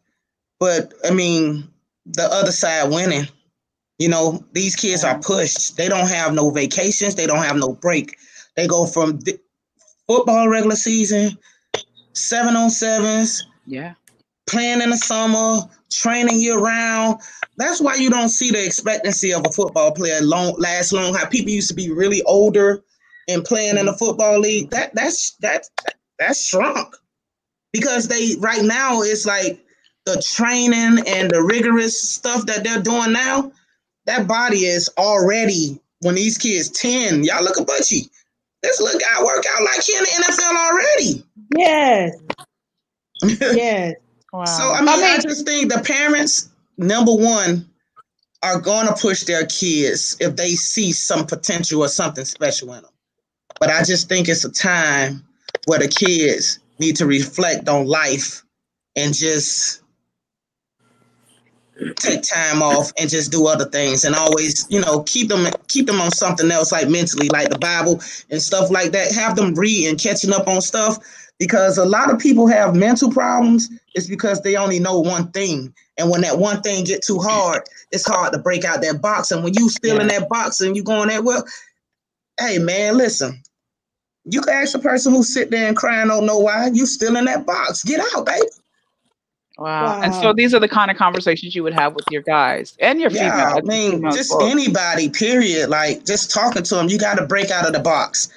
But 0.58 0.94
I 1.04 1.10
mean, 1.10 1.71
the 2.06 2.24
other 2.24 2.52
side 2.52 2.90
winning. 2.90 3.26
You 3.98 4.08
know, 4.08 4.44
these 4.52 4.74
kids 4.74 5.04
are 5.04 5.18
pushed. 5.18 5.76
They 5.76 5.88
don't 5.88 6.08
have 6.08 6.34
no 6.34 6.50
vacations. 6.50 7.14
They 7.14 7.26
don't 7.26 7.44
have 7.44 7.56
no 7.56 7.74
break. 7.74 8.16
They 8.56 8.66
go 8.66 8.86
from 8.86 9.20
football 10.06 10.48
regular 10.48 10.76
season, 10.76 11.38
seven 12.12 12.56
on 12.56 12.70
sevens. 12.70 13.46
Yeah. 13.66 13.94
Playing 14.48 14.82
in 14.82 14.90
the 14.90 14.96
summer, 14.96 15.68
training 15.90 16.40
year 16.40 16.58
round. 16.58 17.20
That's 17.58 17.80
why 17.80 17.94
you 17.94 18.10
don't 18.10 18.28
see 18.28 18.50
the 18.50 18.64
expectancy 18.64 19.32
of 19.32 19.46
a 19.46 19.52
football 19.52 19.92
player 19.92 20.20
long 20.20 20.54
last 20.58 20.92
long. 20.92 21.14
How 21.14 21.26
people 21.26 21.52
used 21.52 21.68
to 21.68 21.74
be 21.74 21.90
really 21.90 22.22
older 22.22 22.82
and 23.28 23.44
playing 23.44 23.78
in 23.78 23.86
the 23.86 23.92
football 23.92 24.38
league, 24.40 24.70
that 24.70 24.94
that's 24.94 25.36
that 25.40 25.64
that's 26.18 26.44
shrunk 26.44 26.94
because 27.72 28.08
they 28.08 28.34
right 28.38 28.62
now 28.62 29.02
it's 29.02 29.26
like 29.26 29.61
the 30.04 30.22
training 30.34 31.04
and 31.06 31.30
the 31.30 31.42
rigorous 31.42 32.10
stuff 32.14 32.46
that 32.46 32.64
they're 32.64 32.82
doing 32.82 33.12
now. 33.12 33.52
That 34.06 34.26
body 34.26 34.64
is 34.64 34.90
already 34.98 35.80
when 36.00 36.16
these 36.16 36.38
kids 36.38 36.68
ten. 36.70 37.22
Y'all 37.24 37.42
look 37.42 37.58
at 37.58 37.66
Butchie. 37.66 38.10
This 38.62 38.80
little 38.80 39.00
guy 39.00 39.24
work 39.24 39.44
out 39.54 39.64
like 39.64 39.82
he 39.82 39.92
in 39.96 40.04
the 40.04 40.24
NFL 40.24 40.56
already. 40.56 41.26
Yes. 41.56 42.16
yes. 43.56 43.94
Wow. 44.32 44.44
So 44.44 44.72
I 44.72 44.80
mean, 44.80 44.88
I 44.88 44.96
mean, 44.96 45.04
I 45.04 45.18
just 45.18 45.46
think 45.46 45.72
the 45.72 45.80
parents, 45.80 46.48
number 46.78 47.12
one, 47.12 47.68
are 48.42 48.60
going 48.60 48.86
to 48.86 48.94
push 48.94 49.24
their 49.24 49.46
kids 49.46 50.16
if 50.20 50.36
they 50.36 50.50
see 50.50 50.92
some 50.92 51.26
potential 51.26 51.82
or 51.82 51.88
something 51.88 52.24
special 52.24 52.72
in 52.74 52.82
them. 52.82 52.90
But 53.60 53.70
I 53.70 53.84
just 53.84 54.08
think 54.08 54.28
it's 54.28 54.44
a 54.44 54.50
time 54.50 55.24
where 55.66 55.78
the 55.78 55.88
kids 55.88 56.58
need 56.80 56.96
to 56.96 57.06
reflect 57.06 57.68
on 57.68 57.86
life 57.86 58.42
and 58.96 59.14
just 59.14 59.81
take 61.96 62.22
time 62.22 62.62
off 62.62 62.92
and 62.98 63.08
just 63.08 63.32
do 63.32 63.46
other 63.46 63.64
things 63.64 64.04
and 64.04 64.14
always 64.14 64.66
you 64.68 64.80
know 64.80 65.02
keep 65.04 65.28
them 65.28 65.46
keep 65.68 65.86
them 65.86 66.00
on 66.00 66.10
something 66.10 66.50
else 66.50 66.70
like 66.70 66.88
mentally 66.88 67.28
like 67.30 67.48
the 67.48 67.58
bible 67.58 68.00
and 68.30 68.42
stuff 68.42 68.70
like 68.70 68.92
that 68.92 69.10
have 69.12 69.36
them 69.36 69.54
read 69.54 69.88
and 69.88 69.98
catching 69.98 70.32
up 70.32 70.46
on 70.46 70.60
stuff 70.60 70.98
because 71.38 71.78
a 71.78 71.84
lot 71.84 72.12
of 72.12 72.18
people 72.18 72.46
have 72.46 72.76
mental 72.76 73.10
problems 73.10 73.70
it's 73.94 74.06
because 74.06 74.40
they 74.42 74.54
only 74.54 74.78
know 74.78 75.00
one 75.00 75.30
thing 75.32 75.72
and 75.98 76.10
when 76.10 76.20
that 76.20 76.38
one 76.38 76.60
thing 76.60 76.84
get 76.84 77.02
too 77.02 77.18
hard 77.18 77.62
it's 77.90 78.06
hard 78.06 78.32
to 78.32 78.38
break 78.38 78.64
out 78.64 78.82
that 78.82 79.00
box 79.00 79.30
and 79.30 79.42
when 79.42 79.54
you 79.54 79.68
still 79.70 79.96
yeah. 79.96 80.02
in 80.02 80.08
that 80.08 80.28
box 80.28 80.60
and 80.60 80.76
you 80.76 80.82
going 80.82 81.08
that 81.08 81.24
well 81.24 81.44
hey 82.38 82.58
man 82.58 82.98
listen 82.98 83.42
you 84.24 84.40
can 84.40 84.54
ask 84.54 84.72
the 84.72 84.78
person 84.78 85.12
who 85.12 85.22
sit 85.22 85.50
there 85.50 85.66
and 85.66 85.76
cry 85.76 86.00
and 86.00 86.10
don't 86.10 86.26
know 86.26 86.38
why. 86.38 86.70
You 86.72 86.86
still 86.86 87.16
in 87.16 87.24
that 87.24 87.44
box. 87.44 87.82
Get 87.82 88.00
out, 88.14 88.26
baby. 88.26 88.46
Wow. 89.58 89.84
wow. 89.84 90.02
And 90.02 90.14
so 90.14 90.32
these 90.32 90.54
are 90.54 90.60
the 90.60 90.68
kind 90.68 90.90
of 90.90 90.96
conversations 90.96 91.54
you 91.54 91.62
would 91.62 91.74
have 91.74 91.94
with 91.94 92.04
your 92.10 92.22
guys 92.22 92.76
and 92.80 93.00
your 93.00 93.10
yeah, 93.10 93.54
female. 93.54 93.58
I 93.58 93.60
mean, 93.62 94.02
just 94.12 94.34
anybody, 94.42 95.08
period. 95.08 95.68
Like 95.68 96.04
just 96.04 96.30
talking 96.30 96.62
to 96.62 96.74
them, 96.74 96.88
you 96.88 96.98
got 96.98 97.18
to 97.18 97.26
break 97.26 97.50
out 97.50 97.66
of 97.66 97.72
the 97.72 97.80
box. 97.80 98.28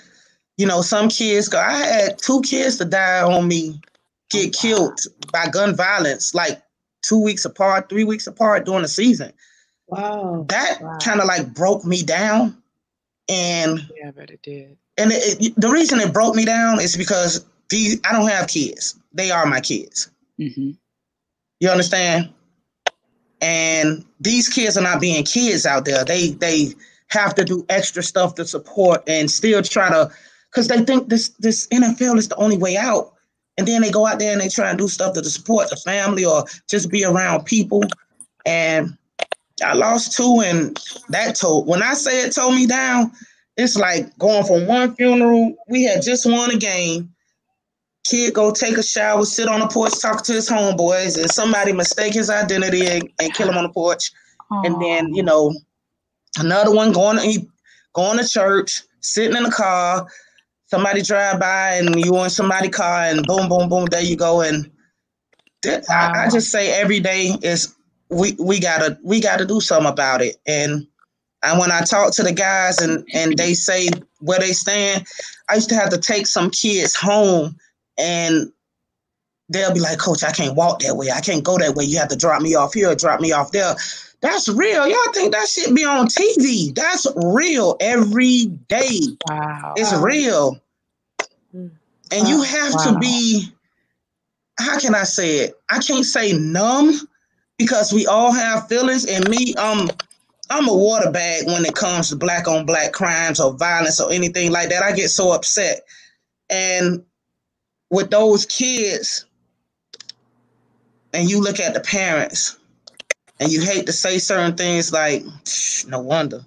You 0.57 0.65
know, 0.65 0.81
some 0.81 1.09
kids 1.09 1.49
go, 1.49 1.59
I 1.59 1.71
had 1.71 2.17
two 2.17 2.41
kids 2.41 2.77
to 2.77 2.85
die 2.85 3.21
on 3.21 3.47
me, 3.47 3.79
get 4.29 4.55
oh, 4.55 4.59
killed 4.61 4.99
by 5.31 5.47
gun 5.47 5.75
violence, 5.75 6.33
like 6.33 6.61
two 7.01 7.21
weeks 7.21 7.45
apart, 7.45 7.89
three 7.89 8.03
weeks 8.05 8.27
apart 8.27 8.65
during 8.65 8.81
the 8.81 8.87
season. 8.87 9.33
Wow. 9.87 10.45
That 10.49 10.81
wow. 10.81 10.97
kind 11.01 11.19
of 11.19 11.27
like 11.27 11.53
broke 11.53 11.85
me 11.85 12.03
down. 12.03 12.57
And 13.27 13.89
yeah, 13.97 14.11
but 14.15 14.29
it 14.29 14.41
did 14.43 14.77
and 14.97 15.11
it, 15.11 15.41
it, 15.41 15.53
the 15.57 15.69
reason 15.69 15.99
it 15.99 16.13
broke 16.13 16.35
me 16.35 16.45
down 16.45 16.79
is 16.79 16.95
because 16.95 17.45
these 17.69 17.99
I 18.05 18.11
don't 18.11 18.29
have 18.29 18.47
kids. 18.47 18.97
They 19.13 19.31
are 19.31 19.45
my 19.45 19.59
kids. 19.59 20.09
Mm-hmm. 20.39 20.71
You 21.65 21.71
understand? 21.71 22.31
And 23.41 24.05
these 24.19 24.47
kids 24.49 24.77
are 24.77 24.83
not 24.83 25.01
being 25.01 25.23
kids 25.23 25.65
out 25.65 25.85
there. 25.85 26.05
They 26.05 26.29
they 26.29 26.75
have 27.07 27.33
to 27.33 27.43
do 27.43 27.65
extra 27.69 28.03
stuff 28.03 28.35
to 28.35 28.45
support 28.45 29.01
and 29.07 29.31
still 29.31 29.63
try 29.63 29.89
to 29.89 30.11
because 30.51 30.67
they 30.67 30.83
think 30.83 31.09
this 31.09 31.29
this 31.39 31.65
NFL 31.69 32.19
is 32.19 32.27
the 32.27 32.35
only 32.35 32.55
way 32.55 32.77
out. 32.77 33.15
And 33.57 33.67
then 33.67 33.81
they 33.81 33.89
go 33.89 34.05
out 34.05 34.19
there 34.19 34.31
and 34.31 34.39
they 34.39 34.47
try 34.47 34.69
and 34.69 34.77
do 34.77 34.87
stuff 34.87 35.15
to 35.15 35.23
support 35.23 35.71
the 35.71 35.75
family 35.77 36.23
or 36.23 36.45
just 36.69 36.91
be 36.91 37.03
around 37.03 37.45
people. 37.45 37.81
And 38.45 38.95
I 39.63 39.73
lost 39.73 40.15
two, 40.15 40.43
and 40.45 40.79
that 41.09 41.35
told 41.35 41.65
when 41.65 41.81
I 41.81 41.95
say 41.95 42.27
it 42.27 42.35
told 42.35 42.53
me 42.53 42.67
down, 42.67 43.11
it's 43.57 43.75
like 43.75 44.15
going 44.19 44.45
from 44.45 44.67
one 44.67 44.95
funeral. 44.95 45.55
We 45.67 45.81
had 45.81 46.03
just 46.03 46.29
won 46.29 46.51
a 46.51 46.57
game. 46.57 47.14
Kid 48.05 48.35
go 48.35 48.51
take 48.51 48.77
a 48.77 48.83
shower, 48.83 49.25
sit 49.25 49.47
on 49.47 49.59
the 49.59 49.67
porch, 49.67 49.99
talk 49.99 50.23
to 50.23 50.33
his 50.33 50.47
homeboys, 50.47 51.19
and 51.19 51.29
somebody 51.29 51.73
mistake 51.73 52.13
his 52.13 52.29
identity 52.29 52.85
and, 52.87 53.09
and 53.19 53.33
kill 53.33 53.49
him 53.49 53.57
on 53.57 53.63
the 53.63 53.73
porch. 53.73 54.11
Aww. 54.51 54.65
And 54.65 54.81
then, 54.81 55.13
you 55.15 55.23
know, 55.23 55.53
another 56.37 56.71
one 56.71 56.91
going 56.91 57.17
to 57.17 57.47
going 57.93 58.19
to 58.19 58.27
church, 58.27 58.83
sitting 58.99 59.35
in 59.35 59.43
the 59.43 59.51
car, 59.51 60.07
somebody 60.67 61.01
drive 61.01 61.39
by 61.39 61.75
and 61.75 61.95
you 62.05 62.15
in 62.23 62.29
somebody 62.29 62.69
car 62.69 63.05
and 63.05 63.25
boom, 63.25 63.49
boom, 63.49 63.69
boom, 63.69 63.85
there 63.85 64.03
you 64.03 64.15
go. 64.15 64.41
And 64.41 64.69
that, 65.63 65.85
wow. 65.89 66.11
I, 66.13 66.25
I 66.25 66.29
just 66.29 66.51
say 66.51 66.79
every 66.79 66.99
day 66.99 67.35
is 67.41 67.73
we 68.09 68.33
we 68.39 68.59
gotta 68.59 68.99
we 69.03 69.19
gotta 69.19 69.45
do 69.45 69.59
something 69.59 69.91
about 69.91 70.21
it. 70.21 70.37
And 70.45 70.85
and 71.41 71.59
when 71.59 71.71
I 71.71 71.81
talk 71.81 72.13
to 72.13 72.23
the 72.23 72.33
guys 72.33 72.79
and 72.81 73.07
and 73.13 73.35
they 73.35 73.55
say 73.55 73.89
where 74.19 74.39
they 74.39 74.51
stand, 74.51 75.07
I 75.49 75.55
used 75.55 75.69
to 75.69 75.75
have 75.75 75.89
to 75.89 75.97
take 75.97 76.27
some 76.27 76.51
kids 76.51 76.95
home 76.95 77.55
and 77.97 78.51
they'll 79.49 79.73
be 79.73 79.79
like, 79.79 79.99
Coach, 79.99 80.23
I 80.23 80.31
can't 80.31 80.55
walk 80.55 80.79
that 80.79 80.95
way. 80.95 81.11
I 81.11 81.21
can't 81.21 81.43
go 81.43 81.57
that 81.57 81.75
way. 81.75 81.85
You 81.85 81.97
have 81.99 82.09
to 82.09 82.15
drop 82.15 82.41
me 82.41 82.55
off 82.55 82.73
here, 82.73 82.95
drop 82.95 83.21
me 83.21 83.31
off 83.31 83.51
there. 83.51 83.75
That's 84.21 84.49
real. 84.49 84.87
Y'all 84.87 85.13
think 85.13 85.33
that 85.33 85.47
shit 85.47 85.75
be 85.75 85.85
on 85.85 86.07
TV. 86.07 86.73
That's 86.73 87.05
real 87.15 87.77
every 87.79 88.45
day. 88.45 88.99
Wow. 89.29 89.73
It's 89.75 89.93
real. 89.93 90.59
And 91.53 91.71
wow. 92.11 92.27
you 92.27 92.41
have 92.41 92.73
wow. 92.73 92.93
to 92.93 92.99
be, 92.99 93.51
how 94.57 94.79
can 94.79 94.95
I 94.95 95.03
say 95.03 95.39
it? 95.39 95.53
I 95.69 95.79
can't 95.79 96.05
say 96.05 96.33
numb 96.33 96.93
because 97.57 97.93
we 97.93 98.07
all 98.07 98.31
have 98.31 98.67
feelings. 98.67 99.05
And 99.05 99.29
me, 99.29 99.53
um, 99.55 99.89
I'm 100.49 100.67
a 100.67 100.75
water 100.75 101.11
bag 101.11 101.47
when 101.47 101.65
it 101.65 101.75
comes 101.75 102.09
to 102.09 102.15
black 102.15 102.47
on 102.47 102.65
black 102.65 102.93
crimes 102.93 103.39
or 103.39 103.53
violence 103.53 103.99
or 103.99 104.11
anything 104.11 104.51
like 104.51 104.69
that. 104.69 104.83
I 104.83 104.91
get 104.93 105.09
so 105.09 105.31
upset. 105.31 105.81
And 106.49 107.03
with 107.95 108.11
those 108.11 108.45
kids, 108.45 109.25
and 111.13 111.29
you 111.29 111.41
look 111.41 111.61
at 111.61 111.73
the 111.73 111.79
parents, 111.79 112.57
and 113.39 113.49
you 113.49 113.61
hate 113.61 113.85
to 113.85 113.93
say 113.93 114.17
certain 114.17 114.55
things 114.55 114.91
like, 114.91 115.23
no 115.87 115.99
wonder, 116.01 116.41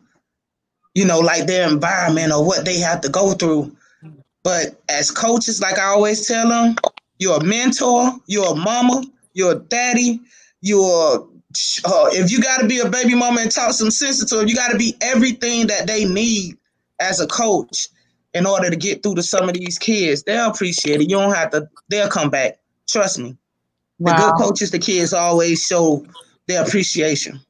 you 0.94 1.06
know, 1.06 1.20
like 1.20 1.46
their 1.46 1.66
environment 1.66 2.32
or 2.32 2.44
what 2.44 2.66
they 2.66 2.78
have 2.78 3.00
to 3.00 3.08
go 3.08 3.32
through. 3.32 3.74
But 4.42 4.78
as 4.90 5.10
coaches, 5.10 5.62
like 5.62 5.78
I 5.78 5.86
always 5.86 6.26
tell 6.26 6.48
them, 6.48 6.76
you're 7.18 7.38
a 7.38 7.44
mentor, 7.44 8.12
you're 8.26 8.52
a 8.52 8.54
mama, 8.54 9.04
you're 9.32 9.52
a 9.52 9.58
daddy, 9.58 10.20
you're 10.60 11.26
uh, 11.86 12.08
if 12.12 12.30
you 12.30 12.42
got 12.42 12.60
to 12.60 12.66
be 12.66 12.80
a 12.80 12.90
baby 12.90 13.14
mama 13.14 13.40
and 13.40 13.50
talk 13.50 13.72
some 13.72 13.90
sense 13.90 14.22
to 14.22 14.36
them, 14.36 14.48
you 14.48 14.54
got 14.54 14.70
to 14.70 14.76
be 14.76 14.94
everything 15.00 15.66
that 15.66 15.86
they 15.86 16.04
need 16.04 16.58
as 17.00 17.20
a 17.20 17.26
coach 17.26 17.88
in 18.34 18.46
order 18.46 18.70
to 18.70 18.76
get 18.76 19.02
through 19.02 19.14
to 19.16 19.22
some 19.22 19.48
of 19.48 19.54
these 19.54 19.78
kids. 19.78 20.22
They'll 20.22 20.50
appreciate 20.50 21.00
it. 21.00 21.10
You 21.10 21.16
don't 21.16 21.34
have 21.34 21.50
to. 21.50 21.68
They'll 21.88 22.08
come 22.08 22.30
back. 22.30 22.58
Trust 22.88 23.18
me. 23.18 23.36
Wow. 23.98 24.16
The 24.16 24.22
good 24.22 24.44
coaches, 24.44 24.70
the 24.70 24.78
kids 24.78 25.12
always 25.12 25.64
show 25.64 26.06
their 26.46 26.62
appreciation. 26.62 27.40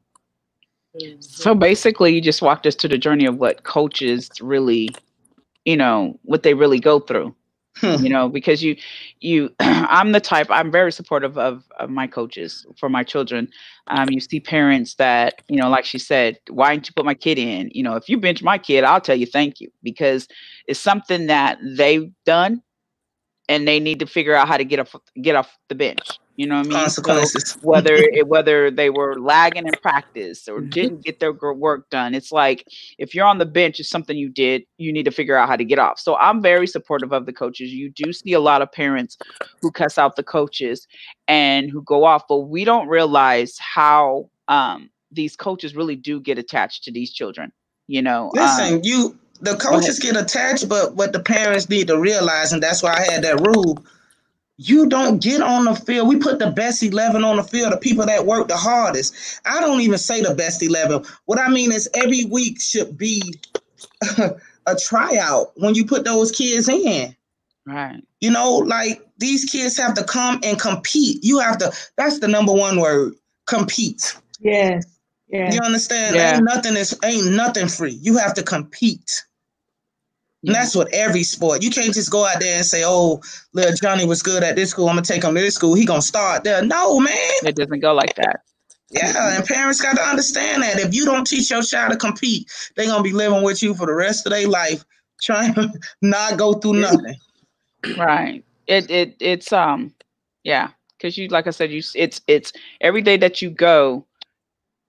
So 1.20 1.55
basically, 1.55 2.14
you 2.14 2.20
just 2.20 2.43
walked 2.43 2.66
us 2.66 2.74
to 2.76 2.89
the 2.89 2.99
journey 2.99 3.26
of 3.26 3.37
what 3.39 3.62
coaches 3.62 4.31
really, 4.41 4.89
you 5.64 5.76
know, 5.76 6.18
what 6.22 6.43
they 6.43 6.55
really 6.55 6.81
go 6.81 6.99
through. 7.01 7.35
Hmm. 7.76 8.03
You 8.03 8.09
know, 8.09 8.29
because 8.29 8.62
you, 8.62 8.76
you, 9.20 9.50
I'm 9.60 10.12
the 10.12 10.20
type. 10.20 10.48
I'm 10.50 10.70
very 10.70 10.92
supportive 10.92 11.38
of, 11.38 11.64
of 11.78 11.90
my 11.90 12.06
coaches 12.06 12.66
for 12.78 12.88
my 12.88 13.02
children. 13.02 13.48
Um, 13.86 14.08
you 14.10 14.20
see 14.20 14.40
parents 14.40 14.94
that, 14.96 15.42
you 15.48 15.56
know, 15.56 15.68
like 15.68 15.84
she 15.84 15.98
said, 15.98 16.38
why 16.48 16.74
didn't 16.74 16.88
you 16.88 16.94
put 16.94 17.04
my 17.04 17.14
kid 17.14 17.38
in? 17.38 17.70
You 17.72 17.82
know, 17.82 17.96
if 17.96 18.08
you 18.08 18.18
bench 18.18 18.42
my 18.42 18.58
kid, 18.58 18.84
I'll 18.84 19.00
tell 19.00 19.16
you 19.16 19.26
thank 19.26 19.60
you 19.60 19.70
because 19.82 20.28
it's 20.66 20.80
something 20.80 21.26
that 21.26 21.58
they've 21.62 22.10
done, 22.24 22.62
and 23.48 23.66
they 23.66 23.80
need 23.80 24.00
to 24.00 24.06
figure 24.06 24.34
out 24.34 24.46
how 24.46 24.58
to 24.58 24.64
get 24.64 24.78
off 24.78 24.94
get 25.20 25.34
off 25.34 25.56
the 25.68 25.74
bench. 25.74 26.18
You 26.39 26.47
know 26.47 26.59
what 26.59 26.66
I 26.66 26.68
mean? 26.68 26.78
Consequences. 26.78 27.51
So 27.51 27.59
whether 27.62 27.95
it, 27.95 28.28
whether 28.28 28.70
they 28.70 28.91
were 28.91 29.18
lagging 29.18 29.66
in 29.66 29.72
practice 29.82 30.47
or 30.47 30.61
mm-hmm. 30.61 30.70
didn't 30.70 31.05
get 31.05 31.18
their 31.18 31.32
work 31.32 31.91
done, 31.91 32.14
it's 32.14 32.30
like 32.30 32.64
if 32.97 33.12
you're 33.12 33.26
on 33.26 33.39
the 33.39 33.45
bench, 33.45 33.80
it's 33.80 33.91
something 33.91 34.16
you 34.16 34.28
did. 34.28 34.62
You 34.76 34.93
need 34.93 35.03
to 35.03 35.11
figure 35.11 35.36
out 35.36 35.49
how 35.49 35.57
to 35.57 35.64
get 35.64 35.80
off. 35.80 35.99
So 35.99 36.14
I'm 36.14 36.41
very 36.41 36.68
supportive 36.68 37.12
of 37.12 37.26
the 37.26 37.32
coaches. 37.32 37.72
You 37.72 37.91
do 37.91 38.12
see 38.12 38.34
a 38.34 38.41
lot 38.41 38.62
of 38.62 38.70
parents 38.70 39.18
who 39.61 39.72
cuss 39.72 39.99
out 39.99 40.14
the 40.14 40.22
coaches 40.22 40.86
and 41.26 41.70
who 41.70 41.82
go 41.82 42.05
off, 42.05 42.22
but 42.28 42.39
we 42.39 42.64
don't 42.64 42.86
realize 42.86 43.57
how 43.59 44.30
um, 44.47 44.91
these 45.11 45.34
coaches 45.34 45.74
really 45.74 45.97
do 45.97 46.20
get 46.20 46.39
attached 46.39 46.84
to 46.84 46.93
these 46.93 47.12
children. 47.12 47.51
You 47.89 48.01
know, 48.01 48.30
listen, 48.34 48.74
um, 48.74 48.80
you 48.84 49.18
the 49.41 49.57
coaches 49.57 49.99
get 49.99 50.16
attached, 50.16 50.68
but 50.68 50.95
what 50.95 51.12
the 51.12 51.20
parents 51.20 51.68
need 51.68 51.89
to 51.89 51.99
realize, 51.99 52.53
and 52.53 52.62
that's 52.62 52.80
why 52.80 52.93
I 52.93 53.11
had 53.11 53.24
that 53.24 53.41
rule 53.41 53.84
you 54.59 54.88
don't 54.88 55.22
get 55.22 55.40
on 55.40 55.64
the 55.64 55.74
field. 55.74 56.09
We 56.09 56.16
put 56.16 56.40
the 56.40 56.50
best 56.50 56.82
11 56.82 57.22
on 57.24 57.36
the 57.36 57.44
field, 57.44 57.72
the 57.72 57.76
people 57.78 58.04
that 58.06 58.26
work 58.26 58.48
the 58.48 58.56
hardest. 58.56 59.14
I 59.46 59.61
don't 59.61 59.80
even 59.80 59.98
say 59.98 60.20
the 60.20 60.34
best 60.34 60.62
11. 60.62 61.04
What 61.26 61.38
I 61.38 61.48
mean 61.48 61.72
is 61.72 61.88
every 61.94 62.24
week 62.24 62.61
should 62.61 62.98
be 62.98 63.22
a 64.18 64.76
tryout 64.76 65.52
when 65.56 65.76
you 65.76 65.86
put 65.86 66.04
those 66.04 66.32
kids 66.32 66.68
in. 66.68 67.14
Right. 67.66 68.02
You 68.20 68.32
know, 68.32 68.54
like 68.54 69.06
these 69.18 69.44
kids 69.44 69.76
have 69.76 69.94
to 69.94 70.02
come 70.02 70.40
and 70.42 70.59
compete. 70.59 71.22
You 71.22 71.38
have 71.38 71.59
to, 71.59 71.72
that's 71.96 72.18
the 72.18 72.28
number 72.28 72.52
one 72.52 72.80
word, 72.80 73.14
compete. 73.46 74.16
Yes. 74.40 74.84
Yeah. 75.28 75.52
You 75.52 75.61
understand? 75.61 76.16
Yeah. 76.16 76.34
Ain't 76.34 76.44
nothing 76.44 76.76
is 76.76 76.98
ain't 77.04 77.30
nothing 77.32 77.68
free. 77.68 77.98
You 78.00 78.16
have 78.16 78.34
to 78.34 78.42
compete. 78.42 79.24
And 80.45 80.55
that's 80.55 80.76
what 80.76 80.93
every 80.93 81.24
sport. 81.24 81.62
You 81.62 81.70
can't 81.70 81.93
just 81.93 82.11
go 82.11 82.24
out 82.24 82.41
there 82.41 82.57
and 82.57 82.64
say, 82.64 82.82
"Oh, 82.84 83.20
little 83.55 83.74
Johnny 83.74 84.07
was 84.07 84.22
good 84.22 84.45
at 84.45 84.55
this 84.55 84.70
school. 84.70 84.89
I'm 84.89 84.95
gonna 84.95 85.05
take 85.05 85.24
him 85.24 85.34
to 85.34 85.41
this 85.41 85.57
school. 85.57 85.74
He 85.74 85.84
gonna 85.84 86.01
start 86.01 86.45
there." 86.45 86.62
No, 86.64 87.01
man. 87.01 87.16
It 87.45 87.57
doesn't 87.57 87.80
go 87.80 87.93
like 87.93 88.14
that. 88.16 88.41
Yeah, 88.91 89.36
and 89.36 89.45
parents 89.45 89.80
got 89.80 89.97
to 89.97 90.03
understand 90.03 90.62
that 90.62 90.78
if 90.78 90.95
you 90.95 91.05
don't 91.05 91.26
teach 91.26 91.51
your 91.51 91.62
child 91.62 91.93
to 91.93 91.99
compete, 91.99 92.51
they're 92.74 92.86
gonna 92.86 93.03
be 93.03 93.12
living 93.12 93.43
with 93.43 93.62
you 93.62 93.74
for 93.74 93.86
the 93.86 93.93
rest 93.93 94.26
of 94.26 94.32
their 94.32 94.49
life, 94.49 94.84
trying 95.22 95.55
to 95.55 95.72
not 96.01 96.39
go 96.39 96.55
through 96.55 96.74
nothing. 96.74 97.16
Right. 97.97 98.45
It 98.66 98.91
it 98.91 99.16
it's 99.20 99.53
um 99.53 99.93
yeah, 100.45 100.70
because 100.97 101.18
you 101.18 101.28
like 101.28 101.47
I 101.47 101.51
said, 101.51 101.70
you 101.70 101.82
it's 101.95 102.20
it's 102.28 102.53
every 102.80 103.03
day 103.03 103.16
that 103.18 103.43
you 103.43 103.51
go, 103.51 104.07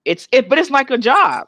it's 0.06 0.28
it, 0.32 0.48
but 0.48 0.60
it's 0.60 0.70
like 0.70 0.92
a 0.92 0.98
job 0.98 1.48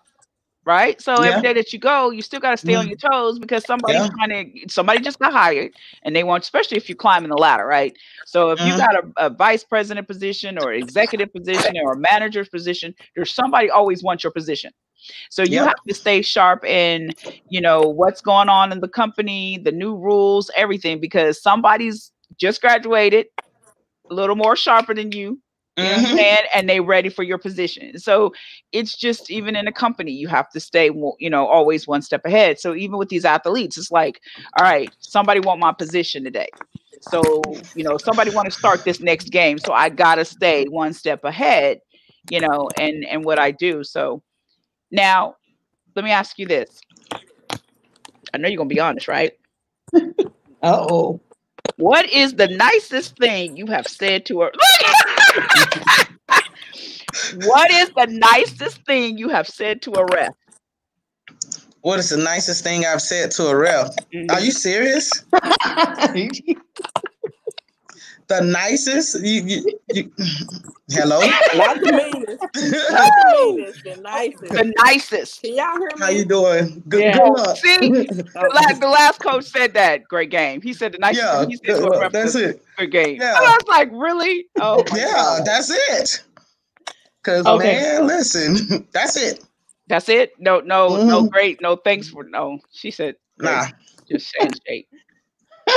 right? 0.66 1.01
So 1.01 1.24
yeah. 1.24 1.30
every 1.32 1.41
day 1.41 1.53
that 1.53 1.74
you 1.74 1.80
go, 1.80 2.12
you 2.12 2.22
still 2.22 2.39
got 2.39 2.51
to 2.51 2.57
stay 2.57 2.76
on 2.76 2.88
your 2.88 2.97
toes 2.97 3.39
because 3.39 3.66
somebody's 3.66 4.01
yeah. 4.01 4.09
trying 4.09 4.53
to 4.53 4.70
somebody 4.70 4.99
just 4.99 5.20
got 5.20 5.34
hired 5.34 5.74
and 6.03 6.16
they 6.16 6.24
want, 6.24 6.43
especially 6.43 6.78
if 6.78 6.88
you're 6.88 6.95
climbing 6.95 7.30
the 7.30 7.38
ladder, 7.38 7.66
right? 7.66 7.95
So 8.26 8.51
if 8.51 8.59
you 8.59 8.74
mm-hmm. 8.74 8.78
got 8.78 8.95
a, 8.95 9.26
a, 9.26 9.30
vice 9.30 9.64
president 9.64 10.07
position 10.07 10.59
or 10.59 10.74
executive 10.74 11.34
position 11.34 11.76
or 11.84 11.93
a 11.93 11.97
manager's 11.97 12.49
position, 12.49 12.93
there's 13.16 13.34
somebody 13.34 13.70
always 13.70 14.03
wants 14.03 14.24
your 14.24 14.32
position. 14.32 14.72
So 15.30 15.41
you 15.41 15.55
yep. 15.55 15.66
have 15.66 15.84
to 15.88 15.95
stay 15.95 16.22
sharp 16.22 16.64
in, 16.64 17.12
you 17.49 17.59
know, 17.59 17.82
what's 17.82 18.22
going 18.22 18.49
on 18.49 18.72
in 18.72 18.82
the 18.82 18.88
company, 18.88 19.57
the 19.57 19.72
new 19.72 19.95
rules, 19.95 20.51
everything, 20.55 20.99
because 20.99 21.41
somebody's 21.41 22.12
just 22.38 22.62
graduated, 22.62 23.26
a 24.09 24.14
little 24.14 24.36
more 24.36 24.55
sharper 24.55 24.93
than 24.93 25.12
you, 25.12 25.39
you 25.78 25.84
mm-hmm. 25.84 25.95
understand? 25.95 26.47
And 26.53 26.69
they 26.69 26.80
ready 26.80 27.09
for 27.09 27.24
your 27.24 27.38
position. 27.38 27.97
So 27.97 28.34
it's 28.72 28.95
just 28.95 29.32
even 29.32 29.55
in 29.55 29.67
a 29.67 29.72
company, 29.72 30.11
you 30.11 30.28
have 30.28 30.49
to 30.49 30.59
stay, 30.59 30.91
you 31.19 31.30
know, 31.30 31.47
always 31.47 31.88
one 31.88 32.01
step 32.01 32.26
ahead. 32.26 32.59
So 32.59 32.76
even 32.76 32.97
with 32.97 33.09
these 33.09 33.26
athletes, 33.26 33.78
it's 33.78 33.91
like, 33.91 34.22
all 34.57 34.65
right, 34.65 34.89
somebody 34.99 35.39
want 35.39 35.59
my 35.59 35.72
position 35.72 36.24
today. 36.24 36.49
So, 37.01 37.41
you 37.74 37.84
know, 37.84 37.97
somebody 37.97 38.32
want 38.32 38.45
to 38.45 38.51
start 38.51 38.84
this 38.84 38.99
next 38.99 39.32
game. 39.32 39.57
So 39.57 39.74
I 39.74 39.89
gotta 39.89 40.26
stay 40.26 40.65
one 40.65 40.93
step 40.93 41.24
ahead, 41.24 41.80
you 42.30 42.39
know, 42.39 42.69
and 42.78 43.05
and 43.05 43.24
what 43.24 43.39
I 43.39 43.51
do. 43.51 43.84
So 43.84 44.22
now 44.91 45.36
let 45.95 46.05
me 46.05 46.11
ask 46.11 46.38
you 46.38 46.45
this. 46.45 46.80
I 48.34 48.38
know 48.38 48.47
you're 48.47 48.57
gonna 48.57 48.67
be 48.67 48.80
honest, 48.80 49.07
right? 49.07 49.32
Uh 50.63 50.86
oh. 50.89 51.19
What 51.78 52.07
is 52.11 52.36
the 52.36 52.47
nicest 52.47 53.17
thing 53.17 53.57
you 53.57 53.65
have 53.67 53.88
said 53.88 54.26
to 54.28 54.41
her? 54.41 54.51
what 57.45 57.71
is 57.71 57.89
the 57.89 58.07
nicest 58.09 58.86
thing 58.86 59.17
you 59.17 59.29
have 59.29 59.47
said 59.47 59.82
to 59.84 59.91
a 59.93 60.05
ref? 60.05 60.34
What 61.82 61.99
is 61.99 62.09
the 62.09 62.17
nicest 62.17 62.63
thing 62.63 62.86
I've 62.86 63.01
said 63.01 63.32
to 63.32 63.47
a 63.47 63.55
ref? 63.55 63.95
Mm-hmm. 64.13 64.29
Are 64.29 64.39
you 64.39 64.51
serious? 64.51 65.09
the 68.39 68.45
the 68.45 68.51
nicest. 68.51 69.23
You, 69.23 69.41
you, 69.43 69.79
you, 69.93 70.11
hello. 70.89 71.19
Not 71.55 71.79
the 71.82 71.91
meanest. 71.91 72.91
Not 72.91 73.13
the 73.13 73.53
meanest. 73.55 73.84
The 73.84 73.95
nicest. 74.01 74.53
The 74.53 74.73
nicest. 74.84 75.41
Can 75.41 75.55
y'all 75.55 75.77
hear 75.77 75.88
me? 75.95 75.99
How 75.99 76.09
you 76.09 76.25
doing? 76.25 76.84
Good. 76.89 77.01
Yeah. 77.01 77.17
good 77.17 77.29
luck. 77.34 77.57
See, 77.57 77.77
the 77.77 78.51
last, 78.53 78.82
the 78.82 78.88
last 78.88 79.19
coach 79.19 79.45
said 79.45 79.73
that. 79.73 80.03
Great 80.05 80.29
game. 80.32 80.61
He 80.61 80.73
said 80.73 80.93
the 80.93 80.97
nicest. 80.99 81.23
Yeah, 81.23 81.45
he 81.45 81.55
said 81.57 81.84
uh, 81.84 82.09
that's 82.09 82.36
it. 82.36 82.63
Good 82.77 82.91
game. 82.91 83.17
Yeah. 83.21 83.38
And 83.38 83.45
I 83.45 83.57
was 83.61 83.67
like, 83.67 83.89
really? 83.91 84.45
Oh 84.59 84.84
my 84.91 84.97
Yeah, 84.97 85.11
God. 85.11 85.45
that's 85.45 85.69
it. 85.69 86.23
Cause 87.23 87.45
Okay. 87.45 87.73
man, 87.82 88.07
listen, 88.07 88.88
that's 88.93 89.15
it. 89.15 89.43
That's 89.88 90.09
it. 90.09 90.32
No, 90.39 90.59
no, 90.61 91.03
no. 91.05 91.23
Mhm. 91.23 91.32
Great. 91.32 91.61
No, 91.61 91.75
thanks 91.75 92.07
for 92.07 92.23
no. 92.23 92.59
She 92.71 92.91
said, 92.91 93.15
Nah, 93.38 93.67
just 94.09 94.34
handshake. 94.39 94.88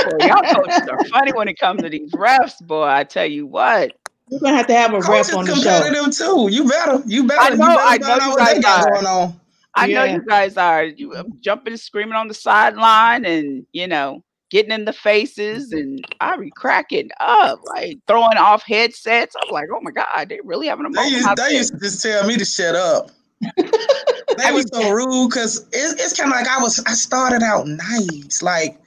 Boy, 0.03 0.27
y'all 0.27 0.53
coaches 0.53 0.87
are 0.89 1.05
funny 1.05 1.33
when 1.33 1.47
it 1.47 1.59
comes 1.59 1.81
to 1.83 1.89
these 1.89 2.11
refs, 2.11 2.65
boy. 2.65 2.83
I 2.83 3.03
tell 3.03 3.25
you 3.25 3.45
what. 3.45 3.93
You're 4.29 4.39
gonna 4.39 4.57
have 4.57 4.67
to 4.67 4.73
have 4.75 4.93
a 4.93 5.01
coach 5.01 5.09
rep 5.09 5.21
is 5.21 5.33
on 5.33 5.45
the 5.45 5.55
show. 5.55 5.61
competitive 5.61 6.17
too. 6.17 6.47
You 6.51 6.67
better, 6.67 7.03
you 7.05 7.25
better, 7.25 7.41
I 7.41 7.49
know, 7.49 7.71
you 7.71 7.77
I 7.77 7.97
better 7.97 8.07
know 8.07 8.19
find 8.19 8.23
you 8.23 8.29
what 8.29 8.37
they 8.37 8.61
guys 8.61 8.63
got 8.63 8.85
are. 8.85 8.91
going 8.93 9.05
on. 9.05 9.39
I 9.75 9.87
know 9.87 10.03
you 10.05 10.21
guys 10.21 10.57
are 10.57 10.85
you 10.85 11.13
uh, 11.13 11.23
jumping, 11.41 11.77
screaming 11.77 12.15
on 12.15 12.27
the 12.27 12.33
sideline, 12.33 13.25
and 13.25 13.65
you 13.73 13.87
know, 13.87 14.23
getting 14.49 14.71
in 14.71 14.85
the 14.85 14.93
faces, 14.93 15.71
and 15.71 16.03
I 16.21 16.37
be 16.37 16.49
cracking 16.49 17.09
up, 17.19 17.59
like 17.65 17.99
throwing 18.07 18.37
off 18.37 18.63
headsets. 18.65 19.35
I'm 19.41 19.51
like, 19.51 19.67
oh 19.73 19.81
my 19.81 19.91
god, 19.91 20.29
they 20.29 20.39
really 20.43 20.67
having 20.67 20.85
a 20.85 20.89
They 20.89 21.09
used, 21.09 21.29
they 21.35 21.51
used 21.51 21.73
to 21.73 21.79
just 21.79 22.01
tell 22.01 22.25
me 22.25 22.37
to 22.37 22.45
shut 22.45 22.75
up. 22.75 23.11
they 23.57 24.51
was 24.51 24.65
so 24.73 24.89
rude 24.91 25.29
because 25.29 25.59
it, 25.71 25.99
it's 25.99 26.17
kind 26.17 26.31
of 26.31 26.37
like 26.37 26.47
I 26.47 26.61
was. 26.61 26.81
I 26.87 26.93
started 26.93 27.43
out 27.43 27.67
nice, 27.67 28.41
like, 28.41 28.79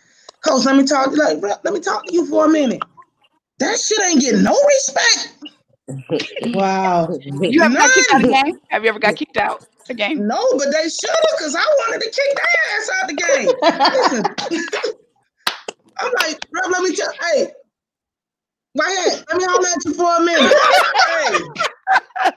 coach. 0.45 0.64
Let 0.64 0.76
me 0.76 0.84
talk. 0.84 1.16
Like, 1.16 1.41
bro, 1.41 1.53
let 1.64 1.74
me 1.74 1.80
talk 1.80 2.07
to 2.07 2.12
you 2.12 2.26
for 2.26 2.47
a 2.47 2.49
minute. 2.49 2.82
That 3.59 3.78
shit 3.78 3.99
ain't 4.11 4.20
getting 4.20 4.43
no 4.43 4.55
respect. 4.66 5.34
Wow. 6.55 7.09
You 7.41 7.62
ever 7.62 7.74
got 7.74 7.91
kicked 7.91 8.12
out 8.12 8.20
of 8.20 8.26
the 8.26 8.32
game? 8.32 8.61
Have 8.68 8.82
you 8.84 8.91
ever 8.91 8.99
got 8.99 9.16
kicked 9.16 9.36
out 9.36 9.66
the 9.86 9.95
game? 9.95 10.26
No, 10.26 10.39
but 10.53 10.66
they 10.70 10.89
should 10.89 11.11
have 11.11 11.39
because 11.39 11.57
I 11.57 11.61
wanted 11.61 12.05
to 12.05 12.11
kick 12.11 12.36
their 12.36 12.47
ass 12.76 12.91
out 12.95 13.09
the 13.09 13.14
game. 13.14 14.62
I'm 16.01 16.12
like, 16.20 16.39
bro, 16.51 16.62
let 16.70 16.82
me 16.82 16.95
tell. 16.95 17.11
Hey, 17.20 17.49
why 18.74 18.84
ahead. 18.86 19.24
Let 19.28 19.39
me 19.39 19.45
hold 19.49 19.64
at 19.64 19.84
you 19.84 19.95
for 19.95 20.16
a 20.16 20.20
minute. 20.20 20.53
hey, 21.09 22.30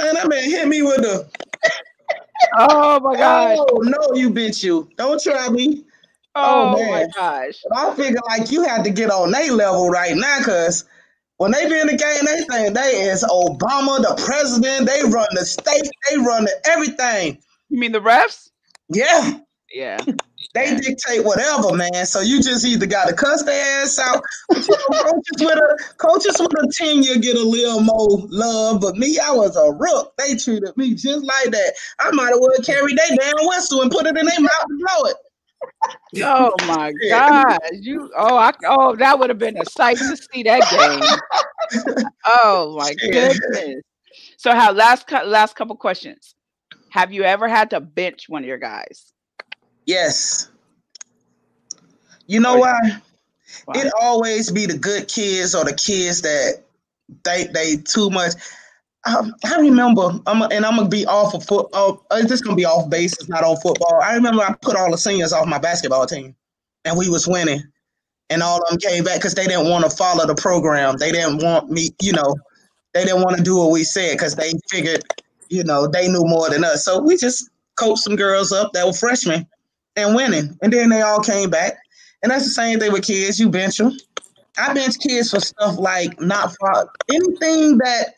man, 0.00 0.14
that 0.14 0.28
man 0.28 0.44
hit 0.44 0.66
me 0.68 0.82
with 0.82 1.02
the. 1.02 1.28
Oh 2.58 3.00
my 3.00 3.16
god. 3.16 3.56
Oh 3.58 3.78
no, 3.82 4.14
you 4.16 4.30
bitch 4.30 4.64
you. 4.64 4.88
Don't 4.96 5.22
try 5.22 5.48
me. 5.48 5.84
Oh, 6.36 6.76
oh, 6.76 6.90
my 6.90 7.06
gosh. 7.14 7.60
But 7.68 7.78
I 7.78 7.94
figure 7.94 8.20
like 8.28 8.50
you 8.50 8.62
had 8.62 8.84
to 8.84 8.90
get 8.90 9.10
on 9.10 9.30
their 9.30 9.52
level 9.52 9.88
right 9.88 10.14
now, 10.14 10.40
cause 10.42 10.84
when 11.38 11.52
they 11.52 11.68
be 11.68 11.78
in 11.78 11.86
the 11.86 11.96
game, 11.96 12.24
they 12.24 12.42
think 12.44 12.74
they 12.74 13.08
is 13.08 13.22
Obama, 13.24 14.00
the 14.00 14.22
president. 14.24 14.86
They 14.86 15.02
run 15.02 15.28
the 15.32 15.44
state. 15.44 15.88
They 16.10 16.16
run 16.18 16.44
the 16.44 16.52
everything. 16.70 17.38
You 17.68 17.78
mean 17.78 17.92
the 17.92 18.00
refs? 18.00 18.50
Yeah. 18.88 19.40
Yeah. 19.72 19.98
They 20.54 20.74
dictate 20.76 21.24
whatever, 21.24 21.74
man. 21.74 22.06
So 22.06 22.20
you 22.20 22.40
just 22.40 22.64
either 22.64 22.86
got 22.86 23.08
to 23.08 23.14
cuss 23.14 23.42
their 23.42 23.82
ass 23.82 23.98
out. 23.98 24.22
coaches 24.50 25.40
with 25.40 25.58
a 25.58 25.78
coaches 25.98 26.36
with 26.40 26.52
a 26.52 26.72
tenure 26.72 27.16
get 27.16 27.36
a 27.36 27.42
little 27.42 27.80
more 27.80 28.26
love, 28.30 28.80
but 28.80 28.96
me, 28.96 29.18
I 29.18 29.32
was 29.32 29.56
a 29.56 29.72
rook. 29.72 30.14
They 30.16 30.36
treated 30.36 30.74
me 30.76 30.94
just 30.94 31.24
like 31.24 31.50
that. 31.50 31.74
I 31.98 32.10
might 32.12 32.30
have 32.30 32.40
well 32.40 32.56
carry 32.64 32.94
their 32.94 33.18
damn 33.18 33.46
whistle 33.46 33.82
and 33.82 33.90
put 33.90 34.06
it 34.06 34.16
in 34.16 34.24
their 34.24 34.40
mouth 34.40 34.64
and 34.68 34.78
blow 34.78 35.10
it. 35.10 35.16
Oh 36.22 36.54
my 36.66 36.92
God! 37.10 37.58
You 37.72 38.10
oh 38.16 38.36
I 38.36 38.52
oh 38.66 38.96
that 38.96 39.18
would 39.18 39.30
have 39.30 39.38
been 39.38 39.58
a 39.58 39.64
sight 39.66 39.98
to 39.98 40.16
see 40.16 40.42
that 40.44 40.62
game. 40.70 42.00
Oh 42.24 42.76
my 42.78 42.94
goodness! 43.00 43.82
So 44.36 44.52
how 44.52 44.72
last 44.72 45.10
last 45.10 45.56
couple 45.56 45.76
questions? 45.76 46.34
Have 46.90 47.12
you 47.12 47.24
ever 47.24 47.48
had 47.48 47.70
to 47.70 47.80
bench 47.80 48.28
one 48.28 48.42
of 48.42 48.48
your 48.48 48.58
guys? 48.58 49.12
Yes. 49.84 50.50
You 52.26 52.40
know 52.40 52.58
why? 52.58 52.78
Why? 53.66 53.80
It 53.80 53.92
always 54.00 54.50
be 54.50 54.66
the 54.66 54.78
good 54.78 55.08
kids 55.08 55.54
or 55.54 55.64
the 55.64 55.74
kids 55.74 56.22
that 56.22 56.62
they 57.24 57.44
they 57.44 57.76
too 57.76 58.10
much. 58.10 58.32
Um, 59.06 59.32
I 59.44 59.60
remember, 59.60 60.10
I'm 60.26 60.42
and 60.42 60.66
I'm 60.66 60.76
gonna 60.76 60.88
be 60.88 61.06
off 61.06 61.32
of 61.34 61.44
foot. 61.44 61.68
Oh, 61.72 62.02
it's 62.12 62.28
just 62.28 62.44
gonna 62.44 62.56
be 62.56 62.64
off 62.64 62.90
base. 62.90 63.12
It's 63.12 63.28
not 63.28 63.44
on 63.44 63.56
football. 63.58 64.00
I 64.02 64.14
remember 64.14 64.42
I 64.42 64.52
put 64.60 64.76
all 64.76 64.90
the 64.90 64.98
seniors 64.98 65.32
off 65.32 65.46
my 65.46 65.58
basketball 65.58 66.06
team, 66.06 66.34
and 66.84 66.98
we 66.98 67.08
was 67.08 67.28
winning, 67.28 67.62
and 68.30 68.42
all 68.42 68.60
of 68.60 68.68
them 68.68 68.78
came 68.78 69.04
back 69.04 69.18
because 69.18 69.34
they 69.34 69.46
didn't 69.46 69.70
want 69.70 69.88
to 69.88 69.96
follow 69.96 70.26
the 70.26 70.34
program. 70.34 70.96
They 70.96 71.12
didn't 71.12 71.42
want 71.42 71.70
me, 71.70 71.90
you 72.02 72.12
know, 72.12 72.34
they 72.94 73.04
didn't 73.04 73.22
want 73.22 73.36
to 73.36 73.42
do 73.44 73.56
what 73.56 73.70
we 73.70 73.84
said 73.84 74.14
because 74.14 74.34
they 74.34 74.52
figured, 74.70 75.04
you 75.50 75.62
know, 75.62 75.86
they 75.86 76.08
knew 76.08 76.24
more 76.24 76.50
than 76.50 76.64
us. 76.64 76.84
So 76.84 77.00
we 77.00 77.16
just 77.16 77.48
coached 77.76 78.02
some 78.02 78.16
girls 78.16 78.50
up 78.50 78.72
that 78.72 78.86
were 78.86 78.92
freshmen 78.92 79.46
and 79.94 80.16
winning, 80.16 80.58
and 80.62 80.72
then 80.72 80.88
they 80.88 81.02
all 81.02 81.20
came 81.20 81.48
back. 81.48 81.74
And 82.24 82.32
that's 82.32 82.44
the 82.44 82.50
same 82.50 82.80
thing 82.80 82.92
with 82.92 83.04
kids. 83.04 83.38
You 83.38 83.50
bench 83.50 83.76
them. 83.76 83.92
I 84.58 84.74
bench 84.74 84.96
kids 84.98 85.30
for 85.30 85.38
stuff 85.38 85.78
like 85.78 86.20
not 86.20 86.52
for 86.58 86.90
anything 87.08 87.78
that 87.78 88.14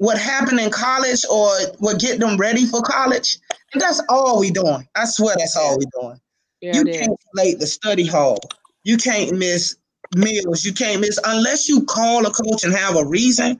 would 0.00 0.18
happened 0.18 0.60
in 0.60 0.70
college 0.70 1.24
or 1.30 1.50
what 1.78 2.00
get 2.00 2.20
them 2.20 2.36
ready 2.36 2.64
for 2.64 2.82
college. 2.82 3.38
And 3.72 3.82
that's 3.82 4.00
all 4.08 4.40
we 4.40 4.50
doing. 4.50 4.86
I 4.94 5.04
swear 5.04 5.34
that's 5.38 5.56
all 5.56 5.78
we 5.78 5.84
doing. 6.00 6.20
Yeah, 6.60 6.76
you 6.76 6.84
can't 6.84 7.20
late 7.34 7.58
the 7.58 7.66
study 7.66 8.06
hall. 8.06 8.38
You 8.84 8.96
can't 8.96 9.36
miss 9.36 9.76
meals. 10.16 10.64
You 10.64 10.72
can't 10.72 11.00
miss 11.00 11.18
unless 11.24 11.68
you 11.68 11.84
call 11.84 12.26
a 12.26 12.30
coach 12.30 12.64
and 12.64 12.74
have 12.74 12.96
a 12.96 13.04
reason. 13.04 13.56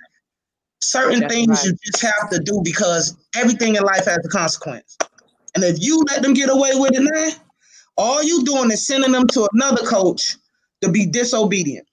Certain 0.81 1.21
That's 1.21 1.35
things 1.35 1.49
right. 1.49 1.65
you 1.65 1.77
just 1.85 2.03
have 2.03 2.31
to 2.31 2.39
do 2.39 2.61
because 2.65 3.17
everything 3.37 3.75
in 3.77 3.83
life 3.83 4.07
has 4.07 4.19
a 4.25 4.29
consequence. 4.29 4.97
And 5.55 5.65
if 5.65 5.83
you 5.83 6.03
let 6.09 6.23
them 6.23 6.35
get 6.35 6.51
away 6.51 6.71
with 6.75 6.93
it 6.95 7.03
now, 7.03 7.31
all 7.97 8.23
you 8.23 8.45
doing 8.45 8.71
is 8.71 8.87
sending 8.87 9.11
them 9.11 9.27
to 9.29 9.49
another 9.55 9.85
coach 9.85 10.37
to 10.83 10.89
be 10.89 11.05
disobedient. 11.05 11.87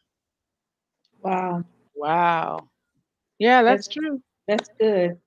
Wow. 1.21 1.63
Wow. 1.95 2.69
Yeah, 3.39 3.63
that's 3.63 3.87
true. 3.87 4.21
That's 4.47 4.69
good. 4.79 5.17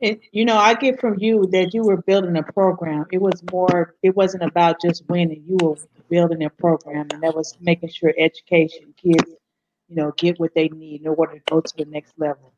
You 0.00 0.44
know, 0.44 0.56
I 0.56 0.74
get 0.74 1.00
from 1.00 1.18
you 1.18 1.46
that 1.52 1.74
you 1.74 1.82
were 1.82 1.98
building 1.98 2.36
a 2.36 2.42
program. 2.42 3.06
It 3.12 3.20
was 3.20 3.42
more. 3.50 3.94
It 4.02 4.16
wasn't 4.16 4.42
about 4.42 4.80
just 4.80 5.06
winning. 5.08 5.44
You 5.46 5.58
were 5.62 5.76
building 6.08 6.44
a 6.44 6.50
program, 6.50 7.08
and 7.12 7.22
that 7.22 7.34
was 7.34 7.56
making 7.60 7.90
sure 7.90 8.12
education 8.18 8.94
kids, 8.96 9.30
you 9.88 9.96
know, 9.96 10.12
get 10.16 10.40
what 10.40 10.54
they 10.54 10.68
need 10.68 11.02
in 11.02 11.08
order 11.08 11.34
to 11.34 11.40
go 11.46 11.60
to 11.60 11.76
the 11.76 11.84
next 11.84 12.14
level. 12.18 12.52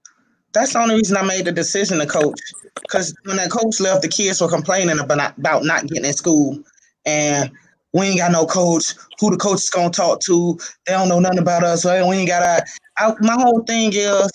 That's 0.52 0.72
the 0.72 0.80
only 0.80 0.96
reason 0.96 1.16
I 1.16 1.22
made 1.22 1.44
the 1.44 1.52
decision 1.52 1.98
to 1.98 2.06
coach. 2.06 2.40
Because 2.82 3.14
when 3.24 3.36
that 3.36 3.50
coach 3.50 3.80
left, 3.80 4.02
the 4.02 4.08
kids 4.08 4.40
were 4.40 4.48
complaining 4.48 4.98
about, 4.98 5.36
about 5.38 5.64
not 5.64 5.86
getting 5.86 6.04
in 6.04 6.12
school. 6.12 6.58
And 7.04 7.50
we 7.92 8.06
ain't 8.06 8.18
got 8.18 8.32
no 8.32 8.46
coach. 8.46 8.94
Who 9.20 9.30
the 9.30 9.36
coach 9.36 9.58
is 9.58 9.70
going 9.70 9.90
to 9.90 9.96
talk 9.96 10.20
to? 10.20 10.58
They 10.86 10.92
don't 10.92 11.08
know 11.08 11.20
nothing 11.20 11.38
about 11.38 11.64
us. 11.64 11.84
We 11.84 11.90
ain't 11.90 12.28
got 12.28 12.42
a. 12.42 12.64
I, 12.96 13.14
my 13.20 13.34
whole 13.34 13.62
thing 13.64 13.92
is 13.92 14.30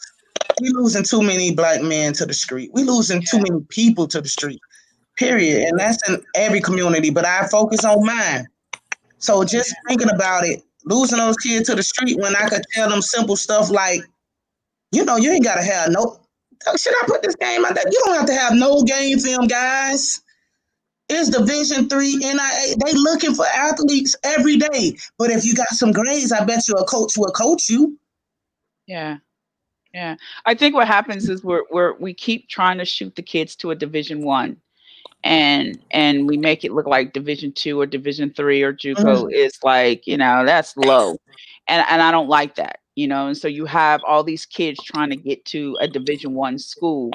we 0.62 0.70
losing 0.70 1.04
too 1.04 1.22
many 1.22 1.54
black 1.54 1.82
men 1.82 2.14
to 2.14 2.26
the 2.26 2.34
street. 2.34 2.72
We 2.74 2.84
losing 2.84 3.22
too 3.22 3.38
many 3.38 3.62
people 3.70 4.08
to 4.08 4.22
the 4.22 4.30
street, 4.30 4.62
period. 5.18 5.68
And 5.68 5.80
that's 5.80 6.08
in 6.10 6.24
every 6.36 6.62
community. 6.62 7.10
But 7.10 7.26
I 7.26 7.48
focus 7.48 7.84
on 7.84 8.06
mine. 8.06 8.48
So 9.18 9.44
just 9.44 9.74
thinking 9.88 10.10
about 10.10 10.46
it, 10.46 10.62
losing 10.86 11.18
those 11.18 11.38
kids 11.38 11.68
to 11.70 11.76
the 11.76 11.84
street 11.84 12.18
when 12.20 12.36
I 12.36 12.48
could 12.50 12.64
tell 12.74 12.90
them 12.90 13.02
simple 13.02 13.36
stuff 13.36 13.70
like, 13.70 14.02
you 14.92 15.06
know, 15.06 15.18
you 15.18 15.32
ain't 15.32 15.44
gotta 15.44 15.64
have 15.64 15.90
no. 15.92 16.20
Oh, 16.68 16.78
should 16.78 16.94
I 17.02 17.08
put 17.08 17.22
this 17.22 17.36
game 17.36 17.66
out 17.66 17.76
there? 17.76 17.84
You 17.86 18.00
don't 18.06 18.16
have 18.16 18.26
to 18.28 18.34
have 18.34 18.54
no 18.54 18.84
game 18.84 19.20
film, 19.20 19.48
guys. 19.48 20.22
It's 21.10 21.30
Division 21.30 21.90
Three 21.90 22.16
NIA. 22.18 22.76
They 22.84 22.94
looking 22.94 23.34
for 23.34 23.46
athletes 23.46 24.16
every 24.24 24.58
day. 24.58 24.98
But 25.18 25.30
if 25.30 25.44
you 25.44 25.54
got 25.54 25.70
some 25.70 25.92
grades, 25.92 26.32
I 26.32 26.46
bet 26.46 26.68
you 26.68 26.76
a 26.76 26.86
coach 26.86 27.18
will 27.18 27.32
coach 27.32 27.70
you. 27.70 27.98
Yeah. 28.88 29.18
Yeah. 29.94 30.16
I 30.46 30.56
think 30.56 30.74
what 30.74 30.88
happens 30.88 31.30
is 31.30 31.44
we're 31.44 31.64
we're 31.70 31.94
we 31.98 32.14
keep 32.14 32.50
trying 32.50 32.80
to 32.80 32.86
shoot 32.86 33.16
the 33.16 33.22
kids 33.22 33.56
to 33.58 33.72
a 33.72 33.76
division 33.76 34.24
one 34.24 34.58
and 35.24 35.80
and 35.92 36.28
we 36.28 36.38
make 36.38 36.64
it 36.64 36.74
look 36.74 36.88
like 36.88 37.14
division 37.14 37.52
two 37.52 37.80
or 37.80 37.86
division 37.86 38.34
three 38.36 38.62
or 38.62 38.74
mm-hmm. 38.74 39.02
JUCO 39.02 39.32
is 39.32 39.58
like, 39.64 40.06
you 40.06 40.18
know, 40.18 40.46
that's 40.46 40.76
low. 40.78 41.18
And 41.68 41.86
and 41.90 42.02
I 42.02 42.12
don't 42.12 42.28
like 42.28 42.56
that, 42.56 42.80
you 42.96 43.08
know. 43.08 43.28
And 43.28 43.38
so 43.38 43.48
you 43.48 43.66
have 43.66 44.02
all 44.06 44.24
these 44.24 44.46
kids 44.46 44.84
trying 44.84 45.10
to 45.12 45.16
get 45.16 45.46
to 45.46 45.78
a 45.80 45.88
division 45.88 46.34
one 46.34 46.60
school. 46.60 47.12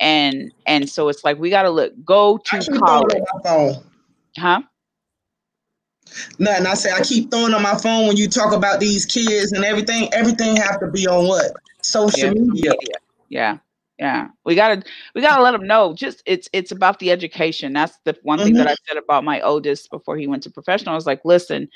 And 0.00 0.52
and 0.66 0.88
so 0.88 1.08
it's 1.08 1.24
like 1.24 1.38
we 1.38 1.48
gotta 1.48 1.70
look, 1.70 1.92
go 2.04 2.38
to 2.38 2.78
college. 2.78 3.14
on 3.14 3.24
my 3.34 3.42
phone. 3.42 3.84
Huh? 4.38 4.62
Nothing. 6.38 6.66
I 6.66 6.74
say 6.74 6.92
I 6.92 7.00
keep 7.00 7.30
throwing 7.30 7.54
on 7.54 7.62
my 7.62 7.76
phone 7.76 8.06
when 8.06 8.16
you 8.16 8.28
talk 8.28 8.52
about 8.52 8.80
these 8.80 9.06
kids 9.06 9.52
and 9.52 9.64
everything. 9.64 10.12
Everything 10.12 10.56
have 10.56 10.78
to 10.80 10.88
be 10.88 11.06
on 11.06 11.26
what 11.26 11.52
social 11.86 12.28
Yeah, 12.28 12.34
media. 12.34 12.72
Yeah. 13.28 13.58
Yeah. 13.98 14.28
We 14.44 14.54
gotta 14.54 14.82
we 15.14 15.22
gotta 15.22 15.42
let 15.42 15.52
them 15.52 15.66
know. 15.66 15.94
Just 15.94 16.22
it's 16.26 16.48
it's 16.52 16.70
about 16.70 16.98
the 16.98 17.10
education. 17.10 17.72
That's 17.72 17.98
the 18.04 18.16
one 18.22 18.38
thing 18.38 18.54
that 18.54 18.66
I 18.66 18.72
mm-hmm. 18.72 18.84
said 18.88 19.02
about 19.02 19.24
my 19.24 19.40
oldest 19.40 19.90
before 19.90 20.16
he 20.16 20.26
went 20.26 20.42
to 20.42 20.50
professional. 20.50 20.92
I 20.92 20.96
was 20.96 21.06
like, 21.06 21.24
listen, 21.24 21.68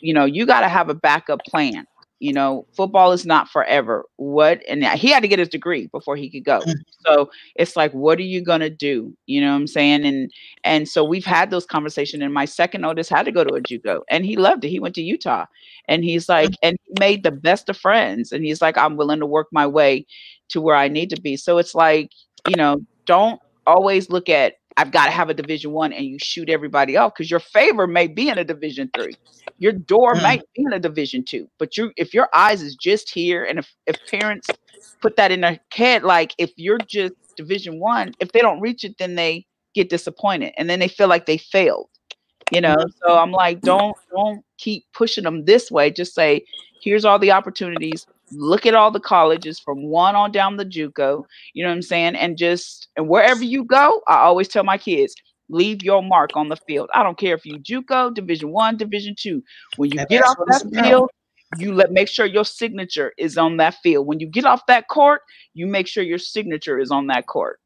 you 0.00 0.14
know, 0.14 0.24
you 0.24 0.46
gotta 0.46 0.68
have 0.68 0.88
a 0.88 0.94
backup 0.94 1.40
plan. 1.44 1.86
You 2.18 2.32
know, 2.32 2.66
football 2.74 3.12
is 3.12 3.26
not 3.26 3.48
forever. 3.48 4.06
What 4.16 4.62
and 4.68 4.82
he 4.84 5.08
had 5.08 5.20
to 5.20 5.28
get 5.28 5.38
his 5.38 5.50
degree 5.50 5.86
before 5.88 6.16
he 6.16 6.30
could 6.30 6.44
go. 6.44 6.60
Mm. 6.60 6.74
So 7.06 7.30
it's 7.56 7.76
like, 7.76 7.92
what 7.92 8.18
are 8.18 8.22
you 8.22 8.42
gonna 8.42 8.70
do? 8.70 9.14
You 9.26 9.42
know 9.42 9.50
what 9.50 9.56
I'm 9.56 9.66
saying? 9.66 10.06
And 10.06 10.30
and 10.64 10.88
so 10.88 11.04
we've 11.04 11.26
had 11.26 11.50
those 11.50 11.66
conversations. 11.66 12.22
And 12.22 12.32
my 12.32 12.46
second 12.46 12.84
oldest 12.84 13.10
had 13.10 13.26
to 13.26 13.32
go 13.32 13.44
to 13.44 13.54
a 13.54 13.60
JUCO, 13.60 14.00
and 14.08 14.24
he 14.24 14.36
loved 14.36 14.64
it. 14.64 14.70
He 14.70 14.80
went 14.80 14.94
to 14.94 15.02
Utah, 15.02 15.44
and 15.88 16.04
he's 16.04 16.28
like, 16.28 16.50
mm. 16.50 16.56
and 16.62 16.76
he 16.84 16.94
made 16.98 17.22
the 17.22 17.32
best 17.32 17.68
of 17.68 17.76
friends. 17.76 18.32
And 18.32 18.44
he's 18.44 18.62
like, 18.62 18.78
I'm 18.78 18.96
willing 18.96 19.20
to 19.20 19.26
work 19.26 19.48
my 19.52 19.66
way 19.66 20.06
to 20.48 20.60
where 20.60 20.76
I 20.76 20.88
need 20.88 21.10
to 21.10 21.20
be. 21.20 21.36
So 21.36 21.58
it's 21.58 21.74
like, 21.74 22.12
you 22.48 22.56
know, 22.56 22.80
don't 23.04 23.40
always 23.66 24.08
look 24.08 24.28
at 24.28 24.54
I've 24.76 24.90
got 24.90 25.06
to 25.06 25.10
have 25.10 25.30
a 25.30 25.34
division 25.34 25.72
one 25.72 25.92
and 25.92 26.04
you 26.04 26.18
shoot 26.18 26.50
everybody 26.50 26.96
off 26.96 27.14
because 27.14 27.30
your 27.30 27.40
favor 27.40 27.86
may 27.86 28.06
be 28.06 28.28
in 28.28 28.38
a 28.38 28.44
division 28.44 28.90
three. 28.94 29.14
Your 29.58 29.72
door 29.72 30.14
mm. 30.14 30.22
might 30.22 30.42
be 30.54 30.64
in 30.64 30.72
a 30.72 30.78
division 30.78 31.24
two. 31.24 31.48
But 31.58 31.76
you 31.76 31.92
if 31.96 32.12
your 32.12 32.28
eyes 32.34 32.62
is 32.62 32.76
just 32.76 33.10
here, 33.10 33.44
and 33.44 33.58
if, 33.58 33.74
if 33.86 33.96
parents 34.10 34.48
put 35.00 35.16
that 35.16 35.32
in 35.32 35.40
their 35.40 35.58
head, 35.72 36.02
like 36.02 36.34
if 36.38 36.52
you're 36.56 36.78
just 36.78 37.14
division 37.36 37.80
one, 37.80 38.12
if 38.20 38.32
they 38.32 38.40
don't 38.40 38.60
reach 38.60 38.84
it, 38.84 38.98
then 38.98 39.14
they 39.14 39.46
get 39.74 39.88
disappointed 39.88 40.52
and 40.56 40.68
then 40.68 40.78
they 40.78 40.88
feel 40.88 41.08
like 41.08 41.26
they 41.26 41.38
failed. 41.38 41.88
You 42.52 42.60
know, 42.60 42.76
mm-hmm. 42.76 42.90
so 43.04 43.18
I'm 43.18 43.32
like, 43.32 43.60
don't 43.62 43.96
don't 44.14 44.44
keep 44.58 44.84
pushing 44.92 45.24
them 45.24 45.46
this 45.46 45.70
way. 45.70 45.90
Just 45.90 46.14
say, 46.14 46.44
here's 46.82 47.04
all 47.04 47.18
the 47.18 47.32
opportunities 47.32 48.06
look 48.32 48.66
at 48.66 48.74
all 48.74 48.90
the 48.90 49.00
colleges 49.00 49.58
from 49.60 49.84
one 49.84 50.16
on 50.16 50.32
down 50.32 50.56
the 50.56 50.64
JUCO, 50.64 51.24
you 51.54 51.62
know 51.62 51.70
what 51.70 51.76
I'm 51.76 51.82
saying? 51.82 52.16
And 52.16 52.36
just 52.36 52.88
and 52.96 53.08
wherever 53.08 53.44
you 53.44 53.64
go, 53.64 54.02
I 54.08 54.16
always 54.18 54.48
tell 54.48 54.64
my 54.64 54.78
kids, 54.78 55.14
leave 55.48 55.82
your 55.82 56.02
mark 56.02 56.30
on 56.34 56.48
the 56.48 56.56
field. 56.56 56.90
I 56.94 57.02
don't 57.02 57.18
care 57.18 57.34
if 57.34 57.44
you 57.44 57.58
JUCO, 57.58 58.14
division 58.14 58.50
one, 58.50 58.76
division 58.76 59.14
two. 59.18 59.42
When 59.76 59.90
you 59.92 60.00
and 60.00 60.08
get 60.08 60.24
off 60.24 60.36
that 60.46 60.62
field, 60.72 61.10
you 61.58 61.72
let 61.72 61.92
make 61.92 62.08
sure 62.08 62.26
your 62.26 62.44
signature 62.44 63.12
is 63.18 63.38
on 63.38 63.56
that 63.58 63.76
field. 63.82 64.06
When 64.06 64.20
you 64.20 64.26
get 64.26 64.44
off 64.44 64.66
that 64.66 64.88
court, 64.88 65.22
you 65.54 65.66
make 65.66 65.86
sure 65.86 66.02
your 66.02 66.18
signature 66.18 66.78
is 66.78 66.90
on 66.90 67.06
that 67.08 67.26
court. 67.26 67.60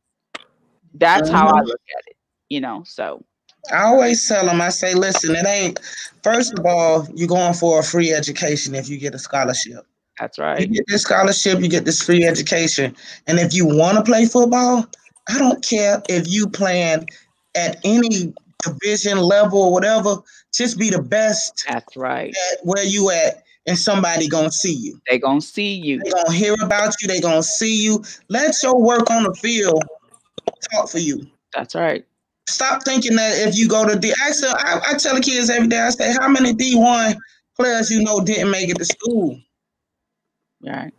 That's 0.95 1.31
how 1.31 1.49
I 1.49 1.53
mm-hmm. 1.53 1.69
look 1.69 1.81
at 1.99 2.11
it, 2.11 2.17
you 2.49 2.61
know. 2.61 2.83
So 2.85 3.25
I 3.73 3.85
always 3.85 4.27
tell 4.27 4.47
them, 4.47 4.61
I 4.61 4.71
say, 4.71 4.95
listen, 4.95 5.35
it 5.35 5.47
ain't 5.47 5.81
first 6.23 6.59
of 6.59 6.67
all, 6.67 7.07
you're 7.15 7.29
going 7.29 7.55
for 7.55 7.81
a 7.81 7.83
free 7.83 8.13
education 8.13 8.75
if 8.75 8.89
you 8.89 8.99
get 8.99 9.15
a 9.15 9.19
scholarship. 9.19 9.87
That's 10.21 10.39
right. 10.39 10.61
You 10.61 10.66
get 10.66 10.85
this 10.87 11.03
scholarship, 11.03 11.61
you 11.61 11.68
get 11.68 11.87
this 11.87 12.03
free 12.03 12.25
education. 12.25 12.95
And 13.27 13.39
if 13.39 13.55
you 13.55 13.66
want 13.66 13.97
to 13.97 14.05
play 14.05 14.27
football, 14.27 14.87
I 15.29 15.39
don't 15.39 15.64
care 15.64 16.03
if 16.09 16.29
you 16.29 16.47
playing 16.47 17.07
at 17.55 17.81
any 17.85 18.35
division 18.62 19.18
level 19.18 19.62
or 19.62 19.73
whatever, 19.73 20.16
just 20.53 20.79
be 20.79 20.91
the 20.91 21.03
best. 21.03 21.64
That's 21.66 21.97
right. 21.97 22.35
where 22.62 22.85
you 22.85 23.11
at 23.11 23.45
and 23.66 23.79
somebody 23.79 24.29
gonna 24.29 24.51
see 24.51 24.75
you. 24.75 25.01
They 25.09 25.18
gonna 25.18 25.41
see 25.41 25.75
you. 25.75 26.03
They 26.03 26.11
gonna 26.11 26.33
hear 26.33 26.55
about 26.62 26.95
you. 27.01 27.09
They 27.09 27.21
gonna 27.21 27.43
see 27.43 27.83
you. 27.83 28.05
Let 28.29 28.55
your 28.62 28.81
work 28.81 29.11
on 29.11 29.25
the 29.25 29.35
field 29.35 29.83
talk 30.71 30.91
for 30.91 30.99
you. 30.99 31.27
That's 31.55 31.75
right. 31.75 32.05
Stop 32.49 32.85
thinking 32.85 33.16
that 33.16 33.49
if 33.49 33.57
you 33.57 33.68
go 33.68 33.87
to 33.87 33.99
D. 33.99 34.12
I, 34.12 34.33
I, 34.43 34.81
I 34.91 34.95
tell 34.95 35.14
the 35.14 35.21
kids 35.21 35.51
every 35.51 35.68
day. 35.68 35.79
I 35.79 35.91
say, 35.91 36.12
how 36.12 36.29
many 36.29 36.53
D 36.53 36.77
one 36.77 37.16
players 37.57 37.91
you 37.91 38.03
know 38.03 38.21
didn't 38.21 38.51
make 38.51 38.68
it 38.68 38.79
to 38.79 38.85
school? 38.85 39.41
Right. 40.63 40.93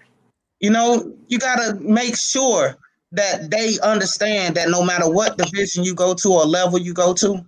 You 0.59 0.69
know, 0.69 1.13
you 1.27 1.39
got 1.39 1.55
to 1.57 1.75
make 1.81 2.15
sure 2.17 2.77
that 3.11 3.49
they 3.49 3.77
understand 3.83 4.55
that 4.55 4.69
no 4.69 4.83
matter 4.83 5.09
what 5.09 5.37
division 5.37 5.83
you 5.83 5.93
go 5.93 6.13
to 6.13 6.29
or 6.29 6.45
level 6.45 6.79
you 6.79 6.93
go 6.93 7.13
to, 7.15 7.43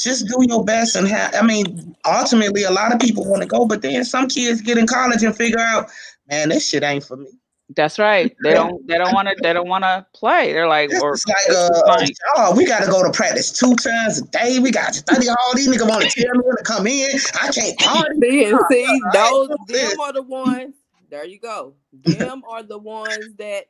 just 0.00 0.26
do 0.26 0.44
your 0.48 0.64
best 0.64 0.96
and 0.96 1.06
have. 1.08 1.34
I 1.34 1.42
mean, 1.42 1.94
ultimately, 2.06 2.62
a 2.62 2.70
lot 2.70 2.92
of 2.92 3.00
people 3.00 3.24
want 3.24 3.42
to 3.42 3.48
go, 3.48 3.66
but 3.66 3.82
then 3.82 4.04
some 4.04 4.28
kids 4.28 4.60
get 4.60 4.78
in 4.78 4.86
college 4.86 5.22
and 5.22 5.36
figure 5.36 5.58
out, 5.58 5.90
man, 6.28 6.48
this 6.50 6.68
shit 6.68 6.82
ain't 6.82 7.04
for 7.04 7.16
me. 7.16 7.28
That's 7.76 7.98
right. 7.98 8.34
They 8.42 8.54
don't. 8.54 8.86
They 8.86 8.96
don't 8.96 9.12
want 9.12 9.28
to. 9.28 9.36
They 9.42 9.52
don't 9.52 9.68
want 9.68 9.84
to 9.84 10.06
play. 10.14 10.52
They're 10.52 10.68
like, 10.68 10.90
or 11.02 11.16
like, 11.28 11.50
uh, 11.50 12.06
oh, 12.36 12.56
we 12.56 12.64
got 12.64 12.82
to 12.84 12.90
go 12.90 13.02
to 13.02 13.10
practice 13.10 13.52
two 13.52 13.74
times 13.76 14.20
a 14.20 14.24
day. 14.28 14.58
We 14.58 14.70
got 14.70 14.94
to 14.94 15.00
study 15.00 15.28
all 15.28 15.54
these 15.54 15.68
niggas 15.68 15.86
want 15.86 16.08
to 16.08 16.22
tell 16.22 16.34
me 16.34 16.44
to 16.56 16.64
come 16.64 16.86
in. 16.86 17.10
I 17.34 17.52
can't 17.52 17.78
party. 17.80 18.20
See, 18.20 18.56
see 18.70 19.00
those 19.12 19.48
them 19.68 20.00
are 20.00 20.12
the 20.12 20.22
ones 20.22 20.74
there 21.10 21.24
you 21.24 21.38
go. 21.38 21.74
Them 21.92 22.42
are 22.48 22.62
the 22.62 22.78
ones 22.78 23.34
that 23.38 23.66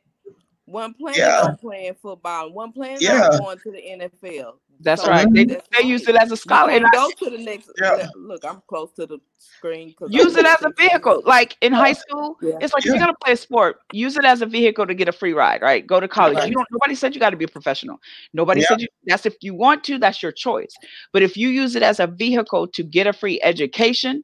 one 0.69 0.93
playing 0.95 1.19
yeah. 1.19 1.41
on 1.45 1.57
playing 1.57 1.95
football, 1.95 2.53
one 2.53 2.73
playing 2.73 2.99
yeah. 3.01 3.31
going 3.41 3.59
to 3.59 3.71
the 3.71 3.83
NFL. 4.23 4.55
That's 4.81 5.03
so 5.03 5.09
right. 5.09 5.27
They, 5.33 5.45
they 5.45 5.83
use 5.83 6.07
it 6.07 6.15
as 6.15 6.31
a 6.31 6.37
scholar. 6.37 6.71
And 6.71 6.85
go 6.93 7.11
to 7.11 7.31
the 7.31 7.39
next. 7.39 7.71
Yeah. 7.81 8.07
Look, 8.15 8.45
I'm 8.45 8.63
close 8.69 8.93
to 8.93 9.07
the 9.07 9.19
screen. 9.39 9.95
Use 10.09 10.37
it 10.37 10.47
as 10.47 10.63
a 10.63 10.71
vehicle. 10.77 11.23
Like 11.25 11.57
in 11.63 11.73
high 11.73 11.95
school, 11.95 12.37
yeah. 12.41 12.59
it's 12.61 12.73
like 12.75 12.85
yeah. 12.85 12.93
you're 12.93 13.01
gonna 13.01 13.17
play 13.25 13.33
a 13.33 13.37
sport. 13.37 13.81
Use 13.93 14.17
it 14.17 14.25
as 14.25 14.41
a 14.41 14.47
vehicle 14.47 14.87
to 14.87 14.95
get 14.95 15.09
a 15.09 15.13
free 15.13 15.33
ride. 15.33 15.63
Right? 15.63 15.85
Go 15.85 15.99
to 15.99 16.07
college. 16.07 16.37
Right. 16.37 16.49
You 16.49 16.55
don't. 16.55 16.67
Nobody 16.71 16.95
said 16.95 17.15
you 17.15 17.21
got 17.21 17.31
to 17.31 17.37
be 17.37 17.47
a 17.47 17.49
professional. 17.49 17.99
Nobody 18.33 18.61
said 18.61 18.81
you. 18.81 18.89
That's 19.07 19.27
if 19.27 19.35
you 19.41 19.55
want 19.55 19.83
to. 19.85 19.99
That's 19.99 20.23
your 20.23 20.33
choice. 20.33 20.75
But 21.13 21.23
if 21.23 21.37
you 21.37 21.49
use 21.49 21.75
it 21.75 21.83
as 21.83 21.99
a 21.99 22.07
vehicle 22.07 22.69
to 22.69 22.83
get 22.85 23.07
a 23.07 23.13
free 23.13 23.41
education, 23.43 24.23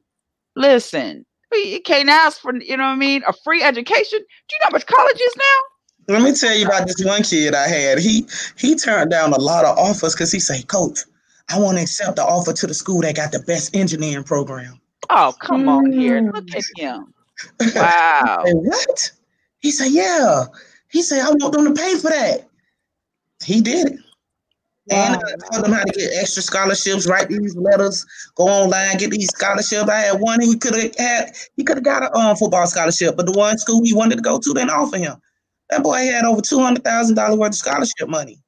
listen 0.55 1.25
you 1.53 1.81
can't 1.81 2.09
ask 2.09 2.39
for, 2.39 2.55
you 2.55 2.77
know 2.77 2.83
what 2.83 2.89
I 2.89 2.95
mean, 2.95 3.23
a 3.27 3.33
free 3.33 3.63
education. 3.63 4.19
Do 4.19 4.55
you 4.55 4.59
know 4.59 4.65
how 4.65 4.71
much 4.71 4.85
college 4.85 5.19
is 5.19 5.35
now? 5.37 6.13
Let 6.15 6.21
me 6.21 6.33
tell 6.33 6.55
you 6.55 6.65
about 6.65 6.87
this 6.87 7.03
one 7.03 7.23
kid 7.23 7.55
I 7.55 7.67
had. 7.67 7.97
He 7.97 8.27
he 8.57 8.75
turned 8.75 9.09
down 9.09 9.33
a 9.33 9.39
lot 9.39 9.65
of 9.65 9.77
offers 9.77 10.13
because 10.13 10.31
he 10.31 10.39
said, 10.39 10.67
Coach, 10.67 10.99
I 11.49 11.59
want 11.59 11.77
to 11.77 11.83
accept 11.83 12.17
the 12.17 12.23
offer 12.23 12.53
to 12.53 12.67
the 12.67 12.73
school 12.73 13.01
that 13.01 13.15
got 13.15 13.31
the 13.31 13.39
best 13.39 13.75
engineering 13.75 14.23
program. 14.23 14.79
Oh, 15.09 15.33
come 15.39 15.67
on 15.67 15.91
here. 15.91 16.21
Mm. 16.21 16.33
Look 16.33 16.55
at 16.55 16.63
him. 16.77 17.13
Wow. 17.75 18.43
said, 18.45 18.55
what? 18.55 19.11
He 19.59 19.71
said, 19.71 19.91
Yeah. 19.91 20.45
He 20.89 21.01
said, 21.01 21.21
I 21.21 21.31
want 21.31 21.53
them 21.53 21.73
to 21.73 21.81
pay 21.81 21.95
for 21.95 22.09
that. 22.09 22.47
He 23.43 23.61
did 23.61 23.93
it. 23.93 23.99
And 24.91 25.15
I 25.15 25.19
taught 25.51 25.63
them 25.63 25.71
how 25.71 25.83
to 25.83 25.91
get 25.93 26.11
extra 26.13 26.43
scholarships, 26.43 27.07
write 27.07 27.27
these 27.27 27.55
letters, 27.55 28.05
go 28.35 28.43
online, 28.43 28.97
get 28.97 29.09
these 29.09 29.29
scholarships. 29.29 29.89
I 29.89 29.99
had 29.99 30.21
one 30.21 30.39
who 30.41 30.57
could 30.57 30.75
have 30.75 30.95
had, 30.95 31.35
he 31.55 31.63
could 31.63 31.77
have 31.77 31.83
got 31.83 32.03
a 32.03 32.15
um, 32.15 32.35
football 32.35 32.67
scholarship, 32.67 33.17
but 33.17 33.25
the 33.25 33.31
one 33.31 33.57
school 33.57 33.81
he 33.83 33.95
wanted 33.95 34.17
to 34.17 34.21
go 34.21 34.37
to 34.37 34.53
didn't 34.53 34.69
offer 34.69 34.97
him. 34.97 35.15
That 35.71 35.81
boy 35.81 35.97
had 35.97 36.25
over 36.25 36.41
two 36.41 36.59
hundred 36.59 36.83
thousand 36.83 37.15
dollars 37.15 37.39
worth 37.39 37.49
of 37.49 37.55
scholarship 37.55 38.07
money. 38.07 38.39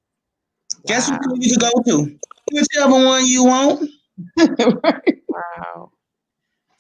Wow. 0.76 0.82
Guess 0.86 1.10
what 1.10 1.24
school 1.24 1.38
you 1.40 1.58
could 1.58 1.62
go 1.62 1.72
to? 1.88 2.20
Whichever 2.52 3.06
one 3.06 3.26
you 3.26 3.46
want. 3.46 3.90
wow. 4.38 5.92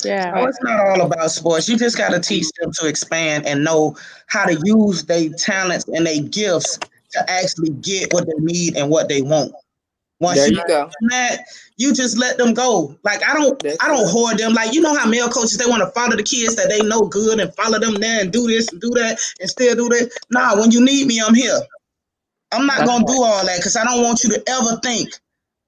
Yeah. 0.03 0.35
So 0.35 0.47
it's 0.47 0.59
not 0.61 0.85
all 0.85 1.01
about 1.01 1.31
sports. 1.31 1.67
You 1.67 1.77
just 1.77 1.97
got 1.97 2.11
to 2.11 2.19
teach 2.19 2.45
them 2.59 2.71
to 2.79 2.87
expand 2.87 3.47
and 3.47 3.63
know 3.63 3.97
how 4.27 4.45
to 4.45 4.61
use 4.63 5.05
their 5.05 5.29
talents 5.29 5.87
and 5.87 6.05
their 6.05 6.21
gifts 6.21 6.77
to 7.17 7.31
actually 7.31 7.69
get 7.81 8.13
what 8.13 8.25
they 8.25 8.33
need 8.39 8.77
and 8.77 8.89
what 8.89 9.09
they 9.09 9.21
want. 9.21 9.53
Once 10.19 10.39
there 10.39 10.49
you, 10.49 10.57
you 10.57 10.67
go. 10.67 10.89
That, 11.09 11.41
you 11.77 11.93
just 11.93 12.17
let 12.17 12.37
them 12.37 12.53
go. 12.53 12.97
Like 13.03 13.21
I 13.27 13.33
don't, 13.33 13.61
That's 13.61 13.77
I 13.83 13.87
don't 13.87 14.09
hoard 14.09 14.39
them. 14.39 14.53
Like 14.53 14.73
you 14.73 14.81
know 14.81 14.95
how 14.95 15.07
male 15.07 15.29
coaches 15.29 15.57
they 15.57 15.69
want 15.69 15.83
to 15.83 15.91
follow 15.91 16.15
the 16.15 16.23
kids 16.23 16.55
that 16.55 16.69
they 16.69 16.81
know 16.81 17.01
good 17.01 17.39
and 17.39 17.53
follow 17.53 17.79
them 17.79 17.95
there 17.95 18.21
and 18.21 18.31
do 18.31 18.47
this 18.47 18.71
and 18.71 18.81
do 18.81 18.89
that 18.91 19.19
and 19.39 19.49
still 19.49 19.75
do 19.75 19.89
this. 19.89 20.17
Nah, 20.31 20.59
when 20.59 20.71
you 20.71 20.83
need 20.83 21.07
me, 21.07 21.21
I'm 21.23 21.35
here. 21.35 21.59
I'm 22.51 22.65
not 22.65 22.79
That's 22.79 22.89
gonna 22.89 23.05
right. 23.05 23.15
do 23.15 23.23
all 23.23 23.45
that 23.45 23.57
because 23.57 23.75
I 23.75 23.83
don't 23.83 24.03
want 24.03 24.23
you 24.23 24.29
to 24.31 24.43
ever 24.47 24.79
think 24.81 25.09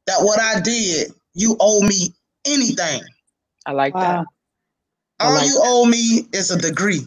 that 0.08 0.18
what 0.22 0.40
I 0.40 0.60
did, 0.62 1.12
you 1.36 1.56
owe 1.60 1.82
me 1.86 2.14
anything. 2.46 3.04
I 3.66 3.72
like 3.74 3.94
wow. 3.94 4.02
that. 4.02 4.26
All 5.20 5.34
like 5.34 5.46
you 5.46 5.54
that. 5.54 5.64
owe 5.64 5.86
me 5.86 6.28
is 6.34 6.50
a 6.50 6.58
degree, 6.58 7.02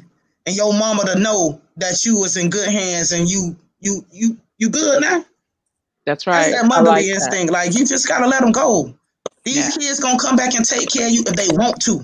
and 0.46 0.54
your 0.54 0.72
mama 0.72 1.04
to 1.06 1.18
know 1.18 1.60
that 1.78 2.04
you 2.04 2.20
was 2.20 2.36
in 2.36 2.50
good 2.50 2.68
hands 2.68 3.12
and 3.12 3.28
you 3.28 3.56
you 3.82 4.04
you 4.10 4.38
you 4.58 4.70
good 4.70 5.02
now. 5.02 5.24
That's 6.06 6.26
right. 6.26 6.50
That's 6.50 6.62
that 6.62 6.68
motherly 6.68 6.90
like 6.90 7.04
instinct. 7.04 7.52
That. 7.52 7.66
Like 7.66 7.74
you 7.74 7.84
just 7.84 8.08
gotta 8.08 8.26
let 8.26 8.40
them 8.40 8.52
go. 8.52 8.94
These 9.44 9.76
yeah. 9.76 9.88
kids 9.88 10.00
gonna 10.00 10.18
come 10.18 10.36
back 10.36 10.54
and 10.54 10.64
take 10.64 10.90
care 10.90 11.06
of 11.06 11.12
you 11.12 11.22
if 11.26 11.36
they 11.36 11.48
want 11.56 11.82
to. 11.82 12.00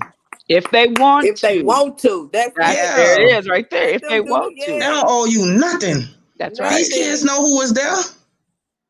If 0.49 0.69
they 0.71 0.87
want 0.87 1.25
if 1.25 1.35
to. 1.37 1.47
they 1.47 1.63
want 1.63 1.97
to. 1.99 2.29
That's, 2.33 2.57
right. 2.57 2.75
yeah. 2.75 2.95
there 2.95 3.21
it 3.21 3.37
is 3.37 3.47
right 3.47 3.69
there. 3.69 3.89
If 3.89 4.01
they 4.01 4.19
want 4.19 4.57
to. 4.65 4.71
They 4.71 4.79
don't 4.79 5.05
owe 5.07 5.25
you 5.25 5.45
nothing. 5.45 6.03
That's 6.37 6.59
right. 6.59 6.75
These 6.75 6.89
kids 6.89 7.23
know 7.23 7.37
who 7.37 7.61
is 7.61 7.73
there. 7.73 7.97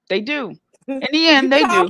They 0.10 0.22
do. 0.22 0.56
In 0.88 1.00
the 1.12 1.28
end, 1.28 1.52
they 1.52 1.64
do. 1.64 1.90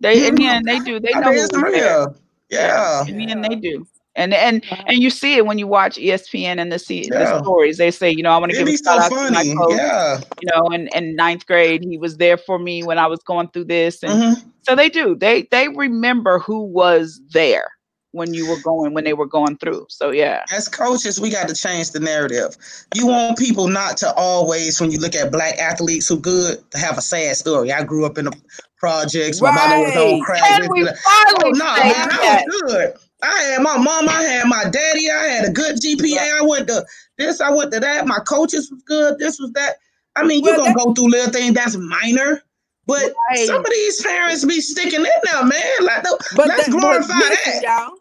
They 0.00 0.26
in 0.26 0.34
the 0.34 0.46
end 0.46 0.66
they 0.66 0.80
do. 0.80 1.00
They 1.00 1.12
know 1.12 1.32
who's 1.32 1.48
there. 1.48 2.08
Yeah. 2.50 3.06
In 3.06 3.16
the 3.16 3.30
end, 3.30 3.44
they 3.44 3.54
do. 3.54 3.86
And 4.16 4.32
and 4.32 4.64
and 4.86 5.02
you 5.02 5.10
see 5.10 5.34
it 5.34 5.46
when 5.46 5.58
you 5.58 5.66
watch 5.66 5.96
ESPN 5.96 6.60
and 6.60 6.70
the 6.70 6.78
see 6.78 7.08
yeah. 7.10 7.18
the 7.18 7.42
stories. 7.42 7.78
They 7.78 7.90
say, 7.90 8.10
you 8.10 8.22
know, 8.22 8.30
I 8.30 8.38
want 8.38 8.52
to 8.52 8.58
give 8.58 8.68
a 8.68 8.76
shout 8.76 9.00
out 9.00 9.08
to 9.08 9.30
my 9.32 9.44
coach. 9.44 9.76
Yeah. 9.76 10.20
You 10.40 10.48
know, 10.52 10.66
in, 10.68 10.88
in 10.94 11.16
ninth 11.16 11.46
grade, 11.46 11.82
he 11.82 11.98
was 11.98 12.16
there 12.18 12.36
for 12.36 12.58
me 12.58 12.84
when 12.84 12.98
I 12.98 13.06
was 13.06 13.20
going 13.24 13.48
through 13.48 13.64
this. 13.64 14.02
And 14.02 14.12
mm-hmm. 14.12 14.48
so 14.62 14.76
they 14.76 14.88
do. 14.88 15.16
They 15.16 15.48
they 15.50 15.68
remember 15.68 16.38
who 16.38 16.62
was 16.62 17.20
there 17.32 17.72
when 18.14 18.32
you 18.32 18.48
were 18.48 18.60
going 18.62 18.94
when 18.94 19.02
they 19.02 19.12
were 19.12 19.26
going 19.26 19.56
through. 19.58 19.86
So 19.90 20.10
yeah. 20.10 20.44
As 20.52 20.68
coaches, 20.68 21.20
we 21.20 21.30
got 21.30 21.48
to 21.48 21.54
change 21.54 21.90
the 21.90 21.98
narrative. 21.98 22.56
You 22.94 23.08
want 23.08 23.36
people 23.36 23.66
not 23.66 23.96
to 23.98 24.14
always, 24.14 24.80
when 24.80 24.92
you 24.92 24.98
look 24.98 25.16
at 25.16 25.32
black 25.32 25.58
athletes 25.58 26.08
who 26.08 26.20
good, 26.20 26.58
to 26.70 26.78
have 26.78 26.96
a 26.96 27.02
sad 27.02 27.36
story. 27.36 27.72
I 27.72 27.82
grew 27.82 28.06
up 28.06 28.16
in 28.16 28.26
the 28.26 28.42
projects. 28.78 29.42
Right. 29.42 29.54
My 29.54 29.68
mama 29.68 29.82
was 29.82 29.96
on 29.96 30.20
crack. 30.20 30.42
Can 30.42 30.70
we 30.70 30.84
finally 30.84 30.96
oh, 31.44 31.50
no, 31.50 31.64
man, 31.64 32.08
I 32.12 32.44
was 32.46 32.62
good. 32.62 32.94
I 33.22 33.42
had 33.42 33.62
my 33.62 33.76
mom, 33.76 34.08
I 34.08 34.22
had 34.22 34.46
my 34.46 34.64
daddy, 34.64 35.10
I 35.10 35.24
had 35.26 35.48
a 35.48 35.52
good 35.52 35.76
GPA. 35.76 36.38
I 36.38 36.42
went 36.42 36.68
to 36.68 36.84
this, 37.16 37.40
I 37.40 37.50
went 37.50 37.72
to 37.72 37.80
that. 37.80 38.06
My 38.06 38.18
coaches 38.18 38.70
was 38.70 38.82
good. 38.82 39.18
This 39.18 39.38
was 39.38 39.52
that. 39.52 39.76
I 40.16 40.24
mean, 40.24 40.44
you're 40.44 40.56
gonna 40.56 40.74
go 40.74 40.92
through 40.94 41.10
little 41.10 41.32
things 41.32 41.54
that's 41.54 41.76
minor. 41.76 42.42
But 42.86 43.12
right. 43.30 43.46
some 43.46 43.60
of 43.60 43.70
these 43.70 44.02
parents 44.02 44.44
be 44.44 44.60
sticking 44.60 45.00
in 45.00 45.04
there, 45.04 45.44
man. 45.44 45.62
Like, 45.80 46.04
but 46.36 46.48
let's 46.48 46.66
that, 46.66 46.70
glorify 46.70 47.18
that. 47.18 47.60
Y'all, 47.62 47.96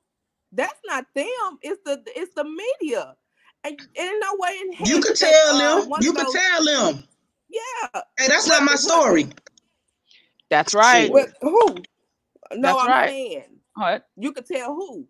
that's 0.52 0.80
not 0.86 1.06
them. 1.16 1.26
It's 1.62 1.82
the 1.86 2.04
it's 2.16 2.34
the 2.36 2.44
media. 2.44 3.16
And, 3.66 3.80
and 3.80 4.20
no 4.20 4.36
way 4.40 4.60
in 4.62 4.74
hell. 4.74 4.88
You 4.88 5.02
could 5.02 5.16
tell 5.16 5.56
uh, 5.56 5.86
them. 5.86 5.94
You 6.02 6.12
could 6.12 6.28
tell 6.28 6.66
them. 6.66 7.04
Yeah. 7.50 8.02
Hey, 8.20 8.28
that's 8.28 8.48
not 8.48 8.64
my 8.64 8.76
story. 8.76 9.30
That's 10.50 10.74
right. 10.74 11.10
who? 11.42 11.76
No, 12.56 12.62
that's 12.62 12.78
I'm 12.82 12.88
right. 12.90 13.10
saying. 13.10 13.53
What? 13.76 14.08
You 14.18 14.32
could 14.32 14.46
tell 14.46 14.74
who. 14.74 15.08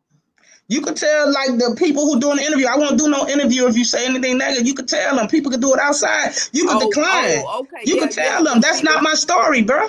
You 0.68 0.82
could 0.82 0.96
tell 0.96 1.32
like 1.32 1.50
the 1.58 1.76
people 1.78 2.06
who 2.06 2.20
doing 2.20 2.38
the 2.38 2.44
interview. 2.44 2.68
I 2.68 2.78
won't 2.78 2.98
do 2.98 3.10
no 3.10 3.28
interview 3.28 3.68
if 3.68 3.78
you 3.78 3.84
say 3.84 4.06
anything 4.06 4.38
negative. 4.38 4.66
You 4.66 4.74
could 4.74 4.88
tell 4.88 5.16
them. 5.16 5.28
People 5.28 5.52
could 5.52 5.62
do 5.62 5.74
it 5.74 5.80
outside. 5.80 6.34
You 6.52 6.68
could 6.68 6.82
oh, 6.82 6.86
oh 6.86 6.90
decline. 6.90 7.44
Oh, 7.46 7.60
okay. 7.62 7.84
You 7.86 7.96
yeah, 7.96 8.02
could 8.02 8.12
tell 8.12 8.44
yeah. 8.44 8.52
them 8.52 8.62
that's 8.62 8.84
not 8.84 9.04
my 9.04 9.14
story, 9.14 9.62
bro. 9.62 9.88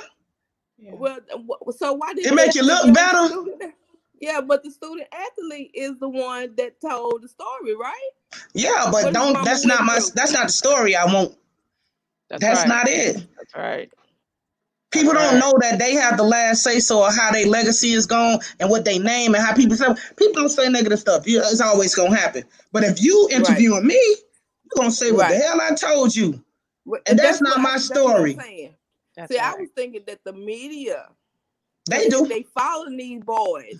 Well, 0.78 1.18
so 1.76 1.94
why 1.94 2.12
did 2.14 2.26
it 2.26 2.34
make 2.34 2.54
you 2.54 2.62
look 2.62 2.92
better? 2.92 3.30
Yeah, 4.20 4.40
but 4.40 4.62
the 4.62 4.70
student 4.70 5.08
athlete 5.12 5.70
is 5.74 5.98
the 5.98 6.08
one 6.08 6.54
that 6.56 6.80
told 6.80 7.22
the 7.22 7.28
story, 7.28 7.74
right? 7.74 8.10
Yeah, 8.52 8.88
but 8.90 9.04
what 9.04 9.14
don't. 9.14 9.44
That's 9.44 9.64
not 9.64 9.84
my. 9.84 10.00
That's 10.14 10.32
not 10.32 10.46
the 10.46 10.52
story. 10.52 10.96
I 10.96 11.04
won't. 11.04 11.36
That's, 12.28 12.42
that's 12.42 12.60
right. 12.60 12.68
not 12.68 12.88
it. 12.88 13.26
That's 13.36 13.54
right. 13.54 13.92
People 14.94 15.12
don't 15.12 15.38
know 15.38 15.52
that 15.60 15.78
they 15.78 15.92
have 15.94 16.16
the 16.16 16.22
last 16.22 16.62
say 16.62 16.78
so 16.78 17.06
of 17.06 17.14
how 17.14 17.32
their 17.32 17.46
legacy 17.46 17.92
is 17.92 18.06
gone 18.06 18.38
and 18.60 18.70
what 18.70 18.84
they 18.84 18.98
name 18.98 19.34
and 19.34 19.44
how 19.44 19.52
people 19.52 19.76
say. 19.76 19.86
People 20.16 20.34
don't 20.34 20.48
say 20.48 20.68
negative 20.68 21.00
stuff. 21.00 21.24
It's 21.26 21.60
always 21.60 21.94
gonna 21.94 22.16
happen. 22.16 22.44
But 22.72 22.84
if 22.84 23.02
you 23.02 23.28
interviewing 23.30 23.80
right. 23.80 23.84
me, 23.84 24.16
you're 24.64 24.76
gonna 24.76 24.90
say 24.90 25.10
what 25.10 25.22
right. 25.22 25.32
the 25.32 25.44
hell 25.44 25.60
I 25.60 25.74
told 25.74 26.14
you, 26.14 26.42
and 26.86 27.18
that's, 27.18 27.40
that's 27.40 27.42
not 27.42 27.60
my 27.60 27.76
story. 27.76 28.34
That's 29.16 29.32
See, 29.32 29.38
right. 29.38 29.54
I 29.54 29.60
was 29.60 29.68
thinking 29.74 30.02
that 30.06 30.22
the 30.24 30.32
media 30.32 31.08
they 31.90 32.08
do 32.08 32.26
they 32.26 32.44
following 32.56 32.96
these 32.96 33.22
boys. 33.22 33.78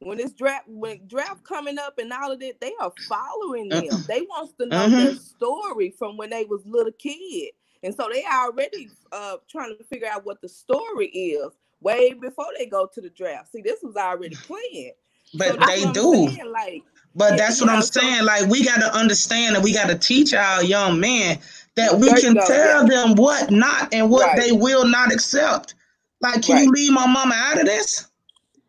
When 0.00 0.20
it's 0.20 0.34
draft 0.34 0.68
when 0.68 1.00
draft 1.06 1.42
coming 1.44 1.78
up 1.78 1.98
and 1.98 2.12
all 2.12 2.30
of 2.30 2.40
that, 2.40 2.60
they 2.60 2.72
are 2.80 2.92
following 3.08 3.68
them. 3.68 3.84
Uh, 3.90 3.98
they 4.06 4.22
wants 4.22 4.52
to 4.60 4.66
know 4.66 4.86
mm-hmm. 4.86 4.94
their 4.94 5.14
story 5.16 5.90
from 5.98 6.16
when 6.16 6.30
they 6.30 6.44
was 6.44 6.62
little 6.66 6.92
kid. 6.92 7.50
And 7.86 7.94
so 7.94 8.08
they 8.12 8.24
already 8.24 8.90
uh, 9.12 9.36
trying 9.48 9.76
to 9.78 9.84
figure 9.84 10.08
out 10.08 10.26
what 10.26 10.40
the 10.40 10.48
story 10.48 11.06
is 11.06 11.52
way 11.80 12.12
before 12.14 12.46
they 12.58 12.66
go 12.66 12.90
to 12.92 13.00
the 13.00 13.10
draft. 13.10 13.52
See, 13.52 13.62
this 13.62 13.80
was 13.82 13.94
already 13.94 14.34
planned. 14.42 14.92
But 15.34 15.52
so 15.52 15.66
they 15.66 15.92
do. 15.92 16.26
like, 16.50 16.82
but 17.14 17.36
that's 17.36 17.60
what 17.60 17.70
I'm 17.70 17.82
saying. 17.82 18.24
Like, 18.24 18.48
we 18.48 18.64
got 18.64 18.80
to 18.80 18.92
understand 18.92 19.54
that 19.54 19.62
we 19.62 19.72
got 19.72 19.88
to 19.88 19.96
teach 19.96 20.34
our 20.34 20.62
young 20.64 20.98
men 21.00 21.38
that 21.76 21.96
we 21.96 22.12
can 22.20 22.34
go, 22.34 22.46
tell 22.46 22.82
yeah. 22.82 23.04
them 23.04 23.14
what 23.14 23.50
not 23.50 23.94
and 23.94 24.10
what 24.10 24.26
right. 24.26 24.40
they 24.40 24.52
will 24.52 24.84
not 24.84 25.12
accept. 25.12 25.74
Like, 26.20 26.42
can 26.42 26.56
right. 26.56 26.64
you 26.64 26.72
leave 26.72 26.92
my 26.92 27.06
mama 27.06 27.34
out 27.36 27.60
of 27.60 27.66
this? 27.66 28.08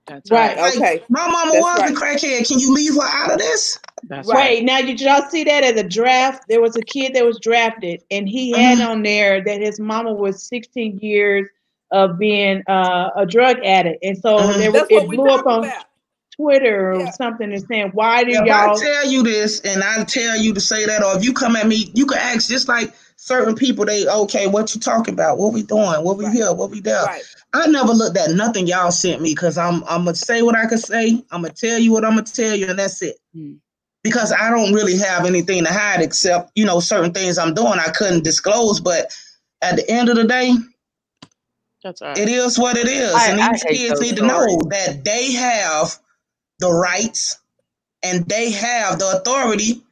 That's 0.08 0.32
right. 0.32 0.58
Like, 0.58 0.76
okay. 0.76 1.04
My 1.10 1.28
mama 1.28 1.52
That's 1.52 1.64
was 1.64 1.80
right. 1.80 1.92
a 1.92 1.94
crackhead. 1.94 2.48
Can 2.48 2.60
you 2.60 2.74
leave 2.74 2.96
her 2.96 3.02
out 3.02 3.32
of 3.32 3.38
this? 3.38 3.78
That's 4.04 4.28
right. 4.28 4.58
Wait, 4.58 4.64
now 4.64 4.82
did 4.82 5.02
y'all 5.02 5.30
see 5.30 5.44
that 5.44 5.64
as 5.64 5.76
a 5.80 5.84
draft? 5.84 6.46
There 6.48 6.62
was 6.62 6.76
a 6.78 6.82
kid 6.82 7.14
that 7.16 7.26
was 7.26 7.40
drafted, 7.40 8.04
and 8.10 8.28
he 8.28 8.52
had 8.52 8.78
mm-hmm. 8.78 8.90
on 8.90 9.04
there 9.04 9.44
that 9.44 9.62
his 9.62 9.80
mama 9.80 10.14
was 10.14 10.42
16 10.44 11.00
years 11.00 11.48
of 11.92 12.18
being 12.18 12.64
uh, 12.68 13.10
a 13.16 13.26
drug 13.26 13.58
addict, 13.64 14.04
and 14.04 14.18
so 14.18 14.38
mm-hmm. 14.38 14.60
there, 14.60 14.86
it 14.90 15.10
blew 15.10 15.28
up 15.28 15.46
on 15.46 15.66
about. 15.66 15.86
Twitter 16.36 16.92
or 16.92 17.00
yeah. 17.00 17.12
something 17.12 17.52
and 17.52 17.64
saying, 17.64 17.92
"Why 17.94 18.24
do 18.24 18.32
y'all?" 18.32 18.50
I 18.50 18.76
tell 18.76 19.08
you 19.08 19.24
this, 19.24 19.62
and 19.62 19.84
I 19.84 20.04
tell 20.04 20.38
you 20.38 20.54
to 20.54 20.60
say 20.60 20.86
that, 20.86 21.04
or 21.04 21.18
if 21.18 21.24
you 21.24 21.34
come 21.34 21.56
at 21.56 21.66
me, 21.66 21.92
you 21.94 22.06
can 22.06 22.20
ask 22.20 22.48
just 22.48 22.68
like 22.68 22.94
certain 23.28 23.56
people. 23.56 23.86
They 23.86 24.08
okay, 24.08 24.48
what 24.48 24.74
you 24.74 24.82
talking 24.82 25.14
about? 25.14 25.38
What 25.38 25.54
we 25.54 25.64
doing? 25.64 26.04
What 26.04 26.18
we 26.18 26.26
right. 26.26 26.34
here? 26.34 26.54
What 26.54 26.72
we 26.72 26.80
there? 26.80 27.04
Right. 27.04 27.24
I 27.54 27.68
never 27.68 27.94
looked 27.94 28.18
at 28.18 28.32
nothing 28.32 28.68
y'all 28.68 28.92
sent 28.92 29.22
me 29.22 29.32
because 29.32 29.58
I'm 29.58 29.84
I'm 29.84 30.06
gonna 30.06 30.16
say 30.16 30.42
what 30.42 30.56
I 30.56 30.66
can 30.66 30.78
say. 30.78 31.24
I'm 31.32 31.42
gonna 31.42 31.54
tell 31.54 31.80
you 31.80 31.92
what 31.92 32.06
I'm 32.06 32.12
gonna 32.12 32.24
tell 32.24 32.56
you, 32.56 32.68
and 32.68 32.80
that's 32.80 33.02
it. 33.02 33.18
Mm 33.36 33.60
because 34.08 34.32
I 34.32 34.50
don't 34.50 34.74
really 34.74 34.98
have 34.98 35.26
anything 35.26 35.66
to 35.66 35.74
hide 35.74 36.02
except, 36.02 36.52
you 36.56 36.66
know, 36.66 36.80
certain 36.80 37.12
things 37.12 37.38
I'm 37.38 37.54
doing 37.54 37.74
I 37.74 37.90
couldn't 37.90 38.24
disclose. 38.24 38.80
But 38.80 39.14
at 39.62 39.76
the 39.76 39.90
end 39.90 40.08
of 40.08 40.16
the 40.16 40.24
day, 40.24 40.54
that's 41.84 42.02
right. 42.02 42.18
It 42.18 42.30
is 42.30 42.58
what 42.58 42.78
it 42.78 42.88
is. 42.88 43.14
I, 43.14 43.32
and 43.32 43.40
these 43.40 43.64
kids 43.64 44.02
need 44.02 44.18
stories. 44.18 44.20
to 44.20 44.26
know 44.26 44.60
that 44.70 45.04
they 45.04 45.34
have 45.34 45.98
the 46.60 46.72
rights 46.72 47.40
and 48.04 48.26
they 48.28 48.52
have 48.52 49.00
the 49.00 49.18
authority 49.18 49.84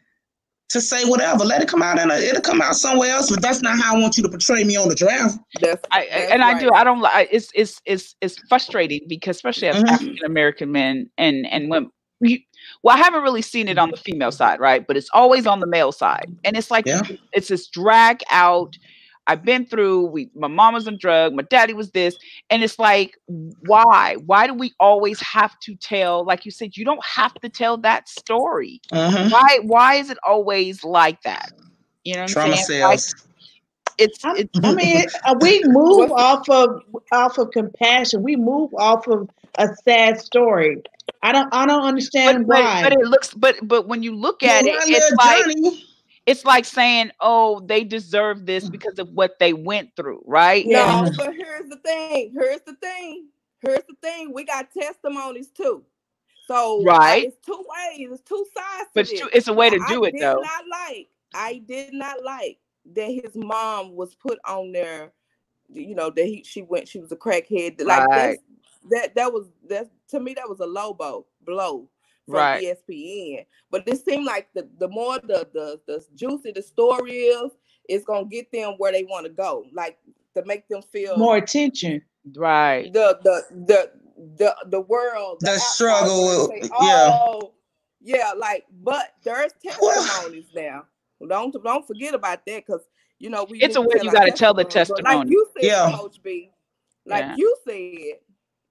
to 0.69 0.81
say 0.81 1.05
whatever. 1.05 1.45
Let 1.45 1.61
it 1.61 1.67
come 1.67 1.81
out 1.81 1.99
and 1.99 2.11
it'll 2.11 2.41
come 2.41 2.61
out 2.61 2.75
somewhere 2.75 3.11
else. 3.11 3.29
But 3.29 3.41
that's 3.41 3.61
not 3.61 3.77
how 3.79 3.95
I 3.95 3.99
want 3.99 4.17
you 4.17 4.23
to 4.23 4.29
portray 4.29 4.63
me 4.63 4.75
on 4.75 4.89
the 4.89 4.95
draft. 4.95 5.37
That's, 5.61 5.81
I, 5.91 6.07
that's 6.09 6.31
and 6.31 6.41
right. 6.41 6.55
I 6.55 6.59
do. 6.59 6.71
I 6.71 6.83
don't. 6.83 7.01
like 7.01 7.29
it's 7.31 7.49
it's 7.53 7.81
it's 7.85 8.15
it's 8.21 8.37
frustrating 8.49 9.01
because 9.07 9.37
especially 9.37 9.67
as 9.67 9.77
mm-hmm. 9.77 9.93
African 9.93 10.25
American 10.25 10.71
men 10.71 11.09
and 11.17 11.45
and 11.47 11.69
women, 11.69 11.91
well, 12.83 12.95
I 12.95 12.97
haven't 12.97 13.23
really 13.23 13.41
seen 13.41 13.67
it 13.67 13.77
on 13.77 13.91
the 13.91 13.97
female 13.97 14.31
side, 14.31 14.59
right? 14.59 14.85
But 14.85 14.97
it's 14.97 15.09
always 15.13 15.47
on 15.47 15.59
the 15.59 15.67
male 15.67 15.91
side. 15.91 16.35
And 16.43 16.55
it's 16.57 16.71
like 16.71 16.85
yeah. 16.85 17.01
it's 17.33 17.49
this 17.49 17.67
drag 17.67 18.21
out. 18.31 18.77
I've 19.27 19.43
been 19.43 19.65
through 19.65 20.05
we 20.07 20.29
my 20.35 20.47
mom 20.47 20.73
was 20.73 20.87
on 20.87 20.97
drug, 20.97 21.33
my 21.33 21.43
daddy 21.43 21.73
was 21.73 21.91
this, 21.91 22.15
and 22.49 22.63
it's 22.63 22.77
like, 22.77 23.17
why? 23.27 24.17
Why 24.25 24.47
do 24.47 24.53
we 24.53 24.73
always 24.79 25.19
have 25.21 25.57
to 25.61 25.75
tell, 25.75 26.23
like 26.25 26.45
you 26.45 26.51
said, 26.51 26.77
you 26.77 26.85
don't 26.85 27.03
have 27.03 27.33
to 27.35 27.49
tell 27.49 27.77
that 27.77 28.07
story. 28.07 28.81
Uh-huh. 28.91 29.29
Why 29.29 29.59
why 29.63 29.95
is 29.95 30.09
it 30.09 30.17
always 30.25 30.83
like 30.83 31.21
that? 31.23 31.51
You 32.03 32.15
know, 32.15 32.27
trauma 32.27 32.57
sales. 32.57 32.89
Like, 32.89 32.99
it's, 33.97 34.21
it's 34.25 34.59
I 34.63 34.73
mean, 34.73 35.05
uh, 35.25 35.35
we 35.39 35.63
move 35.65 36.11
off 36.11 36.47
of 36.49 36.81
off 37.11 37.37
of 37.37 37.51
compassion. 37.51 38.21
We 38.23 38.35
move 38.35 38.73
off 38.75 39.07
of 39.07 39.29
a 39.57 39.69
sad 39.83 40.19
story. 40.19 40.83
I 41.23 41.31
don't 41.31 41.51
I 41.53 41.65
don't 41.65 41.83
understand 41.83 42.47
but, 42.47 42.61
why. 42.61 42.83
But, 42.83 42.89
but, 42.89 43.01
it 43.01 43.07
looks 43.07 43.33
but 43.33 43.55
but 43.63 43.87
when 43.87 44.03
you 44.03 44.15
look 44.15 44.43
at 44.43 44.65
it, 44.65 44.75
it's 44.85 45.11
like 45.15 45.73
it's 46.25 46.45
like 46.45 46.65
saying, 46.65 47.11
"Oh, 47.19 47.59
they 47.59 47.83
deserve 47.83 48.45
this 48.45 48.67
mm. 48.67 48.71
because 48.71 48.99
of 48.99 49.09
what 49.09 49.37
they 49.39 49.53
went 49.53 49.95
through," 49.95 50.23
right? 50.25 50.65
No, 50.65 51.05
and, 51.05 51.15
but 51.15 51.35
here's 51.35 51.69
the 51.69 51.77
thing. 51.77 52.33
Here's 52.33 52.61
the 52.61 52.75
thing. 52.75 53.27
Here's 53.61 53.83
the 53.87 53.95
thing. 54.01 54.33
We 54.33 54.43
got 54.43 54.71
testimonies 54.71 55.49
too. 55.49 55.83
So 56.47 56.83
right, 56.83 57.25
it's 57.25 57.45
two 57.45 57.53
ways. 57.67 58.09
It's 58.11 58.21
two 58.21 58.45
sides. 58.55 58.89
But 58.93 59.09
it's, 59.09 59.21
it's, 59.33 59.47
a 59.47 59.53
way 59.53 59.69
to 59.69 59.79
do 59.87 60.05
I 60.05 60.09
it 60.09 60.15
though. 60.19 60.41
Not 60.41 60.63
like 60.69 61.09
I 61.33 61.61
did 61.67 61.93
not 61.93 62.23
like 62.23 62.59
that 62.93 63.09
his 63.09 63.35
mom 63.35 63.95
was 63.95 64.15
put 64.15 64.39
on 64.45 64.71
there. 64.71 65.11
You 65.69 65.95
know 65.95 66.09
that 66.09 66.25
he 66.25 66.43
she 66.43 66.61
went. 66.61 66.87
She 66.87 66.99
was 66.99 67.11
a 67.11 67.15
crackhead. 67.15 67.83
Like 67.83 68.07
right. 68.07 68.39
that. 68.89 69.15
That 69.15 69.33
was 69.33 69.47
that 69.67 69.89
to 70.09 70.19
me. 70.19 70.33
That 70.33 70.49
was 70.49 70.59
a 70.59 70.65
low 70.65 70.93
blow. 70.93 71.25
Blow 71.43 71.87
from 72.25 72.35
right. 72.35 72.63
ESPN. 72.63 73.45
But 73.71 73.87
it 73.87 74.03
seemed 74.03 74.25
like 74.25 74.49
the 74.53 74.67
the 74.79 74.87
more 74.87 75.19
the 75.19 75.47
the 75.53 75.79
the 75.87 76.05
juicy 76.15 76.51
the 76.51 76.61
story 76.61 77.11
is, 77.11 77.51
it's 77.87 78.05
gonna 78.05 78.25
get 78.25 78.51
them 78.51 78.73
where 78.77 78.91
they 78.91 79.03
want 79.03 79.25
to 79.25 79.31
go. 79.31 79.65
Like 79.73 79.97
to 80.35 80.43
make 80.45 80.67
them 80.67 80.81
feel 80.81 81.17
more 81.17 81.37
attention. 81.37 82.01
Right. 82.35 82.91
The 82.91 83.19
the 83.23 83.43
the 83.65 83.91
the 84.37 84.55
the 84.67 84.81
world 84.81 85.37
the, 85.41 85.51
the 85.51 85.59
struggle 85.59 86.47
say, 86.47 86.69
oh, 86.71 87.41
yeah 87.41 87.49
yeah 88.05 88.31
like 88.37 88.65
but 88.83 89.13
there's 89.23 89.51
testimonies 89.63 90.45
now 90.55 90.83
don't 91.27 91.55
don't 91.63 91.85
forget 91.85 92.13
about 92.13 92.45
that 92.45 92.65
because 92.65 92.81
you 93.19 93.29
know 93.29 93.45
we 93.49 93.59
it's 93.59 93.75
a 93.75 93.81
way 93.81 93.95
you 94.01 94.11
got 94.11 94.25
to 94.25 94.31
tell 94.31 94.53
the 94.53 94.63
testimony 94.63 95.03
like 95.03 95.27
you 95.27 95.47
said 95.53 95.63
yeah. 95.63 95.91
coach 95.95 96.21
b 96.23 96.51
like 97.05 97.23
yeah. 97.23 97.35
you 97.35 97.55
said 97.67 98.19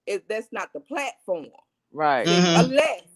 it, 0.07 0.27
that's 0.29 0.47
not 0.51 0.71
the 0.73 0.79
platform 0.79 1.47
right 1.91 2.25
mm-hmm. 2.25 2.65
unless 2.65 3.01
you 3.01 3.14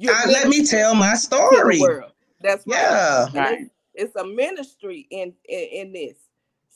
let 0.00 0.48
me 0.48 0.64
tell 0.64 0.94
my 0.94 1.14
story. 1.14 1.80
that's 2.40 2.66
right. 2.66 2.76
yeah. 2.76 3.26
right. 3.34 3.60
It's, 3.60 3.70
it's, 3.94 4.16
a 4.16 4.26
ministry 4.26 5.06
in, 5.10 5.34
in 5.48 5.68
in 5.72 5.92
this. 5.92 6.16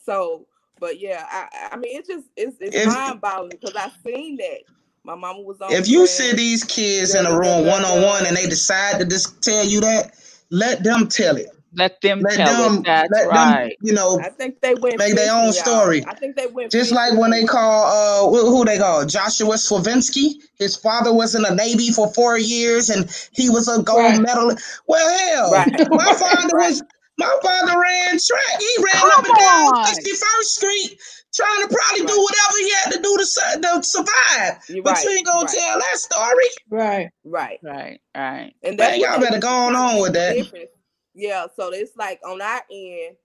So 0.04 0.46
but 0.80 1.00
yeah 1.00 1.24
i 1.30 1.68
i 1.72 1.76
mean 1.76 1.96
it's 1.96 2.08
just 2.08 2.26
it's, 2.36 2.56
it's 2.60 2.94
mind-boggling 2.94 3.50
because 3.50 3.74
i've 3.76 3.96
seen 4.04 4.36
that. 4.36 4.60
My 5.06 5.14
mama 5.14 5.40
was 5.40 5.60
on 5.60 5.70
if 5.72 5.86
you 5.88 6.06
see 6.06 6.32
these 6.32 6.64
kids 6.64 7.14
in 7.14 7.26
a 7.26 7.30
room 7.30 7.66
one-on-one 7.66 8.26
and 8.26 8.36
they 8.36 8.46
decide 8.46 8.98
to 8.98 9.04
just 9.04 9.42
tell 9.42 9.64
you 9.64 9.80
that 9.80 10.14
let 10.50 10.82
them 10.82 11.08
tell 11.08 11.36
it 11.36 11.50
let 11.76 12.00
them 12.00 12.20
let 12.20 12.36
tell 12.36 12.70
them. 12.70 12.82
That's 12.82 13.10
let 13.12 13.28
right. 13.28 13.62
Them, 13.62 13.70
you 13.82 13.92
know, 13.92 14.20
I 14.20 14.30
think 14.30 14.60
they 14.60 14.74
went 14.74 14.98
make 14.98 15.14
their 15.14 15.34
own 15.34 15.52
story. 15.52 16.04
I 16.06 16.14
think 16.14 16.36
they 16.36 16.46
went 16.46 16.70
just 16.70 16.92
like 16.92 17.18
when 17.18 17.30
they 17.30 17.44
call 17.44 18.30
uh 18.30 18.40
who 18.42 18.64
they 18.64 18.78
call 18.78 19.04
Joshua 19.06 19.54
Slavinsky. 19.54 20.34
His 20.58 20.76
father 20.76 21.12
was 21.12 21.34
in 21.34 21.42
the 21.42 21.54
Navy 21.54 21.90
for 21.90 22.12
four 22.12 22.38
years 22.38 22.90
and 22.90 23.10
he 23.32 23.50
was 23.50 23.68
a 23.68 23.82
gold 23.82 23.98
right. 23.98 24.20
medalist. 24.20 24.64
Well, 24.86 25.18
hell, 25.18 25.52
right. 25.52 25.72
my 25.90 26.14
father 26.14 26.56
was 26.56 26.82
my 27.18 27.38
father 27.42 27.78
ran 27.78 28.18
track. 28.18 28.60
He 28.60 28.82
ran 28.82 29.00
Come 29.00 29.10
up 29.16 29.24
and 29.26 29.38
down 29.38 29.72
61st 29.84 30.42
Street 30.42 30.98
trying 31.34 31.62
to 31.62 31.74
probably 31.74 32.04
right. 32.04 32.08
do 32.08 32.22
whatever 32.22 32.58
he 32.58 32.72
had 32.74 32.90
to 32.92 33.02
do 33.02 33.16
to, 33.16 33.60
to 33.60 33.82
survive. 33.82 34.64
You're 34.68 34.82
but 34.82 34.94
right. 34.94 35.04
you 35.04 35.10
ain't 35.10 35.26
gonna 35.26 35.40
right. 35.40 35.48
tell 35.48 35.78
that 35.78 35.98
story. 35.98 36.44
Right. 36.70 37.10
Right. 37.24 37.58
Right. 37.62 38.00
Right. 38.16 38.54
And 38.62 38.78
that's 38.78 38.98
y'all 38.98 39.20
better 39.20 39.38
go 39.38 39.48
on, 39.48 39.74
on 39.76 40.00
with 40.00 40.14
that. 40.14 40.34
Difference. 40.34 40.70
Yeah. 41.14 41.46
So 41.56 41.72
it's 41.72 41.96
like 41.96 42.20
on 42.24 42.42
our 42.42 42.62
end, 42.70 43.16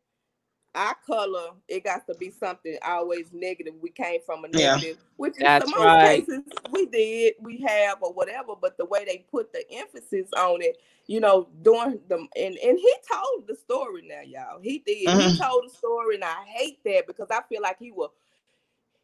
our 0.75 0.95
color, 1.05 1.51
it 1.67 1.83
got 1.83 2.05
to 2.07 2.13
be 2.15 2.29
something 2.29 2.77
always 2.85 3.31
negative. 3.33 3.73
We 3.81 3.89
came 3.89 4.19
from 4.25 4.45
a 4.45 4.49
negative, 4.49 4.97
yeah. 4.97 5.05
which 5.17 5.37
in 5.37 5.45
most 5.45 5.75
right. 5.75 6.25
cases 6.25 6.43
we 6.71 6.85
did, 6.85 7.33
we 7.41 7.57
have 7.67 7.97
or 8.01 8.13
whatever, 8.13 8.53
but 8.59 8.77
the 8.77 8.85
way 8.85 9.03
they 9.03 9.25
put 9.31 9.51
the 9.51 9.63
emphasis 9.71 10.29
on 10.37 10.61
it, 10.61 10.77
you 11.07 11.19
know, 11.19 11.49
during 11.63 11.99
the 12.07 12.17
and 12.35 12.57
and 12.57 12.77
he 12.77 12.93
told 13.11 13.47
the 13.47 13.55
story 13.55 14.03
now, 14.07 14.21
y'all. 14.21 14.61
He 14.61 14.83
did. 14.85 15.07
Mm-hmm. 15.07 15.29
He 15.31 15.37
told 15.37 15.65
the 15.65 15.73
story, 15.75 16.15
and 16.15 16.23
I 16.23 16.43
hate 16.45 16.83
that 16.85 17.07
because 17.07 17.29
I 17.31 17.41
feel 17.49 17.63
like 17.63 17.77
he 17.79 17.91
will 17.91 18.13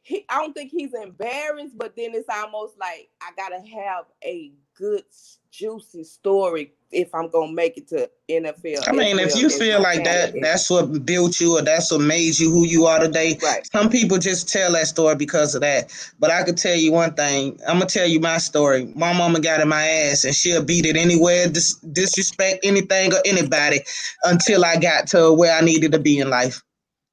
he 0.06 0.24
I 0.30 0.40
don't 0.40 0.54
think 0.54 0.70
he's 0.72 0.94
embarrassed, 0.94 1.76
but 1.78 1.96
then 1.96 2.12
it's 2.14 2.30
almost 2.30 2.78
like 2.80 3.10
I 3.22 3.32
gotta 3.36 3.58
have 3.58 4.06
a 4.24 4.52
good 4.76 5.04
juicy 5.52 6.04
story 6.04 6.74
if 6.92 7.14
I'm 7.14 7.30
gonna 7.30 7.52
make 7.52 7.78
it 7.78 7.88
to 7.90 8.10
NFL. 8.30 8.88
I 8.88 8.92
mean, 8.92 9.20
if 9.20 9.36
you 9.36 9.50
feel 9.50 9.82
like 9.82 10.04
that, 10.04 10.34
that's 10.42 10.70
what 10.70 11.06
built 11.06 11.40
you 11.40 11.58
or 11.58 11.62
that's 11.62 11.92
what 11.92 12.02
made 12.02 12.38
you 12.40 12.52
who 12.52 12.66
you 12.66 12.86
are 12.86 13.00
today. 13.00 13.38
Right. 13.42 13.66
Some 13.72 13.90
people 13.90 14.18
just 14.18 14.50
tell 14.50 14.74
that 14.74 14.88
story 14.88 15.16
because 15.16 15.56
of 15.56 15.62
that. 15.62 15.92
But 16.20 16.32
I 16.32 16.44
could 16.44 16.58
tell 16.58 16.76
you 16.76 16.92
one 16.92 17.14
thing. 17.14 17.60
I'm 17.68 17.76
gonna 17.78 17.86
tell 17.86 18.08
you 18.08 18.20
my 18.20 18.38
story. 18.38 18.92
My 18.96 19.14
mama 19.14 19.40
got 19.40 19.62
in 19.62 19.68
my 19.68 19.88
ass 19.88 20.24
and 20.24 20.36
she'll 20.36 20.64
beat 20.64 20.86
it 20.86 20.96
anywhere, 20.96 21.48
dis- 21.48 21.76
disrespect 21.76 22.60
anything 22.64 23.14
or 23.14 23.20
anybody 23.26 23.82
until 24.24 24.64
I 24.66 24.78
got 24.78 25.08
to 25.08 25.34
where 25.34 25.56
I 25.56 25.62
needed 25.62 25.92
to 25.94 26.00
be 26.00 26.20
in 26.20 26.30
life. 26.30 26.62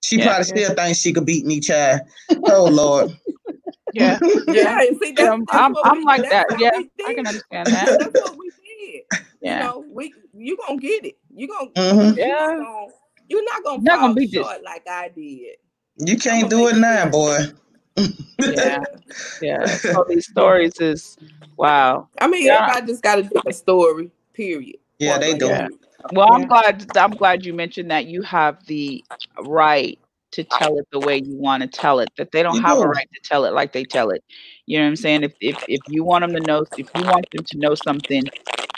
She 0.04 0.18
yeah, 0.18 0.26
probably 0.26 0.44
still 0.44 0.74
thinks 0.74 0.98
she 0.98 1.12
could 1.12 1.26
beat 1.26 1.46
me, 1.46 1.60
child. 1.60 2.00
Oh 2.44 2.64
Lord. 2.64 3.16
Yeah, 3.93 4.18
yeah. 4.49 4.80
See, 5.01 5.12
that's, 5.12 5.28
I'm, 5.28 5.45
I'm, 5.51 5.74
I'm 5.84 6.03
like 6.05 6.22
that. 6.30 6.47
Yeah, 6.59 6.70
I 7.07 7.14
can 7.14 7.26
understand 7.26 7.66
that. 7.68 7.99
That's 7.99 8.30
what 8.30 8.38
we 8.38 8.51
did. 8.78 9.22
Yeah. 9.40 9.59
You 9.59 9.64
know, 9.64 9.84
we 9.93 10.14
you 10.34 10.57
gonna 10.66 10.80
get 10.80 11.05
it. 11.05 11.16
You 11.34 11.49
gonna 11.49 11.70
mm-hmm. 11.70 12.18
yeah. 12.18 12.53
You 12.53 12.62
gonna, 12.62 12.86
you're 13.28 13.45
not 13.45 13.64
gonna 13.64 13.82
not 13.82 14.01
gonna 14.01 14.14
be 14.14 14.28
short 14.28 14.59
this. 14.59 14.64
like 14.64 14.86
I 14.88 15.11
did. 15.14 15.57
You 15.99 16.16
can't 16.16 16.49
do 16.49 16.68
it 16.68 16.76
now, 16.76 17.09
boy. 17.09 17.38
yeah, 18.38 18.82
yeah. 19.43 19.66
So 19.66 20.05
these 20.09 20.26
stories 20.26 20.80
is 20.80 21.18
wow. 21.57 22.09
I 22.20 22.26
mean, 22.28 22.47
yeah. 22.47 22.62
everybody 22.62 22.86
just 22.93 23.03
got 23.03 23.18
a 23.18 23.22
different 23.22 23.55
story. 23.55 24.11
Period. 24.32 24.76
Yeah, 24.99 25.18
they 25.18 25.34
do. 25.34 25.47
Yeah. 25.47 25.68
Well, 26.12 26.32
I'm 26.32 26.47
glad. 26.47 26.86
I'm 26.97 27.11
glad 27.12 27.45
you 27.45 27.53
mentioned 27.53 27.90
that 27.90 28.07
you 28.07 28.22
have 28.22 28.64
the 28.66 29.05
right 29.45 29.99
to 30.33 30.45
tell 30.45 30.78
it 30.78 30.87
the 30.91 31.01
way 31.01 31.18
you 31.18 31.37
want 31.37 31.62
to 31.62 31.68
tell 31.68 32.01
it. 32.01 32.11
That 32.16 32.33
they 32.33 32.43
don't 32.43 32.57
you 32.57 32.62
have 32.62 32.78
do. 32.78 32.85
a 32.85 32.89
right 32.89 33.09
to 33.12 33.20
tell 33.28 33.45
it 33.45 33.53
like 33.53 33.72
they 33.72 33.85
tell 33.85 34.11
it. 34.11 34.24
You 34.66 34.78
know 34.78 34.85
what 34.85 34.89
I'm 34.89 34.97
saying? 34.97 35.22
If 35.22 35.35
if 35.41 35.62
if 35.68 35.80
you 35.89 36.05
want 36.05 36.22
them 36.22 36.33
to 36.33 36.41
know, 36.41 36.64
if 36.76 36.89
you 36.95 37.03
want 37.05 37.26
them 37.30 37.45
to 37.45 37.59
know 37.59 37.74
something, 37.74 38.24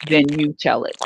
then 0.09 0.29
you 0.39 0.53
tell 0.53 0.85
it. 0.85 0.97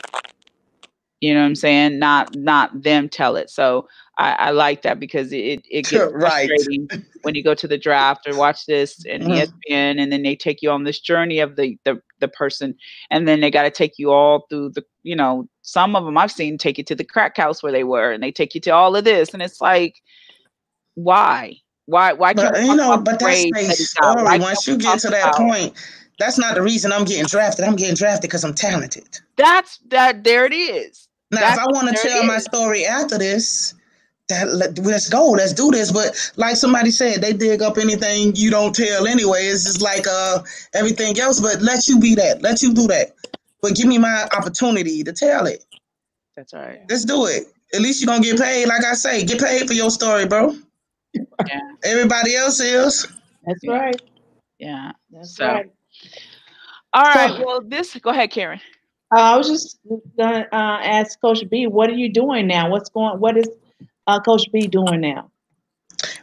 You 1.21 1.35
know 1.35 1.41
what 1.41 1.47
I'm 1.47 1.55
saying? 1.57 1.99
Not 1.99 2.35
not 2.37 2.83
them 2.83 3.09
tell 3.09 3.37
it. 3.37 3.51
So 3.51 3.89
I, 4.19 4.33
I 4.33 4.51
like 4.51 4.83
that 4.83 5.01
because 5.01 5.33
it 5.33 5.63
it 5.69 5.87
gets 5.87 5.93
right. 6.13 6.49
frustrating 6.49 6.89
when 7.23 7.35
you 7.35 7.43
go 7.43 7.55
to 7.55 7.67
the 7.67 7.79
draft 7.79 8.29
or 8.29 8.37
watch 8.37 8.67
this 8.67 9.05
and 9.05 9.25
mm. 9.25 9.29
Mm-hmm. 9.29 9.73
ESPN, 9.73 10.01
and 10.01 10.13
then 10.13 10.23
they 10.23 10.37
take 10.37 10.63
you 10.63 10.71
on 10.71 10.85
this 10.85 11.01
journey 11.01 11.41
of 11.41 11.57
the 11.57 11.77
the 11.85 12.01
the 12.21 12.29
person, 12.29 12.75
and 13.11 13.27
then 13.27 13.41
they 13.41 13.51
got 13.51 13.63
to 13.63 13.71
take 13.71 13.99
you 13.99 14.13
all 14.13 14.47
through 14.49 14.71
the 14.71 14.85
you 15.03 15.17
know 15.17 15.49
some 15.63 15.97
of 15.97 16.05
them 16.05 16.17
I've 16.17 16.33
seen 16.33 16.57
take 16.57 16.79
you 16.79 16.85
to 16.85 16.95
the 16.95 17.05
crack 17.05 17.37
house 17.37 17.63
where 17.63 17.73
they 17.73 17.85
were, 17.85 18.13
and 18.13 18.23
they 18.23 18.33
take 18.33 18.55
you 18.55 18.61
to 18.63 18.71
all 18.71 18.95
of 18.95 19.05
this, 19.05 19.33
and 19.35 19.43
it's 19.43 19.61
like, 19.61 20.01
why? 21.03 21.57
Why? 21.87 22.13
Why 22.13 22.35
can't 22.35 22.55
but, 22.55 22.65
you 22.65 22.77
know? 22.77 22.97
But 22.99 23.19
that's 23.19 23.45
a 23.45 23.85
story. 23.85 24.39
Once 24.39 24.67
you 24.67 24.77
get 24.77 24.99
to 25.01 25.09
that 25.09 25.35
point, 25.35 25.75
that's 26.19 26.39
not 26.39 26.55
the 26.55 26.63
reason 26.63 26.93
I'm 26.93 27.05
getting 27.05 27.27
drafted. 27.27 27.65
I'm 27.65 27.77
getting 27.77 27.95
drafted 27.95 28.23
because 28.23 28.45
I'm 28.45 28.55
talented. 28.55 29.21
That's 29.37 29.79
that. 29.89 30.25
There 30.25 30.45
it 30.45 30.53
is. 30.53 31.09
Now, 31.31 31.41
that's, 31.41 31.59
if 31.59 31.63
I 31.63 31.67
want 31.73 31.89
to 31.89 32.03
tell 32.03 32.25
my 32.25 32.39
story 32.39 32.87
after 32.87 33.19
this, 33.19 33.75
that 34.29 34.49
let, 34.49 34.79
us 34.79 35.09
go, 35.09 35.31
let's 35.31 35.53
do 35.53 35.71
this. 35.71 35.93
But 35.93 36.33
like 36.37 36.57
somebody 36.57 36.91
said, 36.91 37.23
they 37.23 37.33
dig 37.33 37.63
up 37.63 37.79
anything 37.79 38.35
you 38.35 38.51
don't 38.51 38.75
tell 38.75 39.07
anyway. 39.07 39.45
It's 39.45 39.65
just 39.65 39.81
like 39.81 40.07
uh 40.07 40.41
everything 40.75 41.19
else. 41.19 41.41
But 41.41 41.63
let 41.63 41.89
you 41.89 41.99
be 41.99 42.15
that. 42.17 42.43
Let 42.43 42.63
you 42.63 42.75
do 42.75 42.87
that 42.89 43.15
but 43.63 43.75
give 43.75 43.87
me 43.87 43.99
my 43.99 44.29
opportunity 44.37 45.03
to 45.03 45.13
tell 45.13 45.47
it. 45.47 45.65
That's 46.37 46.55
all 46.55 46.61
right. 46.61 46.81
Let's 46.89 47.05
do 47.05 47.27
it. 47.27 47.45
At 47.75 47.81
least 47.81 48.01
you're 48.01 48.07
gonna 48.07 48.23
get 48.23 48.39
paid. 48.39 48.67
Like 48.67 48.85
I 48.85 48.95
say, 48.95 49.25
get 49.25 49.41
paid 49.41 49.67
for 49.67 49.75
your 49.75 49.91
story, 49.91 50.27
bro. 50.27 50.55
Yeah. 51.15 51.61
Everybody 51.85 52.35
else 52.35 52.61
is. 52.61 53.07
That's 53.47 53.67
right. 53.67 54.01
Yeah. 54.59 54.93
That's 55.11 55.37
so. 55.37 55.47
right. 55.47 55.71
All 56.93 57.03
right. 57.03 57.31
So, 57.31 57.45
well, 57.45 57.61
this. 57.63 57.95
Go 57.97 58.11
ahead, 58.11 58.31
Karen. 58.31 58.61
Uh, 59.15 59.21
I 59.21 59.37
was 59.37 59.49
just 59.49 59.79
gonna 60.19 60.47
uh, 60.53 60.81
ask 60.83 61.21
Coach 61.21 61.49
B, 61.49 61.67
what 61.67 61.89
are 61.89 61.95
you 61.95 62.13
doing 62.13 62.47
now? 62.47 62.71
What's 62.71 62.91
going? 62.91 63.19
What 63.21 63.39
is 63.39 63.49
uh, 64.07 64.21
Coach 64.21 64.51
B 64.53 64.67
doing 64.67 65.01
now? 65.01 65.31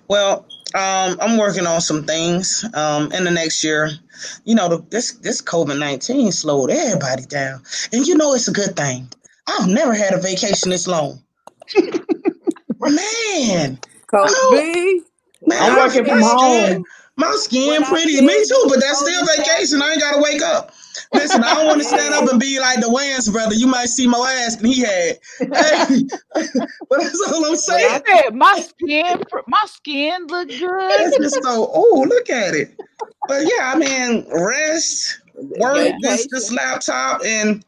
Well, 0.08 0.46
um, 0.76 1.18
I'm 1.20 1.38
working 1.38 1.66
on 1.66 1.82
some 1.82 2.04
things 2.04 2.64
um, 2.76 3.12
in 3.12 3.24
the 3.24 3.32
next 3.32 3.64
year. 3.64 3.90
You 4.44 4.54
know, 4.54 4.70
the, 4.70 4.86
this 4.90 5.14
this 5.14 5.42
COVID 5.42 5.80
nineteen 5.80 6.32
slowed 6.32 6.70
everybody 6.70 7.26
down, 7.26 7.64
and 7.92 8.06
you 8.06 8.16
know 8.16 8.34
it's 8.36 8.48
a 8.48 8.54
good 8.54 8.76
thing. 8.76 9.10
I've 9.48 9.68
never 9.68 9.94
had 9.94 10.14
a 10.14 10.22
vacation 10.22 10.70
this 10.70 10.88
long. 10.88 11.24
man, 12.80 13.80
Coach 14.08 14.30
oh, 14.32 14.52
B, 14.52 15.02
man, 15.48 15.62
I'm 15.62 15.78
working 15.78 16.06
from 16.06 16.22
home. 16.22 16.86
My 17.18 17.32
skin 17.38 17.82
pretty, 17.84 18.20
me 18.22 18.46
too, 18.46 18.66
but 18.68 18.82
that's 18.82 19.00
still 19.00 19.26
vacation. 19.38 19.82
I 19.82 19.92
ain't 19.92 20.02
gotta 20.02 20.22
wake 20.22 20.42
up. 20.42 20.74
Listen, 21.14 21.44
I 21.44 21.54
don't 21.54 21.68
want 21.68 21.82
to 21.82 21.88
stand 21.88 22.14
up 22.14 22.30
and 22.30 22.40
be 22.40 22.60
like 22.60 22.82
the 22.82 22.88
Wayans 22.88 23.32
brother. 23.32 23.56
You 23.56 23.68
might 23.68 23.88
see 23.88 24.08
my 24.08 24.44
ass 24.46 24.58
than 24.58 24.68
he 24.68 24.82
had. 24.82 25.20
Hey, 25.40 26.04
but 26.34 27.00
that's 27.02 27.32
all 27.32 27.46
I'm 27.46 27.56
saying. 27.56 28.02
my 28.34 28.60
skin, 28.60 29.24
my 29.48 29.64
skin 29.66 30.28
look 30.28 30.50
good. 30.50 30.60
It's 30.60 31.18
just 31.18 31.44
so. 31.44 31.70
Oh, 31.74 32.06
look 32.08 32.30
at 32.30 32.54
it. 32.54 32.76
But 33.28 33.44
yeah, 33.44 33.74
I 33.74 33.78
mean, 33.78 34.26
rest, 34.32 35.22
work 35.36 35.94
this 36.02 36.28
this 36.28 36.52
laptop, 36.52 37.22
and 37.24 37.64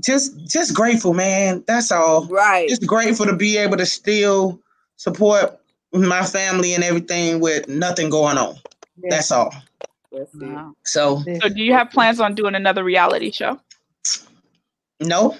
just 0.00 0.46
just 0.46 0.74
grateful, 0.74 1.14
man. 1.14 1.64
That's 1.66 1.90
all. 1.90 2.26
Right. 2.26 2.68
Just 2.68 2.86
grateful 2.86 3.26
to 3.26 3.34
be 3.34 3.56
able 3.56 3.76
to 3.76 3.86
still 3.86 4.60
support 5.02 5.58
my 5.92 6.24
family 6.24 6.74
and 6.74 6.84
everything 6.84 7.40
with 7.40 7.66
nothing 7.66 8.08
going 8.08 8.38
on. 8.38 8.54
Yeah. 8.96 9.08
That's 9.10 9.32
all. 9.32 9.52
Wow. 10.12 10.74
So, 10.84 11.24
so 11.40 11.48
do 11.48 11.60
you 11.60 11.72
have 11.72 11.90
plans 11.90 12.20
on 12.20 12.36
doing 12.36 12.54
another 12.54 12.84
reality 12.84 13.32
show? 13.32 13.58
No. 15.00 15.36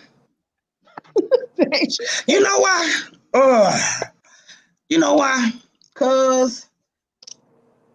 you 2.27 2.41
know 2.41 2.59
why? 2.59 3.01
Uh, 3.33 3.81
you 4.89 4.99
know 4.99 5.15
why? 5.15 5.53
Cause 5.95 6.67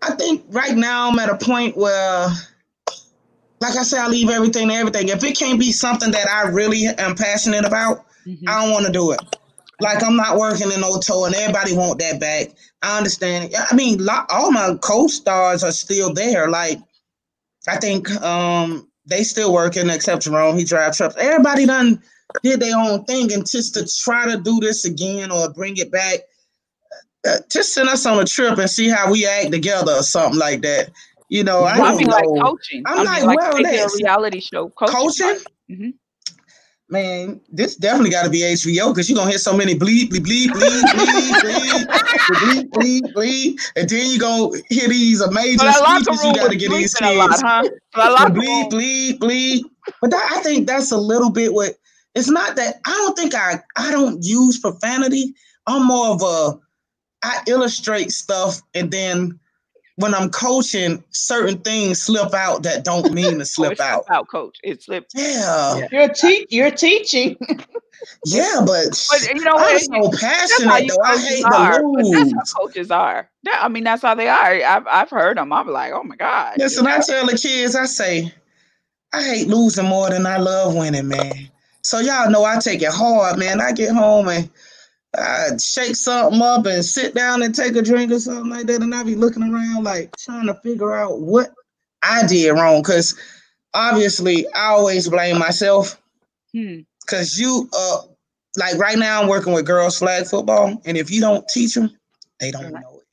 I 0.02 0.12
think 0.12 0.46
right 0.48 0.76
now 0.76 1.10
I'm 1.10 1.20
at 1.20 1.30
a 1.30 1.38
point 1.38 1.76
where, 1.76 2.30
like 3.60 3.76
I 3.76 3.84
said, 3.84 4.00
I 4.00 4.08
leave 4.08 4.30
everything 4.30 4.70
to 4.70 4.74
everything. 4.74 5.10
If 5.10 5.22
it 5.22 5.38
can't 5.38 5.60
be 5.60 5.74
something 5.74 6.12
that 6.12 6.30
I 6.30 6.48
really 6.48 6.86
am 6.86 7.16
passionate 7.16 7.66
about, 7.66 8.06
mm-hmm. 8.26 8.48
I 8.48 8.64
don't 8.64 8.72
want 8.72 8.86
to 8.86 8.92
do 8.92 9.12
it. 9.12 9.37
Like 9.80 10.04
I'm 10.04 10.16
not 10.16 10.38
working 10.38 10.72
in 10.72 10.84
Oto, 10.84 11.26
and 11.26 11.36
everybody 11.36 11.76
want 11.76 12.00
that 12.00 12.20
back. 12.20 12.50
I 12.82 12.98
understand. 12.98 13.54
I 13.56 13.76
mean, 13.76 14.00
all 14.30 14.52
my 14.52 14.76
co-stars 14.82 15.64
are 15.64 15.72
still 15.72 16.14
there. 16.14 16.50
Like 16.50 16.80
I 17.68 17.78
think 17.78 18.10
um 18.22 18.90
they 19.06 19.24
still 19.24 19.54
working 19.54 19.90
except 19.90 20.24
Jerome. 20.24 20.58
He 20.58 20.64
drives 20.64 20.98
trucks. 20.98 21.16
Everybody 21.18 21.66
done 21.66 22.02
did 22.44 22.60
their 22.60 22.76
own 22.76 23.06
thing, 23.06 23.32
and 23.34 23.48
just 23.48 23.76
to 23.76 23.88
try 24.04 24.26
to 24.26 24.38
do 24.42 24.60
this 24.60 24.84
again 24.84 25.32
or 25.32 25.54
bring 25.54 25.78
it 25.78 25.92
back, 25.92 26.22
uh, 27.28 27.38
just 27.52 27.74
send 27.74 27.88
us 27.88 28.06
on 28.06 28.20
a 28.20 28.26
trip 28.26 28.58
and 28.58 28.70
see 28.70 28.90
how 28.90 29.12
we 29.12 29.28
act 29.28 29.52
together 29.52 29.94
or 29.94 30.04
something 30.04 30.40
like 30.40 30.62
that. 30.64 30.90
You 31.30 31.44
know, 31.44 31.64
I, 31.64 31.74
I 31.74 31.96
mean, 31.96 32.08
like 32.08 32.26
coaching. 32.42 32.84
I'm, 32.88 33.08
i 33.08 33.22
like, 33.22 33.38
well, 33.38 33.58
a 33.58 33.90
reality 33.98 34.40
show 34.40 34.70
coaching. 34.70 34.96
coaching? 34.96 35.40
Mm-hmm 35.70 35.90
man, 36.90 37.42
this 37.50 37.76
definitely 37.76 38.12
got 38.12 38.24
to 38.24 38.30
be 38.30 38.40
HBO 38.40 38.94
because 38.94 39.10
you're 39.10 39.18
gonna 39.18 39.30
hear 39.30 39.40
so 39.40 39.56
many 39.56 39.76
bleep, 39.76 40.10
bleep, 40.10 40.48
bleep, 40.48 40.82
bleep, 40.82 41.34
bleep, 41.42 41.86
bleep, 42.30 42.70
bleep, 42.72 43.14
bleep, 43.14 43.60
and 43.76 43.90
then 43.90 44.10
you 44.10 44.20
gonna 44.20 44.58
hear 44.70 44.88
these 44.88 45.22
amazing 45.22 45.72
speeches 45.72 46.24
you 46.24 46.36
got 46.36 46.50
to 46.50 46.56
get 46.56 46.72
these 46.72 46.94
kids. 46.94 47.44
Lot, 47.44 47.64
huh? 47.96 48.30
bleep, 48.30 48.72
bleep, 48.72 49.20
bleep. 49.20 49.64
But 50.02 50.12
that, 50.12 50.32
I 50.34 50.42
think 50.42 50.68
that's 50.68 50.92
a 50.92 50.98
little 50.98 51.32
bit 51.32 51.54
what. 51.54 51.74
It's 52.16 52.30
not 52.30 52.56
that 52.56 52.80
I 52.86 52.92
don't 52.92 53.16
think 53.16 53.36
I 53.36 53.62
I 53.76 53.92
don't 53.92 54.24
use 54.24 54.60
profanity. 54.60 55.36
I'm 55.68 55.86
more 55.86 56.08
of 56.08 56.22
a 56.24 56.58
I 57.24 57.44
illustrate 57.48 58.12
stuff 58.12 58.62
and 58.74 58.90
then 58.90 59.40
when 59.98 60.14
I'm 60.14 60.30
coaching, 60.30 61.04
certain 61.10 61.58
things 61.58 62.02
slip 62.02 62.34
out 62.34 62.64
that 62.64 62.86
don't 62.86 63.14
mean 63.14 63.34
to 63.34 63.40
oh, 63.40 63.44
slip 63.44 63.80
out. 63.80 64.06
out, 64.10 64.28
coach. 64.28 64.58
It 64.64 64.84
slipped. 64.84 65.12
Yeah. 65.16 65.88
You're 65.92 66.10
te- 66.10 66.46
you're 66.50 66.72
teaching. 66.72 67.36
yeah, 68.26 68.62
but, 68.64 69.08
but 69.10 69.34
you 69.34 69.44
know 69.44 69.56
I'm 69.58 69.80
so 69.80 70.12
passionate 70.12 70.88
though. 70.88 71.04
I 71.04 71.18
hate 71.18 71.46
are, 71.46 71.82
the 71.82 71.88
lose. 71.88 72.12
That's 72.12 72.54
how 72.54 72.62
coaches 72.62 72.92
are. 72.92 73.30
I 73.52 73.68
mean, 73.70 73.84
that's 73.84 74.04
how 74.04 74.14
they 74.14 74.30
are. 74.30 74.54
I've 74.54 74.88
I've 74.88 75.10
heard 75.10 75.38
them. 75.38 75.52
I'm 75.52 75.68
like, 75.68 75.92
oh 75.94 76.04
my 76.04 76.16
god. 76.16 76.60
Listen, 76.60 76.86
I 76.86 77.00
tell 77.00 77.26
the 77.26 77.38
kids, 77.38 77.76
I 77.76 77.86
say, 77.86 78.32
I 79.14 79.24
hate 79.24 79.48
losing 79.48 79.88
more 79.88 80.12
than 80.12 80.28
I 80.28 80.38
love 80.38 80.76
winning, 80.76 81.08
man. 81.08 81.50
So 81.82 82.00
y'all 82.00 82.30
know 82.30 82.44
I 82.44 82.60
take 82.60 82.84
it 82.84 82.92
hard, 82.92 83.40
man. 83.40 83.62
I 83.62 83.72
get 83.72 83.96
home 83.96 84.28
and 84.28 84.50
I 85.18 85.58
shake 85.58 85.96
something 85.96 86.42
up 86.42 86.66
and 86.66 86.86
sit 86.86 87.16
down 87.16 87.42
and 87.42 87.54
take 87.54 87.76
a 87.76 87.82
drink 87.82 88.12
or 88.12 88.20
something 88.20 88.50
like 88.50 88.68
that, 88.68 88.82
and 88.82 88.94
I 88.94 89.04
be 89.04 89.16
looking 89.16 89.44
around 89.44 89.84
like 89.84 90.16
trying 90.18 90.48
to 90.48 90.54
figure 90.56 90.96
out 90.96 91.20
what 91.20 91.54
I 92.04 92.26
did 92.28 92.52
wrong. 92.52 92.84
Cause 92.84 93.18
obviously 93.74 94.48
I 94.54 94.68
always 94.68 95.10
blame 95.10 95.40
myself. 95.40 96.02
Hmm. 96.54 96.80
Cause 97.08 97.38
you 97.38 97.70
uh 97.78 98.02
like 98.58 98.78
right 98.78 98.98
now 98.98 99.22
I'm 99.22 99.28
working 99.28 99.54
with 99.54 99.66
girls 99.66 99.98
flag 99.98 100.26
football, 100.26 100.82
and 100.86 100.98
if 100.98 101.10
you 101.10 101.22
don't 101.22 101.48
teach 101.48 101.74
them, 101.74 101.92
they 102.40 102.52
don't 102.52 102.72
know 102.72 102.80
it. 102.80 103.04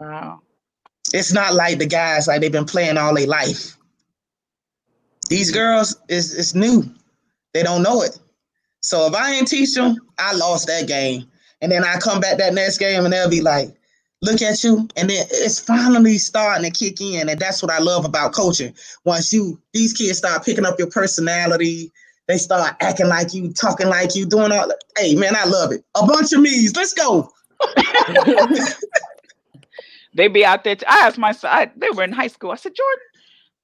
Wow. 0.00 0.40
It's 1.12 1.32
not 1.32 1.54
like 1.54 1.78
the 1.78 1.86
guys 1.86 2.26
like 2.26 2.40
they've 2.40 2.50
been 2.50 2.64
playing 2.64 2.98
all 2.98 3.14
their 3.14 3.26
life. 3.26 3.76
These 5.28 5.50
girls 5.50 5.96
is 6.08 6.36
it's 6.36 6.54
new. 6.54 6.84
They 7.54 7.62
don't 7.62 7.82
know 7.82 8.02
it. 8.02 8.18
So 8.82 9.06
if 9.06 9.14
I 9.14 9.32
ain't 9.32 9.48
teach 9.48 9.74
them, 9.74 9.96
I 10.18 10.34
lost 10.34 10.66
that 10.66 10.86
game. 10.88 11.26
And 11.60 11.70
then 11.70 11.84
I 11.84 11.98
come 11.98 12.20
back 12.20 12.38
that 12.38 12.54
next 12.54 12.78
game 12.78 13.04
and 13.04 13.12
they'll 13.12 13.30
be 13.30 13.40
like, 13.40 13.68
look 14.22 14.42
at 14.42 14.64
you. 14.64 14.88
And 14.96 15.08
then 15.08 15.26
it's 15.30 15.60
finally 15.60 16.18
starting 16.18 16.70
to 16.70 16.76
kick 16.76 17.00
in. 17.00 17.28
And 17.28 17.38
that's 17.38 17.62
what 17.62 17.70
I 17.70 17.78
love 17.78 18.04
about 18.04 18.34
coaching. 18.34 18.74
Once 19.04 19.32
you, 19.32 19.60
these 19.72 19.92
kids 19.92 20.18
start 20.18 20.44
picking 20.44 20.66
up 20.66 20.78
your 20.78 20.90
personality, 20.90 21.92
they 22.26 22.38
start 22.38 22.76
acting 22.80 23.08
like 23.08 23.34
you, 23.34 23.52
talking 23.52 23.88
like 23.88 24.14
you, 24.16 24.26
doing 24.26 24.52
all 24.52 24.68
that. 24.68 24.82
Hey, 24.96 25.14
man, 25.14 25.36
I 25.36 25.44
love 25.44 25.72
it. 25.72 25.84
A 25.94 26.06
bunch 26.06 26.32
of 26.32 26.40
me's. 26.40 26.74
Let's 26.74 26.94
go. 26.94 27.30
they 30.14 30.28
be 30.28 30.44
out 30.44 30.64
there. 30.64 30.76
T- 30.76 30.86
I 30.86 31.06
asked 31.06 31.18
my 31.18 31.32
son, 31.32 31.50
I, 31.52 31.70
they 31.76 31.90
were 31.90 32.04
in 32.04 32.12
high 32.12 32.28
school. 32.28 32.50
I 32.50 32.56
said, 32.56 32.74
Jordan, 32.74 33.04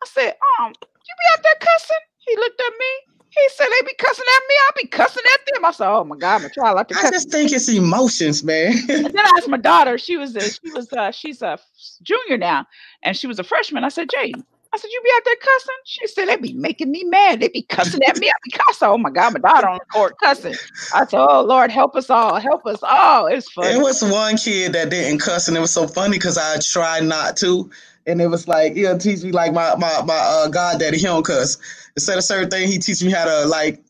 I 0.02 0.06
said, 0.06 0.34
um, 0.60 0.72
you 0.72 1.14
be 1.14 1.32
out 1.32 1.42
there 1.42 1.54
cussing? 1.60 1.96
He 2.18 2.36
looked 2.36 2.60
at 2.60 2.72
me. 2.78 2.86
He 3.30 3.48
said 3.54 3.66
they 3.66 3.86
be 3.86 3.94
cussing 3.98 4.24
at 4.24 4.26
me. 4.26 4.34
I 4.34 4.37
be 4.80 4.88
cussing 4.88 5.22
at 5.34 5.40
them. 5.52 5.64
I 5.64 5.70
said, 5.72 5.88
"Oh 5.88 6.04
my 6.04 6.16
god, 6.16 6.42
my 6.42 6.48
child 6.48 6.76
like 6.76 6.88
to 6.88 6.94
cuss." 6.94 7.04
I 7.04 7.10
just 7.10 7.30
think 7.30 7.52
it's 7.52 7.68
emotions, 7.68 8.42
man. 8.42 8.72
and 8.88 9.06
then 9.06 9.18
I 9.18 9.32
asked 9.36 9.48
my 9.48 9.56
daughter. 9.56 9.98
She 9.98 10.16
was 10.16 10.36
a, 10.36 10.40
she 10.40 10.70
was 10.72 10.92
a, 10.92 11.12
she's 11.12 11.42
a 11.42 11.58
junior 12.02 12.38
now, 12.38 12.66
and 13.02 13.16
she 13.16 13.26
was 13.26 13.38
a 13.38 13.44
freshman. 13.44 13.84
I 13.84 13.88
said, 13.88 14.08
"Jaden." 14.08 14.44
I 14.72 14.76
said, 14.76 14.88
"You 14.90 15.00
be 15.02 15.10
out 15.16 15.22
there 15.24 15.36
cussing?" 15.36 15.74
She 15.84 16.06
said, 16.06 16.28
"They 16.28 16.36
be 16.36 16.52
making 16.52 16.90
me 16.90 17.04
mad. 17.04 17.40
They 17.40 17.48
be 17.48 17.62
cussing 17.62 18.02
at 18.04 18.18
me. 18.18 18.28
I 18.28 18.32
be 18.44 18.50
cussing. 18.50 18.88
Oh 18.88 18.98
my 18.98 19.10
god, 19.10 19.32
my 19.32 19.40
daughter 19.40 19.68
on 19.68 19.78
the 19.78 19.84
court 19.92 20.14
cussing." 20.22 20.54
I 20.94 21.06
said, 21.06 21.18
"Oh 21.18 21.42
Lord, 21.42 21.70
help 21.70 21.96
us 21.96 22.10
all, 22.10 22.36
help 22.36 22.66
us 22.66 22.80
all." 22.82 23.26
It's 23.26 23.50
funny. 23.50 23.74
It 23.74 23.82
was 23.82 24.02
one 24.02 24.36
kid 24.36 24.72
that 24.74 24.90
didn't 24.90 25.20
cuss, 25.20 25.48
and 25.48 25.56
it 25.56 25.60
was 25.60 25.72
so 25.72 25.86
funny 25.86 26.18
because 26.18 26.38
I 26.38 26.58
tried 26.58 27.04
not 27.04 27.36
to, 27.38 27.70
and 28.06 28.20
it 28.20 28.28
was 28.28 28.46
like 28.46 28.74
he'll 28.74 28.98
teach 28.98 29.22
me 29.22 29.32
like 29.32 29.52
my 29.52 29.74
my 29.76 30.02
my 30.04 30.14
uh, 30.14 30.48
goddaddy 30.48 30.98
he 30.98 31.04
don't 31.04 31.24
cuss 31.24 31.58
instead 31.98 32.16
of 32.16 32.22
certain 32.22 32.48
thing, 32.48 32.68
he 32.68 32.78
teach 32.78 33.02
me 33.02 33.10
how 33.10 33.24
to 33.24 33.46
like 33.46 33.82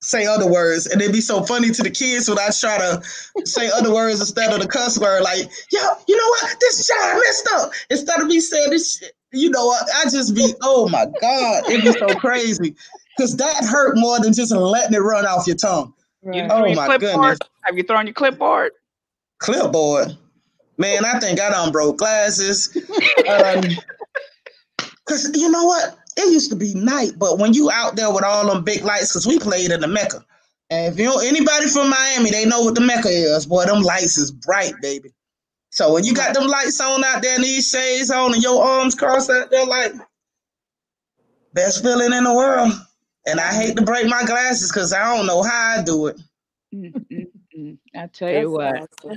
say 0.00 0.26
other 0.26 0.50
words. 0.50 0.86
And 0.86 1.00
it'd 1.00 1.12
be 1.12 1.20
so 1.20 1.42
funny 1.42 1.70
to 1.70 1.82
the 1.82 1.90
kids 1.90 2.28
when 2.28 2.38
I 2.38 2.50
try 2.58 2.78
to 2.78 3.02
say 3.44 3.70
other 3.74 3.92
words 3.92 4.20
instead 4.20 4.52
of 4.52 4.60
the 4.60 4.68
cuss 4.68 4.98
word, 4.98 5.22
like, 5.22 5.48
yo, 5.72 5.80
you 6.06 6.16
know 6.16 6.28
what? 6.28 6.56
This 6.60 6.86
child 6.86 7.20
messed 7.24 7.48
up. 7.54 7.72
Instead 7.90 8.20
of 8.20 8.26
me 8.26 8.40
saying 8.40 8.70
this 8.70 8.98
shit, 8.98 9.12
you 9.32 9.50
know 9.50 9.66
what? 9.66 9.82
I 9.96 10.04
just 10.04 10.34
be, 10.34 10.54
oh 10.62 10.88
my 10.88 11.06
God, 11.20 11.70
it'd 11.70 11.84
be 11.84 11.92
so 11.92 12.14
crazy. 12.14 12.74
Cause 13.18 13.36
that 13.36 13.64
hurt 13.64 13.96
more 13.96 14.20
than 14.20 14.32
just 14.34 14.52
letting 14.52 14.94
it 14.94 14.98
run 14.98 15.24
off 15.26 15.46
your 15.46 15.56
tongue. 15.56 15.94
Right. 16.22 16.50
oh 16.50 16.74
my 16.74 16.86
clipboard? 16.86 17.00
goodness. 17.00 17.38
Have 17.64 17.76
you 17.76 17.82
thrown 17.82 18.06
your 18.06 18.14
clipboard? 18.14 18.72
Clipboard. 19.38 20.16
Man, 20.76 21.04
I 21.04 21.18
think 21.18 21.40
I 21.40 21.50
done 21.50 21.72
broke 21.72 21.96
glasses. 21.98 22.76
um, 23.28 23.62
Cause 25.06 25.30
you 25.34 25.50
know 25.50 25.64
what? 25.64 25.96
It 26.16 26.32
used 26.32 26.50
to 26.50 26.56
be 26.56 26.74
night, 26.74 27.12
but 27.18 27.38
when 27.38 27.52
you 27.52 27.70
out 27.70 27.96
there 27.96 28.12
with 28.12 28.24
all 28.24 28.46
them 28.46 28.64
big 28.64 28.82
lights, 28.82 29.12
because 29.12 29.26
we 29.26 29.38
played 29.38 29.70
in 29.70 29.80
the 29.80 29.88
Mecca. 29.88 30.24
And 30.70 30.92
if 30.92 30.98
you 30.98 31.04
know 31.04 31.18
anybody 31.18 31.68
from 31.68 31.90
Miami, 31.90 32.30
they 32.30 32.44
know 32.44 32.62
what 32.62 32.74
the 32.74 32.80
Mecca 32.80 33.08
is. 33.08 33.46
Boy, 33.46 33.66
them 33.66 33.82
lights 33.82 34.18
is 34.18 34.32
bright, 34.32 34.74
baby. 34.82 35.12
So 35.70 35.92
when 35.92 36.04
you 36.04 36.14
got 36.14 36.34
them 36.34 36.48
lights 36.48 36.80
on 36.80 37.04
out 37.04 37.22
there 37.22 37.34
and 37.34 37.44
these 37.44 37.68
shades 37.68 38.10
on 38.10 38.34
and 38.34 38.42
your 38.42 38.64
arms 38.64 38.94
crossed 38.94 39.30
out 39.30 39.50
there, 39.50 39.66
like 39.66 39.92
best 41.52 41.82
feeling 41.82 42.12
in 42.12 42.24
the 42.24 42.34
world. 42.34 42.72
And 43.26 43.40
I 43.40 43.52
hate 43.54 43.76
to 43.76 43.82
break 43.82 44.06
my 44.06 44.24
glasses 44.24 44.70
because 44.70 44.92
I 44.92 45.14
don't 45.14 45.26
know 45.26 45.42
how 45.42 45.78
I 45.78 45.82
do 45.82 46.06
it. 46.06 46.20
Mm-hmm. 46.74 47.74
I 47.94 48.06
tell 48.08 48.30
you 48.30 48.50
what. 48.50 48.88
All 49.04 49.16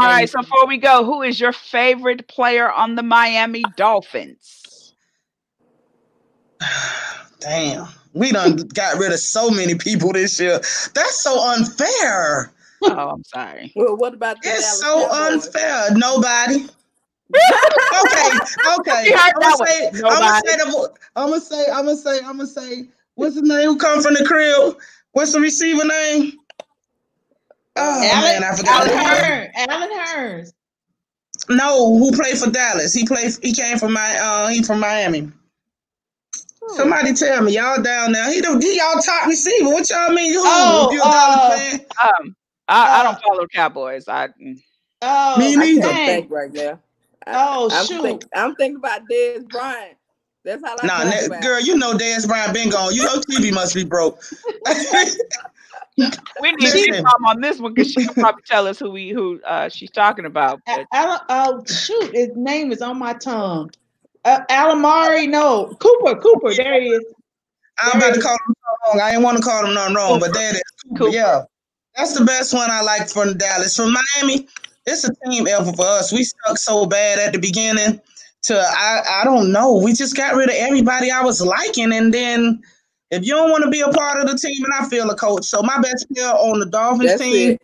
right, 0.00 0.28
so 0.28 0.40
before 0.40 0.66
we 0.66 0.78
go, 0.78 1.04
who 1.04 1.22
is 1.22 1.40
your 1.40 1.52
favorite 1.52 2.28
player 2.28 2.70
on 2.70 2.94
the 2.94 3.02
Miami 3.02 3.64
Dolphins? 3.76 4.61
Damn. 7.40 7.88
We 8.14 8.30
done 8.30 8.56
got 8.56 8.98
rid 8.98 9.12
of 9.12 9.18
so 9.18 9.50
many 9.50 9.74
people 9.74 10.12
this 10.12 10.38
year. 10.38 10.58
That's 10.94 11.22
so 11.22 11.40
unfair. 11.50 12.52
Oh, 12.82 13.10
I'm 13.10 13.24
sorry. 13.24 13.72
Well, 13.76 13.96
what 13.96 14.12
about 14.14 14.36
It's 14.42 14.80
so 14.80 15.08
Cowboys? 15.08 15.46
unfair. 15.46 15.90
Nobody. 15.96 16.66
okay, 17.34 18.30
okay. 18.78 19.14
I'm 19.16 19.32
gonna 19.40 19.66
say, 19.66 19.86
I'm 19.88 20.02
gonna 20.02 20.40
say, 20.44 20.56
the, 20.56 20.92
I'm 21.16 21.28
gonna 21.30 21.40
say, 21.40 21.64
I'm 21.72 21.84
gonna 21.86 21.96
say, 21.96 22.18
I'm 22.18 22.36
gonna 22.36 22.46
say, 22.46 22.88
what's 23.14 23.36
the 23.36 23.42
name 23.42 23.68
who 23.68 23.76
come 23.78 24.02
from 24.02 24.14
the 24.14 24.24
crib? 24.24 24.76
What's 25.12 25.32
the 25.32 25.40
receiver 25.40 25.84
name? 25.84 26.32
Oh 27.76 28.02
Alan, 28.04 28.40
man, 28.42 28.44
I 28.44 28.54
forgot. 28.56 28.86
Allen 28.86 29.14
Hurns. 29.16 29.50
Allen 29.68 29.90
Hurns. 29.90 30.52
No, 31.48 31.96
who 31.98 32.12
played 32.12 32.36
for 32.36 32.50
Dallas? 32.50 32.92
He 32.92 33.06
played. 33.06 33.32
He 33.42 33.54
came 33.54 33.78
from 33.78 33.94
my. 33.94 34.18
Uh, 34.18 34.48
he 34.48 34.62
from 34.62 34.80
Miami. 34.80 35.30
Somebody 36.68 37.12
tell 37.12 37.42
me, 37.42 37.54
y'all 37.54 37.82
down 37.82 38.12
there. 38.12 38.32
He 38.32 38.40
don't 38.40 38.62
he 38.62 38.76
y'all 38.76 39.00
top 39.00 39.26
receiver. 39.26 39.68
What 39.68 39.88
y'all 39.90 40.10
mean? 40.10 40.32
Who? 40.32 40.40
Oh, 40.44 40.90
you 40.92 41.02
uh, 41.02 42.08
um, 42.08 42.36
I, 42.68 43.00
I 43.00 43.02
don't 43.02 43.16
uh, 43.16 43.20
follow 43.26 43.46
Cowboys. 43.48 44.08
I 44.08 44.28
mm. 44.28 44.62
oh, 45.02 45.38
me 45.38 45.56
neither. 45.56 45.88
I 45.88 46.06
think 46.06 46.30
right 46.30 46.52
now. 46.52 46.78
Oh 47.26 47.68
I, 47.70 47.80
am 47.80 47.86
shoot! 47.86 48.02
Think, 48.02 48.24
I'm 48.34 48.54
thinking 48.54 48.76
about 48.76 49.02
Dez 49.10 49.48
Bryant. 49.48 49.96
That's 50.44 50.62
how 50.64 50.76
I 50.82 50.86
nah, 50.86 51.04
ne- 51.04 51.40
girl, 51.40 51.60
you 51.60 51.76
know 51.76 51.94
Dez 51.94 52.26
Bryant 52.26 52.54
been 52.54 52.70
gone. 52.70 52.94
You 52.94 53.02
know 53.02 53.16
TV 53.16 53.52
must 53.52 53.74
be 53.74 53.84
broke. 53.84 54.20
we 55.96 56.52
need 56.52 56.92
to 56.92 57.02
mom 57.02 57.26
on 57.26 57.40
this 57.40 57.60
one 57.60 57.74
because 57.74 57.92
she 57.92 58.06
can 58.06 58.14
probably 58.14 58.42
tell 58.46 58.66
us 58.66 58.78
who 58.78 58.90
we 58.90 59.10
who 59.10 59.40
uh, 59.42 59.68
she's 59.68 59.90
talking 59.90 60.24
about. 60.24 60.60
oh 60.68 61.62
shoot, 61.66 62.14
his 62.14 62.30
name 62.34 62.72
is 62.72 62.82
on 62.82 62.98
my 62.98 63.12
tongue. 63.12 63.70
Uh, 64.24 64.40
Alamari, 64.50 65.28
no. 65.28 65.74
Cooper, 65.80 66.20
Cooper, 66.20 66.54
there 66.54 66.80
he 66.80 66.88
is. 66.88 67.04
I'm 67.78 67.98
about 67.98 68.14
to 68.14 68.20
call 68.20 68.32
him 68.32 68.54
wrong. 68.86 69.00
I 69.00 69.10
didn't 69.10 69.24
want 69.24 69.38
to 69.38 69.42
call 69.42 69.66
him 69.66 69.74
nothing 69.74 69.96
wrong, 69.96 70.20
but 70.20 70.32
that 70.34 70.54
is 70.54 70.62
Cooper. 70.90 70.98
Cooper. 70.98 71.16
Yeah. 71.16 71.42
That's 71.96 72.16
the 72.18 72.24
best 72.24 72.54
one 72.54 72.70
I 72.70 72.80
like 72.82 73.08
from 73.08 73.36
Dallas. 73.36 73.76
From 73.76 73.94
Miami, 73.94 74.46
it's 74.86 75.04
a 75.04 75.10
team 75.26 75.46
effort 75.46 75.76
for 75.76 75.86
us. 75.86 76.12
We 76.12 76.24
stuck 76.24 76.56
so 76.56 76.86
bad 76.86 77.18
at 77.18 77.32
the 77.32 77.38
beginning 77.38 78.00
to 78.44 78.58
I, 78.58 79.20
I 79.20 79.24
don't 79.24 79.52
know. 79.52 79.76
We 79.76 79.92
just 79.92 80.16
got 80.16 80.34
rid 80.34 80.48
of 80.48 80.54
everybody 80.56 81.10
I 81.10 81.22
was 81.22 81.40
liking. 81.40 81.92
And 81.92 82.12
then 82.12 82.62
if 83.10 83.24
you 83.24 83.34
don't 83.34 83.50
want 83.50 83.64
to 83.64 83.70
be 83.70 83.80
a 83.80 83.88
part 83.88 84.20
of 84.20 84.26
the 84.26 84.36
team, 84.36 84.64
and 84.64 84.72
I 84.74 84.88
feel 84.88 85.10
a 85.10 85.16
coach. 85.16 85.44
So 85.44 85.62
my 85.62 85.78
best 85.80 86.06
player 86.10 86.28
on 86.28 86.60
the 86.60 86.66
Dolphins 86.66 87.10
That's 87.10 87.22
team, 87.22 87.58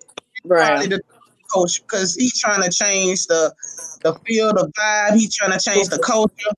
right. 0.44 0.92
Coach, 1.52 1.80
because 1.82 2.14
he's 2.14 2.38
trying 2.38 2.62
to 2.62 2.70
change 2.70 3.26
the 3.26 3.54
the 4.02 4.14
feel, 4.26 4.52
the 4.52 4.70
vibe. 4.78 5.14
He's 5.14 5.34
trying 5.34 5.58
to 5.58 5.58
change 5.58 5.88
the 5.88 5.98
culture. 5.98 6.50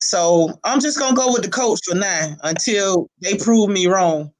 So 0.00 0.58
I'm 0.64 0.80
just 0.80 0.98
gonna 0.98 1.16
go 1.16 1.32
with 1.32 1.42
the 1.42 1.50
coach 1.50 1.80
for 1.84 1.94
now 1.94 2.36
until 2.42 3.08
they 3.20 3.36
prove 3.36 3.70
me 3.70 3.86
wrong. 3.86 4.32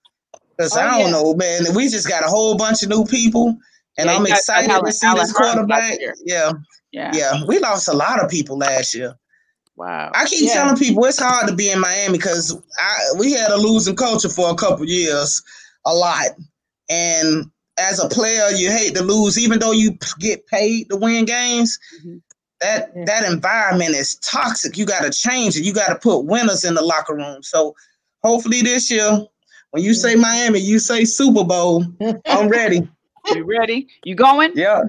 Because 0.57 0.77
oh, 0.77 0.81
I 0.81 0.91
don't 0.91 1.01
yeah. 1.07 1.11
know, 1.11 1.35
man. 1.35 1.75
We 1.75 1.89
just 1.89 2.09
got 2.09 2.25
a 2.25 2.29
whole 2.29 2.57
bunch 2.57 2.83
of 2.83 2.89
new 2.89 3.05
people, 3.05 3.57
and 3.97 4.07
yeah, 4.07 4.17
I'm 4.17 4.27
excited 4.27 4.69
to 4.71 4.93
see 4.93 5.15
this 5.15 5.33
quarterback. 5.33 5.99
Yeah, 6.25 6.53
yeah, 6.93 7.11
yeah. 7.15 7.45
We 7.47 7.59
lost 7.59 7.89
a 7.89 7.93
lot 7.93 8.23
of 8.23 8.31
people 8.31 8.59
last 8.59 8.95
year. 8.95 9.15
Wow. 9.77 10.11
I 10.15 10.27
keep 10.27 10.49
yeah. 10.49 10.55
telling 10.55 10.77
people 10.77 11.05
it's 11.07 11.19
hard 11.19 11.49
to 11.49 11.55
be 11.55 11.71
in 11.71 11.81
Miami 11.81 12.19
because 12.19 12.57
we 13.19 13.33
had 13.33 13.51
a 13.51 13.57
losing 13.57 13.97
culture 13.97 14.29
for 14.29 14.51
a 14.51 14.55
couple 14.55 14.85
years, 14.85 15.43
a 15.87 15.95
lot, 15.95 16.29
and 16.91 17.51
as 17.83 18.03
a 18.03 18.09
player, 18.09 18.49
you 18.51 18.71
hate 18.71 18.95
to 18.95 19.03
lose, 19.03 19.39
even 19.39 19.59
though 19.59 19.73
you 19.73 19.99
get 20.19 20.47
paid 20.47 20.89
to 20.91 20.97
win 20.97 21.25
games. 21.25 21.79
Mm-hmm. 21.99 22.17
That 22.61 22.93
yeah. 22.95 23.05
that 23.07 23.33
environment 23.33 23.91
is 23.91 24.17
toxic. 24.17 24.79
You 24.79 24.87
got 24.87 25.03
to 25.03 25.11
change 25.11 25.57
it. 25.57 25.65
You 25.65 25.73
got 25.73 25.89
to 25.89 25.97
put 25.97 26.21
winners 26.21 26.65
in 26.65 26.75
the 26.75 26.83
locker 26.83 27.15
room. 27.15 27.43
So 27.43 27.75
hopefully 28.23 28.63
this 28.63 28.89
year, 28.89 29.27
when 29.73 29.83
you 29.83 29.95
say 29.95 30.15
Miami, 30.15 30.61
you 30.61 30.79
say 30.79 31.05
Super 31.05 31.45
Bowl. 31.45 31.85
I'm 32.27 32.49
ready. 32.49 32.89
You 33.33 33.45
ready? 33.45 33.87
You 34.03 34.17
going? 34.17 34.51
Yeah, 34.57 34.83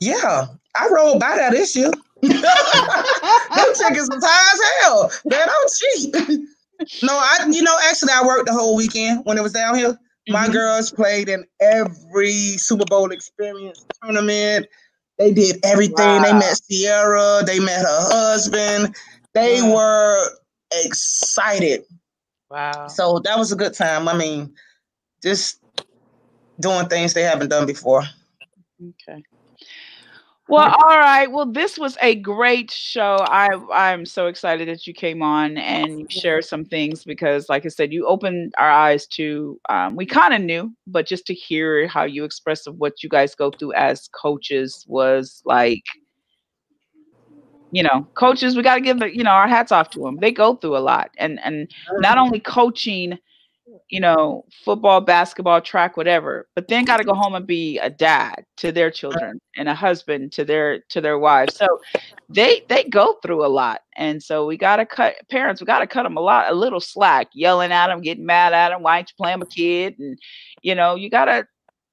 yeah. 0.00 0.46
I 0.74 0.88
rolled 0.88 1.20
by 1.20 1.36
that 1.36 1.52
this 1.52 1.76
year. 1.76 1.92
Them 2.20 2.32
tickets 2.32 4.08
was 4.10 4.24
high 4.24 4.52
as 4.52 4.82
hell. 4.82 5.12
Man, 5.24 5.48
I'm 5.48 5.68
cheap. 5.78 6.40
no, 7.02 7.12
I 7.12 7.46
you 7.48 7.62
know, 7.62 7.76
actually 7.88 8.12
I 8.12 8.24
worked 8.24 8.46
the 8.46 8.52
whole 8.52 8.76
weekend 8.76 9.24
when 9.24 9.38
it 9.38 9.42
was 9.42 9.52
down 9.52 9.76
here. 9.76 9.96
My 10.30 10.44
mm-hmm. 10.44 10.52
girls 10.52 10.92
played 10.92 11.28
in 11.28 11.44
every 11.60 12.32
Super 12.56 12.84
Bowl 12.84 13.10
experience 13.10 13.84
tournament. 14.02 14.66
They 15.18 15.32
did 15.32 15.58
everything. 15.64 15.96
Wow. 15.96 16.22
They 16.22 16.32
met 16.32 16.60
Ciara. 16.70 17.42
they 17.44 17.58
met 17.58 17.82
her 17.82 18.00
husband. 18.10 18.96
They 19.34 19.60
wow. 19.60 19.74
were 19.74 20.28
excited. 20.84 21.84
Wow. 22.50 22.86
So 22.88 23.18
that 23.20 23.38
was 23.38 23.52
a 23.52 23.56
good 23.56 23.74
time. 23.74 24.08
I 24.08 24.16
mean, 24.16 24.54
just 25.22 25.60
doing 26.58 26.86
things 26.86 27.14
they 27.14 27.22
haven't 27.22 27.48
done 27.48 27.66
before. 27.66 28.02
Okay. 28.80 29.22
Well, 30.50 30.74
all 30.82 30.98
right. 30.98 31.30
Well, 31.30 31.46
this 31.46 31.78
was 31.78 31.96
a 32.02 32.16
great 32.16 32.72
show. 32.72 33.18
I 33.20 33.48
I'm 33.72 34.04
so 34.04 34.26
excited 34.26 34.66
that 34.68 34.84
you 34.84 34.92
came 34.92 35.22
on 35.22 35.56
and 35.56 36.00
you 36.00 36.06
shared 36.10 36.44
some 36.44 36.64
things 36.64 37.04
because, 37.04 37.48
like 37.48 37.64
I 37.64 37.68
said, 37.68 37.92
you 37.92 38.04
opened 38.06 38.52
our 38.58 38.70
eyes 38.70 39.06
to. 39.08 39.60
Um, 39.68 39.94
we 39.94 40.06
kind 40.06 40.34
of 40.34 40.40
knew, 40.40 40.74
but 40.88 41.06
just 41.06 41.24
to 41.26 41.34
hear 41.34 41.86
how 41.86 42.02
you 42.02 42.24
express 42.24 42.66
of 42.66 42.76
what 42.78 43.00
you 43.00 43.08
guys 43.08 43.36
go 43.36 43.52
through 43.52 43.74
as 43.74 44.08
coaches 44.08 44.84
was 44.88 45.40
like, 45.44 45.84
you 47.70 47.84
know, 47.84 48.08
coaches. 48.14 48.56
We 48.56 48.64
got 48.64 48.74
to 48.74 48.80
give 48.80 48.98
the 48.98 49.14
you 49.14 49.22
know 49.22 49.30
our 49.30 49.46
hats 49.46 49.70
off 49.70 49.90
to 49.90 50.00
them. 50.00 50.18
They 50.20 50.32
go 50.32 50.56
through 50.56 50.76
a 50.76 50.78
lot, 50.78 51.10
and 51.16 51.38
and 51.44 51.70
not 52.00 52.18
only 52.18 52.40
coaching 52.40 53.18
you 53.88 54.00
know, 54.00 54.44
football, 54.64 55.00
basketball, 55.00 55.60
track, 55.60 55.96
whatever, 55.96 56.48
but 56.54 56.68
then 56.68 56.84
got 56.84 56.98
to 56.98 57.04
go 57.04 57.14
home 57.14 57.34
and 57.34 57.46
be 57.46 57.78
a 57.78 57.90
dad 57.90 58.44
to 58.58 58.72
their 58.72 58.90
children 58.90 59.40
and 59.56 59.68
a 59.68 59.74
husband 59.74 60.32
to 60.32 60.44
their 60.44 60.80
to 60.88 61.00
their 61.00 61.18
wives. 61.18 61.56
So 61.56 61.80
they 62.28 62.64
they 62.68 62.84
go 62.84 63.14
through 63.22 63.44
a 63.44 63.48
lot, 63.48 63.82
and 63.96 64.22
so 64.22 64.46
we 64.46 64.56
got 64.56 64.76
to 64.76 64.86
cut 64.86 65.16
parents. 65.30 65.60
We 65.60 65.66
got 65.66 65.80
to 65.80 65.86
cut 65.86 66.04
them 66.04 66.16
a 66.16 66.20
lot, 66.20 66.50
a 66.50 66.54
little 66.54 66.80
slack, 66.80 67.28
yelling 67.34 67.72
at 67.72 67.88
them, 67.88 68.00
getting 68.00 68.26
mad 68.26 68.52
at 68.52 68.70
them. 68.70 68.82
Why 68.82 68.98
ain't 68.98 69.10
you 69.10 69.14
playing 69.16 69.40
with 69.40 69.50
kid? 69.50 69.98
And 69.98 70.18
you 70.62 70.74
know, 70.74 70.94
you 70.94 71.10
got 71.10 71.26
to 71.26 71.46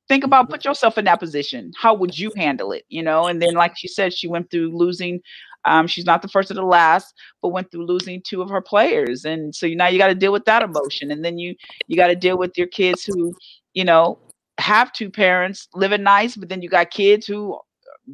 think 0.07 0.23
about 0.23 0.45
mm-hmm. 0.45 0.53
put 0.53 0.65
yourself 0.65 0.97
in 0.97 1.05
that 1.05 1.19
position. 1.19 1.71
How 1.79 1.93
would 1.93 2.17
you 2.17 2.31
handle 2.35 2.71
it? 2.71 2.85
You 2.89 3.03
know, 3.03 3.27
and 3.27 3.41
then 3.41 3.53
like 3.53 3.77
she 3.77 3.87
said, 3.87 4.13
she 4.13 4.27
went 4.27 4.49
through 4.51 4.75
losing 4.77 5.21
um, 5.65 5.87
she's 5.87 6.05
not 6.05 6.21
the 6.21 6.27
first 6.27 6.51
or 6.51 6.53
the 6.53 6.61
last, 6.61 7.13
but 7.41 7.49
went 7.49 7.71
through 7.71 7.85
losing 7.85 8.21
two 8.25 8.41
of 8.41 8.49
her 8.49 8.61
players, 8.61 9.25
and 9.25 9.55
so 9.55 9.67
now 9.67 9.87
you 9.87 9.97
got 9.97 10.07
to 10.07 10.15
deal 10.15 10.31
with 10.31 10.45
that 10.45 10.63
emotion, 10.63 11.11
and 11.11 11.23
then 11.23 11.37
you 11.37 11.55
you 11.87 11.95
got 11.95 12.07
to 12.07 12.15
deal 12.15 12.37
with 12.37 12.57
your 12.57 12.67
kids 12.67 13.03
who, 13.03 13.33
you 13.73 13.83
know, 13.83 14.17
have 14.59 14.91
two 14.93 15.09
parents 15.09 15.67
living 15.73 16.03
nice, 16.03 16.35
but 16.35 16.49
then 16.49 16.61
you 16.61 16.69
got 16.69 16.91
kids 16.91 17.27
who 17.27 17.59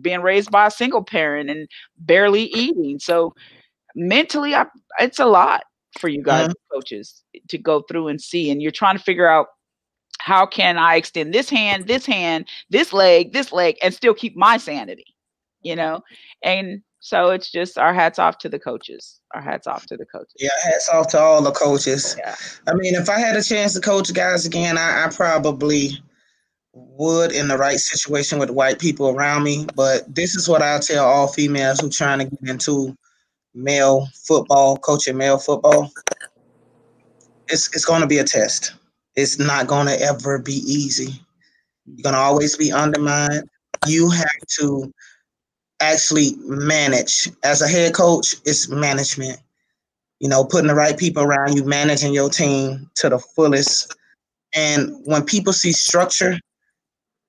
being 0.01 0.21
raised 0.21 0.51
by 0.51 0.67
a 0.67 0.71
single 0.71 1.03
parent 1.03 1.49
and 1.49 1.67
barely 1.99 2.45
eating. 2.45 2.99
So 2.99 3.33
mentally, 3.95 4.55
I, 4.55 4.65
it's 4.99 5.19
a 5.19 5.25
lot 5.25 5.63
for 5.99 6.07
you 6.07 6.23
guys, 6.23 6.47
mm-hmm. 6.47 6.75
coaches, 6.75 7.23
to 7.49 7.57
go 7.57 7.81
through 7.81 8.07
and 8.07 8.19
see, 8.19 8.49
and 8.49 8.61
you're 8.61 8.71
trying 8.71 8.97
to 8.97 9.03
figure 9.03 9.27
out 9.27 9.47
how 10.19 10.45
can 10.45 10.77
I 10.77 10.95
extend 10.95 11.33
this 11.33 11.49
hand, 11.49 11.87
this 11.87 12.05
hand, 12.05 12.47
this 12.69 12.93
leg, 12.93 13.33
this 13.33 13.51
leg, 13.51 13.77
and 13.83 13.93
still 13.93 14.13
keep 14.13 14.35
my 14.35 14.57
sanity, 14.57 15.05
you 15.61 15.75
know? 15.75 16.01
And 16.41 16.81
so 17.03 17.31
it's 17.31 17.51
just 17.51 17.77
our 17.77 17.93
hats 17.93 18.17
off 18.17 18.37
to 18.37 18.47
the 18.47 18.57
coaches. 18.57 19.19
Our 19.35 19.41
hats 19.41 19.67
off 19.67 19.85
to 19.87 19.97
the 19.97 20.05
coaches. 20.05 20.35
Yeah, 20.39 20.51
hats 20.63 20.87
off 20.87 21.09
to 21.09 21.19
all 21.19 21.41
the 21.41 21.51
coaches. 21.51 22.15
Yeah. 22.17 22.33
I 22.65 22.73
mean, 22.75 22.95
if 22.95 23.09
I 23.09 23.19
had 23.19 23.35
a 23.35 23.43
chance 23.43 23.73
to 23.73 23.81
coach 23.81 24.13
guys 24.13 24.45
again, 24.45 24.77
I, 24.77 25.03
I 25.03 25.09
probably 25.09 26.01
would 26.71 27.33
in 27.33 27.49
the 27.49 27.57
right 27.57 27.77
situation 27.77 28.39
with 28.39 28.51
white 28.51 28.79
people 28.79 29.09
around 29.09 29.43
me. 29.43 29.67
But 29.75 30.15
this 30.15 30.33
is 30.37 30.47
what 30.47 30.61
I 30.61 30.79
tell 30.79 31.05
all 31.05 31.27
females 31.27 31.81
who 31.81 31.89
trying 31.89 32.19
to 32.19 32.25
get 32.25 32.49
into 32.49 32.95
male 33.53 34.07
football, 34.25 34.77
coaching 34.77 35.17
male 35.17 35.39
football. 35.39 35.91
It's 37.49 37.67
it's 37.75 37.83
going 37.83 37.99
to 37.99 38.07
be 38.07 38.19
a 38.19 38.23
test. 38.23 38.75
It's 39.17 39.37
not 39.37 39.67
going 39.67 39.87
to 39.87 40.01
ever 40.01 40.39
be 40.39 40.63
easy. 40.65 41.21
You're 41.85 42.03
going 42.03 42.15
to 42.15 42.19
always 42.19 42.55
be 42.55 42.71
undermined. 42.71 43.49
You 43.85 44.09
have 44.09 44.47
to 44.59 44.93
actually 45.91 46.31
manage. 46.45 47.29
As 47.43 47.61
a 47.61 47.67
head 47.67 47.93
coach, 47.93 48.35
it's 48.45 48.69
management. 48.69 49.39
You 50.19 50.29
know, 50.29 50.45
putting 50.45 50.67
the 50.67 50.75
right 50.75 50.97
people 50.97 51.23
around 51.23 51.55
you, 51.55 51.65
managing 51.65 52.13
your 52.13 52.29
team 52.29 52.89
to 52.95 53.09
the 53.09 53.19
fullest. 53.19 53.95
And 54.53 54.95
when 55.05 55.23
people 55.23 55.51
see 55.51 55.71
structure 55.71 56.39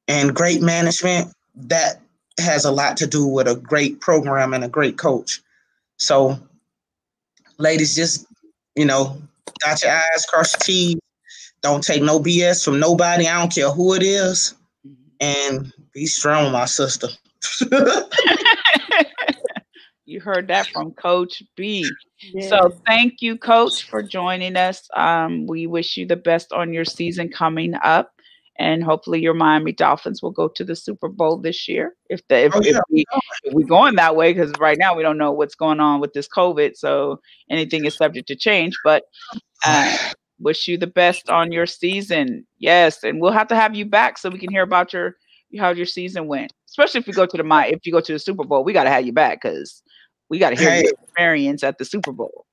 and 0.06 0.35
great 0.35 0.62
management, 0.62 1.32
that 1.56 2.01
has 2.39 2.64
a 2.64 2.70
lot 2.70 2.97
to 2.98 3.06
do 3.06 3.26
with 3.26 3.48
a 3.48 3.56
great 3.56 4.01
program 4.01 4.55
and 4.55 4.64
a 4.64 4.68
great 4.68 4.98
coach. 4.98 5.40
So, 5.97 6.39
ladies, 7.59 7.94
just, 7.94 8.26
you 8.76 8.85
know, 8.85 9.20
dot 9.60 9.82
your 9.82 9.93
eyes, 9.93 10.26
cross 10.28 10.52
your 10.52 10.60
T's. 10.60 11.01
Don't 11.62 11.82
take 11.82 12.02
no 12.02 12.20
BS 12.20 12.64
from 12.64 12.78
nobody. 12.78 13.26
I 13.26 13.39
don't 13.39 13.52
care 13.52 13.70
who 13.70 13.94
it 13.94 14.02
is. 14.02 14.55
Mm-hmm. 14.86 15.02
And 15.20 15.72
be 15.93 16.06
strong, 16.06 16.52
my 16.52 16.66
sister. 16.66 17.09
heard 20.24 20.48
that 20.48 20.66
from 20.68 20.92
Coach 20.92 21.42
B. 21.56 21.88
So 22.48 22.70
thank 22.86 23.20
you, 23.20 23.36
Coach, 23.36 23.84
for 23.84 24.02
joining 24.02 24.56
us. 24.56 24.88
Um, 24.96 25.46
we 25.46 25.66
wish 25.66 25.96
you 25.96 26.06
the 26.06 26.16
best 26.16 26.52
on 26.52 26.72
your 26.72 26.84
season 26.84 27.28
coming 27.28 27.74
up. 27.82 28.10
And 28.56 28.84
hopefully 28.84 29.20
your 29.20 29.34
Miami 29.34 29.72
Dolphins 29.72 30.22
will 30.22 30.30
go 30.30 30.46
to 30.48 30.64
the 30.64 30.76
Super 30.76 31.09
Bowl 31.09 31.38
this 31.38 31.66
year. 31.66 31.96
If 32.09 32.26
the 32.28 32.44
if, 32.44 32.52
oh, 32.55 32.60
yeah. 32.62 32.76
if, 32.76 32.82
we, 32.88 33.05
if 33.42 33.52
we're 33.52 33.66
going 33.66 33.96
that 33.96 34.14
way, 34.14 34.32
because 34.32 34.52
right 34.60 34.78
now 34.78 34.94
we 34.94 35.02
don't 35.02 35.18
know 35.18 35.32
what's 35.32 35.56
going 35.56 35.80
on 35.80 36.01
with 36.01 36.12
this 36.12 36.28
COVID, 36.28 36.76
so 36.76 37.20
anything 37.51 37.84
is 37.84 37.96
subject 37.96 38.28
to 38.28 38.36
change. 38.36 38.78
But 38.84 39.05
uh, 39.66 39.96
wish 40.38 40.68
you 40.68 40.78
the 40.78 40.86
best 40.86 41.28
on 41.28 41.51
your 41.51 41.66
season. 41.66 42.46
Yes, 42.59 43.02
and 43.02 43.20
we'll 43.20 43.32
have 43.32 43.48
to 43.48 43.56
have 43.56 43.74
you 43.74 43.86
back 43.86 44.18
so 44.18 44.30
we 44.30 44.38
can 44.38 44.51
hear 44.51 44.62
about 44.62 44.92
your 44.92 45.16
how 45.59 45.70
your 45.70 45.86
season 45.86 46.26
went. 46.26 46.52
Especially 46.68 47.01
if 47.01 47.06
you 47.06 47.12
go 47.12 47.26
to 47.26 47.36
the 47.36 47.42
my 47.42 47.66
if 47.66 47.84
you 47.84 47.92
go 47.92 48.01
to 48.01 48.12
the 48.12 48.18
Super 48.18 48.44
Bowl, 48.44 48.62
we 48.64 48.72
got 48.72 48.84
to 48.84 48.90
have 48.90 49.06
you 49.06 49.12
back 49.12 49.42
because 49.42 49.82
we 50.30 50.38
got 50.38 50.51
to 50.51 50.56
hear 50.56 50.70
hey. 50.70 50.82
your 50.84 50.92
experience 51.02 51.62
at 51.62 51.78
the 51.78 51.84
Super 51.84 52.12
Bowl. 52.12 52.46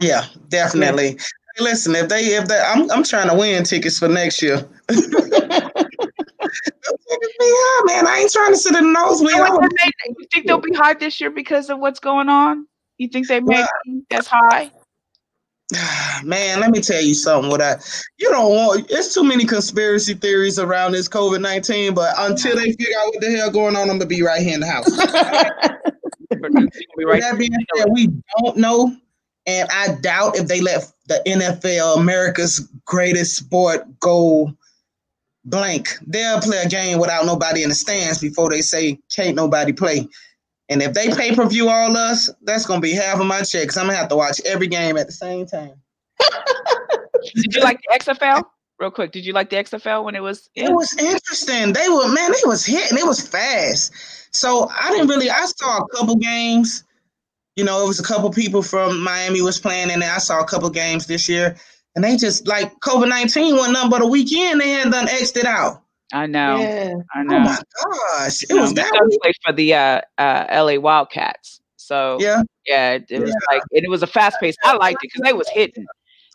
Yeah, 0.00 0.26
definitely. 0.48 1.12
Yeah. 1.12 1.22
Hey, 1.56 1.64
listen, 1.64 1.94
if 1.94 2.08
they 2.08 2.20
if 2.36 2.48
they 2.48 2.58
I'm 2.58 2.90
I'm 2.90 3.04
trying 3.04 3.28
to 3.28 3.36
win 3.36 3.64
tickets 3.64 3.98
for 3.98 4.08
next 4.08 4.42
year. 4.42 4.66
yeah, 4.90 5.00
man, 7.84 8.06
I 8.06 8.18
ain't 8.22 8.32
trying 8.32 8.52
to 8.52 8.56
sit 8.56 8.74
in 8.76 8.84
the 8.84 8.90
nosebleed. 8.90 9.36
You 9.36 10.26
think 10.32 10.46
they'll 10.46 10.58
be 10.58 10.74
high 10.74 10.94
this 10.94 11.20
year 11.20 11.30
because 11.30 11.70
of 11.70 11.78
what's 11.78 12.00
going 12.00 12.28
on? 12.28 12.66
You 12.98 13.08
think 13.08 13.28
they 13.28 13.40
may 13.40 13.60
well, 13.60 13.68
be 13.86 14.04
as 14.10 14.26
high? 14.26 14.70
Man, 16.24 16.60
let 16.60 16.70
me 16.70 16.80
tell 16.80 17.00
you 17.00 17.14
something. 17.14 17.50
What 17.50 17.62
I 17.62 17.76
you 18.18 18.28
don't 18.30 18.50
want 18.50 18.86
it's 18.90 19.14
too 19.14 19.24
many 19.24 19.44
conspiracy 19.44 20.14
theories 20.14 20.58
around 20.58 20.92
this 20.92 21.08
COVID 21.08 21.40
nineteen. 21.40 21.94
But 21.94 22.14
until 22.18 22.56
they 22.56 22.72
figure 22.72 22.94
out 23.00 23.14
what 23.14 23.20
the 23.20 23.30
hell 23.30 23.50
going 23.50 23.76
on, 23.76 23.90
I'm 23.90 23.98
gonna 23.98 24.06
be 24.06 24.22
right 24.22 24.42
here 24.42 24.54
in 24.54 24.60
the 24.60 24.66
house. 24.66 24.88
right 27.04 27.20
that 27.20 27.38
being 27.38 27.50
said, 27.76 27.86
we 27.90 28.08
don't 28.38 28.56
know, 28.56 28.94
and 29.46 29.68
I 29.70 29.94
doubt 30.00 30.36
if 30.36 30.48
they 30.48 30.60
let 30.60 30.90
the 31.06 31.22
NFL, 31.26 31.98
America's 31.98 32.60
greatest 32.84 33.36
sport, 33.36 33.86
go 34.00 34.52
blank. 35.44 35.98
They'll 36.06 36.40
play 36.40 36.58
a 36.58 36.68
game 36.68 36.98
without 36.98 37.26
nobody 37.26 37.62
in 37.62 37.68
the 37.68 37.74
stands 37.74 38.18
before 38.18 38.50
they 38.50 38.60
say 38.60 38.98
can't 39.14 39.36
nobody 39.36 39.72
play. 39.72 40.08
And 40.68 40.82
if 40.82 40.94
they 40.94 41.08
pay 41.08 41.34
per 41.34 41.46
view 41.46 41.68
all 41.68 41.96
us, 41.96 42.30
that's 42.42 42.66
gonna 42.66 42.80
be 42.80 42.92
half 42.92 43.20
of 43.20 43.26
my 43.26 43.42
check. 43.42 43.68
Cause 43.68 43.76
I'm 43.76 43.86
gonna 43.86 43.98
have 43.98 44.08
to 44.08 44.16
watch 44.16 44.40
every 44.46 44.66
game 44.66 44.96
at 44.96 45.06
the 45.06 45.12
same 45.12 45.46
time. 45.46 45.74
Did 47.34 47.54
you 47.54 47.62
like 47.62 47.80
the 47.82 47.98
XFL? 47.98 48.44
Real 48.80 48.90
quick, 48.90 49.12
did 49.12 49.24
you 49.24 49.32
like 49.32 49.50
the 49.50 49.56
XFL 49.56 50.04
when 50.04 50.16
it 50.16 50.20
was? 50.20 50.50
In? 50.56 50.66
It 50.66 50.74
was 50.74 50.94
interesting. 50.98 51.72
They 51.72 51.88
were 51.88 52.08
man, 52.08 52.32
they 52.32 52.42
was 52.44 52.66
hitting. 52.66 52.98
It 52.98 53.06
was 53.06 53.26
fast. 53.26 53.92
So 54.34 54.68
I 54.68 54.90
didn't 54.90 55.06
really. 55.06 55.30
I 55.30 55.44
saw 55.46 55.78
a 55.78 55.88
couple 55.88 56.16
games. 56.16 56.82
You 57.54 57.64
know, 57.64 57.84
it 57.84 57.86
was 57.86 58.00
a 58.00 58.02
couple 58.02 58.30
people 58.30 58.62
from 58.62 59.00
Miami 59.02 59.42
was 59.42 59.60
playing, 59.60 59.92
and 59.92 60.02
I 60.02 60.18
saw 60.18 60.40
a 60.40 60.44
couple 60.44 60.68
games 60.70 61.06
this 61.06 61.28
year. 61.28 61.56
And 61.94 62.04
they 62.04 62.16
just 62.16 62.48
like 62.48 62.72
COVID 62.80 63.08
nineteen 63.08 63.54
went 63.54 63.72
nothing 63.72 63.90
but 63.90 64.02
a 64.02 64.06
weekend. 64.06 64.60
They 64.60 64.70
had 64.70 64.90
done 64.90 65.06
xed 65.06 65.36
it 65.36 65.46
out. 65.46 65.83
I 66.12 66.26
know. 66.26 66.58
Yeah. 66.58 66.94
I 67.14 67.22
know. 67.22 67.36
Oh 67.36 67.40
my 67.40 67.58
gosh. 68.18 68.42
It 68.48 68.54
was 68.54 68.74
that 68.74 68.90
played 69.22 69.34
for 69.44 69.52
the 69.52 69.74
uh, 69.74 70.00
uh, 70.18 70.46
LA 70.50 70.78
Wildcats. 70.78 71.60
So 71.76 72.16
yeah, 72.20 72.42
yeah, 72.66 72.92
it, 72.92 73.06
it 73.10 73.20
was 73.20 73.30
yeah. 73.30 73.54
like 73.54 73.62
and 73.72 73.84
it 73.84 73.90
was 73.90 74.02
a 74.02 74.06
fast 74.06 74.38
pace. 74.40 74.56
I 74.64 74.74
liked 74.76 75.04
it 75.04 75.10
because 75.12 75.20
they 75.22 75.34
was 75.34 75.48
hitting. 75.48 75.84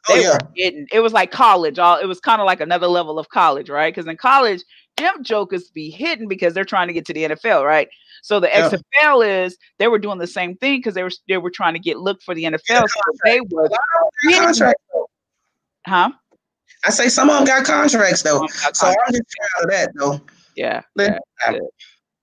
Oh, 0.07 0.13
they 0.13 0.19
oh, 0.19 0.23
yeah. 0.23 0.33
were 0.33 0.51
hitting. 0.55 0.87
It 0.91 0.99
was 0.99 1.11
like 1.11 1.31
college. 1.31 1.79
All 1.79 1.97
it 1.97 2.05
was 2.05 2.19
kind 2.19 2.39
of 2.39 2.45
like 2.45 2.61
another 2.61 2.87
level 2.87 3.17
of 3.17 3.29
college, 3.29 3.69
right? 3.69 3.93
Because 3.93 4.07
in 4.07 4.17
college, 4.17 4.63
them 4.97 5.23
jokers 5.23 5.69
be 5.71 5.89
hitting 5.89 6.27
because 6.27 6.53
they're 6.53 6.65
trying 6.65 6.87
to 6.87 6.93
get 6.93 7.05
to 7.07 7.13
the 7.13 7.23
NFL, 7.23 7.65
right? 7.65 7.87
So 8.21 8.39
the 8.39 8.47
yeah. 8.47 8.69
XFL 8.69 9.45
is 9.45 9.57
they 9.79 9.87
were 9.87 9.99
doing 9.99 10.19
the 10.19 10.27
same 10.27 10.55
thing 10.57 10.79
because 10.79 10.93
they 10.93 11.03
were 11.03 11.11
they 11.27 11.37
were 11.37 11.51
trying 11.51 11.73
to 11.73 11.79
get 11.79 11.99
looked 11.99 12.23
for 12.23 12.35
the 12.35 12.43
NFL. 12.43 12.59
Yeah, 12.69 12.85
so 12.85 13.01
they 13.25 13.41
were 13.49 13.69
huh? 15.87 16.11
I 16.85 16.91
say 16.91 17.09
some 17.09 17.29
of 17.29 17.37
them 17.37 17.45
got 17.45 17.65
contracts 17.65 18.23
though, 18.23 18.39
got 18.39 18.75
so 18.75 18.87
I'm 18.87 18.95
just 19.11 19.23
proud 19.37 19.63
of 19.63 19.69
that 19.71 19.91
though. 19.95 20.21
Yeah, 20.55 20.81
yeah, 20.97 21.19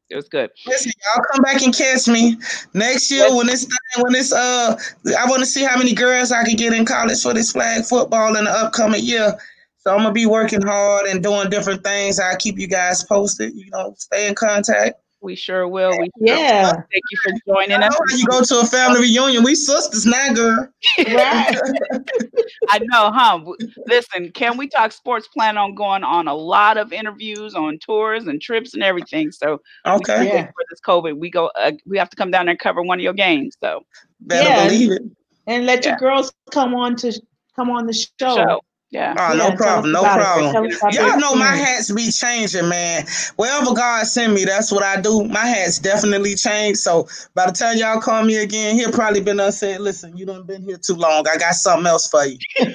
It 0.09 0.16
was 0.16 0.28
good. 0.28 0.51
Listen, 0.66 0.93
y'all 1.05 1.24
come 1.33 1.43
back 1.43 1.62
and 1.62 1.74
catch 1.74 2.07
me 2.07 2.37
next 2.74 3.11
year 3.11 3.35
when 3.35 3.49
it's 3.49 3.66
when 3.99 4.15
it's 4.15 4.33
uh 4.33 4.78
I 5.19 5.28
want 5.28 5.41
to 5.41 5.47
see 5.47 5.65
how 5.65 5.77
many 5.77 5.95
girls 5.95 6.31
I 6.31 6.45
can 6.45 6.57
get 6.57 6.73
in 6.73 6.85
college 6.85 7.23
for 7.23 7.35
this 7.35 7.53
flag 7.53 7.85
football 7.85 8.37
in 8.37 8.45
the 8.45 8.51
upcoming 8.51 9.05
year. 9.05 9.37
So 9.78 9.93
I'm 9.93 9.99
gonna 9.99 10.12
be 10.12 10.27
working 10.27 10.62
hard 10.62 11.07
and 11.07 11.23
doing 11.23 11.51
different 11.51 11.83
things. 11.83 12.20
I'll 12.20 12.37
keep 12.37 12.59
you 12.59 12.69
guys 12.69 13.03
posted. 13.05 13.55
You 13.55 13.70
know, 13.70 13.95
stay 13.99 14.28
in 14.28 14.35
contact. 14.35 15.01
We 15.27 15.35
sure 15.35 15.66
will. 15.66 15.90
We 15.98 16.09
yeah. 16.20 16.70
Thank 16.70 17.03
you 17.11 17.19
for 17.20 17.32
joining 17.48 17.82
us. 17.82 17.97
You 18.16 18.24
go 18.27 18.44
to 18.44 18.61
a 18.61 18.65
family 18.65 19.01
reunion. 19.01 19.43
We 19.43 19.57
sisters 19.57 20.07
now, 20.07 20.32
girl. 20.32 20.69
right. 21.01 21.59
I 22.69 22.78
know, 22.78 23.11
huh? 23.12 23.40
Listen, 23.89 24.31
can 24.31 24.57
we 24.57 24.69
talk 24.69 24.93
sports? 24.93 25.27
Plan 25.27 25.59
on 25.59 25.74
going 25.74 26.05
on 26.05 26.28
a 26.28 26.35
lot 26.35 26.78
of 26.78 26.93
interviews, 26.93 27.57
on 27.57 27.81
tours 27.81 28.28
and 28.28 28.40
trips 28.40 28.73
and 28.74 28.85
everything. 28.85 29.32
So 29.32 29.61
okay, 29.85 30.28
yeah. 30.28 30.47
for 30.47 30.65
this 30.70 30.81
COVID, 30.86 31.19
we 31.19 31.28
go. 31.28 31.51
Uh, 31.59 31.73
we 31.86 31.98
have 31.98 32.11
to 32.11 32.16
come 32.16 32.31
down 32.31 32.47
there 32.47 32.53
and 32.53 32.61
cover 32.61 32.81
one 32.81 33.01
of 33.01 33.03
your 33.03 33.12
games. 33.12 33.57
So 33.61 33.85
better 34.20 34.48
yeah. 34.48 34.69
believe 34.69 34.93
it. 34.93 35.03
And 35.48 35.66
let 35.66 35.85
yeah. 35.85 35.90
your 35.90 35.98
girls 35.98 36.32
come 36.53 36.73
on 36.77 36.94
to 36.98 37.20
come 37.57 37.69
on 37.69 37.86
the 37.86 37.93
show. 37.93 38.36
show. 38.36 38.61
Yeah. 38.91 39.15
Oh, 39.19 39.33
yeah, 39.33 39.51
no 39.51 39.57
problem. 39.57 39.93
No 39.93 40.03
problem. 40.03 40.71
Y'all 40.93 41.19
know 41.19 41.35
my 41.35 41.57
hats 41.57 41.91
be 41.93 42.11
changing, 42.11 42.69
man. 42.69 43.05
Wherever 43.35 43.75
God 43.75 44.07
send 44.07 44.33
me, 44.33 44.45
that's 44.45 44.71
what 44.71 44.85
I 44.85 45.01
do. 45.01 45.25
My 45.25 45.45
hats 45.45 45.81
definitely 45.81 46.37
change. 46.37 46.79
So 46.79 47.09
by 47.35 47.47
the 47.47 47.53
time 47.53 47.79
y'all 47.79 48.01
call 48.01 48.25
me 48.25 48.37
again, 48.37 48.77
he'll 48.77 48.93
probably 48.93 49.21
been 49.21 49.39
done 49.39 49.51
said, 49.51 49.81
listen, 49.81 50.17
you 50.17 50.25
done 50.25 50.45
been 50.45 50.63
here 50.63 50.79
too 50.79 50.95
long. 50.95 51.27
I 51.27 51.37
got 51.37 51.55
something 51.55 51.87
else 51.87 52.09
for 52.09 52.25
you. 52.27 52.39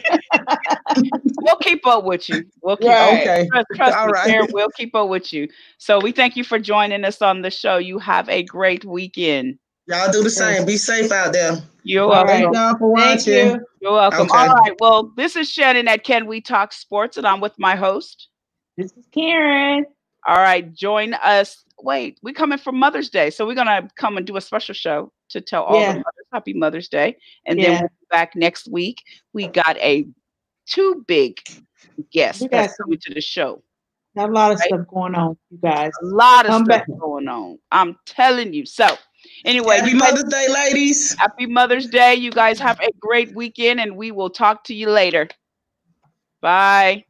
we'll 1.40 1.56
keep 1.58 1.88
up 1.88 2.04
with 2.04 2.28
you. 2.28 2.44
We'll 2.62 2.78
keep 2.78 2.90
right. 2.90 3.22
okay. 3.22 3.48
Trust, 3.50 3.68
trust 3.76 3.98
All 3.98 4.08
me, 4.08 4.14
right. 4.14 4.26
Sarah, 4.26 4.48
we'll 4.52 4.70
keep 4.70 4.94
up 4.94 5.08
with 5.08 5.32
you. 5.32 5.48
So 5.78 6.00
we 6.00 6.12
thank 6.12 6.36
you 6.36 6.44
for 6.44 6.60
joining 6.60 7.06
us 7.06 7.22
on 7.22 7.42
the 7.42 7.52
show. 7.52 7.78
You 7.78 8.00
have 8.00 8.28
a 8.28 8.44
great 8.44 8.84
weekend. 8.84 9.60
Y'all 9.88 10.12
do 10.12 10.24
the 10.24 10.30
same. 10.30 10.66
Be 10.66 10.78
safe 10.78 11.12
out 11.12 11.34
there. 11.34 11.58
You're 11.84 12.08
welcome. 12.08 12.28
Thank 12.28 12.56
y'all 12.56 12.78
for 12.78 12.92
watching. 12.92 13.48
You. 13.52 13.66
You're 13.82 13.92
welcome. 13.92 14.22
Okay. 14.22 14.38
All 14.38 14.48
right. 14.48 14.74
Well, 14.80 15.12
this 15.18 15.36
is 15.36 15.50
Shannon 15.50 15.88
at 15.88 16.04
Can 16.04 16.28
We 16.28 16.40
Talk 16.42 16.72
Sports, 16.72 17.18
and 17.18 17.26
I'm 17.26 17.42
with 17.42 17.58
my 17.58 17.76
host. 17.76 18.28
This 18.78 18.92
is 18.94 19.06
Karen. 19.12 19.86
All 20.28 20.38
right. 20.38 20.72
Join 20.74 21.16
us. 21.16 21.64
Wait, 21.80 22.20
we're 22.22 22.34
coming 22.34 22.60
for 22.60 22.72
Mother's 22.72 23.10
Day. 23.10 23.32
So 23.32 23.46
we're 23.48 23.56
gonna 23.56 23.90
come 23.96 24.18
and 24.18 24.28
do 24.28 24.38
a 24.38 24.42
special 24.42 24.76
show 24.76 25.12
to 25.30 25.42
tell 25.42 25.64
all 25.64 25.80
yeah. 25.80 25.94
the 25.94 26.00
mothers 26.00 26.26
happy 26.32 26.54
Mother's 26.54 26.88
Day. 26.88 27.18
And 27.48 27.60
yeah. 27.60 27.66
then 27.66 27.74
we'll 27.82 27.90
be 27.90 28.08
back 28.12 28.36
next 28.36 28.68
week. 28.72 29.02
We 29.34 29.48
got 29.48 29.78
a 29.78 30.06
two 30.68 31.04
big 31.08 31.40
guests 32.12 32.46
that's 32.52 32.76
coming 32.78 33.00
to 33.00 33.14
the 33.14 33.22
show. 33.22 33.64
Got 34.16 34.30
a 34.30 34.34
lot 34.34 34.52
of 34.52 34.60
right? 34.60 34.68
stuff 34.68 34.88
going 34.94 35.16
on, 35.16 35.38
you 35.50 35.58
guys. 35.58 35.92
A 36.02 36.06
lot 36.06 36.46
of 36.46 36.52
Come 36.52 36.66
stuff 36.66 36.86
back. 36.86 37.00
going 37.00 37.28
on. 37.28 37.58
I'm 37.72 37.98
telling 38.06 38.54
you. 38.54 38.66
So 38.66 38.88
Anyway, 39.46 39.78
happy 39.78 39.94
Mother's 39.94 40.24
Day, 40.26 40.48
ladies. 40.50 41.16
Happy 41.16 41.46
Mother's 41.46 41.88
Day. 41.88 42.16
You 42.16 42.32
guys 42.32 42.60
have 42.60 42.80
a 42.80 42.90
great 43.00 43.34
weekend, 43.36 43.80
and 43.80 43.96
we 43.96 44.12
will 44.12 44.30
talk 44.30 44.64
to 44.66 44.74
you 44.74 44.90
later. 44.90 45.28
Bye. 46.42 47.06